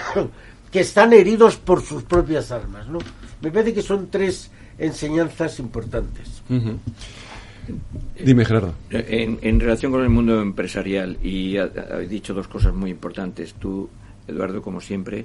que 0.70 0.80
están 0.80 1.12
heridos 1.12 1.56
por 1.56 1.82
sus 1.82 2.04
propias 2.04 2.52
armas? 2.52 2.86
¿no? 2.86 3.00
Me 3.42 3.50
parece 3.50 3.74
que 3.74 3.82
son 3.82 4.08
tres 4.10 4.50
enseñanzas 4.78 5.58
importantes. 5.58 6.42
Dime, 8.24 8.44
Gerardo. 8.44 8.74
En, 8.90 9.38
en, 9.42 9.60
relación 9.60 9.92
con 9.92 10.02
el 10.02 10.08
mundo 10.08 10.40
empresarial, 10.40 11.18
y 11.22 11.56
has 11.56 12.08
dicho 12.08 12.32
dos 12.32 12.48
cosas 12.48 12.72
muy 12.74 12.90
importantes. 12.90 13.54
Tú, 13.54 13.88
Eduardo, 14.26 14.62
como 14.62 14.80
siempre, 14.80 15.24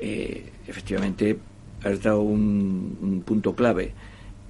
eh, 0.00 0.50
efectivamente 0.66 1.38
has 1.84 2.02
dado 2.02 2.22
un, 2.22 3.22
punto 3.24 3.54
clave. 3.54 3.92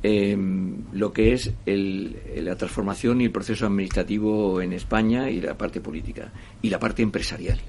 Lo 0.03 1.13
que 1.13 1.33
es 1.33 1.53
la 1.67 2.57
transformación 2.57 3.21
y 3.21 3.25
el 3.25 3.31
proceso 3.31 3.67
administrativo 3.67 4.61
en 4.61 4.73
España 4.73 5.31
y 5.31 5.41
la 5.41 5.57
parte 5.57 5.81
política 5.81 6.33
y 6.61 6.71
la 6.71 6.79
parte 6.79 7.03
empresarial. 7.03 7.61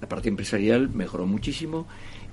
La 0.00 0.08
parte 0.08 0.28
empresarial 0.28 0.90
mejoró 0.90 1.26
muchísimo 1.26 1.86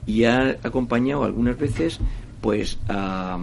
y 0.05 0.23
ha 0.23 0.57
acompañado 0.63 1.23
algunas 1.23 1.57
veces 1.57 1.99
pues 2.41 2.79
a, 2.89 3.39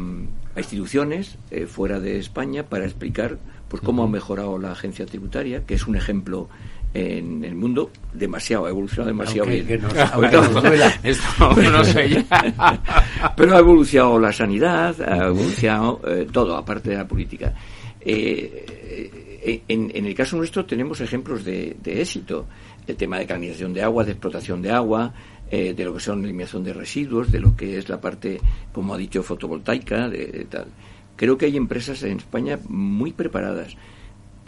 instituciones 0.56 1.39
eh, 1.51 1.66
fuera 1.66 2.01
de 2.01 2.18
España 2.18 2.64
para 2.64 2.85
explicar 2.85 3.39
pues 3.68 3.82
cómo 3.82 4.02
ha 4.02 4.09
mejorado 4.09 4.59
la 4.59 4.72
agencia 4.72 5.06
tributaria, 5.06 5.64
que 5.66 5.74
es 5.74 5.86
un 5.86 5.94
ejemplo 5.94 6.48
en 6.94 7.44
el 7.44 7.55
mundo 7.55 7.90
demasiado, 8.12 8.66
ha 8.66 8.70
evolucionado 8.70 9.09
demasiado 9.09 9.48
bien. 9.48 9.66
Pero 13.36 13.55
ha 13.55 13.59
evolucionado 13.59 14.19
la 14.19 14.32
sanidad, 14.32 15.01
ha 15.02 15.27
evolucionado 15.27 16.01
eh, 16.06 16.27
todo, 16.31 16.56
aparte 16.56 16.90
de 16.90 16.97
la 16.97 17.06
política. 17.06 17.55
Eh, 18.01 19.40
eh, 19.44 19.62
en, 19.69 20.06
el 20.06 20.15
caso 20.15 20.36
nuestro 20.36 20.65
tenemos 20.65 21.01
ejemplos 21.01 21.44
de, 21.44 21.77
éxito. 21.85 22.47
El 22.86 22.97
tema 22.97 23.19
de 23.19 23.27
canalización 23.27 23.74
de 23.74 23.82
agua, 23.82 24.05
de 24.05 24.12
explotación 24.12 24.62
de 24.62 24.70
agua, 24.70 25.12
de 25.51 25.85
lo 25.85 25.93
que 25.93 26.01
son 26.01 26.24
eliminación 26.24 26.65
de 26.65 26.73
residuos, 26.73 27.31
de 27.31 27.40
lo 27.40 27.55
que 27.55 27.77
es 27.77 27.90
la 27.90 28.01
parte, 28.01 28.40
como 28.73 28.94
ha 28.94 28.98
dicho, 28.98 29.23
fotovoltaica, 29.23 30.09
de 30.09 30.47
tal. 30.48 30.69
Creo 31.15 31.36
que 31.36 31.47
hay 31.47 31.59
empresas 31.59 32.02
en 32.05 32.16
España 32.16 32.59
muy 32.66 33.12
preparadas 33.12 33.77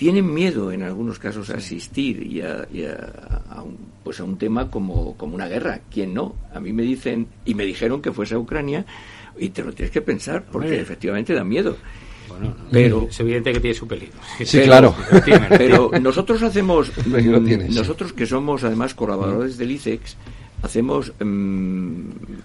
tienen 0.01 0.32
miedo 0.32 0.72
en 0.72 0.82
algunos 0.82 1.18
casos 1.18 1.51
a 1.51 1.59
asistir 1.59 2.27
y 2.27 2.40
a, 2.40 2.66
un, 3.62 3.77
pues 4.02 4.18
a 4.18 4.24
un 4.24 4.39
tema 4.39 4.70
como, 4.70 5.14
como 5.18 5.35
una 5.35 5.47
guerra. 5.47 5.81
¿Quién 5.93 6.14
no? 6.14 6.36
A 6.55 6.59
mí 6.59 6.72
me 6.72 6.85
dicen, 6.85 7.27
y 7.44 7.52
me 7.52 7.66
dijeron 7.66 8.01
que 8.01 8.10
fuese 8.10 8.35
a 8.35 8.39
Ucrania, 8.39 8.86
y 9.39 9.51
te 9.51 9.62
lo 9.62 9.74
tienes 9.74 9.90
que 9.90 10.01
pensar, 10.01 10.47
porque 10.51 10.81
efectivamente 10.81 11.35
da 11.35 11.44
miedo. 11.44 11.77
Bueno, 12.31 12.56
pero 12.70 13.09
es 13.10 13.20
evidente 13.20 13.52
que 13.52 13.60
tiene 13.60 13.74
su 13.74 13.86
peligro. 13.86 14.16
Sí, 14.43 14.62
claro. 14.62 14.97
Pero 15.51 15.90
nosotros 16.01 16.43
hacemos, 16.44 16.90
nosotros 17.68 18.14
que 18.14 18.24
somos 18.24 18.64
además 18.64 18.94
colaboradores 18.94 19.59
del 19.59 19.72
ICEX, 19.72 20.16
hacemos 20.62 21.12
mm, 21.20 22.01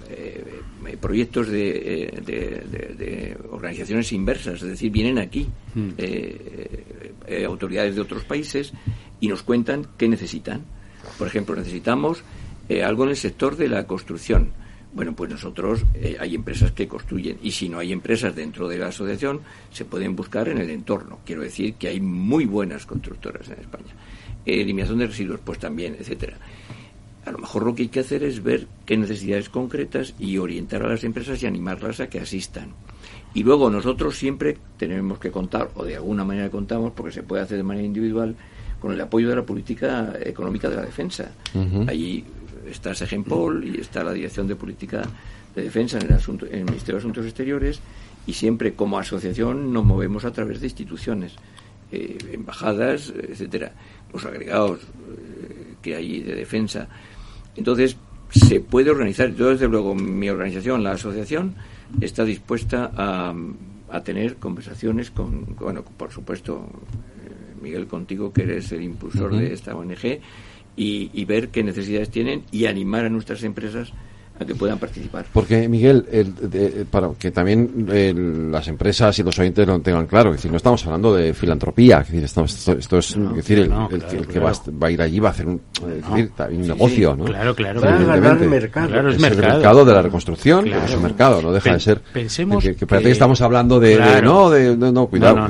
eh, 0.09 0.54
proyectos 0.99 1.47
eh, 1.51 2.21
de, 2.25 3.37
organizaciones 3.51 4.11
inversas, 4.11 4.61
es 4.61 4.69
decir, 4.69 4.91
vienen 4.91 5.19
aquí 5.19 5.47
hmm. 5.73 5.89
autoridades 7.47 7.95
de 7.95 8.01
otros 8.01 8.23
países 8.23 8.73
y 9.19 9.27
nos 9.27 9.43
cuentan 9.43 9.87
qué 9.97 10.07
necesitan. 10.07 10.61
Por 11.17 11.27
ejemplo, 11.27 11.55
necesitamos 11.55 12.23
algo 12.83 13.03
en 13.03 13.11
el 13.11 13.17
sector 13.17 13.55
de 13.57 13.67
la 13.67 13.85
construcción. 13.85 14.51
Bueno, 14.93 15.13
pues 15.15 15.29
nosotros 15.29 15.83
hay 16.19 16.35
empresas 16.35 16.71
que 16.71 16.87
construyen 16.87 17.37
y 17.43 17.51
si 17.51 17.67
no 17.67 17.79
hay 17.79 17.91
empresas 17.91 18.35
dentro 18.35 18.67
de 18.67 18.77
la 18.77 18.87
asociación, 18.87 19.41
se 19.71 19.85
pueden 19.85 20.15
buscar 20.15 20.47
en 20.47 20.57
el 20.57 20.69
entorno. 20.69 21.19
Quiero 21.25 21.41
decir 21.41 21.75
que 21.75 21.89
hay 21.89 21.99
muy 21.99 22.45
buenas 22.45 22.85
constructoras 22.85 23.47
en 23.49 23.59
España. 23.59 23.93
eliminación 24.45 24.99
de 24.99 25.07
residuos, 25.07 25.39
pues 25.43 25.59
también, 25.59 25.95
etcétera 25.99 26.37
a 27.25 27.31
lo 27.31 27.39
mejor 27.39 27.63
lo 27.63 27.73
que 27.73 27.83
hay 27.83 27.89
que 27.89 28.01
hacer 28.01 28.23
es 28.23 28.43
ver 28.43 28.67
qué 28.85 28.97
necesidades 28.97 29.49
concretas 29.49 30.13
y 30.19 30.37
orientar 30.37 30.83
a 30.83 30.89
las 30.89 31.03
empresas 31.03 31.41
y 31.41 31.47
animarlas 31.47 31.99
a 31.99 32.07
que 32.07 32.19
asistan. 32.19 32.69
Y 33.33 33.43
luego 33.43 33.69
nosotros 33.69 34.15
siempre 34.15 34.57
tenemos 34.77 35.19
que 35.19 35.31
contar, 35.31 35.69
o 35.75 35.83
de 35.83 35.95
alguna 35.95 36.23
manera 36.23 36.49
contamos, 36.49 36.93
porque 36.93 37.11
se 37.11 37.23
puede 37.23 37.43
hacer 37.43 37.57
de 37.57 37.63
manera 37.63 37.85
individual, 37.85 38.35
con 38.79 38.93
el 38.93 39.01
apoyo 39.01 39.29
de 39.29 39.35
la 39.35 39.43
política 39.43 40.13
económica 40.21 40.69
de 40.69 40.75
la 40.75 40.83
defensa. 40.83 41.31
Allí 41.87 42.23
está 42.69 42.93
Segenpol 42.93 43.63
y 43.65 43.81
está 43.81 44.03
la 44.03 44.13
Dirección 44.13 44.47
de 44.47 44.55
Política 44.55 45.01
de 45.55 45.63
Defensa 45.63 45.97
en 45.97 46.05
el, 46.05 46.13
asunto, 46.13 46.45
en 46.45 46.59
el 46.59 46.65
Ministerio 46.65 46.95
de 46.95 46.99
Asuntos 46.99 47.25
Exteriores 47.25 47.81
y 48.27 48.33
siempre 48.33 48.73
como 48.73 48.99
asociación 48.99 49.73
nos 49.73 49.85
movemos 49.85 50.25
a 50.25 50.31
través 50.31 50.59
de 50.59 50.67
instituciones, 50.67 51.33
eh, 51.91 52.17
embajadas, 52.33 53.13
etcétera, 53.17 53.71
los 54.13 54.25
agregados 54.25 54.81
eh, 54.81 55.75
que 55.81 55.95
hay 55.95 56.21
de 56.21 56.35
defensa 56.35 56.87
entonces, 57.55 57.97
se 58.31 58.59
puede 58.59 58.89
organizar. 58.91 59.33
Yo, 59.33 59.49
desde 59.49 59.67
luego, 59.67 59.95
mi 59.95 60.29
organización, 60.29 60.83
la 60.83 60.91
asociación, 60.91 61.55
está 62.01 62.23
dispuesta 62.23 62.91
a, 62.95 63.33
tener 64.03 64.35
conversaciones 64.35 65.09
con, 65.09 65.55
bueno, 65.55 65.81
por 65.83 66.11
supuesto, 66.11 66.67
eh, 67.25 67.61
Miguel, 67.61 67.87
contigo, 67.87 68.33
que 68.33 68.43
eres 68.43 68.69
el 68.73 68.81
impulsor 68.83 69.37
de 69.37 69.53
esta 69.53 69.73
ONG, 69.73 70.19
y, 70.75 71.09
y, 71.13 71.23
ver 71.23 71.47
qué 71.47 71.63
necesidades 71.63 72.09
tienen 72.09 72.43
y 72.51 72.65
animar 72.65 73.05
a 73.05 73.09
nuestras 73.09 73.43
empresas 73.43 73.93
a 74.39 74.45
que 74.45 74.53
puedan 74.53 74.77
participar. 74.77 75.25
Porque, 75.31 75.67
Miguel, 75.69 76.05
el, 76.11 76.85
para 76.89 77.09
que 77.17 77.31
también 77.31 78.51
las 78.51 78.67
empresas 78.67 79.17
y 79.19 79.23
los 79.23 79.37
oyentes 79.39 79.65
lo 79.65 79.79
tengan 79.79 80.07
claro, 80.07 80.31
es 80.31 80.37
decir, 80.37 80.51
no 80.51 80.57
estamos 80.57 80.85
hablando 80.85 81.15
de 81.15 81.33
filantropía, 81.33 81.99
es 82.01 82.07
decir, 82.07 82.23
esto, 82.23 82.43
es, 82.43 83.15
decir, 83.35 83.59
el, 83.59 84.27
que 84.27 84.39
va, 84.39 84.51
a 84.81 84.91
ir 84.91 85.01
allí 85.01 85.19
va 85.19 85.29
a 85.29 85.31
hacer 85.31 85.47
un, 85.47 85.61
negocio, 86.49 87.15
¿no? 87.15 87.25
Claro, 87.25 87.55
claro. 87.55 87.81
el 87.81 88.49
mercado. 88.49 89.09
es, 89.09 89.15
el 89.15 89.21
mercado 89.21 89.85
de 89.85 89.93
la 89.93 90.01
reconstrucción, 90.01 90.67
es 90.67 90.93
un 90.93 91.03
mercado, 91.03 91.41
no 91.41 91.53
deja 91.53 91.73
de 91.73 91.79
ser. 91.79 92.01
Pensemos 92.01 92.63
que, 92.63 92.75
que 92.75 92.85
parece 92.85 93.07
que, 93.07 93.11
estamos 93.13 93.39
hablando 93.41 93.79
de, 93.79 94.21
no, 94.21 94.49
de, 94.49 94.75
no, 94.75 95.07
cuidado. 95.07 95.47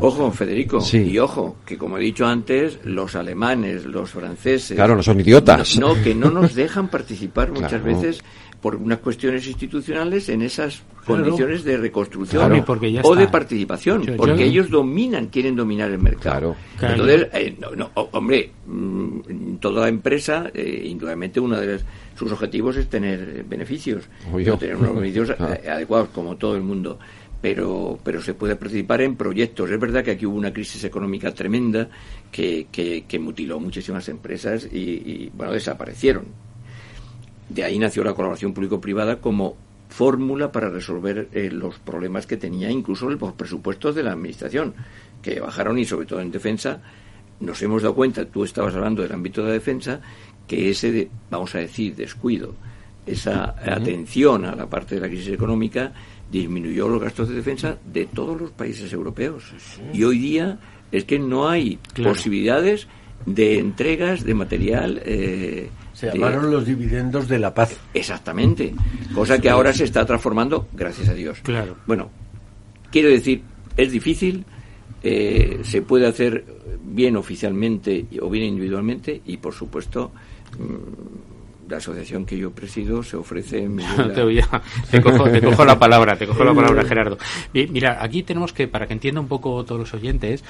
Ojo, 0.00 0.30
Federico, 0.30 0.80
y 0.92 1.18
ojo, 1.18 1.56
que 1.64 1.78
como 1.78 1.96
he 1.96 2.00
dicho 2.00 2.26
antes, 2.26 2.80
los 2.84 3.16
alemanes, 3.16 3.86
los 3.86 4.10
franceses. 4.10 4.76
Claro, 4.76 4.94
no 4.94 5.02
son 5.02 5.20
idiotas. 5.20 5.78
No, 5.78 5.94
que 6.02 6.14
no 6.14 6.30
nos 6.30 6.54
dejan 6.54 6.88
participar 6.88 7.50
muchas 7.50 7.82
veces 7.82 8.22
por 8.66 8.74
unas 8.74 8.98
cuestiones 8.98 9.46
institucionales 9.46 10.28
en 10.28 10.42
esas 10.42 10.82
condiciones 11.06 11.62
de 11.62 11.76
reconstrucción 11.76 12.64
o 13.04 13.14
de 13.14 13.28
participación, 13.28 14.04
porque 14.16 14.42
ellos 14.42 14.68
dominan, 14.68 15.26
quieren 15.26 15.54
dominar 15.54 15.88
el 15.92 16.00
mercado. 16.00 16.56
Entonces, 16.82 17.28
eh, 17.32 17.56
no, 17.76 17.92
hombre, 17.94 18.50
mm, 18.66 19.58
toda 19.60 19.88
empresa, 19.88 20.50
eh, 20.52 20.82
indudablemente, 20.84 21.38
uno 21.38 21.60
de 21.60 21.78
sus 22.16 22.32
objetivos 22.32 22.76
es 22.76 22.88
tener 22.88 23.44
beneficios, 23.44 24.08
tener 24.58 24.74
unos 24.74 24.96
beneficios 24.96 25.30
adecuados, 25.40 26.08
como 26.08 26.34
todo 26.34 26.56
el 26.56 26.62
mundo. 26.62 26.98
Pero, 27.40 28.00
pero 28.02 28.20
se 28.20 28.34
puede 28.34 28.56
participar 28.56 29.02
en 29.02 29.14
proyectos. 29.14 29.70
Es 29.70 29.78
verdad 29.78 30.02
que 30.02 30.10
aquí 30.10 30.26
hubo 30.26 30.36
una 30.36 30.52
crisis 30.52 30.82
económica 30.82 31.32
tremenda 31.32 31.88
que, 32.32 32.66
que, 32.72 33.18
mutiló 33.20 33.60
muchísimas 33.60 34.08
empresas 34.08 34.68
y, 34.72 34.78
y, 34.78 35.30
bueno, 35.32 35.52
desaparecieron 35.52 36.24
de 37.48 37.64
ahí 37.64 37.78
nació 37.78 38.04
la 38.04 38.14
colaboración 38.14 38.52
público-privada 38.52 39.20
como 39.20 39.56
fórmula 39.88 40.50
para 40.50 40.68
resolver 40.68 41.28
eh, 41.32 41.50
los 41.50 41.78
problemas 41.78 42.26
que 42.26 42.36
tenía 42.36 42.70
incluso 42.70 43.08
los 43.08 43.32
presupuestos 43.32 43.94
de 43.94 44.02
la 44.02 44.12
administración, 44.12 44.74
que 45.22 45.40
bajaron 45.40 45.78
y 45.78 45.84
sobre 45.84 46.06
todo 46.06 46.20
en 46.20 46.30
defensa. 46.30 46.80
Nos 47.40 47.60
hemos 47.62 47.82
dado 47.82 47.94
cuenta, 47.94 48.24
tú 48.24 48.44
estabas 48.44 48.74
hablando 48.74 49.02
del 49.02 49.12
ámbito 49.12 49.42
de 49.42 49.48
la 49.48 49.54
defensa, 49.54 50.00
que 50.46 50.70
ese, 50.70 51.08
vamos 51.30 51.54
a 51.54 51.58
decir, 51.58 51.94
descuido, 51.94 52.54
esa 53.04 53.54
atención 53.64 54.44
a 54.44 54.56
la 54.56 54.66
parte 54.66 54.96
de 54.96 55.00
la 55.00 55.08
crisis 55.08 55.28
económica 55.28 55.92
disminuyó 56.30 56.88
los 56.88 57.00
gastos 57.00 57.28
de 57.28 57.36
defensa 57.36 57.78
de 57.84 58.06
todos 58.06 58.40
los 58.40 58.50
países 58.50 58.92
europeos. 58.92 59.44
Y 59.92 60.02
hoy 60.02 60.18
día 60.18 60.58
es 60.90 61.04
que 61.04 61.18
no 61.18 61.48
hay 61.48 61.78
posibilidades 62.02 62.88
de 63.24 63.58
entregas 63.58 64.24
de 64.24 64.34
material 64.34 65.00
eh, 65.04 65.70
Se 65.96 66.12
llamaron 66.12 66.50
los 66.50 66.66
dividendos 66.66 67.26
de 67.26 67.38
la 67.38 67.54
paz. 67.54 67.74
Exactamente. 67.94 68.74
Cosa 69.14 69.38
que 69.38 69.48
ahora 69.48 69.72
se 69.72 69.84
está 69.84 70.04
transformando, 70.04 70.68
gracias 70.74 71.08
a 71.08 71.14
Dios. 71.14 71.38
Claro. 71.42 71.74
Bueno, 71.86 72.10
quiero 72.90 73.08
decir, 73.08 73.40
es 73.78 73.92
difícil, 73.92 74.44
eh, 75.02 75.60
se 75.62 75.80
puede 75.80 76.06
hacer 76.06 76.44
bien 76.84 77.16
oficialmente 77.16 78.04
o 78.20 78.28
bien 78.28 78.44
individualmente 78.44 79.22
y, 79.24 79.38
por 79.38 79.54
supuesto, 79.54 80.12
mm, 80.58 81.70
la 81.70 81.78
asociación 81.78 82.26
que 82.26 82.36
yo 82.36 82.50
presido 82.50 83.02
se 83.02 83.16
ofrece 83.16 83.66
te, 84.90 85.02
cojo, 85.02 85.64
la 85.64 85.78
palabra 85.78 86.16
te 86.16 86.24
cojo 86.26 86.44
la 86.44 86.54
palabra 86.54 86.84
Gerardo 86.88 87.18
mira 87.52 87.98
aquí 88.00 88.22
tenemos 88.22 88.52
que 88.52 88.68
para 88.68 88.86
que 88.86 88.92
entienda 88.92 89.20
un 89.20 89.26
poco 89.26 89.64
todos 89.64 89.80
los 89.80 89.92
oyentes 89.92 90.44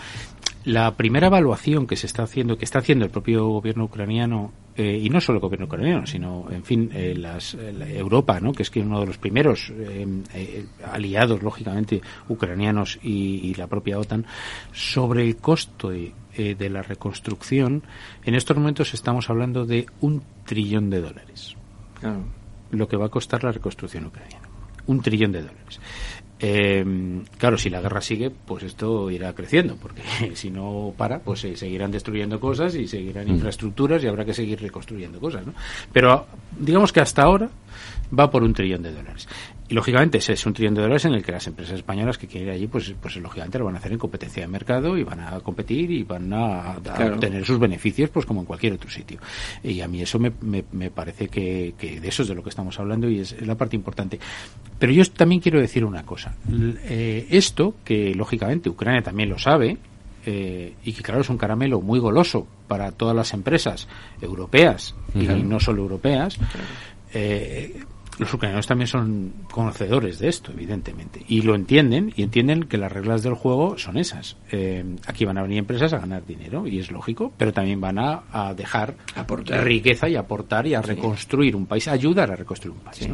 la 0.67 0.97
primera 0.97 1.29
evaluación 1.29 1.87
que 1.87 1.95
se 1.95 2.07
está 2.07 2.25
haciendo 2.25 2.59
que 2.59 2.65
está 2.65 2.81
haciendo 2.81 3.05
el 3.05 3.11
propio 3.13 3.47
gobierno 3.47 3.85
ucraniano 3.85 4.53
eh, 4.75 4.99
y 5.01 5.09
no 5.11 5.21
solo 5.21 5.39
el 5.39 5.43
gobierno 5.43 5.67
ucraniano 5.67 6.07
sino 6.07 6.51
en 6.51 6.65
fin 6.65 6.91
eh, 6.93 7.15
las, 7.17 7.55
Europa 7.55 8.41
no 8.41 8.53
que 8.53 8.65
es 8.65 8.71
que 8.71 8.81
uno 8.81 8.99
de 8.99 9.07
los 9.07 9.17
primeros 9.17 9.73
eh, 9.77 10.67
aliados 10.85 11.41
lógicamente 11.41 12.03
ucranianos 12.29 12.99
y, 13.01 13.49
y, 13.49 13.55
la 13.55 13.69
propia 13.69 13.97
OTAN 13.97 14.27
sobre 14.73 15.23
el 15.23 15.37
costo 15.37 15.91
de 15.91 16.13
de 16.37 16.69
la 16.69 16.83
reconstrucción, 16.83 17.83
en 18.27 18.35
estos 18.35 18.59
momentos 18.59 18.93
estamos 18.93 19.31
hablando 19.31 19.65
de 19.65 19.87
un 20.03 20.23
trillón 20.45 20.91
de 20.91 21.01
dólares. 21.01 21.57
Lo 22.71 22.89
que 22.89 22.99
va 22.99 23.07
a 23.07 23.09
costar 23.09 23.43
la 23.43 23.53
reconstrucción 23.53 24.05
ucraniana. 24.05 24.47
Un 24.87 25.01
trillón 25.01 25.33
de 25.33 25.41
dólares. 25.41 25.81
Eh, 26.39 26.85
claro, 27.39 27.57
si 27.57 27.71
la 27.71 27.81
guerra 27.81 28.01
sigue, 28.01 28.31
pues 28.31 28.63
esto 28.63 29.11
irá 29.11 29.33
creciendo, 29.35 29.77
porque 29.77 30.03
si 30.35 30.51
no 30.51 30.93
para, 30.97 31.21
pues 31.21 31.41
se 31.41 31.57
seguirán 31.57 31.91
destruyendo 31.91 32.39
cosas 32.39 32.75
y 32.75 32.87
seguirán 32.87 33.27
mm. 33.27 33.31
infraestructuras 33.31 34.03
y 34.05 34.07
habrá 34.07 34.25
que 34.25 34.35
seguir 34.35 34.61
reconstruyendo 34.61 35.19
cosas, 35.19 35.47
¿no? 35.47 35.55
Pero 35.93 36.27
digamos 36.59 36.93
que 36.93 37.01
hasta 37.01 37.23
ahora 37.23 37.49
va 38.17 38.31
por 38.31 38.43
un 38.43 38.53
trillón 38.53 38.83
de 38.83 38.93
dólares. 38.93 39.29
Y 39.69 39.75
lógicamente 39.75 40.19
ese 40.19 40.35
es 40.35 40.47
un 40.47 40.53
trillón 40.53 40.75
de 40.75 40.83
dólares 40.83 41.05
en 41.07 41.15
el 41.15 41.25
que 41.25 41.33
las 41.33 41.47
empresas 41.47 41.75
españolas 41.75 42.19
que 42.19 42.27
quieren 42.27 42.49
ir 42.49 42.55
allí, 42.55 42.67
pues, 42.67 42.95
pues 43.01 43.17
lógicamente 43.17 43.59
lo 43.59 43.65
van 43.65 43.75
a 43.75 43.79
hacer 43.79 43.93
en 43.93 43.99
competencia 43.99 44.43
de 44.43 44.49
mercado 44.49 44.97
y 44.97 45.03
van 45.03 45.21
a 45.21 45.41
competir 45.41 45.91
y 45.91 46.05
van 46.05 46.33
a, 46.33 46.77
obtener 46.77 47.45
sus 47.45 47.59
beneficios, 47.59 48.11
pues 48.11 48.27
como 48.27 48.41
en 48.41 48.47
cualquier 48.47 48.75
otro 48.75 48.91
sitio. 48.91 49.19
Y 49.63 49.81
a 49.81 49.89
mí 49.89 50.03
eso 50.03 50.19
me, 50.19 50.33
me, 50.41 50.91
parece 50.91 51.29
que, 51.29 51.75
que, 51.77 52.01
de 52.01 52.09
eso 52.09 52.23
es 52.23 52.29
de 52.29 52.35
lo 52.35 52.43
que 52.43 52.51
estamos 52.51 52.79
hablando 52.79 53.09
y 53.09 53.21
es, 53.21 53.41
la 53.43 53.57
parte 53.57 53.77
importante. 53.77 54.21
Pero 54.79 54.93
yo 54.93 55.05
también 55.07 55.41
quiero 55.41 55.61
decir 55.61 55.85
una 55.85 56.05
cosa. 56.05 56.35
Eh, 56.85 57.27
esto, 57.31 57.75
que 57.85 58.15
lógicamente 58.15 58.69
Ucrania 58.69 59.03
también 59.03 59.29
lo 59.29 59.39
sabe, 59.39 59.79
eh, 60.27 60.75
y 60.85 60.93
que 60.93 61.03
claro 61.03 61.21
es 61.21 61.31
un 61.31 61.39
caramelo 61.39 61.81
muy 61.81 62.01
goloso 62.01 62.47
para 62.67 62.91
todas 62.91 63.15
las 63.15 63.33
empresas 63.33 63.87
europeas 64.21 64.95
y 65.15 65.25
no 65.25 65.61
solo 65.61 65.83
europeas, 65.83 66.37
eh, 67.15 67.85
los 68.19 68.33
ucranianos 68.33 68.67
también 68.67 68.89
son 68.89 69.33
conocedores 69.51 70.19
de 70.19 70.29
esto, 70.29 70.53
evidentemente, 70.53 71.23
y 71.29 71.43
lo 71.43 71.55
entienden 71.55 72.13
y 72.17 72.23
entienden 72.23 72.65
que 72.65 72.79
las 72.79 72.91
reglas 72.91 73.23
del 73.23 73.35
juego 73.35 73.77
son 73.79 73.99
esas. 73.99 74.37
Eh, 74.51 74.85
aquí 75.07 75.25
van 75.25 75.39
a 75.39 75.43
venir 75.43 75.59
empresas 75.59 75.93
a 75.93 75.99
ganar 75.99 76.25
dinero 76.25 76.67
y 76.67 76.79
es 76.79 76.91
lógico, 76.91 77.33
pero 77.37 77.53
también 77.53 77.81
van 77.81 77.99
a, 77.99 78.55
dejar 78.57 78.95
aportar. 79.15 79.65
riqueza 79.65 80.09
y 80.09 80.17
aportar 80.17 80.67
y 80.67 80.75
a 80.75 80.83
reconstruir 80.83 81.55
un 81.55 81.67
país, 81.67 81.89
ayudar 81.89 82.31
a 82.31 82.37
reconstruir 82.37 82.77
un 82.77 82.83
país. 82.83 83.09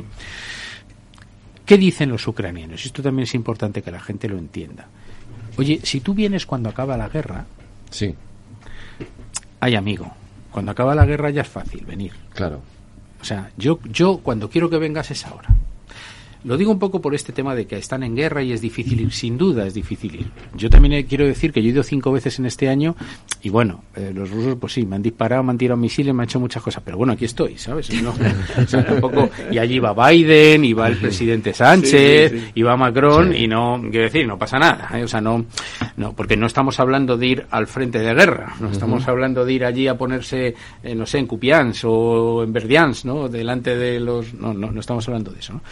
¿Qué 1.67 1.79
dicen 1.79 2.11
los 2.11 2.27
ucranianos? 2.27 2.85
Esto 2.85 3.03
también 3.03 3.25
es 3.25 3.35
importante 3.35 3.83
que 3.83 3.91
la 3.91 4.01
gente 4.01 4.29
lo 4.29 4.39
entienda. 4.39 4.87
Oye, 5.57 5.81
si 5.83 6.01
tú 6.01 6.15
vienes 6.15 6.47
cuando 6.47 6.69
acaba 6.69 6.97
la 6.97 7.09
guerra, 7.09 7.45
sí. 7.91 8.15
Hay 9.61 9.77
amigo. 9.77 10.13
Cuando 10.51 10.73
acaba 10.73 10.95
la 10.95 11.07
guerra 11.07 11.31
ya 11.31 11.43
es 11.43 11.49
fácil 11.49 11.85
venir. 11.85 12.13
Claro. 12.35 12.63
O 13.23 13.25
sea, 13.25 13.53
yo, 13.57 13.79
yo 13.85 14.19
cuando 14.19 14.51
quiero 14.51 14.69
que 14.69 14.79
vengas 14.79 15.13
es 15.13 15.25
ahora. 15.25 15.49
Lo 16.45 16.57
digo 16.57 16.73
un 16.73 16.79
poco 16.79 17.01
por 17.01 17.15
este 17.15 17.33
tema 17.33 17.55
de 17.55 17.67
que 17.67 17.77
están 17.77 18.03
en 18.03 18.17
guerra 18.17 18.43
y 18.43 18.53
es 18.53 18.61
difícil 18.61 19.01
ir, 19.01 19.13
sin 19.13 19.39
duda 19.39 19.67
es 19.67 19.75
difícil 19.75 20.15
ir. 20.17 20.27
Yo 20.55 20.69
también 20.69 21.07
quiero 21.07 21.25
decir 21.25 21.53
que 21.53 21.63
yo 21.63 21.69
he 21.69 21.73
ido 21.73 21.83
cinco 21.83 22.11
veces 22.11 22.39
en 22.39 22.47
este 22.47 22.69
año 22.69 22.97
y 23.43 23.49
bueno, 23.49 23.85
eh, 23.95 24.13
los 24.15 24.31
rusos 24.31 24.57
pues 24.61 24.73
sí, 24.73 24.85
me 24.85 24.97
han 24.97 25.03
disparado, 25.03 25.43
me 25.43 25.53
han 25.53 25.59
tirado 25.59 25.77
misiles, 25.77 26.15
me 26.15 26.23
han 26.23 26.29
hecho 26.29 26.41
muchas 26.41 26.63
cosas, 26.63 26.83
pero 26.85 26.97
bueno, 26.97 27.13
aquí 27.13 27.25
estoy, 27.25 27.59
¿sabes? 27.59 27.91
y 29.51 29.59
allí 29.59 29.79
va 29.79 30.11
Biden, 30.11 30.65
y 30.65 30.73
va 30.73 30.89
el 30.89 30.97
presidente 30.97 31.53
Sánchez, 31.55 32.53
y 32.55 32.63
va 32.63 32.77
Macron 32.77 33.35
y 33.35 33.47
no, 33.47 33.81
quiero 33.91 34.05
decir, 34.05 34.27
no 34.27 34.39
pasa 34.39 34.59
nada, 34.59 34.91
¿eh? 34.99 35.05
o 35.05 35.09
sea, 35.09 35.21
no, 35.21 35.45
no, 35.97 36.13
porque 36.13 36.37
no 36.37 36.47
estamos 36.47 36.81
hablando 36.81 37.17
de 37.17 37.27
ir 37.27 37.47
al 37.51 37.67
frente 37.67 37.99
de 37.99 38.15
guerra, 38.15 38.55
no 38.61 38.71
estamos 38.71 39.07
hablando 39.07 39.45
de 39.45 39.53
ir 39.53 39.65
allí 39.65 39.87
a 39.87 39.97
ponerse, 39.97 40.55
eh, 40.83 40.95
no 40.95 41.07
sé, 41.07 41.19
en 41.19 41.27
Cupians 41.27 41.83
o 41.85 42.43
en 42.43 42.53
Verdians, 42.53 43.05
¿no? 43.05 43.29
Delante 43.29 43.77
de 43.77 44.01
los, 44.01 44.35
no, 44.35 44.53
no, 44.55 44.71
no 44.71 44.81
estamos 44.81 45.07
hablando 45.09 45.31
de 45.33 45.41
eso, 45.41 45.55
¿no? 45.55 45.63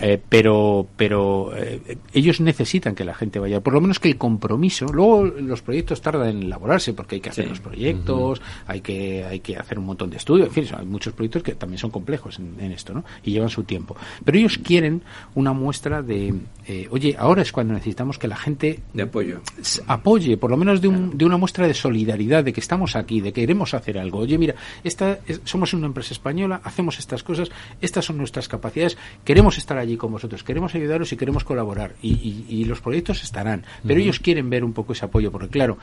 Eh, 0.00 0.20
pero 0.28 0.86
pero 0.96 1.56
eh, 1.56 1.98
ellos 2.12 2.40
necesitan 2.40 2.94
que 2.94 3.04
la 3.04 3.14
gente 3.14 3.38
vaya, 3.38 3.60
por 3.60 3.72
lo 3.72 3.80
menos 3.80 3.98
que 3.98 4.08
el 4.08 4.18
compromiso. 4.18 4.86
Luego 4.86 5.24
los 5.24 5.62
proyectos 5.62 6.02
tardan 6.02 6.28
en 6.28 6.42
elaborarse 6.44 6.92
porque 6.92 7.16
hay 7.16 7.20
que 7.20 7.30
hacer 7.30 7.48
los 7.48 7.60
proyectos, 7.60 8.42
hay 8.66 8.80
que 8.80 9.24
hay 9.24 9.40
que 9.40 9.56
hacer 9.56 9.78
un 9.78 9.86
montón 9.86 10.10
de 10.10 10.18
estudios. 10.18 10.48
En 10.48 10.54
fin, 10.54 10.66
hay 10.76 10.86
muchos 10.86 11.14
proyectos 11.14 11.42
que 11.42 11.54
también 11.54 11.78
son 11.78 11.90
complejos 11.90 12.38
en, 12.38 12.72
esto, 12.72 12.92
¿no? 12.92 13.04
Y 13.24 13.32
llevan 13.32 13.48
su 13.48 13.64
tiempo. 13.64 13.96
Pero 14.24 14.38
ellos 14.38 14.58
quieren 14.58 15.02
una 15.34 15.52
muestra 15.52 16.02
de, 16.02 16.34
eh, 16.66 16.88
oye, 16.90 17.16
ahora 17.18 17.42
es 17.42 17.52
cuando 17.52 17.72
necesitamos 17.72 18.18
que 18.18 18.28
la 18.28 18.36
gente 18.36 18.80
de 18.92 19.02
apoyo 19.02 19.40
apoye, 19.86 20.36
por 20.36 20.50
lo 20.50 20.56
menos 20.56 20.80
de, 20.80 20.88
un, 20.88 21.16
de 21.16 21.24
una 21.24 21.36
muestra 21.36 21.66
de 21.66 21.74
solidaridad, 21.74 22.44
de 22.44 22.52
que 22.52 22.60
estamos 22.60 22.96
aquí, 22.96 23.20
de 23.20 23.32
que 23.32 23.42
queremos 23.42 23.74
hacer 23.74 23.98
algo. 23.98 24.18
Oye, 24.18 24.36
mira, 24.38 24.56
esta 24.82 25.20
somos 25.44 25.72
una 25.72 25.86
empresa 25.86 26.12
española, 26.12 26.60
hacemos 26.64 26.98
estas 26.98 27.22
cosas, 27.22 27.50
estas 27.80 28.04
son 28.04 28.18
nuestras 28.18 28.48
capacidades, 28.48 28.98
queremos 29.24 29.56
estar 29.56 29.78
allí 29.78 29.85
con 29.96 30.10
vosotros, 30.10 30.42
queremos 30.42 30.74
ayudaros 30.74 31.12
y 31.12 31.16
queremos 31.16 31.44
colaborar. 31.44 31.94
Y, 32.02 32.64
los 32.66 32.80
proyectos 32.80 33.22
estarán, 33.22 33.64
pero 33.86 34.00
ellos 34.00 34.18
quieren 34.18 34.50
ver 34.50 34.64
un 34.64 34.72
poco 34.72 34.92
ese 34.92 35.04
apoyo, 35.04 35.30
porque 35.30 35.48
claro, 35.48 35.78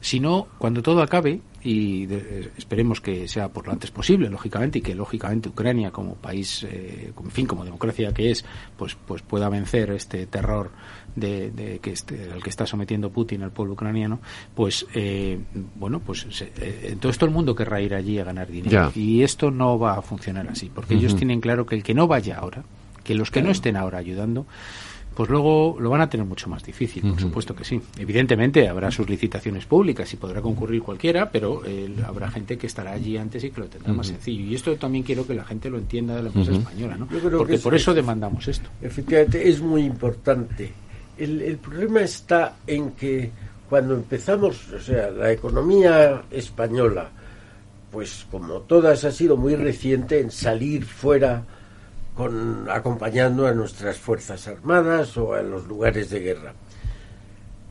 si 0.00 0.20
no, 0.20 0.48
cuando 0.58 0.82
todo 0.82 1.02
acabe, 1.02 1.40
y 1.62 2.06
esperemos 2.56 3.00
que 3.00 3.28
sea 3.28 3.48
por 3.48 3.66
lo 3.66 3.72
antes 3.72 3.90
posible, 3.90 4.28
lógicamente, 4.28 4.78
y 4.78 4.82
que 4.82 4.94
lógicamente 4.94 5.48
Ucrania 5.48 5.90
como 5.90 6.14
país, 6.14 6.66
eh, 6.68 7.12
en 7.16 7.30
fin, 7.30 7.46
como 7.46 7.64
democracia 7.64 8.12
que 8.12 8.30
es, 8.30 8.44
pues, 8.76 8.96
pues 9.06 9.22
pueda 9.22 9.48
vencer 9.48 9.90
este 9.90 10.26
terror 10.26 10.70
de, 11.14 11.78
que 11.82 11.92
este, 11.92 12.30
al 12.32 12.42
que 12.42 12.50
está 12.50 12.66
sometiendo 12.66 13.10
Putin 13.10 13.42
al 13.42 13.52
pueblo 13.52 13.74
ucraniano, 13.74 14.20
pues 14.54 14.86
eh, 14.94 15.38
bueno, 15.76 16.00
pues 16.00 16.26
eh, 16.40 16.88
entonces 16.92 17.18
todo 17.18 17.28
el 17.28 17.34
mundo 17.34 17.54
querrá 17.54 17.80
ir 17.80 17.94
allí 17.94 18.18
a 18.18 18.24
ganar 18.24 18.48
dinero. 18.50 18.92
Y 18.94 19.22
esto 19.22 19.50
no 19.50 19.78
va 19.78 19.94
a 19.94 20.02
funcionar 20.02 20.48
así, 20.48 20.70
porque 20.74 20.94
ellos 20.94 21.16
tienen 21.16 21.40
claro 21.40 21.66
que 21.66 21.74
el 21.74 21.82
que 21.82 21.94
no 21.94 22.06
vaya 22.06 22.38
ahora, 22.38 22.64
que 23.10 23.16
los 23.16 23.32
que 23.32 23.42
no 23.42 23.50
estén 23.50 23.76
ahora 23.76 23.98
ayudando, 23.98 24.46
pues 25.16 25.28
luego 25.28 25.76
lo 25.80 25.90
van 25.90 26.00
a 26.00 26.08
tener 26.08 26.24
mucho 26.24 26.48
más 26.48 26.62
difícil, 26.62 27.02
por 27.02 27.20
supuesto 27.20 27.56
que 27.56 27.64
sí. 27.64 27.80
Evidentemente 27.98 28.68
habrá 28.68 28.88
sus 28.92 29.10
licitaciones 29.10 29.66
públicas 29.66 30.12
y 30.14 30.16
podrá 30.16 30.40
concurrir 30.40 30.80
cualquiera, 30.80 31.28
pero 31.28 31.62
eh, 31.66 31.92
habrá 32.06 32.30
gente 32.30 32.56
que 32.56 32.68
estará 32.68 32.92
allí 32.92 33.16
antes 33.16 33.42
y 33.42 33.50
que 33.50 33.62
lo 33.62 33.66
tendrá 33.66 33.92
más 33.92 34.06
sencillo. 34.06 34.44
Y 34.44 34.54
esto 34.54 34.76
también 34.76 35.02
quiero 35.02 35.26
que 35.26 35.34
la 35.34 35.42
gente 35.42 35.68
lo 35.68 35.78
entienda 35.78 36.14
de 36.14 36.22
la 36.22 36.28
empresa 36.28 36.52
española, 36.52 36.96
¿no? 36.98 37.08
Porque 37.36 37.58
por 37.58 37.74
eso 37.74 37.92
demandamos 37.92 38.46
esto. 38.46 38.70
Efectivamente, 38.80 39.48
es 39.48 39.60
muy 39.60 39.82
importante. 39.82 40.70
El, 41.18 41.42
el 41.42 41.56
problema 41.56 42.02
está 42.02 42.58
en 42.64 42.92
que 42.92 43.32
cuando 43.68 43.94
empezamos, 43.94 44.72
o 44.72 44.78
sea, 44.78 45.10
la 45.10 45.32
economía 45.32 46.22
española, 46.30 47.10
pues 47.90 48.24
como 48.30 48.60
todas 48.60 49.02
ha 49.02 49.10
sido 49.10 49.36
muy 49.36 49.56
reciente 49.56 50.20
en 50.20 50.30
salir 50.30 50.84
fuera 50.84 51.44
con, 52.20 52.68
acompañando 52.68 53.46
a 53.46 53.54
nuestras 53.54 53.96
Fuerzas 53.96 54.46
Armadas 54.46 55.16
o 55.16 55.32
a 55.32 55.40
los 55.40 55.66
lugares 55.66 56.10
de 56.10 56.20
guerra. 56.20 56.52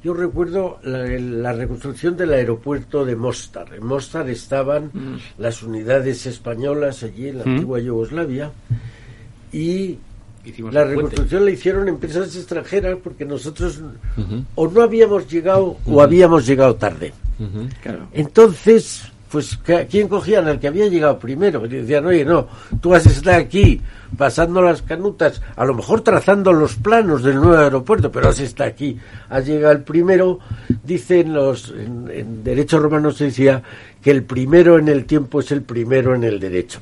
Yo 0.04 0.16
recuerdo 0.16 0.80
la, 0.82 1.54
reconstrucción 1.54 2.18
del 2.18 2.34
aeropuerto 2.34 3.06
de 3.06 3.16
Mostar. 3.16 3.76
En 3.76 3.86
Mostar 3.86 4.28
estaban 4.28 4.86
mm. 4.92 5.18
las 5.38 5.62
unidades 5.62 6.26
españolas 6.26 7.04
allí 7.04 7.28
en 7.28 7.38
la 7.38 7.46
mm. 7.46 7.50
antigua 7.50 7.80
Yugoslavia 7.80 8.52
y 9.54 10.00
la 10.72 10.84
reconstrucción 10.84 11.46
la 11.46 11.52
hicieron 11.52 11.88
empresas 11.88 12.36
extranjeras 12.36 12.98
porque 13.04 13.26
nosotros 13.26 13.80
o 14.56 14.68
no 14.68 14.82
habíamos 14.82 15.30
llegado 15.30 15.78
o 15.86 16.02
habíamos 16.02 16.48
llegado 16.48 16.76
tarde. 16.76 17.14
Entonces, 18.14 19.12
pues 19.32 19.60
¿quién 19.90 20.08
cogían? 20.08 20.48
al 20.48 20.60
que 20.60 20.68
había 20.68 20.88
llegado 20.88 21.20
primero. 21.20 21.66
Y 21.66 21.70
decían, 21.70 22.06
oye, 22.06 22.26
no, 22.26 22.48
tú 22.82 22.94
has 22.96 23.06
estado 23.06 23.38
aquí 23.38 23.82
pasando 24.18 24.62
las 24.62 24.82
canutas, 24.82 25.42
a 25.56 25.66
lo 25.66 25.76
mejor 25.76 26.02
trazando 26.02 26.52
los 26.52 26.76
planos 26.76 27.24
del 27.24 27.36
nuevo 27.36 27.58
aeropuerto, 27.58 28.12
pero 28.12 28.30
has 28.30 28.40
estado 28.40 28.70
aquí, 28.70 28.98
has 29.30 29.46
llegado 29.46 29.74
el 29.74 29.84
primero. 29.84 30.40
Dicen 30.84 31.34
los, 31.34 31.70
en, 31.70 32.44
derecho 32.44 32.80
romano 32.80 33.12
se 33.12 33.26
decía 33.26 33.62
que 34.02 34.12
el 34.12 34.24
primero 34.24 34.80
en 34.80 34.88
el 34.88 35.06
tiempo 35.06 35.42
es 35.42 35.52
el 35.52 35.62
primero 35.62 36.16
en 36.16 36.24
el 36.24 36.40
derecho. 36.40 36.80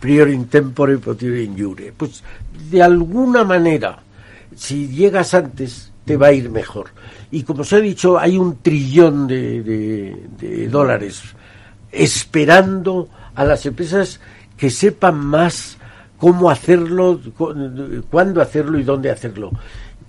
Prior 0.00 0.28
in 0.30 0.46
tempore, 0.46 0.96
potior 0.98 1.36
in 1.36 1.58
jure. 1.58 1.92
Pues 1.96 2.22
de 2.70 2.82
alguna 2.82 3.44
manera, 3.44 3.98
si 4.56 4.88
llegas 4.88 5.34
antes, 5.34 5.92
te 6.04 6.16
va 6.16 6.28
a 6.28 6.32
ir 6.32 6.50
mejor. 6.50 6.86
Y 7.34 7.42
como 7.42 7.64
se 7.64 7.74
ha 7.74 7.80
dicho, 7.80 8.16
hay 8.16 8.38
un 8.38 8.58
trillón 8.62 9.26
de, 9.26 9.60
de, 10.38 10.68
dólares 10.68 11.20
esperando 11.90 13.08
a 13.34 13.44
las 13.44 13.66
empresas 13.66 14.20
que 14.56 14.70
sepan 14.70 15.18
más 15.18 15.76
cómo 16.16 16.48
hacerlo, 16.48 17.20
cuándo 18.08 18.40
hacerlo 18.40 18.78
y 18.78 18.84
dónde 18.84 19.10
hacerlo. 19.10 19.50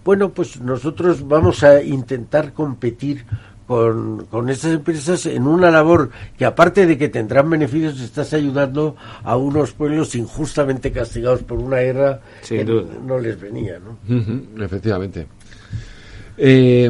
Bueno, 0.04 0.30
pues 0.30 0.62
nosotros 0.62 1.28
vamos 1.28 1.64
a 1.64 1.82
intentar 1.82 2.54
competir 2.54 3.26
con, 3.66 4.28
con 4.28 4.52
estas 4.52 4.74
empresas 4.74 5.26
en 5.26 5.48
una 5.48 5.72
labor 5.72 6.12
que 6.38 6.46
aparte 6.46 6.86
de 6.86 6.96
que 6.96 7.10
tendrán 7.10 7.50
beneficios, 7.50 8.00
estás 8.02 8.34
ayudando 8.34 8.96
a 9.24 9.36
unos 9.36 9.72
pueblos 9.72 10.14
injustamente 10.14 10.92
castigados 10.92 11.42
por 11.42 11.58
una 11.58 11.78
guerra 11.78 12.22
que 12.48 12.64
no 12.64 13.18
les 13.18 13.42
venía. 13.42 13.80
¿no? 13.80 14.64
efectivamente. 14.64 15.26
Eh, 16.38 16.90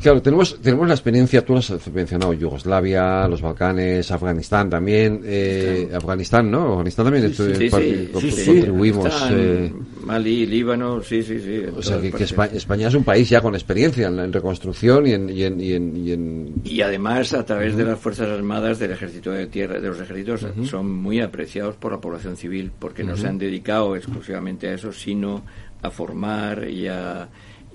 claro, 0.00 0.22
tenemos, 0.22 0.60
tenemos 0.62 0.88
la 0.88 0.94
experiencia, 0.94 1.44
tú 1.44 1.56
has 1.56 1.70
mencionado 1.92 2.32
Yugoslavia, 2.32 3.28
los 3.28 3.42
Balcanes, 3.42 4.10
Afganistán 4.10 4.70
también, 4.70 5.20
eh, 5.24 5.90
Afganistán, 5.94 6.50
¿no? 6.50 6.72
Afganistán 6.72 7.04
también 7.06 7.34
sí, 7.34 7.68
sí, 7.70 8.46
contribuimos. 8.46 9.12
Eh, 9.30 9.72
Mali, 10.04 10.46
Líbano, 10.46 11.02
sí, 11.02 11.22
sí, 11.22 11.38
sí. 11.38 11.64
O 11.76 11.82
sea, 11.82 12.00
que, 12.00 12.24
España, 12.24 12.88
es 12.88 12.94
un 12.94 13.04
país 13.04 13.28
ya 13.28 13.42
con 13.42 13.54
experiencia 13.54 14.08
en, 14.08 14.32
reconstrucción 14.32 15.06
y 15.06 15.12
en, 15.12 15.28
y 15.28 15.42
en, 15.44 16.54
y, 16.64 16.80
además, 16.80 17.34
a 17.34 17.44
través 17.44 17.76
de 17.76 17.84
las 17.84 17.98
Fuerzas 17.98 18.28
Armadas, 18.30 18.78
del 18.78 18.92
Ejército 18.92 19.32
de 19.32 19.48
Tierra, 19.48 19.80
de 19.80 19.88
los 19.88 20.00
ejércitos, 20.00 20.46
son 20.64 20.90
muy 20.90 21.20
apreciados 21.20 21.76
por 21.76 21.92
la 21.92 22.00
población 22.00 22.36
civil, 22.36 22.72
porque 22.78 23.04
no 23.04 23.16
se 23.16 23.26
han 23.26 23.36
dedicado 23.36 23.96
exclusivamente 23.96 24.68
a 24.68 24.74
eso, 24.74 24.92
sino 24.92 25.42
a 25.82 25.90
formar 25.90 26.68
y 26.68 26.88
a 26.88 27.28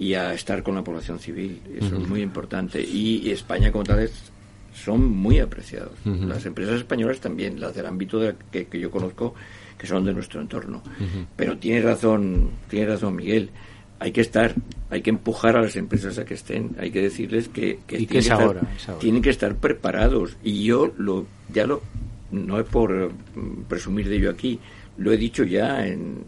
y 0.04 0.16
a 0.16 0.34
estar 0.34 0.64
con 0.64 0.76
la 0.76 0.84
población 0.84 1.18
civil. 1.18 1.62
Eso 1.80 1.96
es 1.96 2.08
muy 2.10 2.22
importante. 2.22 2.82
Y, 2.82 3.32
España 3.32 3.72
como 3.72 3.86
tal 3.86 4.00
es, 4.00 4.12
son 4.74 5.10
muy 5.10 5.40
apreciados. 5.40 5.94
Las 6.04 6.46
empresas 6.46 6.76
españolas 6.76 7.22
también, 7.22 7.58
las 7.62 7.74
del 7.74 7.86
ámbito 7.86 8.20
de, 8.20 8.36
que, 8.52 8.68
yo 8.78 8.92
conozco, 8.92 9.34
que 9.78 9.88
son 9.88 10.04
de 10.04 10.14
nuestro 10.14 10.42
entorno. 10.42 10.84
Pero 11.38 11.58
tiene 11.58 11.82
razón, 11.82 12.50
tiene 12.70 12.88
razón 12.88 13.16
Miguel. 13.16 13.50
Hay 14.00 14.12
que 14.12 14.20
estar, 14.20 14.54
hay 14.90 15.02
que 15.02 15.12
empujar 15.12 15.56
a 15.56 15.62
las 15.62 15.78
empresas 15.78 16.18
a 16.18 16.26
que 16.26 16.34
estén, 16.34 16.76
hay 16.78 16.92
que 16.92 17.02
decirles 17.02 17.48
que, 17.48 17.80
tienen, 17.88 18.08
que 18.08 18.18
estar, 18.18 18.60
tienen 19.00 19.22
que 19.22 19.30
estar 19.30 19.56
preparados. 19.56 20.36
Y 20.44 20.66
yo 20.66 20.92
lo, 20.98 21.26
ya 21.54 21.66
lo, 21.66 21.82
no 22.30 22.60
es 22.60 22.66
por 22.66 23.14
mm, 23.14 23.64
presumir 23.70 24.10
de 24.10 24.18
ello 24.18 24.30
aquí, 24.30 24.60
lo 24.98 25.14
he 25.14 25.18
dicho 25.18 25.46
ya, 25.46 25.88
en, 25.88 26.26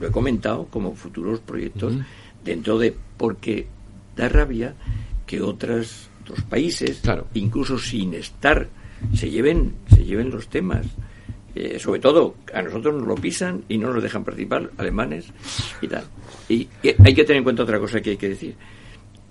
lo 0.00 0.06
he 0.06 0.12
comentado 0.12 0.66
como 0.66 0.94
futuros 0.94 1.40
proyectos 1.40 1.94
dentro 2.44 2.78
de 2.78 2.94
porque 3.16 3.66
da 4.16 4.28
rabia 4.28 4.74
que 5.26 5.40
otras 5.40 6.08
otros 6.22 6.42
países 6.42 7.02
incluso 7.34 7.78
sin 7.78 8.14
estar 8.14 8.68
se 9.14 9.30
lleven 9.30 9.74
se 9.88 10.04
lleven 10.04 10.30
los 10.30 10.48
temas. 10.48 10.86
Eh, 11.52 11.80
sobre 11.80 11.98
todo 11.98 12.36
a 12.54 12.62
nosotros 12.62 12.94
nos 12.94 13.08
lo 13.08 13.16
pisan 13.16 13.64
y 13.68 13.76
no 13.76 13.92
nos 13.92 14.00
dejan 14.00 14.22
participar 14.22 14.70
alemanes 14.76 15.26
y 15.82 15.88
tal. 15.88 16.04
Y, 16.48 16.68
hay 16.82 17.12
que 17.12 17.24
tener 17.24 17.38
en 17.38 17.44
cuenta 17.44 17.64
otra 17.64 17.80
cosa 17.80 18.00
que 18.00 18.10
hay 18.10 18.16
que 18.16 18.28
decir. 18.28 18.54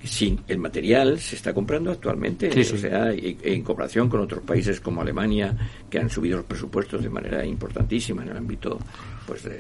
Sin 0.03 0.39
el 0.47 0.57
material 0.57 1.19
se 1.19 1.35
está 1.35 1.53
comprando 1.53 1.91
actualmente 1.91 2.49
o 2.49 2.77
sea 2.77 3.11
en 3.13 3.61
comparación 3.63 4.07
con 4.07 4.21
otros 4.21 4.43
países 4.43 4.79
como 4.79 5.01
Alemania 5.01 5.53
que 5.89 5.99
han 5.99 6.09
subido 6.09 6.37
los 6.37 6.45
presupuestos 6.45 7.03
de 7.03 7.09
manera 7.09 7.45
importantísima 7.45 8.23
en 8.23 8.29
el 8.29 8.37
ámbito 8.37 8.79
pues 9.27 9.43
de, 9.43 9.57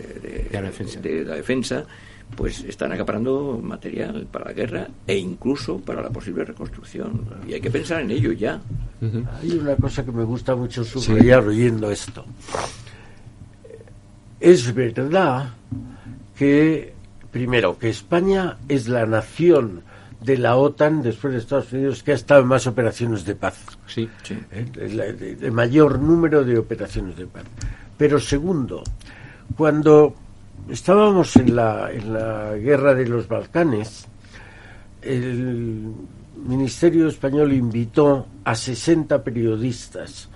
de 1.01 1.25
la 1.25 1.35
defensa 1.35 1.85
pues 2.35 2.63
están 2.63 2.91
acaparando 2.91 3.59
material 3.61 4.27
para 4.31 4.45
la 4.45 4.53
guerra 4.53 4.87
e 5.05 5.17
incluso 5.17 5.79
para 5.79 6.01
la 6.01 6.09
posible 6.09 6.45
reconstrucción. 6.45 7.25
Y 7.47 7.53
hay 7.53 7.61
que 7.61 7.71
pensar 7.71 8.01
en 8.01 8.11
ello 8.11 8.31
ya. 8.31 8.61
Hay 9.41 9.51
una 9.51 9.75
cosa 9.75 10.05
que 10.05 10.11
me 10.11 10.23
gusta 10.23 10.55
mucho 10.55 10.83
subrayar 10.83 11.45
oyendo 11.47 11.91
esto. 11.91 12.25
Es 14.39 14.73
verdad 14.73 15.53
que, 16.37 16.93
primero, 17.31 17.77
que 17.77 17.89
España 17.89 18.57
es 18.69 18.87
la 18.87 19.05
nación 19.05 19.81
de 20.21 20.37
la 20.37 20.55
OTAN 20.55 21.01
después 21.01 21.33
de 21.33 21.39
Estados 21.39 21.71
Unidos 21.73 22.03
que 22.03 22.11
ha 22.11 22.15
estado 22.15 22.41
en 22.41 22.47
más 22.47 22.67
operaciones 22.67 23.25
de 23.25 23.35
paz. 23.35 23.57
Sí, 23.87 24.09
sí. 24.23 24.37
¿Eh? 24.51 25.37
el 25.41 25.51
mayor 25.51 25.99
número 25.99 26.43
de 26.43 26.57
operaciones 26.57 27.17
de 27.17 27.25
paz. 27.25 27.43
Pero 27.97 28.19
segundo, 28.19 28.83
cuando 29.57 30.15
estábamos 30.71 31.35
en 31.35 31.55
la, 31.55 31.91
en 31.91 32.13
la 32.13 32.55
guerra 32.55 32.93
de 32.93 33.07
los 33.07 33.27
Balcanes, 33.27 34.07
el 35.01 35.93
Ministerio 36.35 37.07
Español 37.07 37.53
invitó 37.53 38.27
a 38.43 38.55
60 38.55 39.23
periodistas 39.23 40.29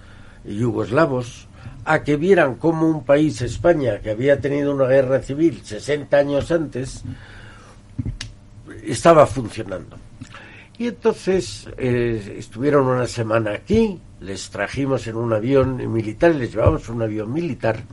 yugoslavos 0.44 1.48
a 1.86 2.04
que 2.04 2.18
vieran 2.18 2.56
cómo 2.56 2.88
un 2.88 3.04
país, 3.04 3.42
España, 3.42 4.00
que 4.00 4.12
había 4.12 4.40
tenido 4.40 4.74
una 4.74 4.86
guerra 4.86 5.22
civil 5.22 5.62
60 5.64 6.16
años 6.16 6.52
antes, 6.52 7.04
estaba 8.84 9.26
funcionando. 9.26 9.98
Y 10.78 10.88
entonces 10.88 11.68
eh, 11.78 12.38
estuvieron 12.40 12.88
una 12.88 13.08
semana 13.08 13.52
aquí, 13.52 14.00
les 14.22 14.50
trajimos 14.50 15.06
en 15.08 15.18
un 15.18 15.34
avión 15.34 15.92
militar, 15.92 16.34
les 16.36 16.52
llevamos 16.52 16.90
un 16.90 17.02
avión 17.02 17.32
militar, 17.32 17.84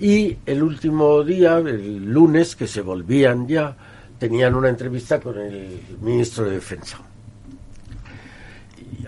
y 0.00 0.38
el 0.46 0.62
último 0.62 1.24
día, 1.24 1.58
el 1.58 2.04
lunes, 2.04 2.54
que 2.54 2.68
se 2.68 2.82
volvían 2.82 3.48
ya, 3.48 3.76
tenían 4.18 4.54
una 4.54 4.68
entrevista 4.68 5.20
con 5.20 5.38
el 5.38 5.80
ministro 6.00 6.44
de 6.44 6.52
Defensa. 6.52 6.98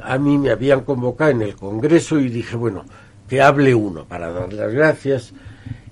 a 0.02 0.18
mí 0.18 0.38
me 0.38 0.50
habían 0.50 0.80
convocado 0.80 1.30
en 1.30 1.42
el 1.42 1.54
Congreso 1.54 2.18
y 2.18 2.28
dije, 2.28 2.56
bueno, 2.56 2.84
que 3.28 3.40
hable 3.40 3.74
uno 3.74 4.04
para 4.04 4.32
dar 4.32 4.52
las 4.52 4.72
gracias. 4.72 5.32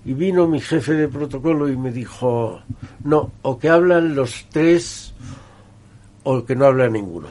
Y 0.04 0.14
vino 0.14 0.48
mi 0.48 0.60
jefe 0.60 0.94
de 0.94 1.08
protocolo 1.08 1.68
y 1.68 1.76
me 1.76 1.92
dijo, 1.92 2.60
no, 3.04 3.32
o 3.42 3.58
que 3.58 3.68
hablan 3.68 4.14
los 4.14 4.46
tres 4.50 5.12
o 6.24 6.44
que 6.44 6.56
no 6.56 6.66
habla 6.66 6.88
ninguno. 6.88 7.28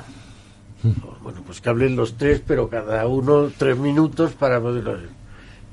Bueno, 1.28 1.42
pues 1.46 1.60
que 1.60 1.68
hablen 1.68 1.98
los 1.98 2.14
tres, 2.14 2.42
pero 2.48 2.70
cada 2.70 3.06
uno 3.06 3.52
tres 3.58 3.78
minutos 3.78 4.32
para 4.32 4.62
poder... 4.62 5.10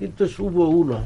Y 0.00 0.06
entonces 0.06 0.36
hubo 0.40 0.68
uno 0.68 1.04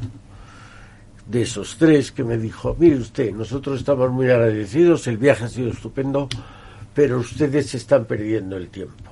de 1.29 1.43
esos 1.43 1.77
tres 1.77 2.11
que 2.11 2.23
me 2.23 2.37
dijo, 2.37 2.75
mire 2.79 2.97
usted, 2.97 3.31
nosotros 3.33 3.79
estamos 3.79 4.09
muy 4.11 4.27
agradecidos, 4.29 5.05
el 5.05 5.17
viaje 5.17 5.45
ha 5.45 5.47
sido 5.47 5.69
estupendo, 5.69 6.27
pero 6.95 7.19
ustedes 7.19 7.75
están 7.75 8.05
perdiendo 8.05 8.57
el 8.57 8.69
tiempo. 8.69 9.11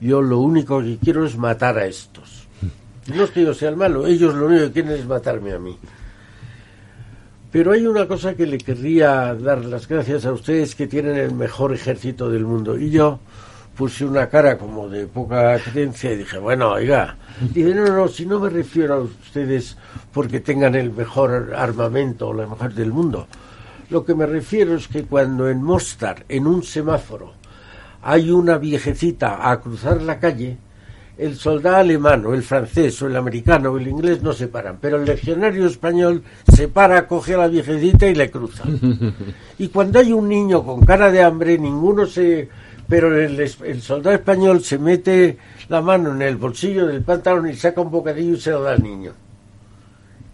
Yo 0.00 0.20
lo 0.20 0.40
único 0.40 0.82
que 0.82 0.98
quiero 0.98 1.24
es 1.24 1.38
matar 1.38 1.78
a 1.78 1.86
estos. 1.86 2.48
No 3.14 3.22
es 3.22 3.30
que 3.30 3.44
yo 3.44 3.54
sea 3.54 3.68
el 3.68 3.76
malo, 3.76 4.08
ellos 4.08 4.34
lo 4.34 4.46
único 4.46 4.64
que 4.64 4.72
quieren 4.72 4.92
es 4.92 5.06
matarme 5.06 5.52
a 5.52 5.60
mí. 5.60 5.78
Pero 7.52 7.70
hay 7.70 7.86
una 7.86 8.08
cosa 8.08 8.34
que 8.34 8.44
le 8.44 8.58
querría 8.58 9.32
dar 9.34 9.64
las 9.64 9.86
gracias 9.86 10.26
a 10.26 10.32
ustedes 10.32 10.74
que 10.74 10.88
tienen 10.88 11.16
el 11.16 11.32
mejor 11.32 11.72
ejército 11.72 12.28
del 12.28 12.44
mundo. 12.44 12.76
Y 12.76 12.90
yo 12.90 13.20
puse 13.76 14.04
una 14.04 14.28
cara 14.28 14.56
como 14.56 14.88
de 14.88 15.06
poca 15.06 15.58
creencia 15.58 16.12
y 16.12 16.16
dije, 16.16 16.38
bueno, 16.38 16.72
oiga, 16.72 17.16
dije, 17.40 17.74
no, 17.74 17.86
no, 17.88 18.08
si 18.08 18.24
no 18.24 18.40
me 18.40 18.48
refiero 18.48 18.94
a 18.94 19.00
ustedes 19.00 19.76
porque 20.12 20.40
tengan 20.40 20.74
el 20.74 20.90
mejor 20.90 21.52
armamento 21.54 22.28
o 22.28 22.34
la 22.34 22.46
mejor 22.46 22.72
del 22.72 22.90
mundo. 22.90 23.28
Lo 23.90 24.04
que 24.04 24.14
me 24.14 24.26
refiero 24.26 24.74
es 24.74 24.88
que 24.88 25.04
cuando 25.04 25.48
en 25.48 25.62
Mostar, 25.62 26.24
en 26.28 26.46
un 26.46 26.62
semáforo, 26.62 27.34
hay 28.02 28.30
una 28.30 28.56
viejecita 28.56 29.50
a 29.50 29.60
cruzar 29.60 30.00
la 30.00 30.18
calle, 30.18 30.56
el 31.18 31.36
soldado 31.36 31.76
alemán 31.76 32.24
o 32.26 32.34
el 32.34 32.42
francés 32.42 33.00
o 33.02 33.06
el 33.06 33.16
americano 33.16 33.70
o 33.70 33.78
el 33.78 33.88
inglés 33.88 34.22
no 34.22 34.32
se 34.32 34.48
paran, 34.48 34.78
pero 34.80 34.96
el 34.96 35.04
legionario 35.04 35.66
español 35.66 36.22
se 36.52 36.68
para, 36.68 37.06
coge 37.06 37.34
a 37.34 37.38
la 37.38 37.48
viejecita 37.48 38.06
y 38.06 38.14
le 38.14 38.30
cruza. 38.30 38.64
Y 39.58 39.68
cuando 39.68 39.98
hay 39.98 40.12
un 40.12 40.28
niño 40.28 40.62
con 40.62 40.84
cara 40.84 41.10
de 41.10 41.22
hambre, 41.22 41.56
ninguno 41.56 42.04
se 42.04 42.50
pero 42.88 43.16
el, 43.18 43.38
el, 43.40 43.82
soldado 43.82 44.14
español 44.14 44.62
se 44.62 44.78
mete 44.78 45.38
la 45.68 45.80
mano 45.80 46.12
en 46.12 46.22
el 46.22 46.36
bolsillo 46.36 46.86
del 46.86 47.02
pantalón 47.02 47.48
y 47.48 47.54
saca 47.54 47.80
un 47.80 47.90
bocadillo 47.90 48.34
y 48.34 48.40
se 48.40 48.50
lo 48.50 48.62
da 48.62 48.72
al 48.72 48.82
niño. 48.82 49.12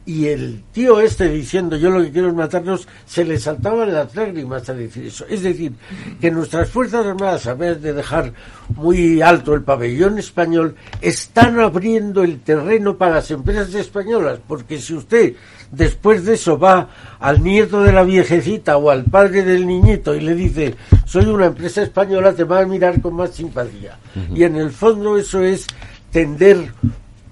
Y 0.04 0.26
el 0.26 0.64
tío 0.72 1.00
este 1.00 1.28
diciendo 1.28 1.76
yo 1.76 1.90
lo 1.90 2.02
que 2.02 2.10
quiero 2.10 2.28
es 2.28 2.34
matarnos, 2.34 2.88
se 3.06 3.24
le 3.24 3.38
saltaban 3.38 3.92
las 3.92 4.14
lágrimas 4.16 4.68
a 4.68 4.74
decir 4.74 5.06
eso. 5.06 5.24
Es 5.28 5.42
decir, 5.42 5.72
que 6.20 6.30
nuestras 6.30 6.68
Fuerzas 6.68 7.06
Armadas, 7.06 7.46
a 7.46 7.54
vez 7.54 7.80
de 7.80 7.92
dejar 7.92 8.32
muy 8.74 9.22
alto 9.22 9.54
el 9.54 9.62
pabellón 9.62 10.18
español, 10.18 10.74
están 11.00 11.60
abriendo 11.60 12.24
el 12.24 12.40
terreno 12.40 12.96
para 12.96 13.16
las 13.16 13.30
empresas 13.30 13.72
españolas, 13.74 14.40
porque 14.48 14.78
si 14.78 14.94
usted 14.94 15.34
después 15.70 16.24
de 16.24 16.34
eso 16.34 16.58
va 16.58 16.88
al 17.18 17.42
nieto 17.42 17.82
de 17.82 17.92
la 17.92 18.02
viejecita 18.02 18.76
o 18.76 18.90
al 18.90 19.04
padre 19.04 19.42
del 19.44 19.66
niñito 19.66 20.14
y 20.14 20.20
le 20.20 20.34
dice, 20.34 20.74
soy 21.04 21.26
una 21.26 21.46
empresa 21.46 21.82
española, 21.82 22.32
te 22.32 22.44
va 22.44 22.60
a 22.60 22.66
mirar 22.66 23.00
con 23.00 23.14
más 23.14 23.30
simpatía. 23.30 23.98
Y 24.34 24.44
en 24.44 24.56
el 24.56 24.70
fondo 24.70 25.16
eso 25.16 25.42
es 25.42 25.66
tender 26.10 26.72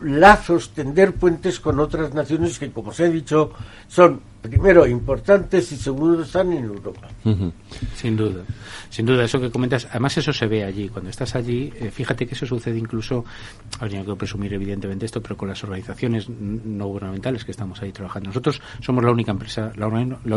lazos, 0.02 0.70
tender 0.70 1.14
puentes 1.14 1.60
con 1.60 1.80
otras 1.80 2.14
naciones 2.14 2.58
que, 2.58 2.70
como 2.70 2.92
se 2.92 3.04
ha 3.04 3.08
dicho, 3.08 3.52
son 3.88 4.20
primero 4.40 4.86
importantes 4.86 5.72
y 5.72 5.76
segundo 5.76 6.22
están 6.22 6.52
en 6.52 6.64
Europa. 6.64 7.08
Sin 7.94 8.16
duda, 8.16 8.42
sin 8.88 9.06
duda, 9.06 9.24
eso 9.24 9.40
que 9.40 9.50
comentas, 9.50 9.86
además 9.90 10.16
eso 10.16 10.32
se 10.32 10.46
ve 10.46 10.64
allí, 10.64 10.88
cuando 10.88 11.10
estás 11.10 11.34
allí, 11.34 11.72
eh, 11.78 11.90
fíjate 11.90 12.26
que 12.26 12.34
eso 12.34 12.46
sucede 12.46 12.78
incluso, 12.78 13.24
habría 13.78 14.04
que 14.04 14.14
presumir 14.16 14.52
evidentemente 14.54 15.06
esto, 15.06 15.20
pero 15.22 15.36
con 15.36 15.48
las 15.48 15.62
organizaciones 15.62 16.28
no 16.28 16.86
gubernamentales 16.86 17.44
que 17.44 17.50
estamos 17.50 17.80
ahí 17.82 17.92
trabajando. 17.92 18.28
Nosotros 18.28 18.60
somos 18.80 19.04
la 19.04 19.10
única 19.10 19.30
empresa, 19.32 19.72
la, 19.76 19.86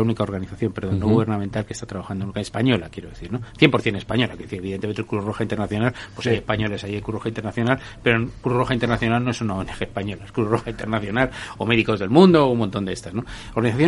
única 0.00 0.22
organización, 0.22 0.72
perdón, 0.72 1.00
no 1.00 1.08
gubernamental 1.08 1.64
que 1.64 1.72
está 1.72 1.86
trabajando 1.86 2.30
en 2.32 2.40
española, 2.40 2.88
quiero 2.90 3.08
decir, 3.08 3.32
¿no? 3.32 3.40
100% 3.58 3.96
española, 3.96 4.36
que 4.36 4.44
decir, 4.44 4.58
evidentemente 4.58 5.02
el 5.02 5.06
Cruz 5.06 5.24
Roja 5.24 5.42
Internacional, 5.42 5.94
pues 6.14 6.26
hay 6.26 6.36
españoles, 6.36 6.84
hay 6.84 7.00
Cruz 7.00 7.14
Roja 7.14 7.28
Internacional, 7.28 7.78
pero 8.02 8.28
Cruz 8.42 8.54
Roja 8.54 8.74
Internacional 8.74 9.24
no 9.24 9.30
es 9.30 9.40
una 9.40 9.54
ONG 9.54 9.82
española, 9.82 10.24
es 10.24 10.32
Cruz 10.32 10.48
Roja 10.48 10.70
Internacional 10.70 11.30
o 11.58 11.66
Médicos 11.66 12.00
del 12.00 12.10
Mundo 12.10 12.46
o 12.46 12.50
un 12.50 12.58
montón 12.58 12.84
de 12.84 12.92
estas, 12.92 13.14
¿no? 13.14 13.24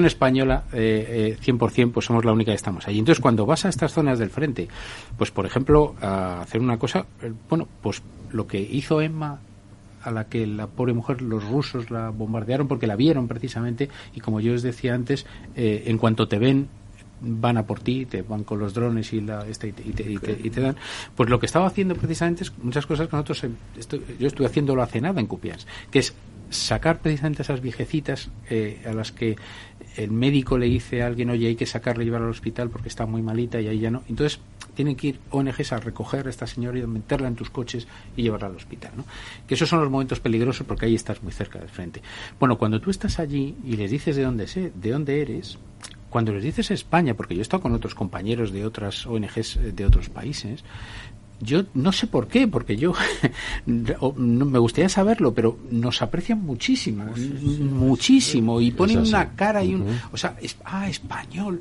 Española, 0.07 0.65
eh, 0.73 1.37
100%, 1.41 1.91
eh, 1.91 1.93
pues 1.93 2.07
somos 2.07 2.25
la 2.25 2.33
única 2.33 2.53
que 2.53 2.57
estamos 2.57 2.87
allí. 2.87 2.99
Entonces, 2.99 3.21
cuando 3.21 3.47
vas 3.47 3.65
a 3.65 3.69
estas 3.69 3.93
zonas 3.93 4.19
del 4.19 4.31
frente, 4.31 4.69
pues 5.17 5.31
por 5.31 5.47
ejemplo, 5.47 5.95
a 6.01 6.41
hacer 6.41 6.61
una 6.61 6.79
cosa, 6.79 7.07
eh, 7.23 7.33
bueno, 7.49 7.69
pues 7.83 8.03
lo 8.33 8.47
que 8.47 8.61
hizo 8.61 9.01
Emma 9.01 9.41
a 10.07 10.11
la 10.13 10.29
que 10.29 10.47
la 10.47 10.69
pobre 10.69 10.93
mujer 10.93 11.21
los 11.21 11.45
rusos 11.45 11.91
la 11.91 12.11
bombardearon 12.11 12.69
porque 12.69 12.87
la 12.87 12.95
vieron 12.95 13.27
precisamente 13.27 13.89
y 14.15 14.21
como 14.21 14.41
yo 14.41 14.55
os 14.55 14.63
decía 14.63 14.95
antes 14.95 15.27
eh, 15.57 15.85
en 15.87 15.99
cuanto 15.99 16.29
te 16.29 16.39
ven 16.39 16.69
van 17.21 17.57
a 17.57 17.67
por 17.67 17.81
ti, 17.81 18.05
te 18.05 18.23
van 18.23 18.45
con 18.45 18.59
los 18.59 18.75
drones 18.75 19.13
y, 19.13 19.23
la, 19.23 19.47
este, 19.49 19.69
y, 19.69 19.93
te, 20.51 20.61
dan. 20.61 20.77
Pues 21.15 21.31
lo 21.31 21.41
que 21.41 21.47
estaba 21.47 21.67
haciendo 21.67 21.95
precisamente 21.95 22.45
es 22.45 22.53
muchas 22.59 22.85
cosas 22.87 23.09
que 23.09 23.17
nosotros, 23.17 23.43
yo 24.19 24.27
estuve 24.27 24.47
haciéndolo 24.47 24.83
hace 24.83 25.01
nada 25.01 25.19
en 25.19 25.27
Cupians, 25.27 25.67
que 25.91 26.01
es 26.01 26.15
sacar 26.51 27.01
precisamente 27.01 27.41
esas 27.41 27.63
viejecitas 27.63 28.29
eh, 28.51 28.83
a 28.87 28.93
las 28.93 29.13
que 29.13 29.37
el 29.97 30.11
médico 30.11 30.59
le 30.59 30.67
dice 30.67 31.03
a 31.03 31.07
alguien, 31.07 31.31
oye, 31.31 31.49
hay 31.49 31.57
que 31.57 31.67
sacarle 31.67 32.05
y 32.05 32.07
llevar 32.07 32.23
al 32.23 32.31
hospital 32.31 32.71
porque 32.71 32.89
está 32.89 33.07
muy 33.07 33.23
malita 33.23 33.61
y 33.61 33.69
ahí 33.69 33.81
ya 33.81 33.91
no. 33.91 34.03
Entonces 34.09 34.41
tienen 34.75 34.95
que 34.95 35.09
ir 35.09 35.21
ONGs 35.31 35.73
a 35.73 35.81
recoger 35.81 36.27
a 36.27 36.31
esta 36.31 36.47
señora 36.47 36.79
y 36.79 36.87
meterla 36.87 37.29
en 37.29 37.35
tus 37.35 37.51
coches 37.51 37.89
y 38.17 38.23
llevarla 38.23 38.49
al 38.49 38.57
hospital. 38.57 38.93
¿no? 38.97 39.05
Que 39.49 39.55
esos 39.55 39.69
son 39.69 39.81
los 39.81 39.91
momentos 39.91 40.21
peligrosos 40.21 40.67
porque 40.67 40.87
ahí 40.87 40.95
estás 40.95 41.23
muy 41.23 41.33
cerca 41.33 41.59
del 41.59 41.71
frente. 41.71 42.03
Bueno, 42.39 42.59
cuando 42.59 42.81
tú 42.81 42.91
estás 42.91 43.19
allí 43.19 43.57
y 43.65 43.77
les 43.77 43.91
dices 43.91 44.17
de 44.17 44.23
dónde, 44.23 44.47
sé, 44.47 44.71
de 44.75 44.91
dónde 44.91 45.23
eres, 45.23 45.59
cuando 46.11 46.33
les 46.33 46.45
dices 46.45 46.71
España, 46.71 47.15
porque 47.15 47.35
yo 47.35 47.41
he 47.41 47.43
estado 47.43 47.63
con 47.63 47.75
otros 47.75 47.95
compañeros 47.95 48.53
de 48.53 48.65
otras 48.65 49.07
ONGs 49.07 49.57
eh, 49.57 49.73
de 49.73 49.85
otros 49.85 50.09
países, 50.09 50.65
yo 51.41 51.65
no 51.75 51.93
sé 51.93 52.07
por 52.07 52.29
qué, 52.29 52.49
porque 52.49 52.77
yo 52.77 52.93
me 53.67 54.59
gustaría 54.59 54.89
saberlo, 54.89 55.35
pero 55.35 55.59
nos 55.71 56.03
aprecian 56.03 56.43
muchísimo, 56.43 57.05
muchísimo, 57.61 58.61
y 58.61 58.71
ponen 58.71 58.99
una 58.99 59.31
cara 59.35 59.63
y 59.63 59.75
un... 59.75 59.87
O 60.13 60.17
sea, 60.17 60.37
es, 60.41 60.57
ah, 60.65 60.89
español 60.89 61.61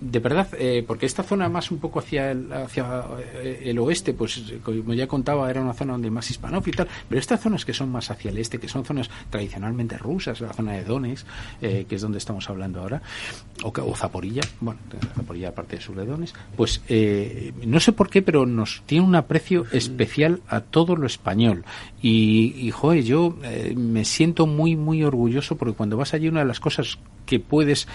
de 0.00 0.18
verdad, 0.18 0.48
eh, 0.58 0.82
porque 0.86 1.04
esta 1.04 1.22
zona 1.22 1.48
más 1.48 1.70
un 1.70 1.78
poco 1.78 1.98
hacia 1.98 2.30
el, 2.30 2.50
hacia 2.52 3.04
eh, 3.42 3.62
el 3.66 3.78
oeste, 3.78 4.14
pues 4.14 4.42
como 4.62 4.94
ya 4.94 5.06
contaba, 5.06 5.50
era 5.50 5.60
una 5.60 5.74
zona 5.74 5.92
donde 5.92 6.10
más 6.10 6.30
tal, 6.40 6.88
pero 7.08 7.18
estas 7.18 7.40
zonas 7.40 7.64
que 7.64 7.74
son 7.74 7.90
más 7.90 8.10
hacia 8.10 8.30
el 8.30 8.38
este, 8.38 8.58
que 8.58 8.68
son 8.68 8.84
zonas 8.84 9.10
tradicionalmente 9.28 9.98
rusas, 9.98 10.40
la 10.40 10.52
zona 10.52 10.72
de 10.72 10.84
Donetsk, 10.84 11.26
eh, 11.60 11.84
que 11.88 11.96
es 11.96 12.02
donde 12.02 12.18
estamos 12.18 12.48
hablando 12.48 12.80
ahora, 12.80 13.02
o, 13.62 13.68
o 13.68 13.96
Zaporilla, 13.96 14.42
bueno, 14.60 14.80
Zaporilla 15.14 15.48
aparte 15.50 15.78
de 15.78 16.06
Donetsk, 16.06 16.36
pues 16.56 16.80
no 17.66 17.80
sé 17.80 17.92
por 17.92 18.08
qué, 18.08 18.22
pero 18.22 18.46
nos 18.46 18.82
tiene 18.86 19.04
un 19.04 19.14
aprecio 19.14 19.66
especial 19.72 20.40
a 20.48 20.60
todo 20.60 20.96
lo 20.96 21.06
español. 21.06 21.64
Y, 22.00 22.54
y 22.56 22.70
joder, 22.70 23.04
yo 23.04 23.36
me 23.76 24.04
siento 24.04 24.46
muy, 24.46 24.76
muy 24.76 25.04
orgulloso 25.04 25.56
porque 25.56 25.74
cuando 25.74 25.96
vas 25.96 26.14
allí 26.14 26.28
una 26.28 26.40
de 26.40 26.46
las 26.46 26.60
cosas 26.60 26.98
que 27.26 27.38
puedes 27.40 27.86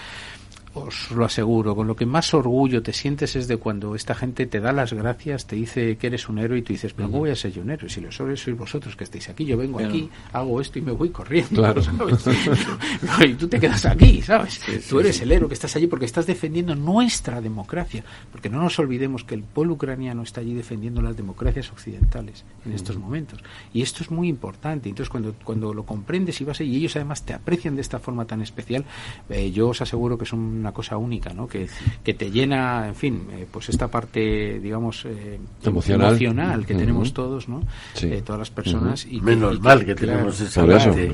os 0.76 1.10
lo 1.10 1.24
aseguro, 1.24 1.74
con 1.74 1.86
lo 1.86 1.96
que 1.96 2.06
más 2.06 2.34
orgullo 2.34 2.82
te 2.82 2.92
sientes 2.92 3.36
es 3.36 3.48
de 3.48 3.56
cuando 3.56 3.94
esta 3.94 4.14
gente 4.14 4.46
te 4.46 4.60
da 4.60 4.72
las 4.72 4.92
gracias, 4.92 5.46
te 5.46 5.56
dice 5.56 5.96
que 5.96 6.08
eres 6.08 6.28
un 6.28 6.38
héroe 6.38 6.58
y 6.58 6.62
tú 6.62 6.72
dices, 6.72 6.92
pero 6.92 7.08
¿cómo 7.08 7.20
voy 7.20 7.30
a 7.30 7.36
ser 7.36 7.52
yo 7.52 7.62
un 7.62 7.70
héroe? 7.70 7.88
Si 7.88 8.00
los 8.00 8.18
héroes 8.20 8.40
sois 8.40 8.56
vosotros 8.56 8.96
que 8.96 9.04
estáis 9.04 9.28
aquí, 9.28 9.44
yo 9.44 9.56
vengo 9.56 9.80
aquí, 9.80 10.08
hago 10.32 10.60
esto 10.60 10.78
y 10.78 10.82
me 10.82 10.92
voy 10.92 11.10
corriendo, 11.10 11.62
claro. 11.62 11.82
¿sabes? 11.82 12.26
y 13.26 13.34
tú 13.34 13.48
te 13.48 13.58
quedas 13.58 13.84
aquí, 13.86 14.22
¿sabes? 14.22 14.60
tú 14.88 15.00
eres 15.00 15.20
el 15.20 15.32
héroe 15.32 15.48
que 15.48 15.54
estás 15.54 15.74
allí 15.76 15.86
porque 15.86 16.04
estás 16.04 16.26
defendiendo 16.26 16.74
nuestra 16.74 17.40
democracia, 17.40 18.04
porque 18.30 18.48
no 18.48 18.60
nos 18.60 18.78
olvidemos 18.78 19.24
que 19.24 19.34
el 19.34 19.42
pueblo 19.42 19.74
ucraniano 19.74 20.22
está 20.22 20.40
allí 20.40 20.54
defendiendo 20.54 21.00
las 21.02 21.16
democracias 21.16 21.70
occidentales 21.72 22.44
en 22.64 22.72
estos 22.72 22.98
momentos. 22.98 23.40
Y 23.72 23.82
esto 23.82 24.02
es 24.02 24.10
muy 24.10 24.28
importante. 24.28 24.88
Entonces, 24.88 25.10
cuando, 25.10 25.34
cuando 25.44 25.72
lo 25.72 25.84
comprendes 25.84 26.40
y 26.40 26.44
vas 26.44 26.60
y 26.60 26.76
ellos 26.76 26.96
además 26.96 27.24
te 27.24 27.34
aprecian 27.34 27.76
de 27.76 27.82
esta 27.82 27.98
forma 27.98 28.24
tan 28.26 28.42
especial, 28.42 28.84
eh, 29.28 29.50
yo 29.50 29.68
os 29.68 29.80
aseguro 29.80 30.18
que 30.18 30.26
son 30.26 30.65
una 30.66 30.72
cosa 30.72 30.96
única, 30.96 31.32
¿no? 31.32 31.46
Que, 31.46 31.68
que 32.02 32.14
te 32.14 32.28
llena, 32.28 32.88
en 32.88 32.96
fin, 32.96 33.22
eh, 33.32 33.46
pues 33.48 33.68
esta 33.68 33.86
parte, 33.86 34.58
digamos, 34.58 35.04
eh, 35.04 35.38
emocional. 35.62 36.66
que 36.66 36.74
tenemos 36.74 37.12
todos, 37.12 37.48
¿no? 37.48 37.62
Eh, 38.02 38.20
todas 38.24 38.40
las 38.40 38.50
personas. 38.50 39.06
y 39.08 39.20
Menos 39.20 39.60
mal 39.60 39.86
que, 39.86 39.94
tenemos 39.94 40.40
esa 40.40 40.66
parte. 40.66 41.08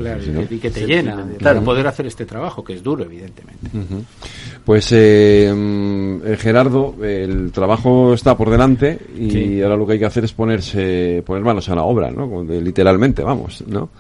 y, 0.51 0.59
que, 0.59 0.71
te 0.71 0.87
llena 0.87 1.23
de, 1.23 1.61
poder 1.61 1.87
hacer 1.87 2.07
este 2.07 2.25
trabajo, 2.25 2.65
que 2.65 2.73
es 2.73 2.83
duro, 2.83 3.05
evidentemente. 3.05 3.69
Pues 4.65 4.91
mm, 4.91 6.23
Gerardo, 6.39 6.97
el 7.03 7.53
trabajo 7.53 8.15
está 8.15 8.35
por 8.35 8.49
delante 8.49 8.99
y 9.15 9.61
ahora 9.61 9.77
lo 9.77 9.87
que 9.87 9.95
hay 9.95 9.99
que 9.99 10.07
hacer 10.07 10.25
es 10.25 10.33
ponerse, 10.33 11.23
poner 11.27 11.45
manos 11.45 11.69
a 11.69 11.75
la 11.75 11.83
obra, 11.83 12.11
¿no? 12.11 12.43
Literalmente, 12.43 13.23
vamos, 13.23 13.63
¿no? 13.67 13.91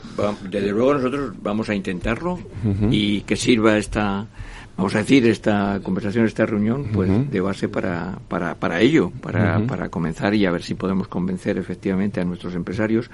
Desde 0.50 0.70
luego 0.70 0.94
nosotros 0.94 1.34
vamos 1.42 1.68
a 1.68 1.74
intentarlo 1.74 2.38
y 2.90 3.20
que 3.20 3.36
sirva 3.36 3.76
esta 3.76 4.26
vamos 4.82 4.94
a 4.96 4.98
decir, 4.98 5.26
esta 5.26 5.80
conversación, 5.82 6.26
esta 6.26 6.44
reunión, 6.44 6.88
pues 6.92 7.10
de 7.30 7.40
base 7.40 7.68
para, 7.68 8.18
para, 8.28 8.54
para 8.56 8.80
ello, 8.80 9.10
para, 9.20 9.64
para 9.66 9.88
comenzar 9.88 10.34
y 10.34 10.44
a 10.44 10.50
ver 10.50 10.62
si 10.62 10.74
podemos 10.74 11.08
convencer 11.08 11.58
efectivamente 11.58 12.20
a 12.20 12.24
nuestros 12.24 12.54
empresarios 12.54 13.10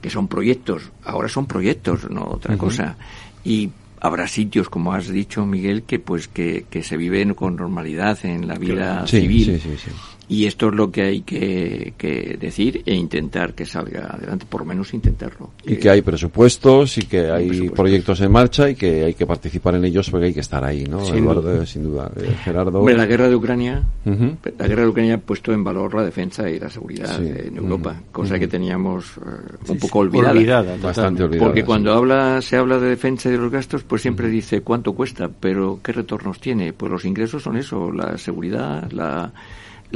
que 0.00 0.10
son 0.10 0.28
proyectos, 0.28 0.90
ahora 1.04 1.28
son 1.28 1.46
proyectos, 1.46 2.10
no 2.10 2.26
otra 2.26 2.56
cosa. 2.56 2.96
Y 3.44 3.70
habrá 4.00 4.28
sitios, 4.28 4.68
como 4.68 4.92
has 4.92 5.08
dicho, 5.08 5.46
Miguel, 5.46 5.82
que 5.84 5.98
pues 5.98 6.28
que, 6.28 6.66
que 6.68 6.82
se 6.82 6.96
viven 6.96 7.34
con 7.34 7.56
normalidad 7.56 8.18
en 8.24 8.46
la 8.46 8.56
vida 8.56 9.06
civil. 9.06 9.58
Sí, 9.60 9.76
sí, 9.76 9.90
y 10.28 10.46
esto 10.46 10.68
es 10.68 10.74
lo 10.74 10.90
que 10.90 11.02
hay 11.02 11.20
que, 11.22 12.36
decir 12.40 12.82
e 12.84 12.94
intentar 12.94 13.54
que 13.54 13.64
salga 13.64 14.06
adelante, 14.06 14.46
por 14.48 14.62
lo 14.62 14.66
menos 14.66 14.92
intentarlo. 14.92 15.50
Y 15.64 15.76
que 15.76 15.90
hay 15.90 16.02
presupuestos 16.02 16.98
y 16.98 17.02
que 17.02 17.30
hay 17.30 17.70
proyectos 17.70 18.20
en 18.20 18.32
marcha 18.32 18.68
y 18.68 18.74
que 18.74 19.04
hay 19.04 19.14
que 19.14 19.26
participar 19.26 19.76
en 19.76 19.84
ellos 19.84 20.10
porque 20.10 20.26
hay 20.26 20.34
que 20.34 20.40
estar 20.40 20.64
ahí, 20.64 20.84
¿no? 20.84 21.04
Sin 21.04 21.18
Eduardo, 21.18 21.42
duda. 21.42 21.66
sin 21.66 21.84
duda. 21.84 22.10
Eh, 22.16 22.34
Gerardo. 22.44 22.86
la 22.88 23.06
guerra 23.06 23.28
de 23.28 23.36
Ucrania, 23.36 23.82
la 24.04 24.66
guerra 24.66 24.82
de 24.82 24.88
Ucrania 24.88 25.14
ha 25.14 25.18
puesto 25.18 25.52
en 25.52 25.62
valor 25.62 25.94
la 25.94 26.04
defensa 26.04 26.48
y 26.50 26.58
la 26.58 26.70
seguridad 26.70 27.22
en 27.22 27.56
Europa, 27.56 27.96
cosa 28.10 28.38
que 28.38 28.48
teníamos 28.48 29.16
eh, 29.18 29.70
un 29.72 29.78
poco 29.78 30.00
olvidada. 30.00 30.76
bastante 30.76 31.22
olvidada. 31.22 31.46
Porque 31.46 31.64
cuando 31.64 31.92
habla, 31.92 32.42
se 32.42 32.56
habla 32.56 32.78
de 32.78 32.88
defensa 32.88 33.28
y 33.28 33.32
de 33.32 33.38
los 33.38 33.52
gastos, 33.52 33.84
pues 33.84 34.02
siempre 34.02 34.28
dice 34.28 34.62
cuánto 34.62 34.92
cuesta, 34.92 35.28
pero 35.28 35.80
qué 35.82 35.92
retornos 35.92 36.40
tiene. 36.40 36.72
Pues 36.72 36.90
los 36.90 37.04
ingresos 37.04 37.42
son 37.44 37.56
eso, 37.56 37.92
la 37.92 38.18
seguridad, 38.18 38.90
la 38.90 39.32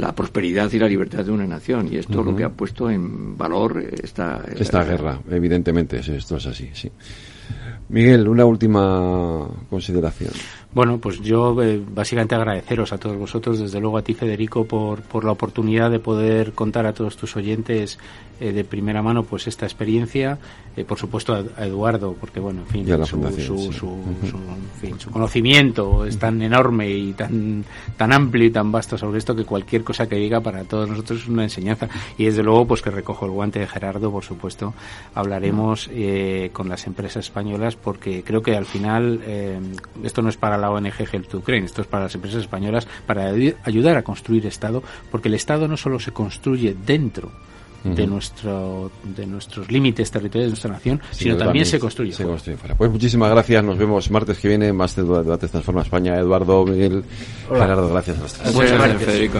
la 0.01 0.15
prosperidad 0.15 0.71
y 0.73 0.79
la 0.79 0.87
libertad 0.87 1.23
de 1.23 1.31
una 1.31 1.45
nación. 1.45 1.87
Y 1.91 1.97
esto 1.97 2.21
es 2.21 2.25
lo 2.25 2.35
que 2.35 2.43
ha 2.43 2.49
puesto 2.49 2.89
en 2.89 3.37
valor 3.37 3.83
esta, 4.03 4.43
esta 4.57 4.83
guerra. 4.83 5.21
Evidentemente, 5.29 5.99
esto 5.99 6.37
es 6.37 6.47
así, 6.47 6.71
sí. 6.73 6.91
Miguel, 7.89 8.27
una 8.27 8.45
última 8.45 9.47
consideración. 9.69 10.31
Bueno, 10.73 10.99
pues 10.99 11.19
yo 11.19 11.61
eh, 11.61 11.81
básicamente 11.85 12.33
agradeceros 12.33 12.93
a 12.93 12.97
todos 12.97 13.17
vosotros, 13.17 13.59
desde 13.59 13.81
luego 13.81 13.97
a 13.97 14.03
ti 14.03 14.13
Federico, 14.13 14.63
por, 14.63 15.01
por 15.01 15.25
la 15.25 15.33
oportunidad 15.33 15.91
de 15.91 15.99
poder 15.99 16.53
contar 16.53 16.85
a 16.85 16.93
todos 16.93 17.17
tus 17.17 17.35
oyentes 17.35 17.99
eh, 18.39 18.53
de 18.53 18.63
primera 18.63 19.03
mano 19.03 19.23
pues 19.23 19.47
esta 19.47 19.65
experiencia, 19.65 20.39
eh, 20.77 20.85
por 20.85 20.97
supuesto 20.97 21.33
a, 21.33 21.65
Eduardo, 21.65 22.15
porque 22.17 22.39
bueno, 22.39 22.61
en 22.61 22.67
fin, 22.67 22.87
su, 23.37 23.73
su, 23.73 25.11
conocimiento 25.11 26.05
es 26.05 26.17
tan 26.17 26.41
enorme 26.41 26.89
y 26.89 27.11
tan, 27.13 27.65
tan 27.97 28.13
amplio 28.13 28.45
y 28.45 28.51
tan 28.51 28.71
vasto 28.71 28.97
sobre 28.97 29.17
esto 29.17 29.35
que 29.35 29.43
cualquier 29.43 29.83
cosa 29.83 30.07
que 30.07 30.15
diga 30.15 30.39
para 30.39 30.63
todos 30.63 30.87
nosotros 30.87 31.23
es 31.23 31.27
una 31.27 31.43
enseñanza. 31.43 31.89
Y 32.17 32.25
desde 32.25 32.43
luego 32.43 32.65
pues 32.65 32.81
que 32.81 32.91
recojo 32.91 33.25
el 33.25 33.31
guante 33.31 33.59
de 33.59 33.67
Gerardo, 33.67 34.09
por 34.09 34.23
supuesto, 34.23 34.73
hablaremos 35.13 35.89
con 36.53 36.69
las 36.69 36.87
empresas 36.87 37.25
españolas 37.25 37.75
porque 37.75 38.23
creo 38.23 38.41
que 38.41 38.55
al 38.55 38.65
final 38.65 39.19
esto 40.03 40.21
no 40.21 40.29
es 40.29 40.37
para 40.37 40.60
la 40.61 40.71
ONG 40.71 40.93
Help 41.11 41.27
to 41.27 41.37
Ukraine, 41.39 41.65
esto 41.65 41.81
es 41.81 41.87
para 41.87 42.03
las 42.03 42.15
empresas 42.15 42.41
españolas, 42.41 42.87
para 43.05 43.31
ayudar 43.63 43.97
a 43.97 44.03
construir 44.03 44.45
Estado, 44.45 44.83
porque 45.09 45.27
el 45.27 45.33
Estado 45.33 45.67
no 45.67 45.77
solo 45.77 45.99
se 45.99 46.11
construye 46.11 46.75
dentro 46.85 47.31
de 47.83 48.05
nuestro 48.05 48.91
de 49.03 49.25
nuestros 49.25 49.71
límites 49.71 50.11
territoriales 50.11 50.49
de 50.49 50.51
nuestra 50.51 50.71
nación, 50.71 51.01
sino, 51.11 51.35
también, 51.35 51.65
se 51.65 51.79
construye. 51.79 52.13
Se 52.13 52.23
construye 52.23 52.57
fuera. 52.57 52.75
Pues 52.75 52.91
muchísimas 52.91 53.31
gracias, 53.31 53.63
nos 53.63 53.77
vemos 53.77 54.09
martes 54.11 54.37
que 54.37 54.49
viene, 54.49 54.71
más 54.71 54.95
de 54.95 55.03
Debates 55.03 55.49
Transforma 55.49 55.81
España, 55.81 56.15
Eduardo, 56.17 56.63
Miguel, 56.65 57.03
Gerardo, 57.49 57.89
gracias 57.89 58.19
a 58.19 58.21
los 58.21 58.53
Muchas 58.53 58.73
gracias, 58.73 59.03
Federico. 59.03 59.39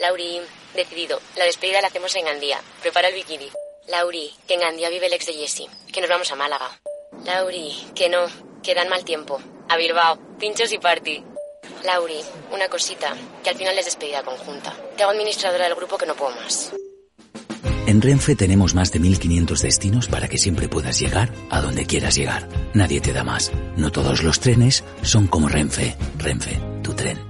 Lauri, 0.00 0.40
decidido. 0.74 1.20
La 1.36 1.44
despedida 1.44 1.80
la 1.80 1.88
hacemos 1.88 2.14
en 2.16 2.24
Gandía. 2.24 2.60
Prepara 2.80 3.08
el 3.08 3.14
bikini. 3.14 3.50
Lauri, 3.88 4.32
que 4.46 4.54
en 4.54 4.60
Gandía 4.60 4.88
vive 4.88 5.06
el 5.06 5.12
ex 5.12 5.26
de 5.26 5.34
Jesse. 5.34 5.68
Que 5.92 6.00
nos 6.00 6.08
vamos 6.08 6.30
a 6.32 6.36
Málaga. 6.36 6.80
Lauri, 7.24 7.74
que 7.94 8.08
no, 8.08 8.26
que 8.62 8.74
dan 8.74 8.88
mal 8.88 9.04
tiempo. 9.04 9.40
A 9.68 9.76
Bilbao, 9.76 10.18
pinchos 10.38 10.72
y 10.72 10.78
party. 10.78 11.22
Lauri, 11.84 12.20
una 12.52 12.68
cosita, 12.68 13.14
que 13.42 13.50
al 13.50 13.56
final 13.56 13.78
es 13.78 13.84
despedida 13.84 14.22
conjunta. 14.22 14.74
Te 14.96 15.02
hago 15.02 15.12
administradora 15.12 15.64
del 15.64 15.74
grupo 15.74 15.98
que 15.98 16.06
no 16.06 16.14
puedo 16.14 16.34
más. 16.36 16.72
En 17.86 18.00
Renfe 18.00 18.36
tenemos 18.36 18.74
más 18.74 18.92
de 18.92 19.00
1500 19.00 19.62
destinos 19.62 20.08
para 20.08 20.28
que 20.28 20.38
siempre 20.38 20.68
puedas 20.68 20.98
llegar 20.98 21.32
a 21.50 21.60
donde 21.60 21.86
quieras 21.86 22.14
llegar. 22.14 22.48
Nadie 22.72 23.00
te 23.00 23.12
da 23.12 23.24
más. 23.24 23.50
No 23.76 23.90
todos 23.90 24.22
los 24.22 24.40
trenes 24.40 24.84
son 25.02 25.26
como 25.26 25.48
Renfe. 25.48 25.96
Renfe, 26.16 26.60
tu 26.82 26.94
tren. 26.94 27.29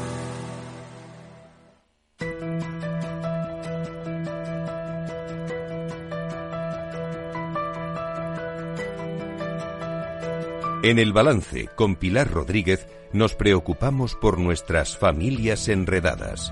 En 10.83 10.97
el 10.97 11.13
balance 11.13 11.69
con 11.75 11.95
Pilar 11.95 12.31
Rodríguez 12.31 12.87
nos 13.13 13.35
preocupamos 13.35 14.15
por 14.15 14.39
nuestras 14.39 14.97
familias 14.97 15.67
enredadas. 15.67 16.51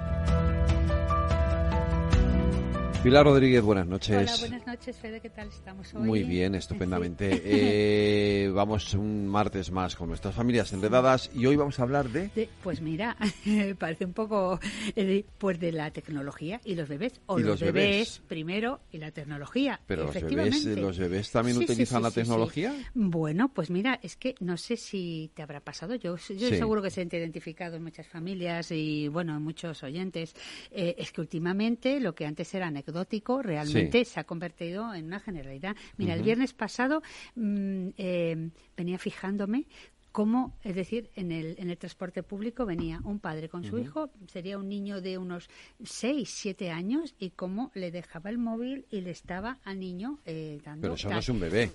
Pilar 3.01 3.25
Rodríguez, 3.25 3.63
buenas 3.63 3.87
noches. 3.87 4.29
Hola, 4.29 4.37
buenas 4.39 4.67
noches, 4.67 4.68
Fede, 4.77 5.19
¿qué 5.19 5.31
tal 5.31 5.47
estamos 5.47 5.95
hoy? 5.95 6.03
Muy 6.03 6.23
bien, 6.23 6.53
estupendamente. 6.53 7.41
Eh, 7.43 8.49
vamos 8.49 8.93
un 8.93 9.27
martes 9.27 9.71
más 9.71 9.95
con 9.95 10.09
nuestras 10.09 10.35
familias 10.35 10.71
enredadas 10.73 11.31
y 11.33 11.47
hoy 11.47 11.55
vamos 11.55 11.79
a 11.79 11.83
hablar 11.83 12.09
de... 12.09 12.49
pues 12.61 12.79
mira, 12.79 13.17
parece 13.79 14.05
un 14.05 14.13
poco 14.13 14.59
eh, 14.95 15.25
pues 15.39 15.59
de 15.59 15.71
la 15.71 15.89
tecnología 15.89 16.61
y 16.63 16.75
los 16.75 16.87
bebés, 16.87 17.19
o 17.25 17.39
los, 17.39 17.59
bebés, 17.59 18.21
primero 18.27 18.81
y 18.91 18.99
la 18.99 19.09
tecnología. 19.09 19.79
Pero 19.87 20.03
los 20.03 20.13
bebés, 20.13 20.65
los 20.65 20.99
bebés 20.99 21.31
también 21.31 21.57
utilizan 21.57 22.03
la 22.03 22.11
tecnología. 22.11 22.75
Bueno, 22.93 23.51
pues 23.51 23.71
mira, 23.71 23.99
es 24.03 24.17
que 24.17 24.35
no 24.39 24.55
sé 24.55 24.77
si 24.77 25.31
te 25.33 25.41
habrá 25.41 25.61
pasado, 25.61 25.95
yo, 25.95 26.15
yo 26.15 26.49
seguro 26.49 26.83
que 26.83 26.91
se 26.91 27.01
ha 27.01 27.03
identificado 27.05 27.75
en 27.77 27.83
muchas 27.83 28.07
familias 28.07 28.69
y 28.69 29.07
bueno, 29.07 29.35
en 29.35 29.41
muchos 29.41 29.81
oyentes, 29.81 30.35
eh, 30.69 30.93
es 30.99 31.11
que 31.11 31.21
últimamente 31.21 31.99
lo 31.99 32.13
que 32.13 32.27
antes 32.27 32.53
era 32.53 32.67
anecdótico 32.67 33.41
realmente 33.41 34.05
se 34.05 34.19
ha 34.19 34.25
convertido 34.25 34.58
en 34.61 35.05
una 35.05 35.19
generalidad. 35.19 35.75
Mira, 35.97 36.13
el 36.13 36.23
viernes 36.23 36.53
pasado 36.53 37.01
mm, 37.35 37.89
eh, 37.97 38.49
venía 38.75 38.97
fijándome 38.97 39.65
cómo, 40.11 40.57
es 40.63 40.75
decir, 40.75 41.09
en 41.15 41.31
el, 41.31 41.55
en 41.59 41.69
el 41.69 41.77
transporte 41.77 42.23
público 42.23 42.65
venía 42.65 42.99
un 43.03 43.19
padre 43.19 43.47
con 43.47 43.63
su 43.63 43.77
hijo, 43.77 44.09
sería 44.27 44.57
un 44.57 44.67
niño 44.67 45.01
de 45.01 45.17
unos 45.17 45.49
6, 45.83 46.29
7 46.29 46.71
años, 46.71 47.15
y 47.19 47.31
cómo 47.31 47.71
le 47.73 47.91
dejaba 47.91 48.29
el 48.29 48.37
móvil 48.37 48.85
y 48.89 49.01
le 49.01 49.11
estaba 49.11 49.59
al 49.63 49.79
niño 49.79 50.19
eh, 50.25 50.59
dando... 50.63 50.81
Pero 50.81 50.93
eso 50.95 51.09
no 51.09 51.19
es 51.19 51.29
un 51.29 51.39
bebé. 51.39 51.71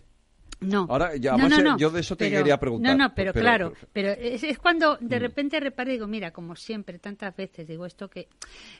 No. 0.60 0.86
Ahora, 0.88 1.16
ya, 1.16 1.36
no, 1.36 1.48
no, 1.48 1.76
yo 1.76 1.90
de 1.90 2.00
eso 2.00 2.16
te 2.16 2.30
quería 2.30 2.58
preguntar. 2.58 2.96
No, 2.96 3.08
no, 3.08 3.14
pero, 3.14 3.32
claro, 3.32 3.74
pero, 3.92 4.12
es, 4.12 4.58
cuando 4.58 4.96
de 4.98 5.18
mm. 5.18 5.20
repente 5.20 5.60
reparo 5.60 5.90
y 5.90 5.94
digo, 5.94 6.06
mira, 6.06 6.30
como 6.30 6.56
siempre, 6.56 6.98
tantas 6.98 7.36
veces, 7.36 7.66
digo 7.66 7.86
esto 7.86 8.08
que, 8.08 8.28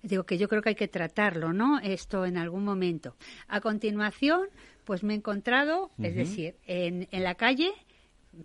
digo 0.02 0.24
que 0.24 0.38
yo 0.38 0.48
creo 0.48 0.62
que 0.62 0.70
hay 0.70 0.74
que 0.74 0.88
tratarlo, 0.88 1.52
¿no? 1.52 1.80
Esto 1.80 2.24
en 2.24 2.38
algún 2.38 2.64
momento. 2.64 3.16
A 3.48 3.60
continuación, 3.60 4.48
pues 4.84 5.02
me 5.02 5.14
he 5.14 5.16
encontrado, 5.16 5.90
es 5.98 6.14
decir, 6.14 6.56
en, 6.66 7.08
en 7.10 7.22
la 7.22 7.34
calle, 7.34 7.72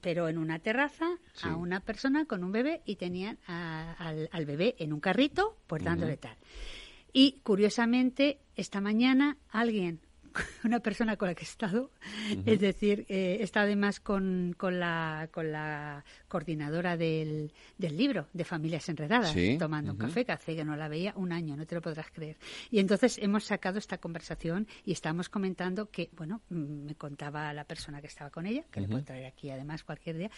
pero 0.01 0.29
en 0.29 0.37
una 0.37 0.59
terraza, 0.59 1.07
a 1.43 1.55
una 1.55 1.79
persona 1.79 2.25
con 2.25 2.43
un 2.43 2.51
bebé 2.51 2.81
y 2.85 2.95
tenían 2.95 3.39
al, 3.47 4.29
al, 4.31 4.45
bebé 4.45 4.75
en 4.79 4.93
un 4.93 4.99
carrito, 4.99 5.57
dándole 5.81 6.17
tal. 6.17 6.37
Y 7.11 7.39
curiosamente, 7.43 8.39
esta 8.55 8.81
mañana 8.81 9.37
alguien 9.49 9.99
una 10.63 10.79
persona 10.79 11.17
con 11.17 11.27
la 11.27 11.35
que 11.35 11.41
he 11.41 11.47
estado, 11.47 11.91
es 12.45 12.59
decir, 12.59 13.05
eh, 13.09 13.37
he 13.39 13.43
estado 13.43 13.65
además 13.65 13.99
con, 13.99 14.53
con, 14.57 14.79
la, 14.79 15.29
con 15.31 15.51
la 15.51 16.03
coordinadora 16.27 16.97
del, 16.97 17.51
del 17.77 17.97
libro 17.97 18.27
de 18.33 18.43
Familias 18.43 18.87
Enredadas, 18.89 19.35
tomando 19.57 19.91
un 19.91 19.97
café, 19.97 20.25
que 20.25 20.31
hace 20.31 20.55
que 20.55 20.65
no 20.65 20.75
la 20.75 20.87
veía 20.87 21.13
un 21.15 21.31
año, 21.31 21.55
no 21.55 21.65
te 21.65 21.75
lo 21.75 21.81
podrás 21.81 22.11
creer. 22.11 22.37
Y 22.71 22.79
entonces 22.79 23.17
hemos 23.17 23.43
sacado 23.43 23.77
esta 23.77 23.97
conversación 23.97 24.67
y 24.85 24.91
estamos 24.91 25.29
comentando 25.29 25.89
que, 25.89 26.09
bueno, 26.15 26.41
mm, 26.49 26.85
me 26.85 26.95
contaba 26.95 27.53
la 27.53 27.63
persona 27.63 28.01
que 28.01 28.07
estaba 28.07 28.29
con 28.29 28.45
ella, 28.45 28.63
que 28.71 28.81
le 28.81 28.87
puedo 28.87 29.03
traer 29.03 29.25
aquí 29.25 29.49
además 29.49 29.83
cualquier 29.83 30.17
día, 30.17 30.31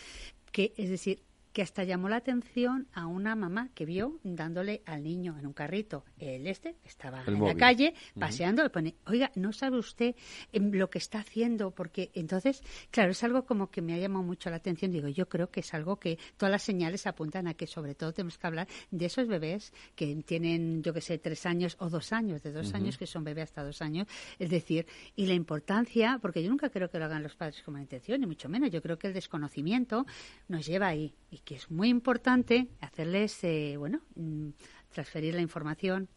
que 0.51 0.73
es 0.77 0.89
decir, 0.89 1.23
que 1.53 1.61
hasta 1.61 1.83
llamó 1.83 2.09
la 2.09 2.17
atención 2.17 2.87
a 2.93 3.07
una 3.07 3.35
mamá 3.35 3.69
que 3.73 3.85
vio 3.85 4.19
dándole 4.23 4.81
al 4.85 5.03
niño 5.03 5.37
en 5.37 5.45
un 5.45 5.53
carrito 5.53 6.05
el 6.17 6.47
este, 6.47 6.75
estaba 6.85 7.23
en 7.25 7.43
la 7.43 7.55
calle 7.55 7.93
paseando, 8.17 8.63
le 8.63 8.69
pone, 8.69 8.95
oiga, 9.05 9.31
¿no 9.35 9.51
sabe 9.51 9.77
usted 9.77 10.15
em, 10.53 10.71
lo 10.71 10.89
que 10.89 10.97
está 10.97 11.19
haciendo? 11.19 11.71
Porque 11.71 12.11
entonces, 12.13 12.63
claro, 12.89 13.11
es 13.11 13.23
algo 13.23 13.45
como 13.45 13.69
que 13.69 13.81
me 13.81 13.93
ha 13.93 13.97
llamado 13.97 14.23
mucho 14.23 14.49
la 14.49 14.57
atención. 14.57 14.91
Digo, 14.91 15.07
yo 15.07 15.27
creo 15.27 15.49
que 15.49 15.59
es 15.59 15.73
algo 15.73 15.97
que 15.97 16.17
todas 16.37 16.51
las 16.51 16.63
señales 16.63 17.05
apuntan 17.07 17.47
a 17.47 17.53
que 17.53 17.67
sobre 17.67 17.95
todo 17.95 18.13
tenemos 18.13 18.37
que 18.37 18.47
hablar 18.47 18.67
de 18.91 19.05
esos 19.05 19.27
bebés 19.27 19.73
que 19.95 20.15
tienen, 20.23 20.83
yo 20.83 20.93
que 20.93 21.01
sé, 21.01 21.17
tres 21.17 21.45
años 21.45 21.75
o 21.79 21.89
dos 21.89 22.13
años, 22.13 22.43
de 22.43 22.51
dos 22.51 22.73
años, 22.73 22.97
que 22.97 23.07
son 23.07 23.23
bebés 23.23 23.45
hasta 23.45 23.63
dos 23.63 23.81
años. 23.81 24.07
Es 24.39 24.49
decir, 24.49 24.85
y 25.15 25.25
la 25.25 25.33
importancia, 25.33 26.19
porque 26.21 26.43
yo 26.43 26.49
nunca 26.49 26.69
creo 26.69 26.89
que 26.89 26.99
lo 26.99 27.05
hagan 27.05 27.23
los 27.23 27.35
padres 27.35 27.61
con 27.63 27.73
intención, 27.81 28.21
ni 28.21 28.27
mucho 28.27 28.47
menos. 28.47 28.71
Yo 28.71 28.81
creo 28.81 28.97
que 28.97 29.07
el 29.07 29.13
desconocimiento 29.13 30.05
nos 30.47 30.65
lleva 30.65 30.87
ahí 30.87 31.13
que 31.39 31.55
es 31.55 31.71
muy 31.71 31.89
importante 31.89 32.67
hacerles, 32.81 33.43
eh, 33.43 33.75
bueno, 33.77 34.01
mm, 34.15 34.49
transferir 34.91 35.33
la 35.33 35.41
información 35.41 36.09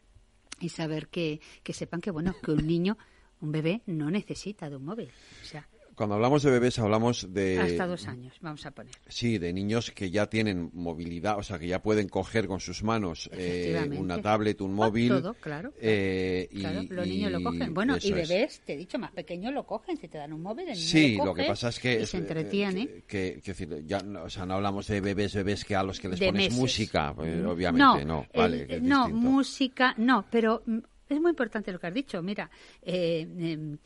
y 0.60 0.68
saber 0.68 1.08
que, 1.08 1.40
que 1.62 1.72
sepan 1.72 2.00
que, 2.00 2.10
bueno, 2.10 2.34
que 2.42 2.50
un 2.50 2.66
niño, 2.66 2.98
un 3.40 3.52
bebé, 3.52 3.82
no 3.86 4.10
necesita 4.10 4.68
de 4.68 4.76
un 4.76 4.84
móvil. 4.84 5.10
O 5.42 5.44
sea, 5.44 5.68
cuando 5.94 6.16
hablamos 6.16 6.42
de 6.42 6.50
bebés 6.50 6.78
hablamos 6.78 7.32
de... 7.32 7.58
Hasta 7.58 7.86
dos 7.86 8.06
años, 8.06 8.34
vamos 8.40 8.64
a 8.66 8.70
poner. 8.70 8.94
Sí, 9.08 9.38
de 9.38 9.52
niños 9.52 9.90
que 9.90 10.10
ya 10.10 10.26
tienen 10.28 10.70
movilidad, 10.72 11.38
o 11.38 11.42
sea, 11.42 11.58
que 11.58 11.66
ya 11.66 11.82
pueden 11.82 12.08
coger 12.08 12.46
con 12.46 12.60
sus 12.60 12.82
manos 12.82 13.30
eh, 13.32 13.90
una 13.96 14.20
tablet, 14.20 14.60
un 14.60 14.72
ah, 14.72 14.74
móvil. 14.74 15.08
todo, 15.08 15.34
claro. 15.34 15.72
Eh, 15.80 16.48
claro, 16.52 16.82
los 16.88 17.06
niños 17.06 17.32
lo 17.32 17.42
cogen. 17.42 17.74
Bueno, 17.74 17.96
y 18.00 18.12
bebés, 18.12 18.60
te 18.64 18.74
he 18.74 18.76
dicho, 18.76 18.98
más 18.98 19.12
pequeños 19.12 19.52
lo 19.52 19.64
cogen, 19.64 19.96
si 19.96 20.08
te 20.08 20.18
dan 20.18 20.32
un 20.32 20.42
móvil, 20.42 20.68
el 20.68 20.74
niño 20.74 20.86
Sí, 20.86 21.16
lo, 21.16 21.26
lo, 21.26 21.34
que 21.34 21.44
pasa 21.44 21.68
es 21.68 21.78
que... 21.78 22.06
se 22.06 22.18
entretiene. 22.18 23.04
Que, 23.06 23.40
que, 23.42 23.84
ya, 23.86 23.98
o 24.22 24.30
sea, 24.30 24.46
no 24.46 24.54
hablamos 24.54 24.86
de 24.86 25.00
bebés, 25.00 25.34
bebés 25.34 25.64
que 25.64 25.76
a 25.76 25.82
los 25.82 26.00
que 26.00 26.08
les 26.08 26.20
pones 26.20 26.52
música, 26.54 27.12
pues, 27.14 27.44
obviamente, 27.44 28.04
no. 28.04 28.26
vale, 28.34 28.80
no, 28.80 29.08
música, 29.08 29.94
no, 29.98 30.24
pero 30.30 30.62
mm, 30.66 30.78
es 31.08 31.20
muy 31.20 31.30
importante 31.30 31.72
lo 31.72 31.78
que 31.78 31.86
has 31.86 31.94
dicho. 31.94 32.22
Mira, 32.22 32.50
eh, 32.82 33.26
em, 33.38 33.78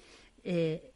eh 0.45 0.88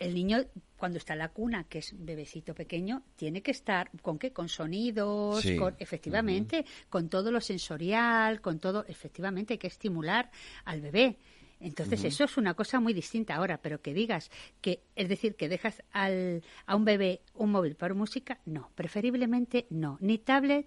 el 0.00 0.14
niño 0.14 0.44
cuando 0.76 0.98
está 0.98 1.14
en 1.14 1.20
la 1.20 1.30
cuna, 1.30 1.64
que 1.64 1.78
es 1.78 1.94
bebecito 1.96 2.54
pequeño, 2.54 3.02
tiene 3.16 3.42
que 3.42 3.50
estar 3.50 3.90
con 4.02 4.18
qué, 4.18 4.32
con 4.32 4.48
sonidos, 4.48 5.44
con 5.58 5.74
efectivamente, 5.78 6.64
con 6.88 7.08
todo 7.08 7.30
lo 7.30 7.40
sensorial, 7.40 8.40
con 8.40 8.58
todo, 8.58 8.84
efectivamente 8.86 9.54
hay 9.54 9.58
que 9.58 9.66
estimular 9.66 10.30
al 10.64 10.80
bebé. 10.80 11.16
Entonces 11.58 12.04
eso 12.04 12.24
es 12.24 12.36
una 12.36 12.52
cosa 12.52 12.80
muy 12.80 12.92
distinta 12.92 13.34
ahora, 13.34 13.58
pero 13.62 13.80
que 13.80 13.94
digas 13.94 14.30
que, 14.60 14.82
es 14.94 15.08
decir, 15.08 15.36
que 15.36 15.48
dejas 15.48 15.82
al, 15.92 16.42
a 16.66 16.76
un 16.76 16.84
bebé 16.84 17.22
un 17.34 17.50
móvil 17.50 17.76
para 17.76 17.94
música, 17.94 18.38
no, 18.44 18.70
preferiblemente 18.74 19.66
no, 19.70 19.96
ni 20.00 20.18
tablet 20.18 20.66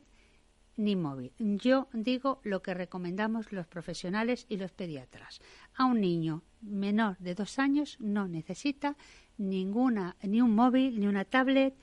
ni 0.80 0.96
móvil. 0.96 1.34
Yo 1.38 1.90
digo 1.92 2.40
lo 2.44 2.62
que 2.62 2.74
recomendamos 2.74 3.52
los 3.52 3.68
profesionales 3.68 4.46
y 4.48 4.56
los 4.58 4.72
pediatras. 4.72 5.42
A 5.76 5.86
un 5.86 6.00
niño 6.00 6.44
menor 6.62 7.18
de 7.20 7.36
dos 7.36 7.60
años 7.60 7.98
no 8.00 8.28
necesita 8.30 8.96
ninguna, 9.38 10.16
ni 10.24 10.42
un 10.42 10.56
móvil, 10.56 11.00
ni 11.00 11.06
una 11.08 11.26
tablet, 11.26 11.76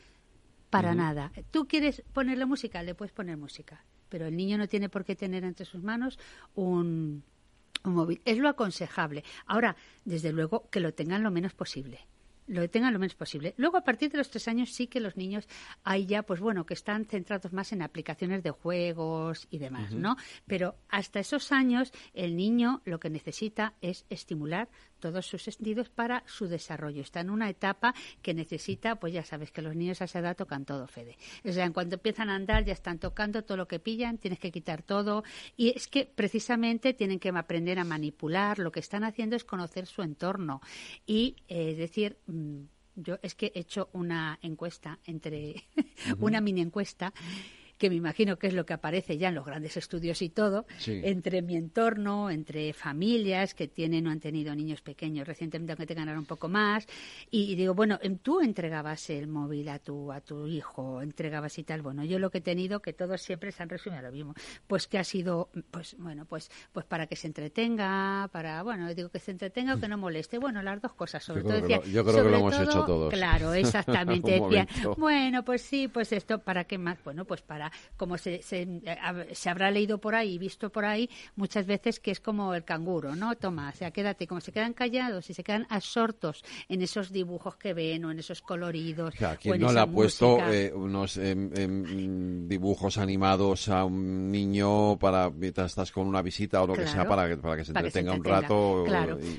para 0.71 0.95
nada. 0.95 1.31
Tú 1.51 1.69
quieres 1.69 2.03
ponerle 2.13 2.47
música, 2.47 2.83
le 2.83 2.95
puedes 2.95 3.13
poner 3.13 3.37
música, 3.37 3.85
pero 4.09 4.27
el 4.27 4.37
niño 4.37 4.57
no 4.57 4.67
tiene 4.67 4.89
por 4.89 5.05
qué 5.05 5.15
tener 5.15 5.45
entre 5.45 5.67
sus 5.67 5.83
manos 5.83 6.19
un, 6.55 7.23
un 7.85 7.95
móvil. 7.95 8.21
Es 8.25 8.39
lo 8.39 8.49
aconsejable. 8.49 9.25
Ahora, 9.47 9.77
desde 10.05 10.33
luego, 10.33 10.69
que 10.71 10.81
lo 10.81 10.95
tengan 10.95 11.23
lo 11.23 11.31
menos 11.31 11.53
posible 11.53 12.07
lo 12.47 12.69
tengan 12.71 12.93
lo 12.93 12.99
menos 12.99 13.15
posible. 13.15 13.55
Luego, 13.57 13.77
a 13.77 13.85
partir 13.85 14.11
de 14.11 14.19
los 14.19 14.31
tres 14.31 14.49
años, 14.49 14.71
sí 14.73 14.87
que 14.87 15.01
los 15.01 15.17
niños 15.17 15.49
hay 15.85 16.07
ya, 16.07 16.23
pues 16.23 16.41
bueno, 16.41 16.67
que 16.67 16.75
están 16.75 17.05
centrados 17.05 17.53
más 17.53 17.73
en 17.73 17.83
aplicaciones 17.83 18.43
de 18.43 18.51
juegos 18.51 19.47
y 19.51 19.59
demás, 19.59 19.93
¿no? 19.93 20.17
Pero 20.47 20.77
hasta 20.89 21.21
esos 21.21 21.53
años, 21.53 21.93
el 22.15 22.37
niño 22.37 22.83
lo 22.85 23.01
que 23.01 23.11
necesita 23.11 23.75
es 23.81 24.07
estimular 24.11 24.69
todos 24.99 25.27
sus 25.27 25.43
sentidos 25.43 25.89
para 25.89 26.23
su 26.27 26.49
desarrollo. 26.49 27.03
Está 27.03 27.21
en 27.21 27.31
una 27.31 27.49
etapa 27.49 27.95
que 28.23 28.35
necesita, 28.35 28.97
pues 28.97 29.13
ya 29.13 29.25
sabes 29.25 29.51
que 29.51 29.63
los 29.63 29.75
niños 29.75 30.01
a 30.03 30.05
esa 30.05 30.19
edad 30.19 30.37
tocan 30.37 30.65
todo, 30.65 30.87
Fede. 30.87 31.17
O 31.45 31.53
sea, 31.53 31.65
en 31.65 31.73
cuanto 31.73 31.97
empiezan 31.97 32.31
a 32.31 32.35
andar 32.35 32.65
ya 32.65 32.73
están 32.73 32.99
tocando 32.99 33.45
todo 33.45 33.57
lo 33.57 33.69
que 33.69 33.79
pillan, 33.79 34.19
tienes 34.19 34.39
que 34.39 34.51
quitar 34.51 34.83
todo. 34.83 35.25
Y 35.57 35.71
es 35.77 35.89
que 35.89 36.07
precisamente 36.07 36.95
tienen 36.95 37.19
que 37.19 37.31
aprender 37.31 37.79
a 37.79 37.85
manipular. 37.85 38.59
Lo 38.59 38.73
que 38.73 38.81
están 38.81 39.05
haciendo 39.05 39.37
es 39.37 39.45
conocer 39.45 39.87
su 39.87 40.03
entorno. 40.03 40.61
Y, 41.07 41.37
eh, 41.49 41.71
es 41.73 41.79
decir, 41.79 42.19
mm, 42.27 42.63
yo 42.97 43.19
es 43.23 43.35
que 43.35 43.53
he 43.55 43.61
hecho 43.61 43.91
una 43.93 44.39
encuesta 44.43 44.99
entre, 45.05 45.65
una 46.19 46.41
mini 46.41 46.63
encuesta 46.63 47.13
que 47.79 47.91
me 47.91 47.97
imagino 47.97 48.39
que 48.39 48.47
es 48.47 48.55
lo 48.55 48.65
que 48.67 48.75
aparece 48.75 49.19
ya 49.19 49.29
en 49.29 49.35
los 49.35 49.45
grandes 49.45 49.77
estudios 49.77 50.23
y 50.23 50.29
todo, 50.29 50.67
entre 50.87 51.43
mi 51.43 51.57
entorno, 51.57 52.31
entre 52.31 52.73
familias 52.73 53.55
que 53.55 53.69
tienen 53.69 54.07
o 54.07 54.11
han 54.11 54.21
tenido 54.21 54.55
niños 54.55 54.81
pequeños 54.81 55.27
recientemente, 55.27 55.73
aunque 55.73 55.87
tengan 55.87 56.09
ahora 56.09 56.21
un 56.21 56.27
poco 56.27 56.49
más, 56.49 56.87
y, 57.31 57.55
digo, 57.55 57.75
bueno, 57.75 57.99
em, 58.03 58.19
tú 58.19 58.41
entregabas 58.41 59.11
el 59.11 59.29
móvil 59.29 59.69
a 59.69 59.79
tu, 59.79 60.13
a 60.13 60.21
tu 60.21 60.47
hijo, 60.47 61.03
entregabas 61.03 61.59
y 61.59 61.65
tal. 61.65 61.83
Bueno, 61.83 62.05
yo 62.05 62.19
lo 62.19 62.31
que 62.31 62.39
he 62.39 62.43
tenido, 62.43 62.81
que 62.81 62.93
todos 62.93 63.21
siempre 63.21 63.53
se 63.53 63.63
han 63.63 63.69
resumido 63.69 64.03
lo 64.03 64.13
mismo, 64.13 64.35
pues 64.67 64.87
que 64.87 64.99
ha 64.99 65.05
sido, 65.05 65.51
pues 65.71 65.97
bueno, 65.99 66.25
pues, 66.27 66.51
pues 66.73 66.87
para 66.87 67.07
que 67.07 67.17
se 67.17 67.27
entretenga, 67.27 68.29
para, 68.33 68.63
bueno, 68.63 68.93
digo 68.95 69.09
que 69.09 69.19
se 69.19 69.31
entretenga 69.31 69.75
o 69.75 69.81
que 69.81 69.89
no 69.89 69.99
moleste. 69.99 70.39
Bueno, 70.39 70.63
las 70.63 70.81
dos 70.81 70.95
cosas, 70.95 71.23
sobre 71.23 71.43
todo. 71.43 71.61
Decía, 71.61 71.81
yo 71.85 72.05
creo 72.05 72.25
que 72.25 72.31
lo 72.31 72.37
hemos 72.37 72.59
hecho 72.59 72.85
todos. 72.85 73.13
Claro, 73.13 73.55
exactamente. 73.55 74.41
bueno, 74.97 75.45
pues 75.45 75.63
sí, 75.63 75.89
pues 75.89 76.13
esto, 76.13 76.39
¿para 76.39 76.65
qué 76.65 76.79
más? 76.79 76.99
Bueno, 77.05 77.25
pues 77.25 77.43
para, 77.43 77.66
como 77.97 78.19
se, 78.19 78.43
se, 78.43 78.67
se 79.33 79.51
habrá 79.51 79.71
leído 79.71 79.99
por 79.99 80.15
ahí, 80.15 80.39
visto 80.39 80.71
por 80.71 80.85
ahí, 80.85 81.09
muchas 81.35 81.67
veces 81.67 82.01
que 82.01 82.11
es 82.11 82.21
como 82.21 82.55
el 82.55 82.65
canguro, 82.65 83.17
¿no? 83.17 83.35
Toma, 83.37 83.71
o 83.71 83.77
sea, 83.77 83.91
quédate, 83.91 84.27
como 84.27 84.41
se 84.41 84.53
quedan 84.53 84.73
callados 84.73 85.31
y 85.31 85.35
se 85.35 85.43
quedan 85.43 85.67
absortos 85.69 86.45
en 86.69 86.83
esos 86.83 87.13
dibujos 87.13 87.57
que 87.57 87.75
ven 87.75 88.05
o 88.05 88.11
en 88.11 88.19
esos 88.19 88.43
coloridos. 88.43 89.15
O 89.15 89.19
sea, 89.19 89.37
quien 89.37 89.61
no 89.61 89.73
le 89.73 89.81
ha 89.81 89.87
puesto 89.87 90.39
eh, 90.51 90.73
unos 90.73 91.17
em, 91.17 91.51
em, 91.55 92.49
dibujos 92.49 92.99
animados 92.99 93.69
a 93.69 93.85
un 93.85 94.31
niño 94.31 94.99
para 94.99 95.31
mientras 95.31 95.73
estás 95.73 95.93
con 95.93 96.07
una 96.07 96.23
visita 96.23 96.63
o 96.63 96.67
lo 96.67 96.75
que 96.75 96.87
sea 96.87 97.07
para 97.07 97.29
que, 97.29 97.37
para 97.37 97.57
que 97.57 97.65
se 97.65 97.73
entretenga 97.73 98.13
un 98.13 98.25
rato 98.25 98.85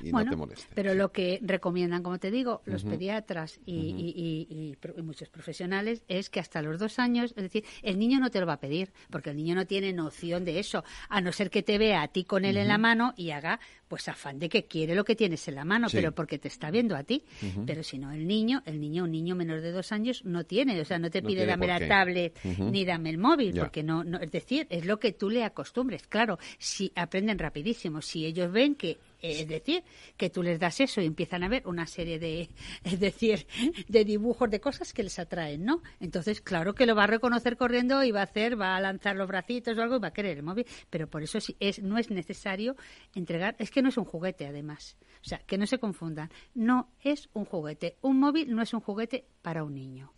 y, 0.03 0.11
no 0.11 0.25
te 0.25 0.35
moleste. 0.35 0.67
Pero 0.73 0.93
lo 0.93 1.11
que 1.11 1.39
recomiendan, 1.41 2.03
como 2.03 2.19
te 2.19 2.31
digo, 2.31 2.61
los 2.65 2.83
pediatras 2.83 3.59
y, 3.65 4.75
muchos 5.03 5.29
profesionales 5.29 6.03
es 6.07 6.29
que 6.29 6.39
hasta 6.39 6.61
los 6.61 6.79
dos 6.79 6.99
años, 6.99 7.33
es 7.37 7.43
decir, 7.43 7.63
el 7.81 7.97
niño 7.97 8.16
no 8.19 8.29
te 8.29 8.39
lo 8.39 8.45
va 8.45 8.53
a 8.53 8.59
pedir, 8.59 8.91
porque 9.09 9.31
el 9.31 9.37
niño 9.37 9.55
no 9.55 9.65
tiene 9.65 9.93
noción 9.93 10.45
de 10.45 10.59
eso, 10.59 10.83
a 11.09 11.21
no 11.21 11.31
ser 11.31 11.49
que 11.49 11.63
te 11.63 11.77
vea 11.77 12.01
a 12.01 12.07
ti 12.07 12.23
con 12.23 12.45
él 12.45 12.57
en 12.57 12.67
la 12.67 12.77
mano 12.77 13.13
y 13.17 13.31
haga 13.31 13.59
pues 13.87 14.07
afán 14.09 14.37
de 14.39 14.49
que 14.49 14.65
quiere 14.65 14.95
lo 14.95 15.05
que 15.05 15.15
tienes 15.15 15.47
en 15.47 15.55
la 15.55 15.63
mano, 15.63 15.87
pero 15.91 16.11
porque 16.11 16.37
te 16.37 16.47
está 16.47 16.71
viendo 16.71 16.95
a 16.95 17.03
ti. 17.03 17.23
Pero 17.65 17.83
si 17.83 17.97
no, 17.97 18.11
el 18.11 18.27
niño, 18.27 18.61
el 18.65 18.79
niño, 18.79 19.05
un 19.05 19.11
niño 19.11 19.35
menor 19.35 19.61
de 19.61 19.71
dos 19.71 19.91
años 19.91 20.25
no 20.25 20.43
tiene, 20.43 20.79
o 20.81 20.85
sea, 20.85 20.99
no 20.99 21.09
te 21.09 21.21
pide 21.21 21.45
dame 21.45 21.67
la 21.67 21.87
tablet 21.87 22.37
ni 22.59 22.85
dame 22.85 23.09
el 23.09 23.17
móvil, 23.17 23.57
porque 23.57 23.83
no, 23.83 24.03
no, 24.03 24.19
es 24.19 24.31
decir, 24.31 24.67
es 24.69 24.85
lo 24.85 24.99
que 24.99 25.13
tú 25.13 25.29
le 25.29 25.43
acostumbres. 25.43 26.07
Claro, 26.07 26.37
si 26.57 26.91
aprenden 26.95 27.39
rapidísimo, 27.39 28.01
si 28.01 28.25
ellos 28.25 28.51
ven 28.51 28.75
que 28.75 28.97
es 29.21 29.47
decir, 29.47 29.83
que 30.15 30.29
tú 30.29 30.43
les 30.43 30.59
das 30.59 30.79
eso 30.79 31.01
y 31.01 31.05
empiezan 31.05 31.43
a 31.43 31.49
ver 31.49 31.63
una 31.65 31.87
serie 31.87 32.19
de, 32.19 32.49
es 32.83 32.99
decir, 32.99 33.47
de 33.87 34.05
dibujos 34.05 34.49
de 34.49 34.59
cosas 34.59 34.93
que 34.93 35.03
les 35.03 35.19
atraen, 35.19 35.65
¿no? 35.65 35.81
Entonces, 35.99 36.41
claro 36.41 36.73
que 36.73 36.85
lo 36.85 36.95
va 36.95 37.05
a 37.05 37.07
reconocer 37.07 37.57
corriendo 37.57 38.03
y 38.03 38.11
va 38.11 38.21
a 38.21 38.23
hacer, 38.23 38.59
va 38.59 38.75
a 38.75 38.81
lanzar 38.81 39.15
los 39.15 39.27
bracitos 39.27 39.77
o 39.77 39.81
algo 39.81 39.97
y 39.97 39.99
va 39.99 40.09
a 40.09 40.13
querer 40.13 40.37
el 40.37 40.43
móvil. 40.43 40.65
Pero 40.89 41.07
por 41.09 41.23
eso 41.23 41.39
es, 41.59 41.81
no 41.81 41.97
es 41.97 42.09
necesario 42.09 42.75
entregar, 43.15 43.55
es 43.59 43.71
que 43.71 43.81
no 43.81 43.89
es 43.89 43.97
un 43.97 44.05
juguete 44.05 44.45
además. 44.45 44.97
O 45.21 45.29
sea, 45.29 45.39
que 45.39 45.57
no 45.57 45.65
se 45.65 45.79
confundan. 45.79 46.29
No 46.53 46.91
es 47.01 47.29
un 47.33 47.45
juguete. 47.45 47.97
Un 48.01 48.19
móvil 48.19 48.53
no 48.53 48.61
es 48.61 48.73
un 48.73 48.81
juguete 48.81 49.25
para 49.41 49.63
un 49.63 49.73
niño. 49.73 50.13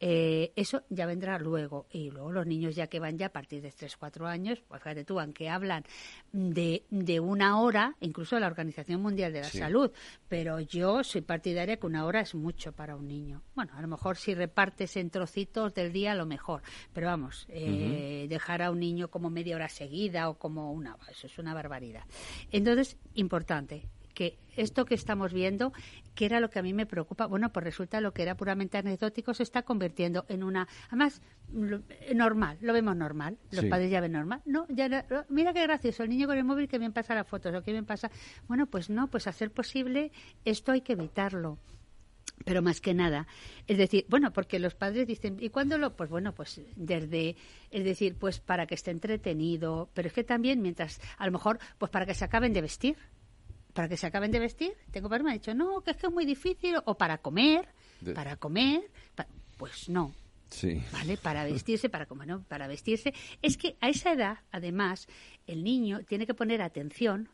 Eh, 0.00 0.52
eso 0.56 0.82
ya 0.90 1.06
vendrá 1.06 1.38
luego. 1.38 1.86
Y 1.90 2.10
luego 2.10 2.32
los 2.32 2.46
niños 2.46 2.74
ya 2.74 2.86
que 2.86 3.00
van 3.00 3.18
ya 3.18 3.26
a 3.26 3.32
partir 3.32 3.62
de 3.62 3.70
3, 3.70 3.96
4 3.96 4.26
años, 4.26 4.62
pues 4.68 4.82
fíjate 4.82 5.04
tú, 5.04 5.18
aunque 5.20 5.48
hablan 5.48 5.84
de, 6.32 6.84
de 6.90 7.20
una 7.20 7.60
hora, 7.60 7.96
incluso 8.00 8.38
la 8.38 8.46
Organización 8.46 9.00
Mundial 9.00 9.32
de 9.32 9.40
la 9.40 9.48
Salud, 9.48 9.90
pero 10.28 10.60
yo 10.60 11.02
soy 11.02 11.22
partidaria 11.22 11.76
que 11.76 11.86
una 11.86 12.04
hora 12.04 12.20
es 12.20 12.34
mucho 12.34 12.72
para 12.72 12.96
un 12.96 13.08
niño. 13.08 13.42
Bueno, 13.54 13.72
a 13.74 13.82
lo 13.82 13.88
mejor 13.88 14.16
si 14.16 14.34
repartes 14.34 14.96
en 14.96 15.10
trocitos 15.10 15.74
del 15.74 15.92
día, 15.92 16.12
a 16.12 16.14
lo 16.14 16.26
mejor. 16.26 16.62
Pero 16.92 17.06
vamos, 17.06 17.46
eh, 17.48 18.26
dejar 18.28 18.62
a 18.62 18.70
un 18.70 18.80
niño 18.80 19.08
como 19.08 19.30
media 19.30 19.56
hora 19.56 19.68
seguida 19.68 20.28
o 20.28 20.38
como 20.38 20.72
una, 20.72 20.96
eso 21.10 21.26
es 21.26 21.38
una 21.38 21.54
barbaridad. 21.54 22.04
Entonces, 22.52 22.96
importante, 23.14 23.88
que 24.16 24.38
esto 24.56 24.86
que 24.86 24.94
estamos 24.94 25.34
viendo, 25.34 25.74
que 26.14 26.24
era 26.24 26.40
lo 26.40 26.48
que 26.48 26.58
a 26.58 26.62
mí 26.62 26.72
me 26.72 26.86
preocupa, 26.86 27.26
bueno, 27.26 27.52
pues 27.52 27.62
resulta 27.62 28.00
lo 28.00 28.14
que 28.14 28.22
era 28.22 28.34
puramente 28.34 28.78
anecdótico 28.78 29.34
se 29.34 29.42
está 29.42 29.62
convirtiendo 29.62 30.24
en 30.28 30.42
una, 30.42 30.66
además, 30.88 31.20
normal, 32.14 32.56
lo 32.62 32.72
vemos 32.72 32.96
normal, 32.96 33.36
los 33.50 33.66
padres 33.66 33.90
ya 33.90 34.00
ven 34.00 34.12
normal. 34.12 34.40
No, 34.46 34.66
ya, 34.70 35.04
mira 35.28 35.52
qué 35.52 35.62
gracioso, 35.62 36.02
el 36.02 36.08
niño 36.08 36.26
con 36.26 36.38
el 36.38 36.44
móvil 36.44 36.66
que 36.66 36.78
bien 36.78 36.94
pasa 36.94 37.14
las 37.14 37.28
fotos 37.28 37.54
o 37.54 37.62
que 37.62 37.72
bien 37.72 37.84
pasa. 37.84 38.10
Bueno, 38.48 38.66
pues 38.66 38.88
no, 38.88 39.08
pues 39.08 39.26
a 39.26 39.32
ser 39.32 39.52
posible, 39.52 40.10
esto 40.44 40.72
hay 40.72 40.80
que 40.80 40.94
evitarlo 40.94 41.58
pero 42.44 42.60
más 42.60 42.80
que 42.80 42.92
nada, 42.92 43.26
es 43.66 43.78
decir, 43.78 44.04
bueno, 44.08 44.32
porque 44.32 44.58
los 44.58 44.74
padres 44.74 45.06
dicen, 45.06 45.38
¿y 45.40 45.48
cuándo 45.48 45.78
lo? 45.78 45.96
Pues 45.96 46.10
bueno, 46.10 46.34
pues 46.34 46.60
desde, 46.76 47.34
es 47.70 47.84
decir, 47.84 48.16
pues 48.18 48.40
para 48.40 48.66
que 48.66 48.74
esté 48.74 48.90
entretenido, 48.90 49.88
pero 49.94 50.08
es 50.08 50.14
que 50.14 50.22
también 50.22 50.60
mientras, 50.60 51.00
a 51.16 51.24
lo 51.24 51.32
mejor, 51.32 51.58
pues 51.78 51.90
para 51.90 52.04
que 52.04 52.14
se 52.14 52.24
acaben 52.24 52.52
de 52.52 52.60
vestir, 52.60 52.96
para 53.76 53.88
que 53.88 53.98
se 53.98 54.06
acaben 54.06 54.32
de 54.32 54.38
vestir. 54.38 54.72
Tengo 54.90 55.10
padre 55.10 55.22
me 55.22 55.30
ha 55.30 55.34
dicho, 55.34 55.54
no, 55.54 55.82
que 55.82 55.90
es 55.90 55.98
que 55.98 56.06
es 56.06 56.12
muy 56.12 56.24
difícil, 56.24 56.76
o 56.86 56.96
para 56.96 57.18
comer, 57.18 57.68
para 58.14 58.36
comer, 58.36 58.90
pues 59.58 59.90
no. 59.90 60.14
Sí. 60.48 60.82
¿Vale? 60.92 61.18
Para 61.18 61.44
vestirse, 61.44 61.90
para 61.90 62.06
comer, 62.06 62.26
¿no? 62.26 62.42
Para 62.44 62.68
vestirse. 62.68 63.12
Es 63.42 63.58
que 63.58 63.76
a 63.80 63.90
esa 63.90 64.12
edad, 64.12 64.38
además, 64.50 65.08
el 65.46 65.62
niño 65.62 66.00
tiene 66.08 66.26
que 66.26 66.32
poner 66.32 66.62
atención 66.62 67.28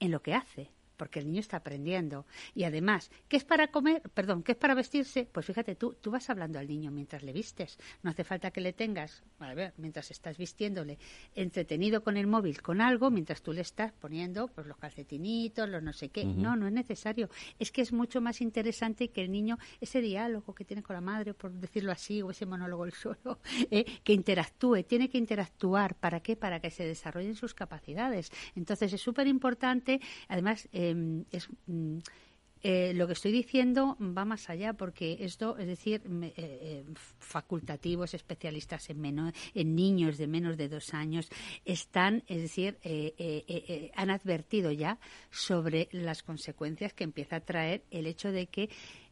en 0.00 0.12
lo 0.12 0.22
que 0.22 0.34
hace 0.34 0.70
porque 0.96 1.20
el 1.20 1.26
niño 1.26 1.40
está 1.40 1.58
aprendiendo. 1.58 2.26
Y 2.54 2.64
además, 2.64 3.10
¿qué 3.28 3.36
es 3.36 3.44
para 3.44 3.68
comer? 3.68 4.02
Perdón, 4.14 4.42
¿qué 4.42 4.52
es 4.52 4.58
para 4.58 4.74
vestirse? 4.74 5.28
Pues 5.30 5.46
fíjate, 5.46 5.74
tú, 5.74 5.96
tú 6.00 6.10
vas 6.10 6.28
hablando 6.30 6.58
al 6.58 6.68
niño 6.68 6.90
mientras 6.90 7.22
le 7.22 7.32
vistes. 7.32 7.78
No 8.02 8.10
hace 8.10 8.24
falta 8.24 8.50
que 8.50 8.60
le 8.60 8.72
tengas, 8.72 9.22
a 9.38 9.54
ver, 9.54 9.74
mientras 9.76 10.10
estás 10.10 10.36
vistiéndole, 10.36 10.98
entretenido 11.34 12.02
con 12.02 12.16
el 12.16 12.26
móvil, 12.26 12.62
con 12.62 12.80
algo, 12.80 13.10
mientras 13.10 13.42
tú 13.42 13.52
le 13.52 13.60
estás 13.60 13.92
poniendo 13.92 14.48
pues, 14.48 14.66
los 14.66 14.76
calcetinitos, 14.76 15.68
los 15.68 15.82
no 15.82 15.92
sé 15.92 16.08
qué. 16.08 16.24
No, 16.24 16.56
no 16.56 16.66
es 16.66 16.72
necesario. 16.72 17.28
Es 17.58 17.70
que 17.70 17.82
es 17.82 17.92
mucho 17.92 18.20
más 18.20 18.40
interesante 18.40 19.08
que 19.08 19.22
el 19.22 19.30
niño, 19.30 19.58
ese 19.80 20.00
diálogo 20.00 20.54
que 20.54 20.64
tiene 20.64 20.82
con 20.82 20.94
la 20.94 21.00
madre, 21.00 21.34
por 21.34 21.52
decirlo 21.52 21.92
así, 21.92 22.22
o 22.22 22.30
ese 22.30 22.46
monólogo 22.46 22.84
el 22.84 22.92
solo, 22.92 23.40
eh, 23.70 23.84
que 24.02 24.12
interactúe, 24.12 24.84
tiene 24.84 25.08
que 25.08 25.18
interactuar. 25.18 25.94
¿Para 25.94 26.20
qué? 26.20 26.36
Para 26.36 26.60
que 26.60 26.70
se 26.70 26.84
desarrollen 26.84 27.34
sus 27.34 27.54
capacidades. 27.54 28.30
Entonces 28.54 28.92
es 28.92 29.00
súper 29.00 29.26
importante, 29.26 30.00
además, 30.28 30.68
eh, 30.72 30.85
Em, 30.90 31.24
es 31.32 31.48
mm, 31.66 31.98
eh, 32.68 32.94
lo 32.94 33.06
que 33.06 33.12
estoy 33.12 33.30
diciendo 33.30 33.96
va 34.00 34.24
más 34.24 34.50
allá 34.50 34.72
porque 34.72 35.18
esto, 35.20 35.56
es 35.56 35.68
decir, 35.68 36.02
eh, 36.04 36.32
eh, 36.36 36.84
facultativos, 37.20 38.12
especialistas 38.12 38.90
en, 38.90 39.32
en 39.54 39.76
niños 39.76 40.18
de 40.18 40.26
menos 40.26 40.56
de 40.56 40.68
dos 40.68 40.92
años, 40.92 41.28
están, 41.64 42.24
es 42.26 42.42
decir, 42.42 42.78
han 43.94 44.10
advertido 44.10 44.72
ya 44.72 44.98
sobre 45.30 45.88
las 45.92 46.24
consecuencias 46.24 46.92
que 46.92 47.04
empieza 47.04 47.36
a 47.36 47.40
traer 47.40 47.84
el 47.92 48.06
hecho 48.06 48.32
de 48.32 48.48
que 48.48 48.68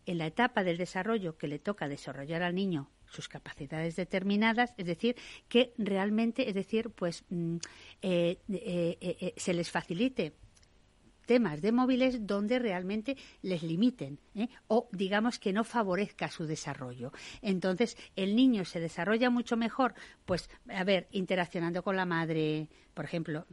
en 0.06 0.18
la 0.18 0.26
etapa 0.26 0.64
del 0.64 0.76
desarrollo 0.76 1.36
que 1.38 1.46
le 1.46 1.60
toca 1.60 1.88
desarrollar 1.88 2.42
al 2.42 2.56
niño 2.56 2.90
sus 3.06 3.28
capacidades 3.28 3.94
determinadas, 3.94 4.74
es 4.78 4.86
decir, 4.86 5.14
que 5.48 5.72
realmente, 5.78 6.48
es 6.48 6.54
decir, 6.54 6.90
pues 6.90 7.24
mm, 7.28 7.58
se 8.00 9.54
les 9.54 9.70
facilite 9.70 10.32
temas 11.24 11.60
de 11.60 11.72
móviles 11.72 12.26
donde 12.26 12.58
realmente 12.58 13.16
les 13.42 13.62
limiten 13.62 14.18
¿eh? 14.34 14.48
o 14.68 14.88
digamos 14.92 15.38
que 15.38 15.52
no 15.52 15.64
favorezca 15.64 16.28
su 16.28 16.46
desarrollo. 16.46 17.12
Entonces, 17.42 17.96
el 18.16 18.36
niño 18.36 18.64
se 18.64 18.80
desarrolla 18.80 19.30
mucho 19.30 19.56
mejor, 19.56 19.94
pues, 20.24 20.50
a 20.68 20.84
ver, 20.84 21.08
interaccionando 21.10 21.82
con 21.82 21.96
la 21.96 22.06
madre, 22.06 22.68
por 22.94 23.04
ejemplo, 23.04 23.46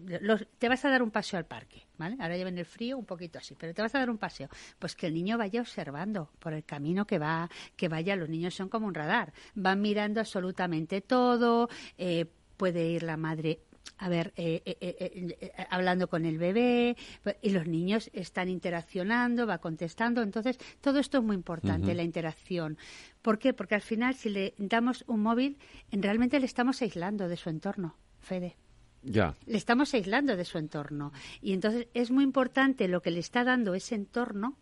te 0.59 0.69
vas 0.69 0.85
a 0.85 0.89
dar 0.89 1.01
un 1.01 1.11
paseo 1.11 1.37
al 1.39 1.45
parque, 1.45 1.87
¿vale? 1.97 2.15
Ahora 2.19 2.37
lleven 2.37 2.57
el 2.57 2.65
frío 2.65 2.97
un 2.97 3.05
poquito 3.05 3.39
así, 3.39 3.55
pero 3.55 3.73
te 3.73 3.81
vas 3.81 3.93
a 3.95 3.99
dar 3.99 4.09
un 4.09 4.17
paseo. 4.17 4.49
Pues 4.77 4.95
que 4.95 5.07
el 5.07 5.13
niño 5.13 5.37
vaya 5.37 5.61
observando 5.61 6.31
por 6.39 6.53
el 6.53 6.63
camino 6.63 7.05
que 7.05 7.19
va, 7.19 7.49
que 7.75 7.87
vaya, 7.87 8.15
los 8.15 8.29
niños 8.29 8.53
son 8.53 8.69
como 8.69 8.87
un 8.87 8.93
radar, 8.93 9.33
van 9.55 9.81
mirando 9.81 10.19
absolutamente 10.19 11.01
todo, 11.01 11.69
eh, 11.97 12.25
puede 12.57 12.87
ir 12.87 13.03
la 13.03 13.17
madre 13.17 13.61
a 14.01 14.09
ver, 14.09 14.33
eh, 14.35 14.63
eh, 14.65 15.37
eh, 15.39 15.51
hablando 15.69 16.07
con 16.07 16.25
el 16.25 16.39
bebé, 16.39 16.97
y 17.43 17.51
los 17.51 17.67
niños 17.67 18.09
están 18.13 18.49
interaccionando, 18.49 19.45
va 19.45 19.59
contestando. 19.59 20.23
Entonces, 20.23 20.57
todo 20.81 20.97
esto 20.97 21.19
es 21.19 21.23
muy 21.23 21.35
importante, 21.35 21.93
la 21.93 22.01
interacción. 22.01 22.79
¿Por 23.21 23.37
qué? 23.37 23.53
Porque 23.53 23.75
al 23.75 23.81
final, 23.81 24.15
si 24.15 24.29
le 24.29 24.55
damos 24.57 25.03
un 25.05 25.21
móvil, 25.21 25.59
realmente 25.91 26.39
le 26.39 26.47
estamos 26.47 26.81
aislando 26.81 27.27
de 27.27 27.37
su 27.37 27.49
entorno, 27.49 27.95
Fede. 28.19 28.57
Ya. 29.03 29.35
Le 29.45 29.57
estamos 29.57 29.93
aislando 29.93 30.35
de 30.35 30.45
su 30.45 30.57
entorno. 30.57 31.11
Y 31.39 31.53
entonces 31.53 31.87
es 31.93 32.09
muy 32.09 32.23
importante 32.23 32.87
lo 32.87 33.03
que 33.03 33.11
le 33.11 33.19
está 33.19 33.43
dando 33.43 33.75
ese 33.75 33.93
entorno 33.93 34.57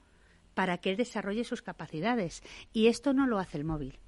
para 0.54 0.80
que 0.80 0.90
él 0.90 0.98
desarrolle 0.98 1.46
sus 1.46 1.62
capacidades. 1.62 2.44
Y 2.74 2.88
esto 2.88 3.14
no 3.14 3.26
lo 3.26 3.40
hace 3.40 3.58
el 3.58 3.64
móvil 3.64 4.00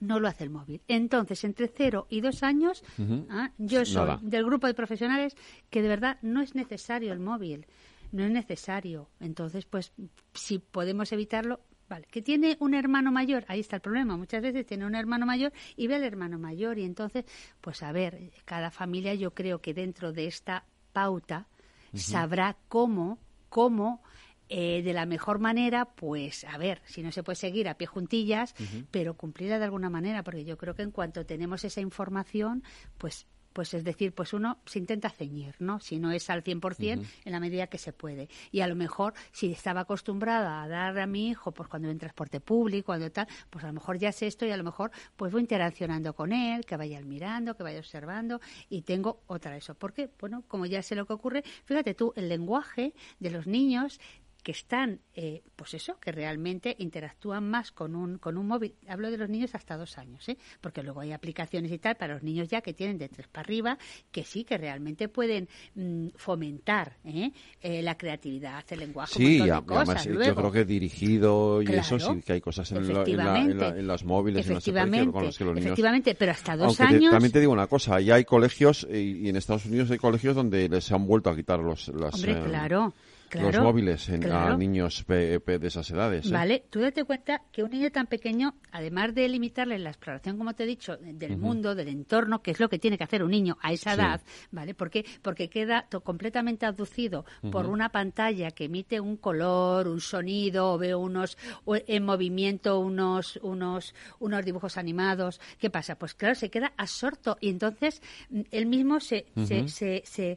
no 0.00 0.20
lo 0.20 0.28
hace 0.28 0.44
el 0.44 0.50
móvil. 0.50 0.82
Entonces, 0.88 1.44
entre 1.44 1.68
cero 1.68 2.06
y 2.08 2.20
dos 2.20 2.42
años, 2.42 2.84
ah, 3.30 3.50
yo 3.58 3.84
soy 3.84 4.18
del 4.22 4.44
grupo 4.44 4.66
de 4.66 4.74
profesionales 4.74 5.36
que 5.70 5.82
de 5.82 5.88
verdad 5.88 6.18
no 6.22 6.40
es 6.42 6.54
necesario 6.54 7.12
el 7.12 7.20
móvil, 7.20 7.66
no 8.12 8.24
es 8.24 8.30
necesario. 8.30 9.08
Entonces, 9.20 9.66
pues, 9.66 9.92
si 10.34 10.58
podemos 10.58 11.12
evitarlo, 11.12 11.60
Vale, 11.88 12.06
que 12.10 12.20
tiene 12.20 12.58
un 12.60 12.74
hermano 12.74 13.10
mayor, 13.10 13.46
ahí 13.48 13.60
está 13.60 13.76
el 13.76 13.82
problema. 13.82 14.16
Muchas 14.16 14.42
veces 14.42 14.66
tiene 14.66 14.84
un 14.84 14.94
hermano 14.94 15.24
mayor 15.24 15.52
y 15.74 15.86
ve 15.86 15.94
al 15.94 16.04
hermano 16.04 16.38
mayor 16.38 16.78
y 16.78 16.84
entonces, 16.84 17.24
pues 17.62 17.82
a 17.82 17.92
ver, 17.92 18.30
cada 18.44 18.70
familia 18.70 19.14
yo 19.14 19.32
creo 19.32 19.62
que 19.62 19.72
dentro 19.72 20.12
de 20.12 20.26
esta 20.26 20.66
pauta 20.92 21.46
sabrá 21.94 22.58
cómo, 22.68 23.18
cómo 23.48 24.02
eh, 24.48 24.82
de 24.82 24.92
la 24.92 25.06
mejor 25.06 25.38
manera, 25.38 25.86
pues 25.86 26.44
a 26.44 26.58
ver, 26.58 26.80
si 26.84 27.02
no 27.02 27.12
se 27.12 27.22
puede 27.22 27.36
seguir 27.36 27.68
a 27.68 27.74
pie 27.74 27.86
juntillas, 27.86 28.54
pero 28.90 29.14
cumplirla 29.14 29.58
de 29.58 29.64
alguna 29.64 29.90
manera, 29.90 30.22
porque 30.22 30.44
yo 30.44 30.56
creo 30.56 30.74
que 30.74 30.82
en 30.82 30.90
cuanto 30.90 31.26
tenemos 31.26 31.64
esa 31.64 31.80
información, 31.80 32.62
pues 32.96 33.26
pues 33.58 33.74
es 33.74 33.82
decir, 33.82 34.12
pues 34.12 34.32
uno 34.34 34.58
se 34.66 34.78
intenta 34.78 35.10
ceñir, 35.10 35.56
¿no? 35.58 35.80
Si 35.80 35.98
no 35.98 36.12
es 36.12 36.30
al 36.30 36.44
100%, 36.44 37.04
en 37.24 37.32
la 37.32 37.40
medida 37.40 37.66
que 37.66 37.76
se 37.76 37.92
puede. 37.92 38.28
Y 38.52 38.60
a 38.60 38.68
lo 38.68 38.76
mejor, 38.76 39.14
si 39.32 39.50
estaba 39.50 39.80
acostumbrada 39.80 40.62
a 40.62 40.68
dar 40.68 40.96
a 40.96 41.06
mi 41.08 41.28
hijo, 41.28 41.50
pues 41.50 41.68
cuando 41.68 41.90
en 41.90 41.98
transporte 41.98 42.38
público, 42.40 42.86
cuando 42.86 43.10
tal, 43.10 43.26
pues 43.50 43.64
a 43.64 43.66
lo 43.66 43.72
mejor 43.72 43.98
ya 43.98 44.12
sé 44.12 44.28
esto 44.28 44.46
y 44.46 44.52
a 44.52 44.56
lo 44.56 44.62
mejor 44.62 44.92
pues 45.16 45.32
voy 45.32 45.40
interaccionando 45.40 46.14
con 46.14 46.32
él, 46.32 46.64
que 46.64 46.76
vaya 46.76 47.00
mirando, 47.00 47.56
que 47.56 47.64
vaya 47.64 47.80
observando 47.80 48.40
y 48.68 48.82
tengo 48.82 49.22
otra 49.26 49.56
eso. 49.56 49.74
Porque, 49.74 50.08
bueno, 50.20 50.44
como 50.46 50.64
ya 50.66 50.80
sé 50.80 50.94
lo 50.94 51.04
que 51.06 51.14
ocurre, 51.14 51.42
fíjate 51.64 51.94
tú, 51.94 52.12
el 52.14 52.28
lenguaje 52.28 52.94
de 53.18 53.30
los 53.30 53.48
niños 53.48 53.98
que 54.42 54.52
están, 54.52 55.00
eh, 55.14 55.42
pues 55.56 55.74
eso, 55.74 55.98
que 56.00 56.12
realmente 56.12 56.74
interactúan 56.78 57.48
más 57.48 57.72
con 57.72 57.94
un, 57.94 58.18
con 58.18 58.38
un 58.38 58.46
móvil. 58.46 58.74
Hablo 58.86 59.10
de 59.10 59.18
los 59.18 59.28
niños 59.28 59.54
hasta 59.54 59.76
dos 59.76 59.98
años, 59.98 60.28
¿eh? 60.28 60.38
porque 60.60 60.82
luego 60.82 61.00
hay 61.00 61.12
aplicaciones 61.12 61.72
y 61.72 61.78
tal 61.78 61.96
para 61.96 62.14
los 62.14 62.22
niños 62.22 62.48
ya 62.48 62.60
que 62.60 62.72
tienen 62.72 62.98
de 62.98 63.08
tres 63.08 63.26
para 63.28 63.44
arriba, 63.44 63.78
que 64.10 64.24
sí, 64.24 64.44
que 64.44 64.56
realmente 64.56 65.08
pueden 65.08 65.48
mm, 65.74 66.08
fomentar 66.16 66.96
¿eh? 67.04 67.32
¿eh? 67.60 67.82
la 67.82 67.96
creatividad, 67.96 68.64
el 68.70 68.80
lenguaje, 68.80 69.14
sí, 69.14 69.40
un 69.40 69.50
además 69.50 70.04
yo 70.04 70.34
creo 70.34 70.52
que 70.52 70.64
dirigido 70.64 71.62
y 71.62 71.72
eso 71.72 71.98
sí 71.98 72.22
que 72.24 72.34
hay 72.34 72.40
cosas 72.40 72.70
en, 72.72 72.78
en, 72.78 73.86
los 73.86 74.04
móviles, 74.04 74.48
efectivamente, 74.48 75.12
con 75.12 75.24
los 75.24 75.36
que 75.36 75.44
los 75.44 75.54
niños... 75.54 75.66
Efectivamente, 75.66 76.14
pero 76.14 76.32
hasta 76.32 76.56
dos 76.56 76.80
años... 76.80 77.10
también 77.10 77.32
te 77.32 77.40
digo 77.40 77.52
una 77.52 77.66
cosa, 77.66 78.00
ya 78.00 78.14
hay 78.14 78.24
colegios, 78.24 78.86
y, 78.90 79.28
en 79.28 79.36
Estados 79.36 79.66
Unidos 79.66 79.90
hay 79.90 79.98
colegios 79.98 80.34
donde 80.34 80.68
les 80.68 80.90
han 80.92 81.06
vuelto 81.06 81.30
a 81.30 81.36
quitar 81.36 81.60
los... 81.60 81.88
Las, 81.88 82.14
Hombre, 82.14 82.40
claro 82.44 82.94
los 83.34 83.58
móviles 83.58 84.08
a 84.08 84.56
niños 84.56 85.04
de 85.06 85.40
esas 85.62 85.90
edades. 85.90 86.26
¿eh? 86.26 86.32
Vale, 86.32 86.64
tú 86.70 86.80
date 86.80 87.04
cuenta 87.04 87.42
que 87.52 87.62
un 87.62 87.70
niño 87.70 87.90
tan 87.90 88.06
pequeño, 88.06 88.54
además 88.72 89.14
de 89.14 89.28
limitarle 89.28 89.78
la 89.78 89.90
exploración, 89.90 90.38
como 90.38 90.54
te 90.54 90.64
he 90.64 90.66
dicho, 90.66 90.96
del 90.96 91.36
mundo, 91.36 91.74
del 91.74 91.88
entorno, 91.88 92.42
que 92.42 92.50
es 92.50 92.60
lo 92.60 92.68
que 92.68 92.78
tiene 92.78 92.98
que 92.98 93.04
hacer 93.04 93.22
un 93.22 93.30
niño 93.30 93.58
a 93.60 93.72
esa 93.72 93.94
edad, 93.94 94.20
¿vale? 94.50 94.74
Porque, 94.74 95.04
porque 95.22 95.48
queda 95.48 95.86
completamente 96.04 96.66
abducido 96.66 97.24
por 97.50 97.66
una 97.66 97.90
pantalla 97.90 98.50
que 98.50 98.64
emite 98.64 99.00
un 99.00 99.16
color, 99.16 99.88
un 99.88 100.00
sonido, 100.00 100.72
o 100.72 100.78
veo 100.78 100.98
unos 100.98 101.36
en 101.66 102.04
movimiento 102.04 102.78
unos, 102.80 103.38
unos, 103.42 103.94
unos 104.18 104.44
dibujos 104.44 104.76
animados. 104.76 105.40
¿Qué 105.58 105.70
pasa? 105.70 105.96
Pues 105.96 106.14
claro, 106.14 106.34
se 106.34 106.50
queda 106.50 106.72
absorto 106.76 107.36
y 107.40 107.50
entonces 107.50 108.02
mm, 108.30 108.40
él 108.50 108.66
mismo 108.66 109.00
se, 109.00 109.26
se, 109.46 109.68
se 109.68 110.02
se 110.04 110.36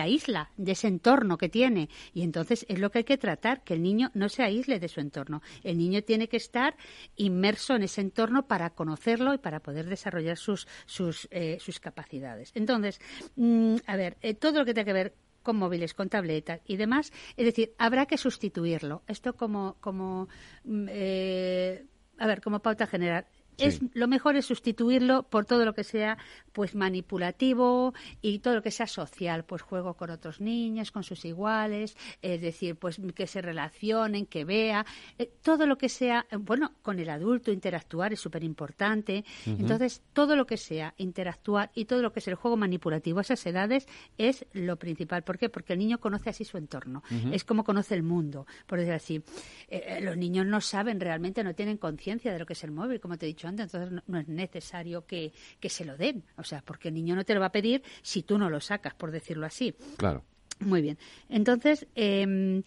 aísla 0.00 0.50
de 0.56 0.72
ese 0.72 0.88
entorno 0.88 1.38
que 1.38 1.48
tiene. 1.48 1.88
Y 2.12 2.22
entonces 2.22 2.66
es 2.68 2.78
lo 2.78 2.90
que 2.90 2.98
hay 2.98 3.04
que 3.04 3.18
tratar, 3.18 3.62
que 3.64 3.74
el 3.74 3.82
niño 3.82 4.10
no 4.14 4.28
se 4.28 4.42
aísle 4.42 4.78
de 4.78 4.88
su 4.88 5.00
entorno. 5.00 5.42
El 5.62 5.78
niño 5.78 6.02
tiene 6.02 6.28
que 6.28 6.36
estar 6.36 6.76
inmerso 7.16 7.74
en 7.74 7.82
ese 7.82 8.00
entorno 8.00 8.46
para 8.46 8.70
conocerlo 8.70 9.34
y 9.34 9.38
para 9.38 9.60
poder 9.60 9.86
desarrollar 9.86 10.36
sus, 10.36 10.66
sus, 10.86 11.28
eh, 11.30 11.58
sus 11.60 11.80
capacidades. 11.80 12.52
Entonces, 12.54 13.00
mm, 13.36 13.76
a 13.86 13.96
ver, 13.96 14.16
eh, 14.22 14.34
todo 14.34 14.60
lo 14.60 14.64
que 14.64 14.74
tenga 14.74 14.86
que 14.86 14.92
ver 14.92 15.14
con 15.42 15.56
móviles, 15.56 15.94
con 15.94 16.08
tabletas 16.08 16.60
y 16.66 16.76
demás, 16.76 17.12
es 17.36 17.46
decir, 17.46 17.72
habrá 17.78 18.06
que 18.06 18.18
sustituirlo. 18.18 19.02
Esto 19.06 19.34
como, 19.34 19.76
como 19.80 20.28
mm, 20.64 20.86
eh, 20.90 21.86
a 22.18 22.26
ver, 22.26 22.42
como 22.42 22.60
pauta 22.60 22.86
general 22.86 23.26
es 23.60 23.80
lo 23.94 24.08
mejor 24.08 24.36
es 24.36 24.46
sustituirlo 24.46 25.24
por 25.24 25.44
todo 25.44 25.64
lo 25.64 25.74
que 25.74 25.84
sea 25.84 26.18
pues 26.52 26.74
manipulativo 26.74 27.94
y 28.22 28.40
todo 28.40 28.54
lo 28.54 28.62
que 28.62 28.70
sea 28.70 28.86
social, 28.86 29.44
pues 29.44 29.62
juego 29.62 29.94
con 29.94 30.10
otros 30.10 30.40
niños, 30.40 30.90
con 30.90 31.02
sus 31.02 31.24
iguales, 31.24 31.96
es 32.22 32.40
decir, 32.40 32.76
pues 32.76 33.00
que 33.14 33.26
se 33.26 33.40
relacionen, 33.40 34.26
que 34.26 34.44
vea, 34.44 34.84
eh, 35.18 35.30
todo 35.42 35.66
lo 35.66 35.78
que 35.78 35.88
sea, 35.88 36.26
bueno, 36.38 36.72
con 36.82 36.98
el 36.98 37.10
adulto 37.10 37.52
interactuar 37.52 38.12
es 38.12 38.20
súper 38.20 38.44
importante, 38.44 39.24
entonces 39.46 40.02
todo 40.12 40.36
lo 40.36 40.46
que 40.46 40.56
sea 40.56 40.94
interactuar 40.96 41.70
y 41.74 41.84
todo 41.84 42.02
lo 42.02 42.12
que 42.12 42.20
es 42.20 42.28
el 42.28 42.34
juego 42.34 42.56
manipulativo 42.56 43.18
a 43.18 43.22
esas 43.22 43.44
edades 43.46 43.86
es 44.18 44.46
lo 44.52 44.76
principal. 44.76 45.22
¿Por 45.22 45.38
qué? 45.38 45.48
Porque 45.48 45.74
el 45.74 45.78
niño 45.78 45.98
conoce 45.98 46.30
así 46.30 46.44
su 46.44 46.58
entorno, 46.58 47.02
es 47.32 47.44
como 47.44 47.64
conoce 47.64 47.94
el 47.94 48.02
mundo, 48.02 48.46
por 48.66 48.78
decir 48.78 48.94
así. 48.94 49.22
Eh, 49.68 49.84
eh, 49.86 50.00
los 50.00 50.16
niños 50.16 50.46
no 50.46 50.60
saben 50.60 51.00
realmente, 51.00 51.44
no 51.44 51.54
tienen 51.54 51.76
conciencia 51.76 52.32
de 52.32 52.38
lo 52.38 52.46
que 52.46 52.54
es 52.54 52.64
el 52.64 52.70
móvil, 52.70 53.00
como 53.00 53.18
te 53.18 53.26
he 53.26 53.28
dicho 53.28 53.48
entonces 53.58 54.02
no, 54.06 54.18
es 54.18 54.28
necesario 54.28 55.06
que, 55.06 55.32
se 55.62 55.84
lo 55.84 55.96
den. 55.96 56.24
O 56.36 56.44
sea, 56.44 56.62
porque 56.62 56.88
el 56.88 56.94
niño 56.94 57.14
no 57.14 57.24
te 57.24 57.34
lo 57.34 57.40
va 57.40 57.46
a 57.46 57.52
pedir 57.52 57.82
si 58.02 58.22
tú 58.22 58.38
no 58.38 58.50
lo 58.50 58.60
sacas, 58.60 58.94
por 58.94 59.10
decirlo 59.10 59.46
así. 59.46 59.74
Claro. 59.96 60.22
Muy 60.60 60.82
bien. 60.82 60.98
Entonces, 61.28 61.86
em, 61.94 62.62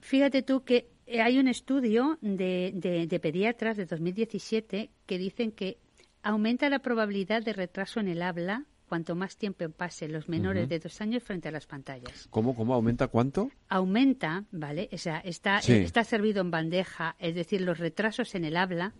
fíjate 0.00 0.42
tú 0.42 0.64
que 0.64 0.88
hay 1.22 1.38
un 1.38 1.48
estudio 1.48 2.18
de, 2.20 2.72
de, 2.74 3.06
de 3.06 3.20
pediatras 3.20 3.76
de 3.76 3.86
2017 3.86 4.90
que 5.06 5.18
dicen 5.18 5.52
que 5.52 5.78
aumenta 6.22 6.68
la 6.68 6.80
probabilidad 6.80 7.42
de 7.42 7.52
retraso 7.52 8.00
en 8.00 8.08
el 8.08 8.22
habla 8.22 8.66
cuanto 8.88 9.14
más 9.14 9.36
tiempo 9.36 9.68
pasen 9.68 10.12
los 10.12 10.28
menores 10.28 10.68
de 10.68 10.78
dos 10.78 11.00
años 11.00 11.22
frente 11.22 11.48
a 11.48 11.52
las 11.52 11.66
pantallas. 11.66 12.28
¿Cómo, 12.30 12.54
cómo 12.54 12.74
aumenta 12.74 13.08
cuánto? 13.08 13.50
Aumenta, 13.68 14.44
¿vale? 14.52 14.88
O 14.92 14.98
sea, 14.98 15.18
está, 15.18 15.58
está 15.58 16.04
servido 16.04 16.40
en 16.40 16.50
bandeja, 16.50 17.16
es 17.18 17.34
decir, 17.34 17.60
los 17.60 17.78
retrasos 17.78 18.34
en 18.34 18.44
el 18.44 18.56
habla 18.56 18.94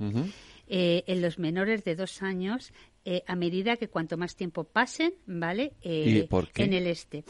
eh, 0.68 1.04
en 1.06 1.22
los 1.22 1.38
menores 1.38 1.84
de 1.84 1.94
dos 1.96 2.22
años 2.22 2.72
eh, 3.04 3.22
a 3.28 3.36
medida 3.36 3.76
que 3.76 3.88
cuanto 3.88 4.16
más 4.16 4.34
tiempo 4.34 4.64
pasen, 4.64 5.14
¿vale? 5.26 5.74
Eh, 5.80 6.28
en 6.56 6.72
el 6.72 6.88
este. 6.88 7.24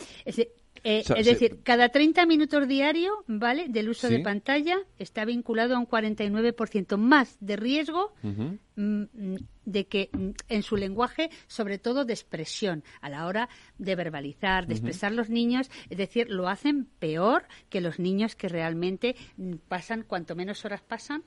Eh, 0.85 1.03
es 1.17 1.27
decir, 1.27 1.61
cada 1.65 1.89
30 1.89 2.27
minutos 2.27 2.69
diario, 2.69 3.25
¿vale? 3.27 3.67
Del 3.69 3.89
uso 3.89 4.09
de 4.09 4.21
pantalla 4.21 4.79
está 4.99 5.25
vinculado 5.25 5.75
a 5.75 5.79
un 5.79 5.89
49% 5.89 6.97
más 6.97 7.37
de 7.41 7.57
riesgo 7.57 8.15
mm, 8.23 9.37
de 9.65 9.87
que 9.87 10.11
mm, 10.13 10.31
en 10.49 10.63
su 10.63 10.77
lenguaje, 10.77 11.29
sobre 11.47 11.79
todo 11.79 12.05
de 12.05 12.13
expresión, 12.13 12.85
a 13.01 13.11
la 13.11 13.27
hora 13.27 13.49
de 13.79 13.97
verbalizar, 13.97 14.67
de 14.67 14.75
expresar 14.75 15.11
los 15.13 15.29
niños, 15.29 15.71
es 15.91 15.99
decir, 15.99 16.31
lo 16.31 16.49
hacen 16.49 16.87
peor 17.01 17.47
que 17.69 17.81
los 17.81 17.99
niños 17.99 18.37
que 18.37 18.49
realmente 18.49 19.17
mm, 19.37 19.55
pasan, 19.69 20.05
cuanto 20.05 20.37
menos 20.37 20.65
horas 20.65 20.83
pasan, 20.83 21.25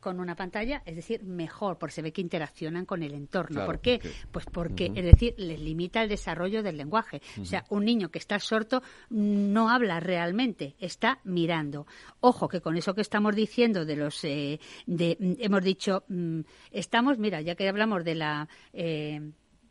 con 0.00 0.20
una 0.20 0.34
pantalla, 0.34 0.82
es 0.86 0.96
decir, 0.96 1.22
mejor, 1.22 1.78
porque 1.78 1.94
se 1.94 2.02
ve 2.02 2.12
que 2.12 2.20
interaccionan 2.20 2.84
con 2.84 3.02
el 3.02 3.14
entorno. 3.14 3.64
¿Por 3.64 3.80
qué? 3.80 4.00
Pues 4.30 4.46
porque, 4.46 4.92
es 4.94 5.04
decir, 5.04 5.34
les 5.36 5.60
limita 5.60 6.02
el 6.02 6.08
desarrollo 6.08 6.62
del 6.62 6.76
lenguaje. 6.76 7.20
O 7.40 7.44
sea, 7.44 7.64
un 7.70 7.84
niño 7.84 8.10
que 8.10 8.18
está 8.18 8.38
sorto 8.38 8.82
no 9.10 9.70
habla 9.70 10.00
realmente, 10.00 10.76
está 10.78 11.20
mirando. 11.24 11.86
Ojo, 12.20 12.48
que 12.48 12.60
con 12.60 12.76
eso 12.76 12.94
que 12.94 13.00
estamos 13.00 13.34
diciendo 13.34 13.84
de 13.84 13.96
los, 13.96 14.22
eh, 14.24 14.60
de, 14.86 15.16
mm, 15.18 15.32
hemos 15.38 15.62
dicho, 15.62 16.04
mm, 16.08 16.40
estamos, 16.70 17.18
mira, 17.18 17.40
ya 17.40 17.54
que 17.54 17.68
hablamos 17.68 18.04
de 18.04 18.14
la, 18.14 18.48
eh, 18.72 19.20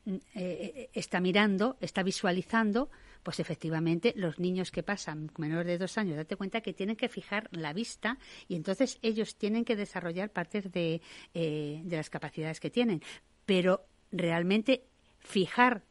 mm, 0.06 0.16
eh, 0.36 0.90
está 0.94 1.20
mirando, 1.20 1.78
está 1.82 2.04
visualizando, 2.04 2.90
pues 3.24 3.40
efectivamente 3.40 4.14
los 4.16 4.40
niños 4.40 4.72
que 4.72 4.84
pasan 4.84 5.32
menores 5.38 5.68
de 5.68 5.78
dos 5.78 5.98
años, 5.98 6.18
date 6.18 6.36
cuenta 6.36 6.62
que 6.62 6.74
tienen 6.74 6.96
que 6.96 7.10
fijar 7.10 7.50
la 7.52 7.74
vista 7.74 8.18
y 8.48 8.56
entonces 8.56 9.00
ellos 9.02 9.36
tienen 9.36 9.66
que 9.66 9.76
desarrollar 9.76 10.32
partes 10.32 10.72
de, 10.72 11.02
eh, 11.34 11.82
de 11.84 11.96
las 11.98 12.10
capacidades 12.10 12.60
que 12.60 12.70
tienen. 12.70 13.02
Pero 13.46 13.86
realmente 14.12 14.84
fijar 15.20 15.84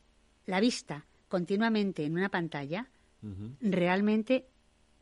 la 0.47 0.61
vista 0.61 1.07
continuamente 1.29 2.05
en 2.05 2.13
una 2.13 2.29
pantalla, 2.29 2.89
realmente 3.61 4.47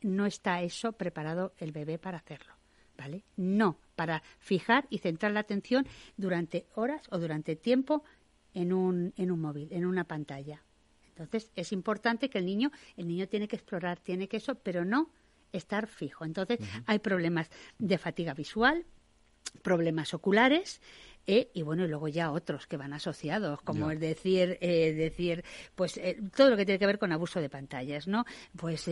no 0.00 0.24
está 0.24 0.62
eso 0.62 0.92
preparado 0.92 1.52
el 1.58 1.72
bebé 1.72 1.98
para 1.98 2.18
hacerlo. 2.18 2.54
¿Vale? 2.96 3.24
No, 3.36 3.78
para 3.96 4.22
fijar 4.38 4.86
y 4.88 4.98
centrar 4.98 5.32
la 5.32 5.40
atención 5.40 5.86
durante 6.16 6.66
horas 6.76 7.02
o 7.10 7.18
durante 7.18 7.56
tiempo 7.56 8.04
en 8.54 8.72
un, 8.72 9.12
en 9.16 9.32
un 9.32 9.40
móvil, 9.40 9.68
en 9.72 9.84
una 9.84 10.04
pantalla. 10.04 10.62
Entonces, 11.16 11.50
es 11.54 11.72
importante 11.72 12.28
que 12.28 12.38
el 12.38 12.46
niño, 12.46 12.72
el 12.96 13.06
niño 13.06 13.28
tiene 13.28 13.46
que 13.46 13.56
explorar, 13.56 14.00
tiene 14.00 14.28
que 14.28 14.38
eso, 14.38 14.56
pero 14.56 14.84
no 14.84 15.10
estar 15.52 15.86
fijo. 15.86 16.24
Entonces, 16.24 16.58
hay 16.86 16.98
problemas 16.98 17.50
de 17.78 17.98
fatiga 17.98 18.34
visual, 18.34 18.84
problemas 19.62 20.12
oculares, 20.12 20.80
Eh, 21.26 21.50
y 21.54 21.62
bueno, 21.62 21.84
y 21.84 21.88
luego 21.88 22.08
ya 22.08 22.30
otros 22.30 22.66
que 22.66 22.76
van 22.76 22.92
asociados, 22.92 23.62
como 23.62 23.90
es 23.90 23.98
decir, 23.98 24.58
eh, 24.60 24.92
decir, 24.92 25.42
pues 25.74 25.96
eh, 25.96 26.20
todo 26.36 26.50
lo 26.50 26.56
que 26.56 26.66
tiene 26.66 26.78
que 26.78 26.86
ver 26.86 26.98
con 26.98 27.12
abuso 27.12 27.40
de 27.40 27.48
pantallas, 27.48 28.06
¿no? 28.06 28.24
Pues 28.56 28.84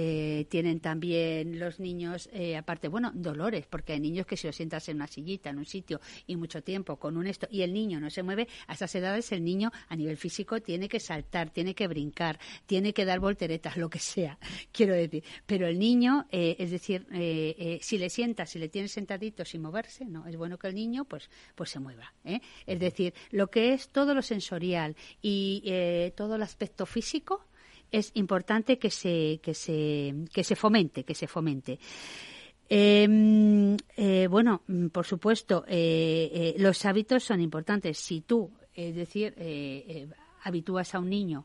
tienen 0.48 0.80
también 0.80 1.58
los 1.58 1.78
niños, 1.78 2.28
aparte, 2.56 2.88
bueno, 2.88 3.10
dolores, 3.14 3.66
porque 3.68 3.92
hay 3.92 4.00
niños 4.00 4.26
que 4.26 4.36
si 4.36 4.46
lo 4.46 4.52
sientas 4.52 4.88
en 4.88 4.96
una 4.96 5.06
sillita, 5.06 5.50
en 5.50 5.58
un 5.58 5.66
sitio 5.66 6.00
y 6.26 6.36
mucho 6.36 6.62
tiempo 6.62 6.96
con 6.96 7.16
un 7.16 7.26
esto, 7.26 7.46
y 7.50 7.62
el 7.62 7.72
niño 7.72 8.00
no 8.00 8.08
se 8.08 8.22
mueve, 8.22 8.48
a 8.66 8.74
esas 8.74 8.94
edades 8.94 9.30
el 9.32 9.44
niño 9.44 9.70
a 9.88 9.96
nivel 9.96 10.16
físico 10.16 10.60
tiene 10.60 10.88
que 10.88 11.00
saltar, 11.00 11.50
tiene 11.50 11.74
que 11.74 11.86
brincar, 11.86 12.38
tiene 12.66 12.94
que 12.94 13.04
dar 13.04 13.20
volteretas, 13.20 13.76
lo 13.76 13.90
que 13.90 13.98
sea, 13.98 14.38
quiero 14.72 14.94
decir. 14.94 15.22
Pero 15.46 15.66
el 15.66 15.78
niño, 15.78 16.26
es 16.30 16.70
decir, 16.70 17.06
si 17.82 17.98
le 17.98 18.08
sientas, 18.08 18.50
si 18.50 18.58
le 18.58 18.68
tienes 18.68 18.92
sentadito 18.92 19.44
sin 19.44 19.62
moverse, 19.62 20.04
no, 20.04 20.26
es 20.26 20.36
bueno 20.36 20.58
que 20.58 20.68
el 20.68 20.74
niño 20.74 21.04
pues, 21.04 21.28
pues 21.54 21.70
se 21.70 21.78
mueva. 21.78 22.12
¿Eh? 22.24 22.40
Es 22.66 22.80
decir, 22.80 23.14
lo 23.30 23.48
que 23.48 23.72
es 23.72 23.88
todo 23.88 24.14
lo 24.14 24.22
sensorial 24.22 24.96
y 25.20 25.62
eh, 25.66 26.12
todo 26.16 26.36
el 26.36 26.42
aspecto 26.42 26.86
físico 26.86 27.44
es 27.90 28.10
importante 28.14 28.78
que 28.78 28.90
se, 28.90 29.40
que 29.42 29.54
se, 29.54 30.14
que 30.32 30.44
se 30.44 30.56
fomente, 30.56 31.04
que 31.04 31.14
se 31.14 31.26
fomente. 31.26 31.78
Em, 32.68 33.76
eh, 33.96 34.26
bueno, 34.30 34.62
por 34.92 35.04
supuesto, 35.04 35.64
los 35.68 36.84
hábitos 36.86 37.24
son 37.24 37.40
importantes. 37.40 37.98
Si 37.98 38.22
tú, 38.22 38.50
es 38.74 38.94
decir, 38.94 39.34
habitúas 40.42 40.94
a 40.94 41.00
un 41.00 41.10
niño 41.10 41.44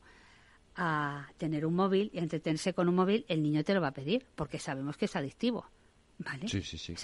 a 0.77 1.27
tener 1.37 1.65
un 1.65 1.75
móvil 1.75 2.11
y 2.13 2.19
a 2.19 2.23
entretenerse 2.23 2.73
con 2.73 2.87
un 2.87 2.95
móvil, 2.95 3.25
el 3.27 3.41
niño 3.41 3.63
te 3.63 3.73
lo 3.73 3.81
va 3.81 3.87
a 3.87 3.93
pedir, 3.93 4.25
porque 4.35 4.59
sabemos 4.59 4.95
que 4.95 5.05
es 5.05 5.15
adictivo. 5.15 5.65
¿Vale? 6.19 6.47
Sí, 6.47 6.61
sí, 6.61 6.77
sí. 6.77 6.95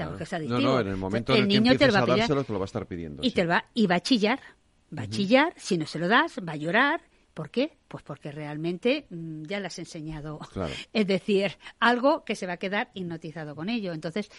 No, 0.48 0.60
no, 0.60 0.80
en 0.80 0.88
el 0.88 0.98
momento 0.98 1.34
en 1.34 1.44
el 1.44 1.48
que 1.48 1.60
niño 1.60 1.78
te 1.78 1.92
va 1.92 2.00
a, 2.00 2.06
dárselo, 2.06 2.44
te 2.44 2.54
lo 2.54 2.60
va 2.60 2.66
a 2.66 2.66
estar 2.66 2.88
pidiendo. 2.88 3.22
Y, 3.24 3.32
te 3.32 3.46
va, 3.46 3.66
y 3.74 3.86
va 3.88 3.96
a 3.96 4.00
chillar. 4.00 4.40
Va 4.98 5.04
a 5.04 5.10
chillar, 5.10 5.54
si 5.58 5.78
no 5.78 5.86
se 5.86 6.00
lo 6.00 6.08
das, 6.08 6.40
va 6.48 6.54
a 6.54 6.56
llorar. 6.56 7.02
¿Por 7.34 7.50
qué? 7.50 7.78
Pues 7.88 8.04
porque 8.04 8.32
realmente 8.32 9.08
mm, 9.10 9.44
ya 9.44 9.60
le 9.60 9.68
has 9.68 9.80
enseñado. 9.80 10.40
Es 10.94 11.08
decir, 11.08 11.58
algo 11.80 12.24
que 12.24 12.36
se 12.36 12.46
va 12.46 12.54
a 12.54 12.58
quedar 12.58 12.92
hipnotizado 12.94 13.56
con 13.56 13.70
ello. 13.70 13.94
Entonces, 13.94 14.30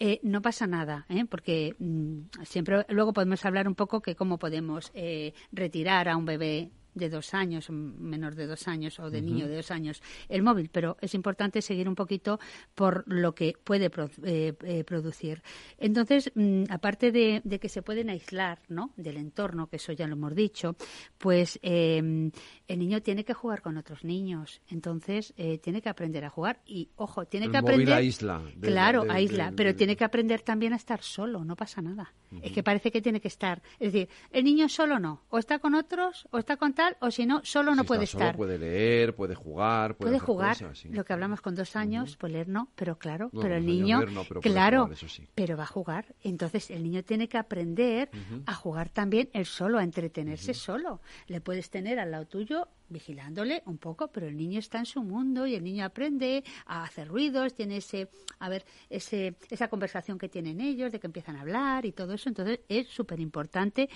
eh, 0.00 0.18
no 0.22 0.42
pasa 0.42 0.66
nada, 0.66 1.06
¿eh? 1.08 1.24
porque 1.28 1.76
mm, 1.78 2.42
siempre 2.44 2.84
luego 2.88 3.12
podemos 3.12 3.44
hablar 3.44 3.68
un 3.68 3.74
poco 3.74 4.00
que 4.00 4.16
cómo 4.16 4.38
podemos 4.38 4.90
eh, 4.94 5.32
retirar 5.52 6.08
a 6.08 6.16
un 6.16 6.24
bebé 6.24 6.70
de 6.94 7.08
dos 7.08 7.34
años, 7.34 7.70
menor 7.70 8.34
de 8.34 8.46
dos 8.46 8.68
años 8.68 8.98
o 9.00 9.10
de 9.10 9.22
niño 9.22 9.48
de 9.48 9.56
dos 9.56 9.70
años, 9.70 10.02
el 10.28 10.42
móvil, 10.42 10.70
pero 10.70 10.96
es 11.00 11.14
importante 11.14 11.62
seguir 11.62 11.88
un 11.88 11.94
poquito 11.94 12.38
por 12.74 13.04
lo 13.06 13.34
que 13.34 13.54
puede 13.62 13.90
eh, 14.24 14.54
eh, 14.62 14.84
producir. 14.84 15.42
Entonces, 15.78 16.32
mm, 16.34 16.64
aparte 16.70 17.12
de, 17.12 17.42
que 17.60 17.68
se 17.68 17.82
pueden 17.82 18.10
aislar 18.10 18.60
¿no? 18.68 18.92
del 18.96 19.16
entorno, 19.16 19.68
que 19.68 19.76
eso 19.76 19.92
ya 19.92 20.06
lo 20.06 20.14
hemos 20.14 20.34
dicho, 20.34 20.76
pues 21.18 21.58
em, 21.62 22.30
el 22.66 22.78
niño 22.78 23.02
tiene 23.02 23.24
que 23.24 23.34
jugar 23.34 23.62
con 23.62 23.76
otros 23.76 24.04
niños, 24.04 24.60
entonces 24.68 25.34
eh, 25.36 25.58
tiene 25.58 25.82
que 25.82 25.88
aprender 25.88 26.24
a 26.24 26.30
jugar 26.30 26.60
y, 26.66 26.90
ojo, 26.96 27.26
tiene 27.26 27.50
que 27.50 27.56
aprender... 27.56 27.92
aísla. 27.92 28.42
claro, 28.60 29.04
aísla, 29.08 29.52
pero 29.56 29.74
tiene 29.74 29.96
que 29.96 30.04
aprender 30.04 30.42
también 30.42 30.72
a 30.72 30.76
estar 30.76 31.02
solo, 31.02 31.44
no 31.44 31.56
pasa 31.56 31.82
nada. 31.82 32.12
Es 32.42 32.52
que 32.52 32.62
parece 32.62 32.90
que 32.90 33.02
tiene 33.02 33.20
que 33.20 33.28
estar. 33.28 33.62
Es 33.78 33.92
decir, 33.92 34.08
el 34.30 34.44
niño 34.44 34.68
solo 34.68 34.98
no, 34.98 35.22
o 35.30 35.38
está 35.38 35.58
con 35.58 35.74
otros, 35.74 36.28
o 36.30 36.38
está 36.38 36.56
con 36.56 36.70
o 37.00 37.10
si 37.10 37.26
no, 37.26 37.40
solo 37.44 37.74
no 37.74 37.84
puede 37.84 38.04
estar. 38.04 38.36
puede 38.36 38.58
leer, 38.58 39.14
puede 39.14 39.34
jugar, 39.34 39.96
puede, 39.96 40.18
jugar. 40.18 40.56
Lo 40.90 41.04
que 41.04 41.12
hablamos 41.12 41.40
con 41.40 41.54
dos 41.54 41.76
años, 41.76 42.16
puede 42.16 42.34
leer 42.34 42.48
no, 42.48 42.68
pero 42.76 42.98
claro, 42.98 43.30
pero 43.40 43.56
el 43.56 43.66
niño, 43.66 44.00
claro, 44.40 44.88
pero 45.34 45.56
va 45.56 45.64
a 45.64 45.66
jugar. 45.66 46.14
Entonces 46.22 46.70
el 46.70 46.82
niño 46.82 47.02
tiene 47.02 47.28
que 47.28 47.38
aprender 47.38 48.10
a 48.46 48.54
jugar 48.54 48.90
también 48.90 49.28
él 49.32 49.46
solo, 49.46 49.78
a 49.78 49.82
entretenerse 49.82 50.54
solo. 50.54 51.00
Le 51.26 51.40
puedes 51.40 51.70
tener 51.70 51.98
al 51.98 52.10
lado 52.10 52.26
tuyo 52.26 52.68
vigilándole 52.90 53.62
un 53.66 53.78
poco, 53.78 54.08
pero 54.08 54.26
el 54.26 54.36
niño 54.36 54.58
está 54.58 54.78
en 54.78 54.86
su 54.86 55.02
mundo 55.02 55.46
y 55.46 55.54
el 55.54 55.64
niño 55.64 55.84
aprende 55.84 56.44
a 56.66 56.84
hacer 56.84 57.08
ruidos, 57.08 57.54
tiene 57.54 57.78
ese, 57.78 58.08
a 58.38 58.48
ver, 58.48 58.64
ese, 58.90 59.36
esa 59.48 59.68
conversación 59.68 60.18
que 60.18 60.28
tienen 60.28 60.60
ellos, 60.60 60.92
de 60.92 61.00
que 61.00 61.06
empiezan 61.06 61.36
a 61.36 61.40
hablar 61.42 61.86
y 61.86 61.92
todo 61.92 62.14
eso. 62.14 62.28
Entonces 62.28 62.60
es 62.68 62.88
súper 62.88 63.20
importante 63.20 63.88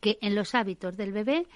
que 0.00 0.18
en 0.20 0.34
los 0.34 0.54
hábitos 0.54 0.96
del 0.96 1.12
bebé 1.12 1.46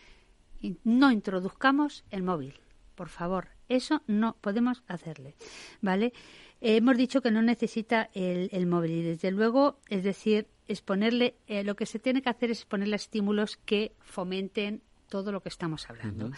no 0.85 1.11
introduzcamos 1.11 2.05
el 2.11 2.23
móvil, 2.23 2.55
por 2.95 3.09
favor. 3.09 3.49
Eso 3.69 4.03
no 4.07 4.37
podemos 4.41 4.83
hacerle, 4.87 5.37
¿vale? 5.81 6.13
Eh, 6.61 6.77
hemos 6.77 6.97
dicho 6.97 7.21
que 7.21 7.31
no 7.31 7.43
necesita 7.43 8.11
el, 8.15 8.67
móvil 8.67 8.93
y 8.93 9.03
desde 9.03 9.31
luego, 9.31 9.79
es 9.89 10.03
decir, 10.03 10.47
exponerle, 10.67 11.37
eh, 11.47 11.65
lo 11.65 11.77
que 11.77 11.87
se 11.87 11.99
tiene 11.99 12.23
que 12.23 12.31
hacer 12.31 12.51
es 12.51 12.65
ponerle 12.65 12.97
estímulos 12.97 13.57
que 13.57 13.93
fomenten 14.01 14.83
todo 15.15 15.31
lo 15.31 15.41
que 15.41 15.49
estamos 15.49 15.89
hablando. 15.89 16.33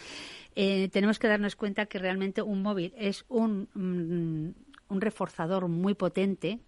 Eh, 0.55 0.91
tenemos 0.93 1.19
que 1.19 1.29
darnos 1.29 1.57
cuenta 1.57 1.87
que 1.87 1.99
realmente 1.99 2.43
un 2.43 2.61
móvil 2.61 2.93
es 2.99 3.25
un, 3.29 3.71
mm, 3.73 4.93
un 4.93 5.01
reforzador 5.01 5.67
muy 5.69 5.95
potente, 5.95 6.61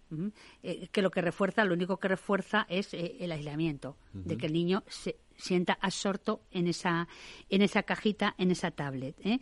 que 0.91 1.01
lo 1.03 1.11
que 1.11 1.21
refuerza, 1.21 1.63
lo 1.65 1.75
único 1.75 1.97
que 1.97 2.07
refuerza 2.07 2.65
es 2.67 2.95
el 2.95 3.31
aislamiento, 3.31 3.95
de 4.11 4.37
que 4.37 4.47
el 4.47 4.53
niño 4.53 4.83
se, 4.87 5.17
sienta 5.37 5.77
absorto 5.79 6.41
en 6.49 6.67
esa, 6.67 7.07
en 7.47 7.61
esa 7.61 7.83
cajita, 7.83 8.33
en 8.39 8.49
esa 8.49 8.71
tablet. 8.71 9.15
¿eh? 9.23 9.39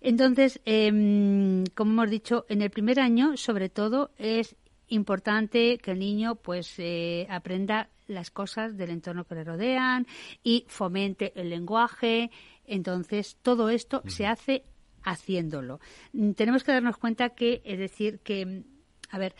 Entonces, 0.00 0.60
em, 0.64 1.64
como 1.74 1.90
hemos 1.92 2.10
dicho, 2.10 2.46
en 2.48 2.62
el 2.62 2.70
primer 2.70 3.00
año, 3.00 3.36
sobre 3.36 3.70
todo, 3.70 4.12
es 4.18 4.54
importante 4.88 5.78
que 5.78 5.90
el 5.90 5.98
niño 5.98 6.36
pues 6.36 6.78
eh, 6.78 7.26
aprenda 7.28 7.88
las 8.06 8.30
cosas 8.30 8.76
del 8.76 8.90
entorno 8.90 9.24
que 9.24 9.34
le 9.34 9.44
rodean 9.44 10.06
y 10.42 10.64
fomente 10.68 11.32
el 11.40 11.50
lenguaje. 11.50 12.30
Entonces, 12.66 13.36
todo 13.42 13.68
esto 13.68 14.02
se 14.06 14.26
hace 14.26 14.64
haciéndolo. 15.02 15.80
Mm, 16.12 16.32
tenemos 16.32 16.64
que 16.64 16.72
darnos 16.72 16.96
cuenta 16.96 17.30
que, 17.30 17.62
es 17.64 17.78
decir, 17.78 18.20
que, 18.20 18.64
a 19.10 19.18
ver, 19.18 19.34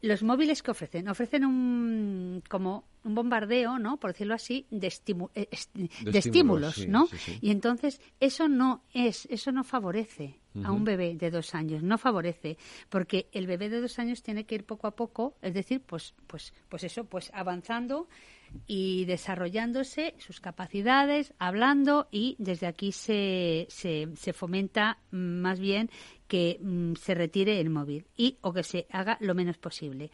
los 0.00 0.22
móviles 0.22 0.62
que 0.62 0.70
ofrecen, 0.70 1.08
ofrecen 1.08 1.44
un 1.44 2.42
como 2.48 2.84
un 3.04 3.14
bombardeo, 3.14 3.78
¿no? 3.78 3.96
Por 3.96 4.12
decirlo 4.12 4.34
así, 4.34 4.66
de, 4.70 4.92
eh, 5.34 5.48
de, 6.04 6.18
estímulos, 6.18 6.86
¿no? 6.86 7.08
Y 7.40 7.50
entonces 7.50 8.00
eso 8.20 8.48
no 8.48 8.84
es, 8.92 9.26
eso 9.30 9.50
no 9.50 9.64
favorece 9.64 10.37
a 10.64 10.72
un 10.72 10.84
bebé 10.84 11.14
de 11.14 11.30
dos 11.30 11.54
años, 11.54 11.82
no 11.82 11.98
favorece, 11.98 12.56
porque 12.88 13.28
el 13.32 13.46
bebé 13.46 13.68
de 13.68 13.80
dos 13.80 13.98
años 13.98 14.22
tiene 14.22 14.44
que 14.44 14.56
ir 14.56 14.64
poco 14.64 14.86
a 14.86 14.96
poco, 14.96 15.36
es 15.42 15.54
decir, 15.54 15.80
pues, 15.80 16.14
pues, 16.26 16.52
pues 16.68 16.84
eso, 16.84 17.04
pues 17.04 17.30
avanzando 17.34 18.08
y 18.66 19.04
desarrollándose 19.04 20.14
sus 20.18 20.40
capacidades, 20.40 21.34
hablando 21.38 22.08
y 22.10 22.36
desde 22.38 22.66
aquí 22.66 22.92
se, 22.92 23.66
se, 23.68 24.08
se 24.16 24.32
fomenta 24.32 24.98
más 25.10 25.60
bien 25.60 25.90
que 26.26 26.58
mm, 26.60 26.94
se 26.94 27.14
retire 27.14 27.60
el 27.60 27.70
móvil 27.70 28.06
y 28.16 28.38
o 28.40 28.52
que 28.52 28.62
se 28.62 28.86
haga 28.90 29.16
lo 29.20 29.34
menos 29.34 29.58
posible. 29.58 30.10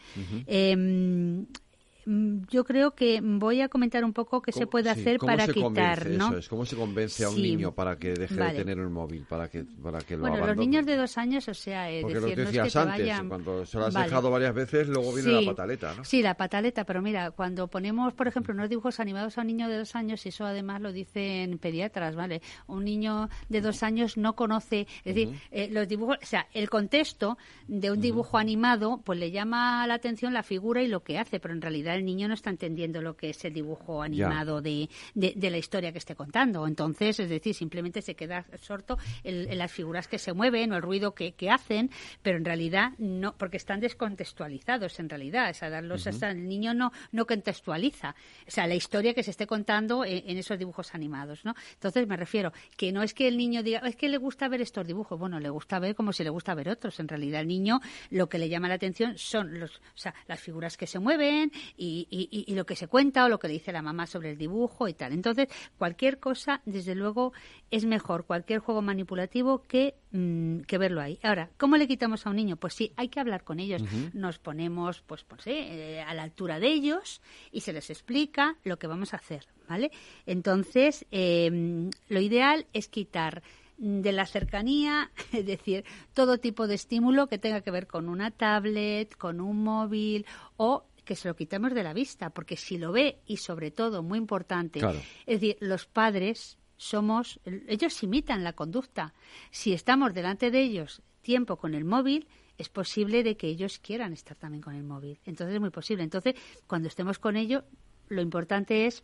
Yo 2.07 2.65
creo 2.65 2.95
que 2.95 3.21
voy 3.23 3.61
a 3.61 3.69
comentar 3.69 4.05
un 4.05 4.13
poco 4.13 4.43
qué 4.43 4.53
se 4.53 4.67
puede 4.67 4.91
hacer 4.91 5.19
para 5.19 5.47
quitar, 5.49 6.09
¿no? 6.11 6.35
¿Cómo 6.49 6.67
se 6.67 6.77
convence 6.77 7.25
a 7.25 7.31
un 7.31 7.41
niño 7.41 7.73
para 7.73 7.97
que 7.99 8.15
deje 8.15 8.35
de 8.35 8.51
tener 8.53 8.79
un 8.79 8.93
móvil, 8.93 9.25
para 9.29 9.49
que, 9.49 9.65
para 9.83 10.01
que 10.01 10.17
lo 10.17 10.23
Bueno, 10.23 10.47
los 10.47 10.57
niños 10.57 10.87
de 10.87 10.97
dos 10.97 11.17
años, 11.19 11.49
o 11.49 11.55
sea, 11.55 11.91
es 11.91 12.03
Porque 12.03 12.21
decir, 12.21 12.39
lo 12.39 12.45
decías 12.45 12.77
antes, 12.77 13.21
cuando 13.29 13.67
se 13.67 13.79
lo 13.79 13.87
has 13.87 13.95
dejado 13.95 14.31
varias 14.31 14.55
veces, 14.55 14.89
luego 14.89 15.13
viene 15.15 15.33
la 15.33 15.47
pataleta, 15.47 15.95
¿no? 15.95 16.05
Sí, 16.05 16.23
la 16.23 16.35
pataleta, 16.37 16.85
pero 16.85 17.03
mira, 17.03 17.31
cuando 17.31 17.69
ponemos, 17.69 18.13
por 18.15 18.29
ejemplo, 18.29 18.55
unos 18.55 18.69
dibujos 18.69 19.01
animados 19.01 19.39
a 19.39 19.41
un 19.41 19.47
niño 19.47 19.69
de 19.69 19.79
dos 19.79 19.95
años, 19.95 20.25
y 20.27 20.29
eso 20.29 20.45
además 20.45 20.81
lo 20.81 20.93
dicen 20.93 21.59
pediatras, 21.59 22.15
¿vale? 22.15 22.43
Un 22.67 22.85
niño 22.85 23.29
de 23.49 23.61
dos 23.61 23.83
años 23.83 24.17
no 24.17 24.35
conoce, 24.37 24.87
es 25.05 25.15
decir, 25.15 25.41
eh, 25.51 25.69
los 25.71 25.89
dibujos, 25.89 26.19
o 26.23 26.27
sea, 26.27 26.47
el 26.53 26.69
contexto 26.69 27.39
de 27.69 27.91
un 27.91 28.01
dibujo 28.01 28.39
animado, 28.39 29.01
pues 29.05 29.19
le 29.19 29.31
llama 29.31 29.87
la 29.87 29.95
atención 29.95 30.35
la 30.35 30.43
figura 30.43 30.83
y 30.83 30.89
lo 30.89 31.03
que 31.03 31.19
hace, 31.19 31.41
pero 31.41 31.55
en 31.55 31.63
realidad 31.63 31.94
el 31.95 32.05
niño 32.05 32.29
no 32.29 32.35
está 32.35 32.51
entendiendo 32.51 33.01
lo 33.03 33.17
que 33.17 33.31
es 33.31 33.45
el 33.45 33.53
dibujo 33.53 34.03
animado 34.03 34.61
de, 34.61 34.89
de, 35.15 35.51
la 35.51 35.59
historia 35.59 35.93
que 35.93 35.99
esté 35.99 36.15
contando. 36.15 36.67
Entonces, 36.67 37.21
es 37.21 37.29
decir, 37.29 37.55
simplemente 37.55 38.03
se 38.03 38.15
queda 38.15 38.45
absorto 38.53 38.99
en, 39.23 39.57
las 39.57 39.73
figuras 39.73 40.09
que 40.09 40.19
se 40.19 40.33
mueven 40.33 40.73
o 40.73 40.77
el 40.77 40.83
ruido 40.83 41.15
que, 41.15 41.33
que, 41.33 41.51
hacen, 41.51 41.91
pero 42.23 42.39
en 42.39 42.45
realidad 42.45 42.93
no, 42.99 43.37
porque 43.37 43.57
están 43.57 43.81
descontextualizados 43.81 44.99
en 45.01 45.09
realidad. 45.09 45.51
O 45.51 45.55
sea, 45.55 45.71
darlos, 45.71 46.07
el 46.07 46.49
niño 46.49 46.75
no, 46.75 46.93
no 47.13 47.27
contextualiza. 47.27 48.15
O 48.47 48.51
sea, 48.51 48.67
la 48.67 48.75
historia 48.75 49.15
que 49.15 49.23
se 49.23 49.31
esté 49.31 49.47
contando 49.47 50.05
en, 50.05 50.37
esos 50.37 50.59
dibujos 50.59 50.95
animados, 50.95 51.45
¿no? 51.45 51.55
Entonces, 51.75 52.07
me 52.07 52.17
refiero 52.17 52.53
que 52.77 52.93
no 52.93 53.03
es 53.03 53.15
que 53.15 53.29
el 53.29 53.37
niño 53.37 53.63
diga, 53.63 53.81
es 53.81 53.97
que 53.97 54.09
le 54.09 54.19
gusta 54.19 54.49
ver 54.49 54.61
estos 54.61 54.87
dibujos. 54.87 55.19
Bueno, 55.19 55.39
le 55.41 55.51
gusta 55.51 55.79
ver 55.79 55.95
como 55.95 56.13
si 56.13 56.25
le 56.25 56.31
gusta 56.31 56.55
ver 56.55 56.69
otros. 56.69 56.99
En 57.01 57.09
realidad, 57.09 57.41
el 57.41 57.49
niño 57.49 57.81
lo 58.11 58.29
que 58.29 58.39
le 58.39 58.49
llama 58.49 58.69
la 58.69 58.75
atención 58.75 59.17
son 59.19 59.59
los, 59.59 59.77
o 59.77 59.97
sea, 59.97 60.15
las 60.27 60.41
figuras 60.41 60.77
que 60.77 60.87
se 60.87 60.99
mueven 60.99 61.53
y 61.77 61.84
y, 61.85 62.55
lo 62.55 62.67
que 62.67 62.77
se 62.77 62.89
cuenta 62.89 63.25
o 63.25 63.29
lo 63.29 63.39
que 63.39 63.49
le 63.49 63.55
dice 63.55 63.73
la 63.73 63.83
mamá 63.83 64.07
sobre 64.07 64.31
el 64.31 64.39
dibujo 64.39 64.89
y 64.89 64.95
tal. 64.95 65.13
Entonces, 65.13 65.49
cualquier 65.79 66.19
cosa, 66.19 66.63
desde 66.65 66.95
luego, 66.95 67.33
es 67.71 67.85
mejor, 67.85 68.27
cualquier 68.27 68.61
juego 68.61 68.83
manipulativo 68.83 69.63
que, 69.63 69.95
mm, 70.13 70.61
que 70.61 70.79
verlo 70.79 71.01
ahí. 71.01 71.19
Ahora, 71.23 71.51
¿cómo 71.57 71.77
le 71.77 71.89
quitamos 71.89 72.27
a 72.27 72.31
un 72.31 72.37
niño? 72.37 72.57
Pues 72.57 72.75
sí, 72.75 72.93
hay 72.97 73.09
que 73.09 73.21
hablar 73.21 73.45
con 73.45 73.61
ellos. 73.61 73.83
Nos 74.13 74.39
ponemos, 74.39 75.03
pues, 75.03 75.25
pues 75.25 75.47
eh, 75.47 76.03
a 76.07 76.15
la 76.15 76.23
altura 76.23 76.59
de 76.59 76.69
ellos 76.69 77.21
y 77.51 77.61
se 77.61 77.73
les 77.73 77.91
explica 77.91 78.57
lo 78.65 78.79
que 78.79 78.87
vamos 78.87 79.15
a 79.15 79.19
hacer, 79.19 79.47
¿vale? 79.69 79.91
Entonces, 80.27 81.07
em, 81.11 81.91
lo 82.09 82.21
ideal 82.21 82.67
es 82.73 82.89
quitar 82.89 83.43
de 83.77 84.13
la 84.13 84.27
cercanía, 84.27 85.11
es 85.33 85.47
decir, 85.47 85.85
todo 86.13 86.39
tipo 86.39 86.67
de 86.67 86.75
estímulo 86.75 87.27
que 87.27 87.39
tenga 87.39 87.61
que 87.61 87.71
ver 87.71 87.87
con 87.87 88.09
una 88.09 88.31
tablet, 88.31 89.15
con 89.17 89.41
un 89.41 89.63
móvil 89.63 90.27
o 90.57 90.85
que 91.05 91.17
se 91.17 91.29
lo 91.29 91.37
quitemos 91.37 91.73
de 91.75 91.83
la 91.83 91.93
vista, 91.93 92.31
porque 92.31 92.57
si 92.57 92.79
lo 92.79 92.93
ve 92.93 93.21
y 93.27 93.39
sobre 93.39 93.71
todo, 93.71 94.03
muy 94.03 94.19
importante, 94.19 94.81
es 95.27 95.41
decir, 95.41 95.57
los 95.61 95.87
padres 95.87 96.59
somos, 96.77 97.41
ellos 97.69 98.03
imitan 98.03 98.45
la 98.45 98.55
conducta. 98.55 99.15
Si 99.51 99.73
estamos 99.73 100.15
delante 100.15 100.51
de 100.51 100.63
ellos 100.63 101.03
tiempo 101.23 101.57
con 101.57 101.75
el 101.75 101.85
móvil, 101.85 102.27
es 102.59 102.69
posible 102.69 103.23
de 103.23 103.37
que 103.37 103.49
ellos 103.49 103.79
quieran 103.79 104.13
estar 104.13 104.37
también 104.37 104.63
con 104.63 104.75
el 104.75 104.85
móvil. 104.85 105.19
Entonces 105.25 105.55
es 105.55 105.61
muy 105.61 105.71
posible. 105.71 106.05
Entonces, 106.05 106.35
cuando 106.67 106.89
estemos 106.89 107.19
con 107.19 107.37
ellos, 107.37 107.65
lo 108.09 108.21
importante 108.21 108.87
es, 108.87 109.03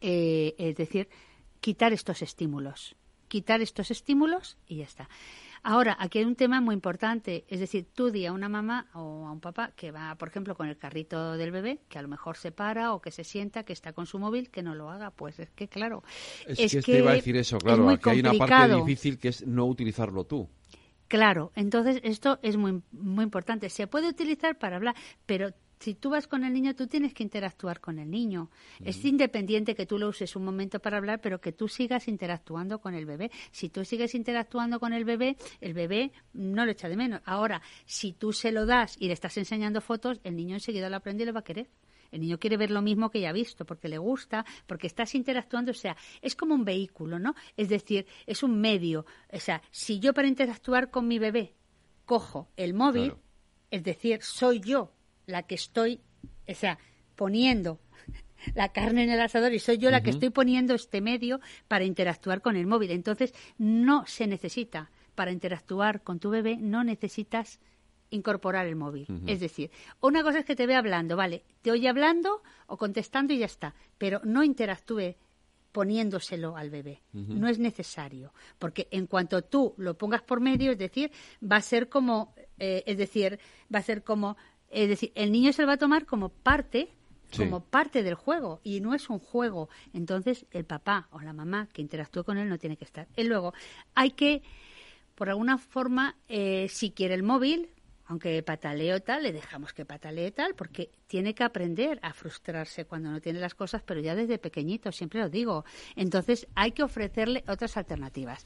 eh, 0.00 0.54
es 0.58 0.76
decir, 0.76 1.08
quitar 1.60 1.92
estos 1.92 2.22
estímulos 2.22 2.96
quitar 3.28 3.60
estos 3.60 3.90
estímulos 3.90 4.56
y 4.66 4.76
ya 4.76 4.84
está. 4.84 5.08
Ahora, 5.62 5.96
aquí 5.98 6.18
hay 6.18 6.24
un 6.24 6.36
tema 6.36 6.60
muy 6.60 6.74
importante, 6.74 7.44
es 7.48 7.60
decir, 7.60 7.86
tú 7.92 8.10
di 8.10 8.26
a 8.26 8.32
una 8.32 8.48
mamá 8.48 8.86
o 8.94 9.26
a 9.26 9.32
un 9.32 9.40
papá 9.40 9.72
que 9.76 9.90
va, 9.90 10.14
por 10.16 10.28
ejemplo, 10.28 10.54
con 10.54 10.68
el 10.68 10.76
carrito 10.76 11.36
del 11.36 11.50
bebé, 11.50 11.80
que 11.88 11.98
a 11.98 12.02
lo 12.02 12.08
mejor 12.08 12.36
se 12.36 12.52
para 12.52 12.92
o 12.92 13.00
que 13.00 13.10
se 13.10 13.24
sienta, 13.24 13.64
que 13.64 13.72
está 13.72 13.92
con 13.92 14.06
su 14.06 14.18
móvil, 14.18 14.50
que 14.50 14.62
no 14.62 14.74
lo 14.74 14.90
haga. 14.90 15.10
Pues 15.10 15.38
es 15.38 15.50
que, 15.50 15.68
claro. 15.68 16.02
Es, 16.46 16.72
que, 16.72 16.82
te 16.82 16.98
iba 16.98 17.10
a 17.10 17.14
decir 17.14 17.36
eso, 17.36 17.58
claro. 17.58 17.88
Aquí 17.88 18.10
hay 18.10 18.20
una 18.20 18.34
parte 18.34 18.74
difícil 18.74 19.18
que 19.18 19.28
es 19.28 19.46
no 19.46 19.66
utilizarlo 19.66 20.24
tú. 20.24 20.48
Claro, 21.08 21.52
entonces 21.54 22.00
esto 22.04 22.38
es 22.42 22.56
muy, 22.56 22.82
muy 22.92 23.24
importante. 23.24 23.70
Se 23.70 23.86
puede 23.86 24.08
utilizar 24.08 24.58
para 24.58 24.76
hablar, 24.76 24.94
pero 25.24 25.54
si 25.80 25.94
tú 25.94 26.10
vas 26.10 26.26
con 26.26 26.44
el 26.44 26.52
niño, 26.52 26.74
tú 26.74 26.86
tienes 26.86 27.14
que 27.14 27.22
interactuar 27.22 27.80
con 27.80 27.98
el 27.98 28.10
niño. 28.10 28.50
Es 28.84 29.04
independiente 29.04 29.74
que 29.74 29.86
tú 29.86 29.98
lo 29.98 30.08
uses 30.08 30.34
un 30.34 30.44
momento 30.44 30.80
para 30.80 30.96
hablar, 30.96 31.20
pero 31.20 31.40
que 31.40 31.52
tú 31.52 31.68
sigas 31.68 32.08
interactuando 32.08 32.80
con 32.80 32.94
el 32.94 33.06
bebé. 33.06 33.30
Si 33.52 33.68
tú 33.68 33.84
sigues 33.84 34.14
interactuando 34.14 34.80
con 34.80 34.92
el 34.92 35.04
bebé, 35.04 35.36
el 35.60 35.74
bebé 35.74 36.12
no 36.32 36.64
lo 36.64 36.72
echa 36.72 36.88
de 36.88 36.96
menos. 36.96 37.20
Ahora, 37.24 37.62
si 37.86 38.12
tú 38.12 38.32
se 38.32 38.50
lo 38.50 38.66
das 38.66 38.96
y 38.98 39.06
le 39.06 39.12
estás 39.12 39.36
enseñando 39.38 39.80
fotos, 39.80 40.20
el 40.24 40.36
niño 40.36 40.54
enseguida 40.56 40.90
lo 40.90 40.96
aprende 40.96 41.22
y 41.22 41.26
lo 41.26 41.32
va 41.32 41.40
a 41.40 41.44
querer. 41.44 41.68
El 42.10 42.22
niño 42.22 42.38
quiere 42.38 42.56
ver 42.56 42.70
lo 42.70 42.82
mismo 42.82 43.10
que 43.10 43.20
ya 43.20 43.28
ha 43.28 43.32
visto, 43.32 43.66
porque 43.66 43.88
le 43.88 43.98
gusta, 43.98 44.44
porque 44.66 44.86
estás 44.86 45.14
interactuando, 45.14 45.72
o 45.72 45.74
sea, 45.74 45.96
es 46.22 46.34
como 46.34 46.54
un 46.54 46.64
vehículo, 46.64 47.18
¿no? 47.18 47.34
Es 47.56 47.68
decir, 47.68 48.06
es 48.26 48.42
un 48.42 48.60
medio. 48.60 49.04
O 49.30 49.38
sea, 49.38 49.62
si 49.70 50.00
yo 50.00 50.14
para 50.14 50.26
interactuar 50.26 50.90
con 50.90 51.06
mi 51.06 51.18
bebé 51.18 51.54
cojo 52.06 52.48
el 52.56 52.72
móvil, 52.72 53.14
es 53.70 53.84
decir, 53.84 54.22
soy 54.22 54.60
yo 54.60 54.94
la 55.28 55.44
que 55.44 55.54
estoy, 55.54 56.00
o 56.48 56.54
sea, 56.54 56.78
poniendo 57.14 57.78
la 58.54 58.72
carne 58.72 59.04
en 59.04 59.10
el 59.10 59.20
asador 59.20 59.52
y 59.52 59.60
soy 59.60 59.78
yo 59.78 59.90
la 59.90 60.02
que 60.02 60.10
estoy 60.10 60.30
poniendo 60.30 60.74
este 60.74 61.00
medio 61.00 61.40
para 61.68 61.84
interactuar 61.84 62.40
con 62.40 62.56
el 62.56 62.66
móvil. 62.66 62.90
Entonces, 62.90 63.34
no 63.58 64.04
se 64.06 64.26
necesita, 64.26 64.90
para 65.14 65.30
interactuar 65.30 66.02
con 66.02 66.18
tu 66.18 66.30
bebé, 66.30 66.56
no 66.56 66.82
necesitas 66.82 67.60
incorporar 68.10 68.66
el 68.66 68.76
móvil. 68.76 69.06
Es 69.26 69.40
decir, 69.40 69.70
una 70.00 70.22
cosa 70.22 70.38
es 70.38 70.46
que 70.46 70.56
te 70.56 70.66
ve 70.66 70.74
hablando, 70.74 71.16
vale, 71.16 71.44
te 71.60 71.70
oye 71.70 71.88
hablando 71.88 72.42
o 72.66 72.78
contestando 72.78 73.34
y 73.34 73.38
ya 73.38 73.46
está, 73.46 73.74
pero 73.98 74.22
no 74.24 74.42
interactúe 74.42 75.16
poniéndoselo 75.72 76.56
al 76.56 76.70
bebé. 76.70 77.02
No 77.12 77.48
es 77.48 77.58
necesario, 77.58 78.32
porque 78.58 78.88
en 78.90 79.06
cuanto 79.06 79.42
tú 79.42 79.74
lo 79.76 79.98
pongas 79.98 80.22
por 80.22 80.40
medio, 80.40 80.72
es 80.72 80.78
decir, 80.78 81.10
va 81.42 81.56
a 81.56 81.62
ser 81.62 81.90
como, 81.90 82.34
eh, 82.58 82.82
es 82.86 82.96
decir, 82.96 83.38
va 83.72 83.80
a 83.80 83.82
ser 83.82 84.02
como 84.02 84.36
es 84.70 84.88
decir, 84.88 85.12
el 85.14 85.32
niño 85.32 85.52
se 85.52 85.62
lo 85.62 85.68
va 85.68 85.74
a 85.74 85.78
tomar 85.78 86.06
como 86.06 86.28
parte 86.28 86.90
como 87.36 87.60
parte 87.60 88.02
del 88.02 88.14
juego 88.14 88.60
y 88.62 88.80
no 88.80 88.94
es 88.94 89.10
un 89.10 89.18
juego. 89.18 89.68
Entonces, 89.92 90.46
el 90.50 90.64
papá 90.64 91.08
o 91.10 91.20
la 91.20 91.32
mamá 91.32 91.68
que 91.72 91.82
interactúe 91.82 92.24
con 92.24 92.38
él 92.38 92.48
no 92.48 92.58
tiene 92.58 92.76
que 92.76 92.84
estar. 92.84 93.06
Y 93.16 93.24
luego, 93.24 93.52
hay 93.94 94.12
que, 94.12 94.42
por 95.14 95.28
alguna 95.28 95.58
forma, 95.58 96.16
eh, 96.28 96.68
si 96.70 96.90
quiere 96.90 97.14
el 97.14 97.22
móvil, 97.22 97.70
aunque 98.06 98.42
pataleo 98.42 99.00
tal, 99.00 99.24
le 99.24 99.32
dejamos 99.32 99.72
que 99.74 99.84
patalee 99.84 100.30
tal, 100.30 100.54
porque 100.54 100.90
tiene 101.08 101.34
que 101.34 101.42
aprender 101.42 101.98
a 102.02 102.12
frustrarse 102.12 102.84
cuando 102.84 103.10
no 103.10 103.20
tiene 103.20 103.40
las 103.40 103.54
cosas, 103.54 103.82
pero 103.82 104.00
ya 104.00 104.14
desde 104.14 104.38
pequeñito, 104.38 104.92
siempre 104.92 105.20
lo 105.20 105.28
digo. 105.28 105.64
Entonces 105.96 106.46
hay 106.54 106.72
que 106.72 106.82
ofrecerle 106.82 107.42
otras 107.48 107.76
alternativas. 107.76 108.44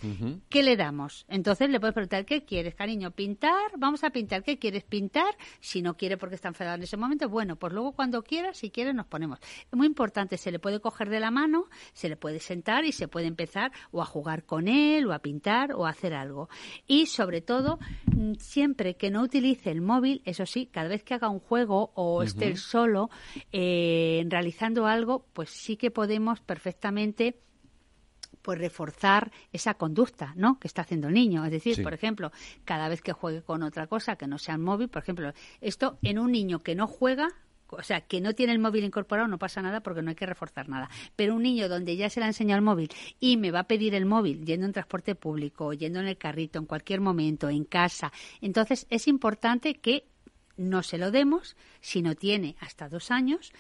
¿Qué 0.49 0.63
le 0.63 0.77
damos? 0.77 1.27
Entonces 1.29 1.69
le 1.69 1.81
puedes 1.81 1.95
preguntar, 1.95 2.25
¿qué 2.25 2.45
quieres, 2.45 2.75
cariño? 2.75 3.11
¿Pintar? 3.11 3.73
Vamos 3.77 4.05
a 4.05 4.11
pintar. 4.11 4.45
¿Qué 4.45 4.59
quieres 4.59 4.85
pintar? 4.85 5.37
Si 5.61 5.83
no 5.83 5.97
quiere 5.97 6.17
porque 6.17 6.37
está 6.37 6.49
enfadado 6.49 6.77
en 6.77 6.85
ese 6.85 6.97
momento, 6.97 7.29
bueno, 7.29 7.57
pues 7.57 7.73
luego 7.73 7.93
cuando 7.93 8.23
quiera, 8.23 8.55
si 8.55 8.71
quiere, 8.71 8.95
nos 8.95 9.07
ponemos. 9.07 9.41
Es 9.41 9.77
muy 9.77 9.89
importante, 9.89 10.39
se 10.39 10.53
le 10.53 10.61
puede 10.61 10.81
coger 10.81 11.11
de 11.11 11.19
la 11.19 11.33
mano, 11.33 11.67
se 11.93 12.09
le 12.09 12.17
puede 12.17 12.39
sentar 12.39 12.85
y 12.85 12.93
se 12.93 13.09
puede 13.09 13.27
empezar 13.27 13.73
o 13.91 14.01
a 14.01 14.05
jugar 14.05 14.45
con 14.45 14.69
él, 14.69 15.07
o 15.07 15.13
a 15.13 15.19
pintar, 15.19 15.73
o 15.73 15.85
a 15.85 15.91
hacer 15.91 16.15
algo. 16.15 16.49
Y 16.87 17.07
sobre 17.07 17.41
todo, 17.41 17.81
mm, 18.07 18.35
siempre 18.35 18.97
que 18.97 19.11
no 19.11 19.23
utilice 19.23 19.73
el 19.73 19.81
móvil, 19.81 20.23
eso 20.25 20.47
sí, 20.47 20.67
cada 20.67 20.89
vez 20.89 21.03
que 21.03 21.15
haga 21.15 21.29
un 21.29 21.41
juego 21.41 21.91
o 21.97 22.23
esté 22.23 22.52
solo 22.57 23.11
eh, 23.53 24.25
realizando 24.29 24.87
algo, 24.87 25.27
pues 25.33 25.51
sí 25.51 25.77
que 25.77 25.91
podemos 25.91 26.41
perfectamente 26.41 27.37
pues 28.43 28.59
reforzar 28.59 29.31
esa 29.53 29.75
conducta, 29.75 30.35
¿no? 30.37 30.59
Que 30.59 30.69
está 30.69 30.83
haciendo 30.83 31.09
el 31.09 31.15
niño. 31.15 31.45
Es 31.45 31.53
decir, 31.53 31.83
por 31.83 31.95
ejemplo, 31.95 32.33
cada 32.65 32.89
vez 32.89 33.01
que 33.01 33.13
juegue 33.13 33.43
con 33.43 33.63
otra 33.63 33.87
cosa 33.87 34.17
que 34.17 34.27
no 34.27 34.39
sea 34.39 34.55
el 34.57 34.61
móvil, 34.61 34.89
por 34.89 35.03
ejemplo, 35.03 35.33
esto 35.61 35.99
en 36.03 36.19
un 36.19 36.33
niño 36.33 36.59
que 36.59 36.75
no 36.75 36.87
juega, 36.87 37.29
o 37.69 37.83
sea, 37.83 38.03
que 38.03 38.21
no 38.21 38.35
tiene 38.35 38.53
el 38.53 38.59
móvil 38.59 38.85
incorporado, 38.85 39.29
no 39.29 39.39
pasa 39.39 39.63
nada 39.63 39.81
porque 39.81 40.03
no 40.03 40.11
hay 40.11 40.17
que 40.17 40.27
reforzar 40.27 40.69
nada. 40.69 40.91
Pero 41.17 41.35
un 41.35 41.43
niño 41.43 41.69
donde 41.69 41.97
ya 41.97 42.11
se 42.11 42.21
le 42.21 42.25
ha 42.25 42.29
enseñado 42.29 42.59
el 42.59 42.65
móvil 42.65 42.91
y 43.19 43.37
me 43.37 43.51
va 43.51 43.61
a 43.61 43.69
pedir 43.69 43.95
el 43.95 44.07
móvil 44.07 44.45
yendo 44.45 44.67
en 44.67 44.73
transporte 44.73 45.15
público, 45.15 45.73
yendo 45.73 46.01
en 46.01 46.09
el 46.09 46.19
carrito, 46.19 46.59
en 46.59 46.67
cualquier 46.67 47.01
momento, 47.01 47.49
en 47.49 47.65
casa, 47.65 48.13
entonces 48.41 48.87
es 48.91 49.09
importante 49.09 49.75
que 49.75 50.12
no 50.63 50.83
se 50.83 50.99
lo 50.99 51.11
demos 51.11 51.57
si 51.81 52.03
no 52.03 52.15
tiene 52.15 52.57
hasta 52.61 52.89
dos 52.89 53.11
años 53.11 53.53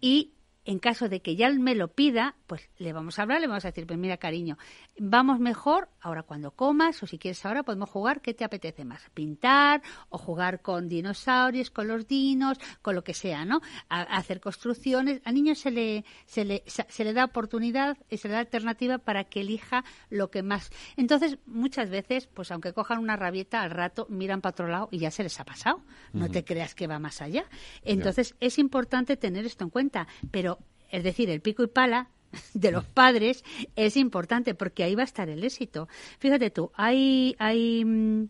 y 0.00 0.32
en 0.68 0.80
caso 0.80 1.08
de 1.08 1.22
que 1.22 1.34
ya 1.34 1.48
me 1.48 1.74
lo 1.74 1.88
pida, 1.88 2.36
pues 2.46 2.68
le 2.76 2.92
vamos 2.92 3.18
a 3.18 3.22
hablar, 3.22 3.40
le 3.40 3.46
vamos 3.46 3.64
a 3.64 3.68
decir, 3.68 3.86
pues 3.86 3.98
mira, 3.98 4.18
cariño, 4.18 4.58
vamos 4.98 5.40
mejor 5.40 5.88
ahora 5.98 6.24
cuando 6.24 6.50
comas 6.50 7.02
o 7.02 7.06
si 7.06 7.18
quieres 7.18 7.42
ahora 7.46 7.62
podemos 7.62 7.88
jugar, 7.88 8.20
¿qué 8.20 8.34
te 8.34 8.44
apetece 8.44 8.84
más? 8.84 9.00
Pintar 9.14 9.80
o 10.10 10.18
jugar 10.18 10.60
con 10.60 10.86
dinosaurios, 10.86 11.70
con 11.70 11.88
los 11.88 12.06
dinos, 12.06 12.58
con 12.82 12.94
lo 12.94 13.02
que 13.02 13.14
sea, 13.14 13.46
¿no? 13.46 13.62
hacer 13.88 14.42
construcciones. 14.42 15.22
Al 15.24 15.36
niño 15.36 15.54
se 15.54 15.70
le, 15.70 16.04
se 16.26 16.44
le, 16.44 16.62
se 16.66 17.02
le 17.02 17.14
da 17.14 17.24
oportunidad 17.24 17.96
y 18.10 18.18
se 18.18 18.28
le 18.28 18.34
da 18.34 18.40
alternativa 18.40 18.98
para 18.98 19.24
que 19.24 19.40
elija 19.40 19.84
lo 20.10 20.30
que 20.30 20.42
más. 20.42 20.68
Entonces, 20.98 21.38
muchas 21.46 21.88
veces, 21.88 22.26
pues 22.26 22.50
aunque 22.50 22.74
cojan 22.74 22.98
una 22.98 23.16
rabieta, 23.16 23.62
al 23.62 23.70
rato 23.70 24.06
miran 24.10 24.42
para 24.42 24.50
otro 24.50 24.68
lado 24.68 24.88
y 24.90 24.98
ya 24.98 25.10
se 25.10 25.22
les 25.22 25.40
ha 25.40 25.44
pasado. 25.46 25.80
No 26.12 26.28
te 26.28 26.44
creas 26.44 26.74
que 26.74 26.86
va 26.86 26.98
más 26.98 27.22
allá. 27.22 27.46
Entonces, 27.84 28.34
es 28.40 28.58
importante 28.58 29.16
tener 29.16 29.46
esto 29.46 29.64
en 29.64 29.70
cuenta, 29.70 30.06
pero 30.30 30.57
es 30.90 31.02
decir, 31.04 31.30
el 31.30 31.40
pico 31.40 31.62
y 31.62 31.66
pala 31.66 32.10
de 32.54 32.70
los 32.70 32.84
padres 32.84 33.44
es 33.76 33.96
importante 33.96 34.54
porque 34.54 34.84
ahí 34.84 34.94
va 34.94 35.02
a 35.02 35.04
estar 35.04 35.28
el 35.28 35.44
éxito. 35.44 35.88
Fíjate 36.18 36.50
tú, 36.50 36.70
hay, 36.74 37.34
hay 37.38 37.84
mm, 37.84 38.28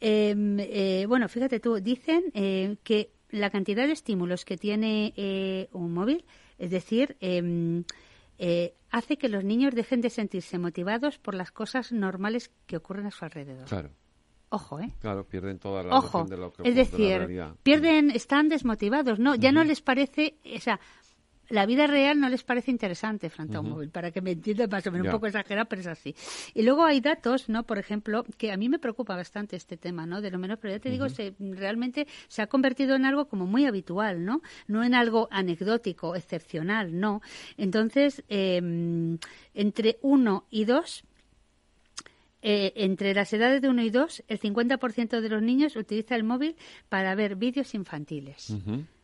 em, 0.00 0.56
eh, 0.60 1.04
bueno, 1.08 1.28
fíjate 1.28 1.60
tú, 1.60 1.80
dicen 1.80 2.24
eh, 2.34 2.76
que 2.82 3.10
la 3.30 3.50
cantidad 3.50 3.86
de 3.86 3.92
estímulos 3.92 4.44
que 4.44 4.56
tiene 4.56 5.14
eh, 5.16 5.68
un 5.72 5.92
móvil, 5.94 6.24
es 6.58 6.70
decir, 6.70 7.16
em, 7.20 7.84
hace 8.90 9.16
que 9.16 9.28
los 9.28 9.44
niños 9.44 9.74
dejen 9.74 10.00
de 10.00 10.10
sentirse 10.10 10.58
motivados 10.58 11.18
por 11.18 11.34
las 11.34 11.52
cosas 11.52 11.92
normales 11.92 12.50
que 12.66 12.76
ocurren 12.76 13.06
a 13.06 13.10
su 13.10 13.24
alrededor. 13.24 13.68
Claro. 13.68 13.90
Ojo, 14.54 14.80
¿eh? 14.80 14.92
Claro, 15.00 15.24
pierden 15.24 15.58
toda 15.58 15.82
la 15.82 15.96
Ojo. 15.96 16.24
de 16.24 16.36
lo 16.36 16.52
que 16.52 16.68
Es 16.68 16.74
decir, 16.74 17.26
pierden, 17.62 18.10
están 18.10 18.50
desmotivados, 18.50 19.18
¿no? 19.18 19.34
Ya 19.34 19.50
no 19.50 19.64
les 19.64 19.80
parece, 19.80 20.36
o 20.44 20.60
sea, 20.60 20.78
la 21.52 21.66
vida 21.66 21.86
real 21.86 22.18
no 22.18 22.30
les 22.30 22.44
parece 22.44 22.70
interesante 22.70 23.28
frente 23.28 23.58
a 23.58 23.60
un 23.60 23.68
móvil, 23.68 23.90
para 23.90 24.10
que 24.10 24.22
me 24.22 24.30
entiendan 24.30 24.70
más 24.70 24.86
o 24.86 24.90
menos, 24.90 25.08
un 25.08 25.12
poco 25.12 25.26
exagerado, 25.26 25.68
pero 25.68 25.82
es 25.82 25.86
así. 25.86 26.14
Y 26.54 26.62
luego 26.62 26.82
hay 26.82 27.02
datos, 27.02 27.50
¿no? 27.50 27.64
Por 27.64 27.78
ejemplo, 27.78 28.24
que 28.38 28.52
a 28.52 28.56
mí 28.56 28.70
me 28.70 28.78
preocupa 28.78 29.14
bastante 29.16 29.56
este 29.56 29.76
tema, 29.76 30.06
¿no? 30.06 30.22
De 30.22 30.30
lo 30.30 30.38
menos, 30.38 30.58
pero 30.58 30.72
ya 30.72 30.80
te 30.80 30.88
digo, 30.88 31.10
se, 31.10 31.34
realmente 31.38 32.06
se 32.28 32.40
ha 32.40 32.46
convertido 32.46 32.96
en 32.96 33.04
algo 33.04 33.26
como 33.26 33.46
muy 33.46 33.66
habitual, 33.66 34.24
¿no? 34.24 34.40
No 34.66 34.82
en 34.82 34.94
algo 34.94 35.28
anecdótico, 35.30 36.16
excepcional, 36.16 36.98
no. 36.98 37.20
Entonces, 37.58 38.24
em, 38.30 39.18
entre 39.52 39.98
uno 40.00 40.46
y 40.50 40.64
dos, 40.64 41.04
eh, 42.40 42.72
entre 42.76 43.12
las 43.12 43.30
edades 43.34 43.60
de 43.60 43.68
uno 43.68 43.82
y 43.82 43.90
dos, 43.90 44.24
el 44.26 44.40
50% 44.40 45.20
de 45.20 45.28
los 45.28 45.42
niños 45.42 45.76
utiliza 45.76 46.16
el 46.16 46.24
móvil 46.24 46.56
para 46.88 47.14
ver 47.14 47.36
vídeos 47.36 47.74
infantiles. 47.74 48.56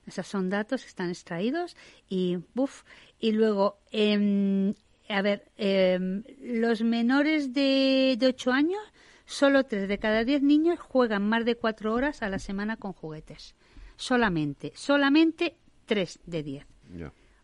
Esos 0.08 0.26
son 0.26 0.48
datos 0.48 0.82
que 0.82 0.88
están 0.88 1.10
extraídos 1.10 1.76
y, 2.08 2.38
buf, 2.54 2.82
y 3.20 3.32
luego, 3.32 3.78
eh, 3.92 4.74
a 5.08 5.22
ver, 5.22 5.50
eh, 5.56 5.98
los 6.40 6.82
menores 6.82 7.52
de, 7.52 8.16
de 8.18 8.26
8 8.26 8.52
años, 8.52 8.80
solo 9.26 9.64
3 9.64 9.86
de 9.86 9.98
cada 9.98 10.24
10 10.24 10.42
niños 10.42 10.80
juegan 10.80 11.28
más 11.28 11.44
de 11.44 11.56
4 11.56 11.92
horas 11.92 12.22
a 12.22 12.28
la 12.28 12.38
semana 12.38 12.76
con 12.76 12.92
juguetes. 12.92 13.54
Solamente, 13.96 14.72
solamente 14.74 15.56
3 15.86 16.20
de 16.24 16.42
10. 16.42 16.66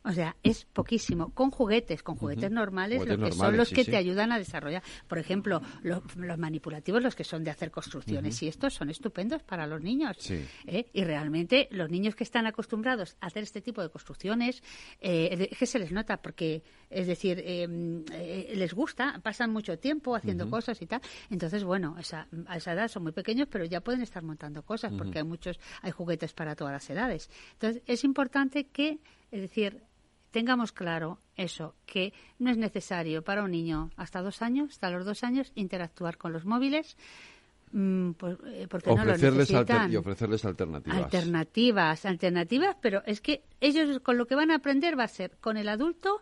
O 0.06 0.12
sea, 0.12 0.36
es 0.42 0.66
poquísimo. 0.66 1.30
Con 1.30 1.50
juguetes, 1.50 2.02
con 2.02 2.16
juguetes 2.16 2.50
normales, 2.50 3.02
que 3.04 3.32
son 3.32 3.56
los 3.56 3.70
que 3.70 3.84
te 3.84 3.96
ayudan 3.96 4.32
a 4.32 4.38
desarrollar. 4.38 4.82
Por 5.08 5.18
ejemplo, 5.18 5.62
los, 5.82 6.02
manipulativos, 6.36 7.02
los 7.02 7.14
que 7.14 7.24
son 7.24 7.42
de 7.42 7.50
hacer 7.50 7.70
construcciones, 7.70 8.42
y 8.42 8.48
estos 8.48 8.74
son 8.74 8.90
estupendos 8.90 9.42
para 9.42 9.66
los 9.66 9.80
niños. 9.80 10.18
¿eh? 10.66 10.90
Y 10.92 11.04
realmente 11.04 11.68
los 11.70 11.90
niños 11.90 12.14
que 12.14 12.24
están 12.24 12.46
acostumbrados 12.46 13.16
a 13.20 13.26
hacer 13.26 13.44
este 13.44 13.62
tipo 13.62 13.80
de 13.80 13.88
construcciones, 13.88 14.62
eh, 15.00 15.48
es 15.50 15.56
que 15.56 15.66
se 15.66 15.78
les 15.78 15.90
nota, 15.90 16.18
porque, 16.18 16.62
es 16.90 17.06
decir, 17.06 17.42
em, 17.42 18.04
eh, 18.12 18.52
les 18.54 18.74
gusta, 18.74 19.20
pasan 19.22 19.52
mucho 19.52 19.78
tiempo 19.78 20.14
haciendo 20.14 20.50
cosas 20.50 20.82
y 20.82 20.86
tal. 20.86 21.00
Entonces, 21.30 21.64
bueno, 21.64 21.96
esa, 21.98 22.28
a 22.46 22.58
esa 22.58 22.74
edad 22.74 22.88
son 22.88 23.04
muy 23.04 23.12
pequeños, 23.12 23.48
pero 23.50 23.64
ya 23.64 23.80
pueden 23.80 24.02
estar 24.02 24.22
montando 24.22 24.62
cosas, 24.62 24.92
porque 24.92 25.20
hay 25.20 25.24
muchos, 25.24 25.58
hay 25.80 25.92
juguetes 25.92 26.34
para 26.34 26.54
todas 26.54 26.74
las 26.74 26.90
edades. 26.90 27.30
Entonces, 27.52 27.82
es 27.86 28.04
importante 28.04 28.66
que, 28.66 28.98
es 29.30 29.40
decir, 29.40 29.82
tengamos 30.34 30.72
claro 30.72 31.20
eso, 31.36 31.76
que 31.86 32.12
no 32.40 32.50
es 32.50 32.56
necesario 32.56 33.22
para 33.22 33.44
un 33.44 33.52
niño 33.52 33.90
hasta 33.96 34.20
dos 34.20 34.42
años, 34.42 34.72
hasta 34.72 34.90
los 34.90 35.06
dos 35.06 35.22
años, 35.22 35.52
interactuar 35.54 36.18
con 36.18 36.32
los 36.32 36.44
móviles. 36.44 36.96
Pues, 37.70 38.36
porque 38.68 38.94
no 38.94 39.04
lo 39.04 39.16
necesitan. 39.16 39.92
y 39.92 39.96
ofrecerles 39.96 40.44
alternativas. 40.44 41.04
Alternativas, 41.04 42.04
alternativas, 42.04 42.76
pero 42.80 43.02
es 43.06 43.20
que 43.20 43.44
ellos 43.60 44.00
con 44.00 44.18
lo 44.18 44.26
que 44.26 44.34
van 44.34 44.50
a 44.50 44.56
aprender 44.56 44.98
va 44.98 45.04
a 45.04 45.08
ser 45.08 45.36
con 45.40 45.56
el 45.56 45.68
adulto, 45.68 46.20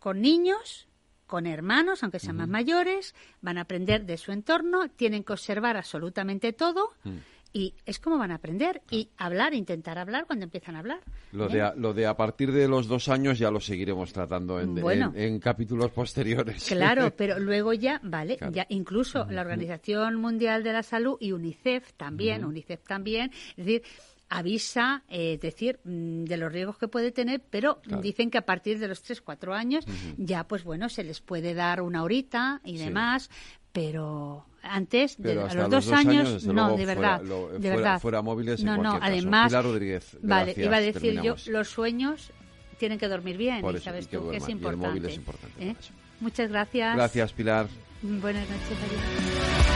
con 0.00 0.20
niños, 0.20 0.88
con 1.28 1.46
hermanos, 1.46 2.02
aunque 2.02 2.18
sean 2.18 2.36
más 2.36 2.48
mayores, 2.48 3.14
van 3.42 3.58
a 3.58 3.62
aprender 3.62 4.06
de 4.06 4.16
su 4.16 4.32
entorno, 4.32 4.88
tienen 4.88 5.22
que 5.22 5.32
observar 5.32 5.76
absolutamente 5.76 6.52
todo. 6.52 6.94
Mm 7.04 7.35
y 7.56 7.72
es 7.86 7.98
como 7.98 8.18
van 8.18 8.32
a 8.32 8.34
aprender 8.34 8.82
y 8.90 9.08
hablar, 9.16 9.54
intentar 9.54 9.98
hablar 9.98 10.26
cuando 10.26 10.44
empiezan 10.44 10.76
a 10.76 10.80
hablar. 10.80 11.00
Lo, 11.32 11.48
de, 11.48 11.62
a, 11.62 11.74
lo 11.74 11.94
de 11.94 12.06
a 12.06 12.14
partir 12.14 12.52
de 12.52 12.68
los 12.68 12.86
dos 12.86 13.08
años 13.08 13.38
ya 13.38 13.50
lo 13.50 13.60
seguiremos 13.60 14.12
tratando 14.12 14.60
en, 14.60 14.76
en, 15.16 15.40
capítulos 15.40 15.90
posteriores. 15.90 16.66
Claro, 16.68 17.10
pero 17.16 17.38
luego 17.38 17.72
ya, 17.72 17.98
vale, 18.02 18.36
ya 18.52 18.66
incluso 18.68 19.24
la 19.30 19.40
Organización 19.40 20.16
Mundial 20.16 20.62
de 20.64 20.74
la 20.74 20.82
Salud 20.82 21.16
y 21.18 21.32
UNICEF 21.32 21.94
también, 21.94 22.44
UNICEF 22.44 22.84
también, 22.84 23.30
es 23.56 23.64
decir, 23.64 23.82
avisa, 24.28 25.04
eh, 25.08 25.34
es 25.34 25.40
decir, 25.40 25.80
mm, 25.82 26.24
de 26.24 26.36
los 26.36 26.52
riesgos 26.52 26.76
que 26.76 26.88
puede 26.88 27.10
tener, 27.10 27.40
pero 27.48 27.80
dicen 28.02 28.30
que 28.30 28.36
a 28.36 28.44
partir 28.44 28.78
de 28.78 28.88
los 28.88 29.02
3, 29.02 29.22
4 29.22 29.54
años 29.54 29.86
ya, 30.18 30.46
pues 30.46 30.62
bueno, 30.62 30.90
se 30.90 31.04
les 31.04 31.22
puede 31.22 31.54
dar 31.54 31.80
una 31.80 32.02
horita 32.02 32.60
y 32.64 32.76
demás, 32.76 33.30
pero 33.72 34.44
antes, 34.70 35.16
de, 35.18 35.32
a 35.32 35.54
los, 35.54 35.70
dos, 35.70 35.92
años, 35.92 36.44
no, 36.46 36.76
de 36.76 36.86
verdad, 36.86 37.20
de 37.20 37.70
verdad. 37.70 38.00
Fuera 38.00 38.22
móviles 38.22 38.62
no, 38.62 38.74
en 38.76 38.82
no, 38.82 38.98
además, 39.00 39.52
Rodríguez, 39.52 40.16
vale, 40.22 40.54
iba 40.56 40.76
a 40.76 40.80
decir 40.80 41.20
yo, 41.22 41.36
los 41.46 41.68
sueños 41.68 42.32
tienen 42.78 42.98
que 42.98 43.08
dormir 43.08 43.36
bien, 43.36 43.64
y 43.64 43.78
sabes 43.78 44.08
tú 44.08 44.30
que 44.30 44.36
es 44.38 44.48
importante. 44.48 45.08
es 45.08 45.16
importante 45.16 45.68
¿eh? 45.68 45.76
Muchas 46.20 46.48
gracias. 46.48 46.96
Gracias, 46.96 47.32
Pilar. 47.32 47.68
Buenas 48.02 48.48
noches. 48.48 49.75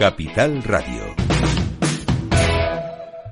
Capital 0.00 0.62
Radio. 0.62 1.14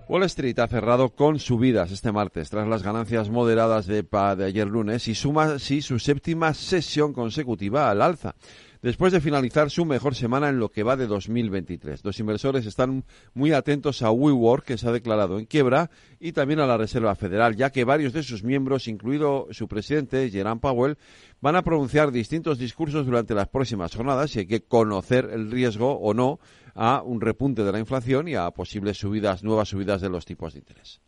Wall 0.07 0.23
Street 0.25 0.59
ha 0.59 0.69
cerrado 0.69 1.09
con 1.09 1.39
subidas 1.39 1.91
este 1.93 2.13
martes 2.13 2.51
tras 2.51 2.69
las 2.69 2.83
ganancias 2.83 3.31
moderadas 3.31 3.87
de, 3.87 4.03
de 4.03 4.45
ayer 4.45 4.67
lunes 4.67 5.09
y 5.09 5.15
suma 5.15 5.45
así 5.45 5.81
su 5.81 5.99
séptima 5.99 6.53
sesión 6.53 7.15
consecutiva 7.15 7.91
al 7.91 8.03
alza 8.03 8.35
después 8.83 9.13
de 9.13 9.21
finalizar 9.21 9.71
su 9.71 9.85
mejor 9.85 10.15
semana 10.15 10.49
en 10.49 10.59
lo 10.59 10.71
que 10.71 10.83
va 10.83 10.97
de 10.97 11.07
2023. 11.07 12.05
Los 12.05 12.19
inversores 12.21 12.67
están 12.67 13.05
muy 13.35 13.53
atentos 13.53 14.03
a 14.03 14.11
WeWork, 14.11 14.65
que 14.65 14.79
se 14.79 14.89
ha 14.89 14.93
declarado 14.93 15.39
en 15.39 15.47
quiebra, 15.47 15.91
y 16.21 16.33
también 16.33 16.61
a 16.61 16.67
la 16.67 16.77
Reserva 16.77 17.15
Federal, 17.15 17.57
ya 17.57 17.71
que 17.71 17.85
varios 17.85 18.13
de 18.13 18.23
sus 18.23 18.45
miembros, 18.45 18.89
incluido 18.89 19.49
su 19.51 19.69
presidente, 19.69 20.31
Jerome 20.31 20.61
Powell, 20.61 20.99
van 21.41 21.57
a 21.57 21.63
pronunciar 21.63 22.11
distintos 22.11 22.59
discursos 22.59 23.07
durante 23.07 23.35
las 23.35 23.49
próximas 23.49 23.95
jornadas 23.95 24.35
y 24.35 24.41
hay 24.41 24.47
que 24.47 24.63
conocer 24.63 25.31
el 25.33 25.51
riesgo 25.51 25.99
o 25.99 26.15
no 26.15 26.41
a 26.75 27.03
un 27.03 27.21
repunte 27.21 27.65
de 27.65 27.73
la 27.73 27.79
inflación 27.79 28.29
y 28.29 28.35
a 28.35 28.51
posibles 28.51 28.99
subidas, 28.99 29.43
nuevas 29.43 29.69
subidas 29.69 30.01
de 30.01 30.09
los 30.09 30.25
tipos 30.25 30.53
de 30.53 30.61
interés. 30.61 31.01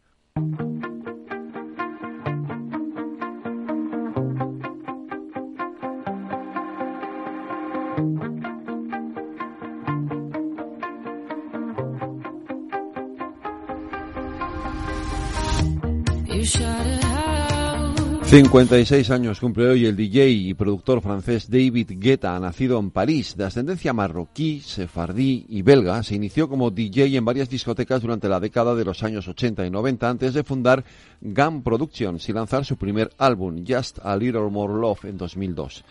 56 18.30 19.10
años 19.10 19.40
cumple 19.40 19.66
hoy 19.66 19.86
el 19.86 19.96
DJ 19.96 20.30
y 20.30 20.54
productor 20.54 21.02
francés 21.02 21.50
David 21.50 21.90
Guetta, 21.96 22.38
nacido 22.38 22.78
en 22.78 22.92
París, 22.92 23.36
de 23.36 23.42
ascendencia 23.42 23.92
marroquí, 23.92 24.60
sefardí 24.60 25.46
y 25.48 25.62
belga. 25.62 26.00
Se 26.04 26.14
inició 26.14 26.48
como 26.48 26.70
DJ 26.70 27.16
en 27.16 27.24
varias 27.24 27.50
discotecas 27.50 28.02
durante 28.02 28.28
la 28.28 28.38
década 28.38 28.76
de 28.76 28.84
los 28.84 29.02
años 29.02 29.26
80 29.26 29.66
y 29.66 29.70
90 29.70 30.08
antes 30.08 30.32
de 30.32 30.44
fundar 30.44 30.84
Gun 31.20 31.64
Productions 31.64 32.28
y 32.28 32.32
lanzar 32.32 32.64
su 32.64 32.76
primer 32.76 33.10
álbum, 33.18 33.64
Just 33.66 33.98
a 34.00 34.16
Little 34.16 34.48
More 34.48 34.74
Love, 34.74 35.06
en 35.06 35.18
2002. 35.18 35.82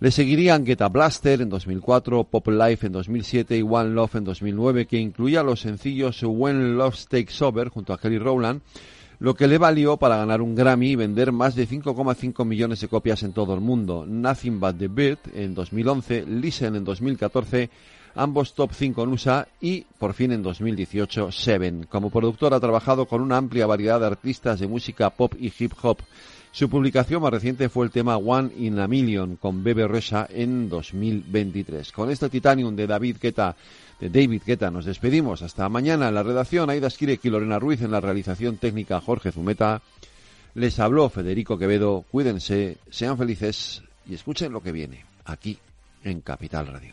Le 0.00 0.10
seguirían 0.10 0.66
Guetta 0.66 0.90
Blaster 0.90 1.40
en 1.40 1.48
2004, 1.48 2.24
Pop 2.24 2.48
Life 2.48 2.86
en 2.86 2.92
2007 2.92 3.56
y 3.56 3.62
One 3.62 3.94
Love 3.94 4.16
en 4.16 4.24
2009, 4.24 4.86
que 4.86 4.98
incluía 4.98 5.42
los 5.42 5.60
sencillos 5.60 6.22
When 6.22 6.76
Love 6.76 7.06
Takes 7.08 7.42
Over 7.42 7.70
junto 7.70 7.94
a 7.94 7.98
Kelly 7.98 8.18
Rowland 8.18 8.60
lo 9.22 9.34
que 9.34 9.46
le 9.46 9.56
valió 9.56 9.98
para 9.98 10.16
ganar 10.16 10.42
un 10.42 10.56
Grammy 10.56 10.88
y 10.88 10.96
vender 10.96 11.30
más 11.30 11.54
de 11.54 11.68
5,5 11.68 12.44
millones 12.44 12.80
de 12.80 12.88
copias 12.88 13.22
en 13.22 13.32
todo 13.32 13.54
el 13.54 13.60
mundo. 13.60 14.04
Nothing 14.04 14.58
But 14.58 14.78
the 14.78 14.88
Bird 14.88 15.20
en 15.32 15.54
2011, 15.54 16.26
Listen 16.26 16.74
en 16.74 16.82
2014, 16.82 17.70
ambos 18.16 18.52
top 18.52 18.72
5 18.74 19.04
en 19.04 19.10
USA 19.10 19.46
y, 19.60 19.82
por 19.96 20.14
fin, 20.14 20.32
en 20.32 20.42
2018, 20.42 21.30
Seven. 21.30 21.86
Como 21.88 22.10
productor 22.10 22.52
ha 22.52 22.58
trabajado 22.58 23.06
con 23.06 23.20
una 23.20 23.36
amplia 23.36 23.64
variedad 23.64 24.00
de 24.00 24.06
artistas 24.06 24.58
de 24.58 24.66
música 24.66 25.08
pop 25.10 25.34
y 25.38 25.52
hip 25.56 25.72
hop. 25.82 25.98
Su 26.52 26.68
publicación 26.68 27.22
más 27.22 27.30
reciente 27.30 27.70
fue 27.70 27.86
el 27.86 27.90
tema 27.90 28.18
One 28.18 28.50
in 28.58 28.78
a 28.78 28.86
Million 28.86 29.36
con 29.36 29.64
Bebe 29.64 29.88
Reza 29.88 30.28
en 30.30 30.68
2023. 30.68 31.90
Con 31.92 32.10
este 32.10 32.28
Titanium 32.28 32.76
de 32.76 32.86
David 32.86 33.16
Guetta, 33.20 33.56
de 33.98 34.10
David 34.10 34.42
Guetta, 34.46 34.70
nos 34.70 34.84
despedimos. 34.84 35.40
Hasta 35.40 35.70
mañana 35.70 36.08
en 36.08 36.14
la 36.14 36.22
redacción 36.22 36.68
Aida 36.68 36.90
Skirek 36.90 37.24
y 37.24 37.30
Lorena 37.30 37.58
Ruiz 37.58 37.80
en 37.80 37.90
la 37.90 38.02
realización 38.02 38.58
técnica 38.58 39.00
Jorge 39.00 39.32
Zumeta. 39.32 39.80
Les 40.54 40.78
habló 40.78 41.08
Federico 41.08 41.56
Quevedo. 41.56 42.04
Cuídense, 42.10 42.76
sean 42.90 43.16
felices 43.16 43.82
y 44.06 44.12
escuchen 44.12 44.52
lo 44.52 44.62
que 44.62 44.72
viene 44.72 45.06
aquí 45.24 45.58
en 46.04 46.20
Capital 46.20 46.66
Radio. 46.66 46.92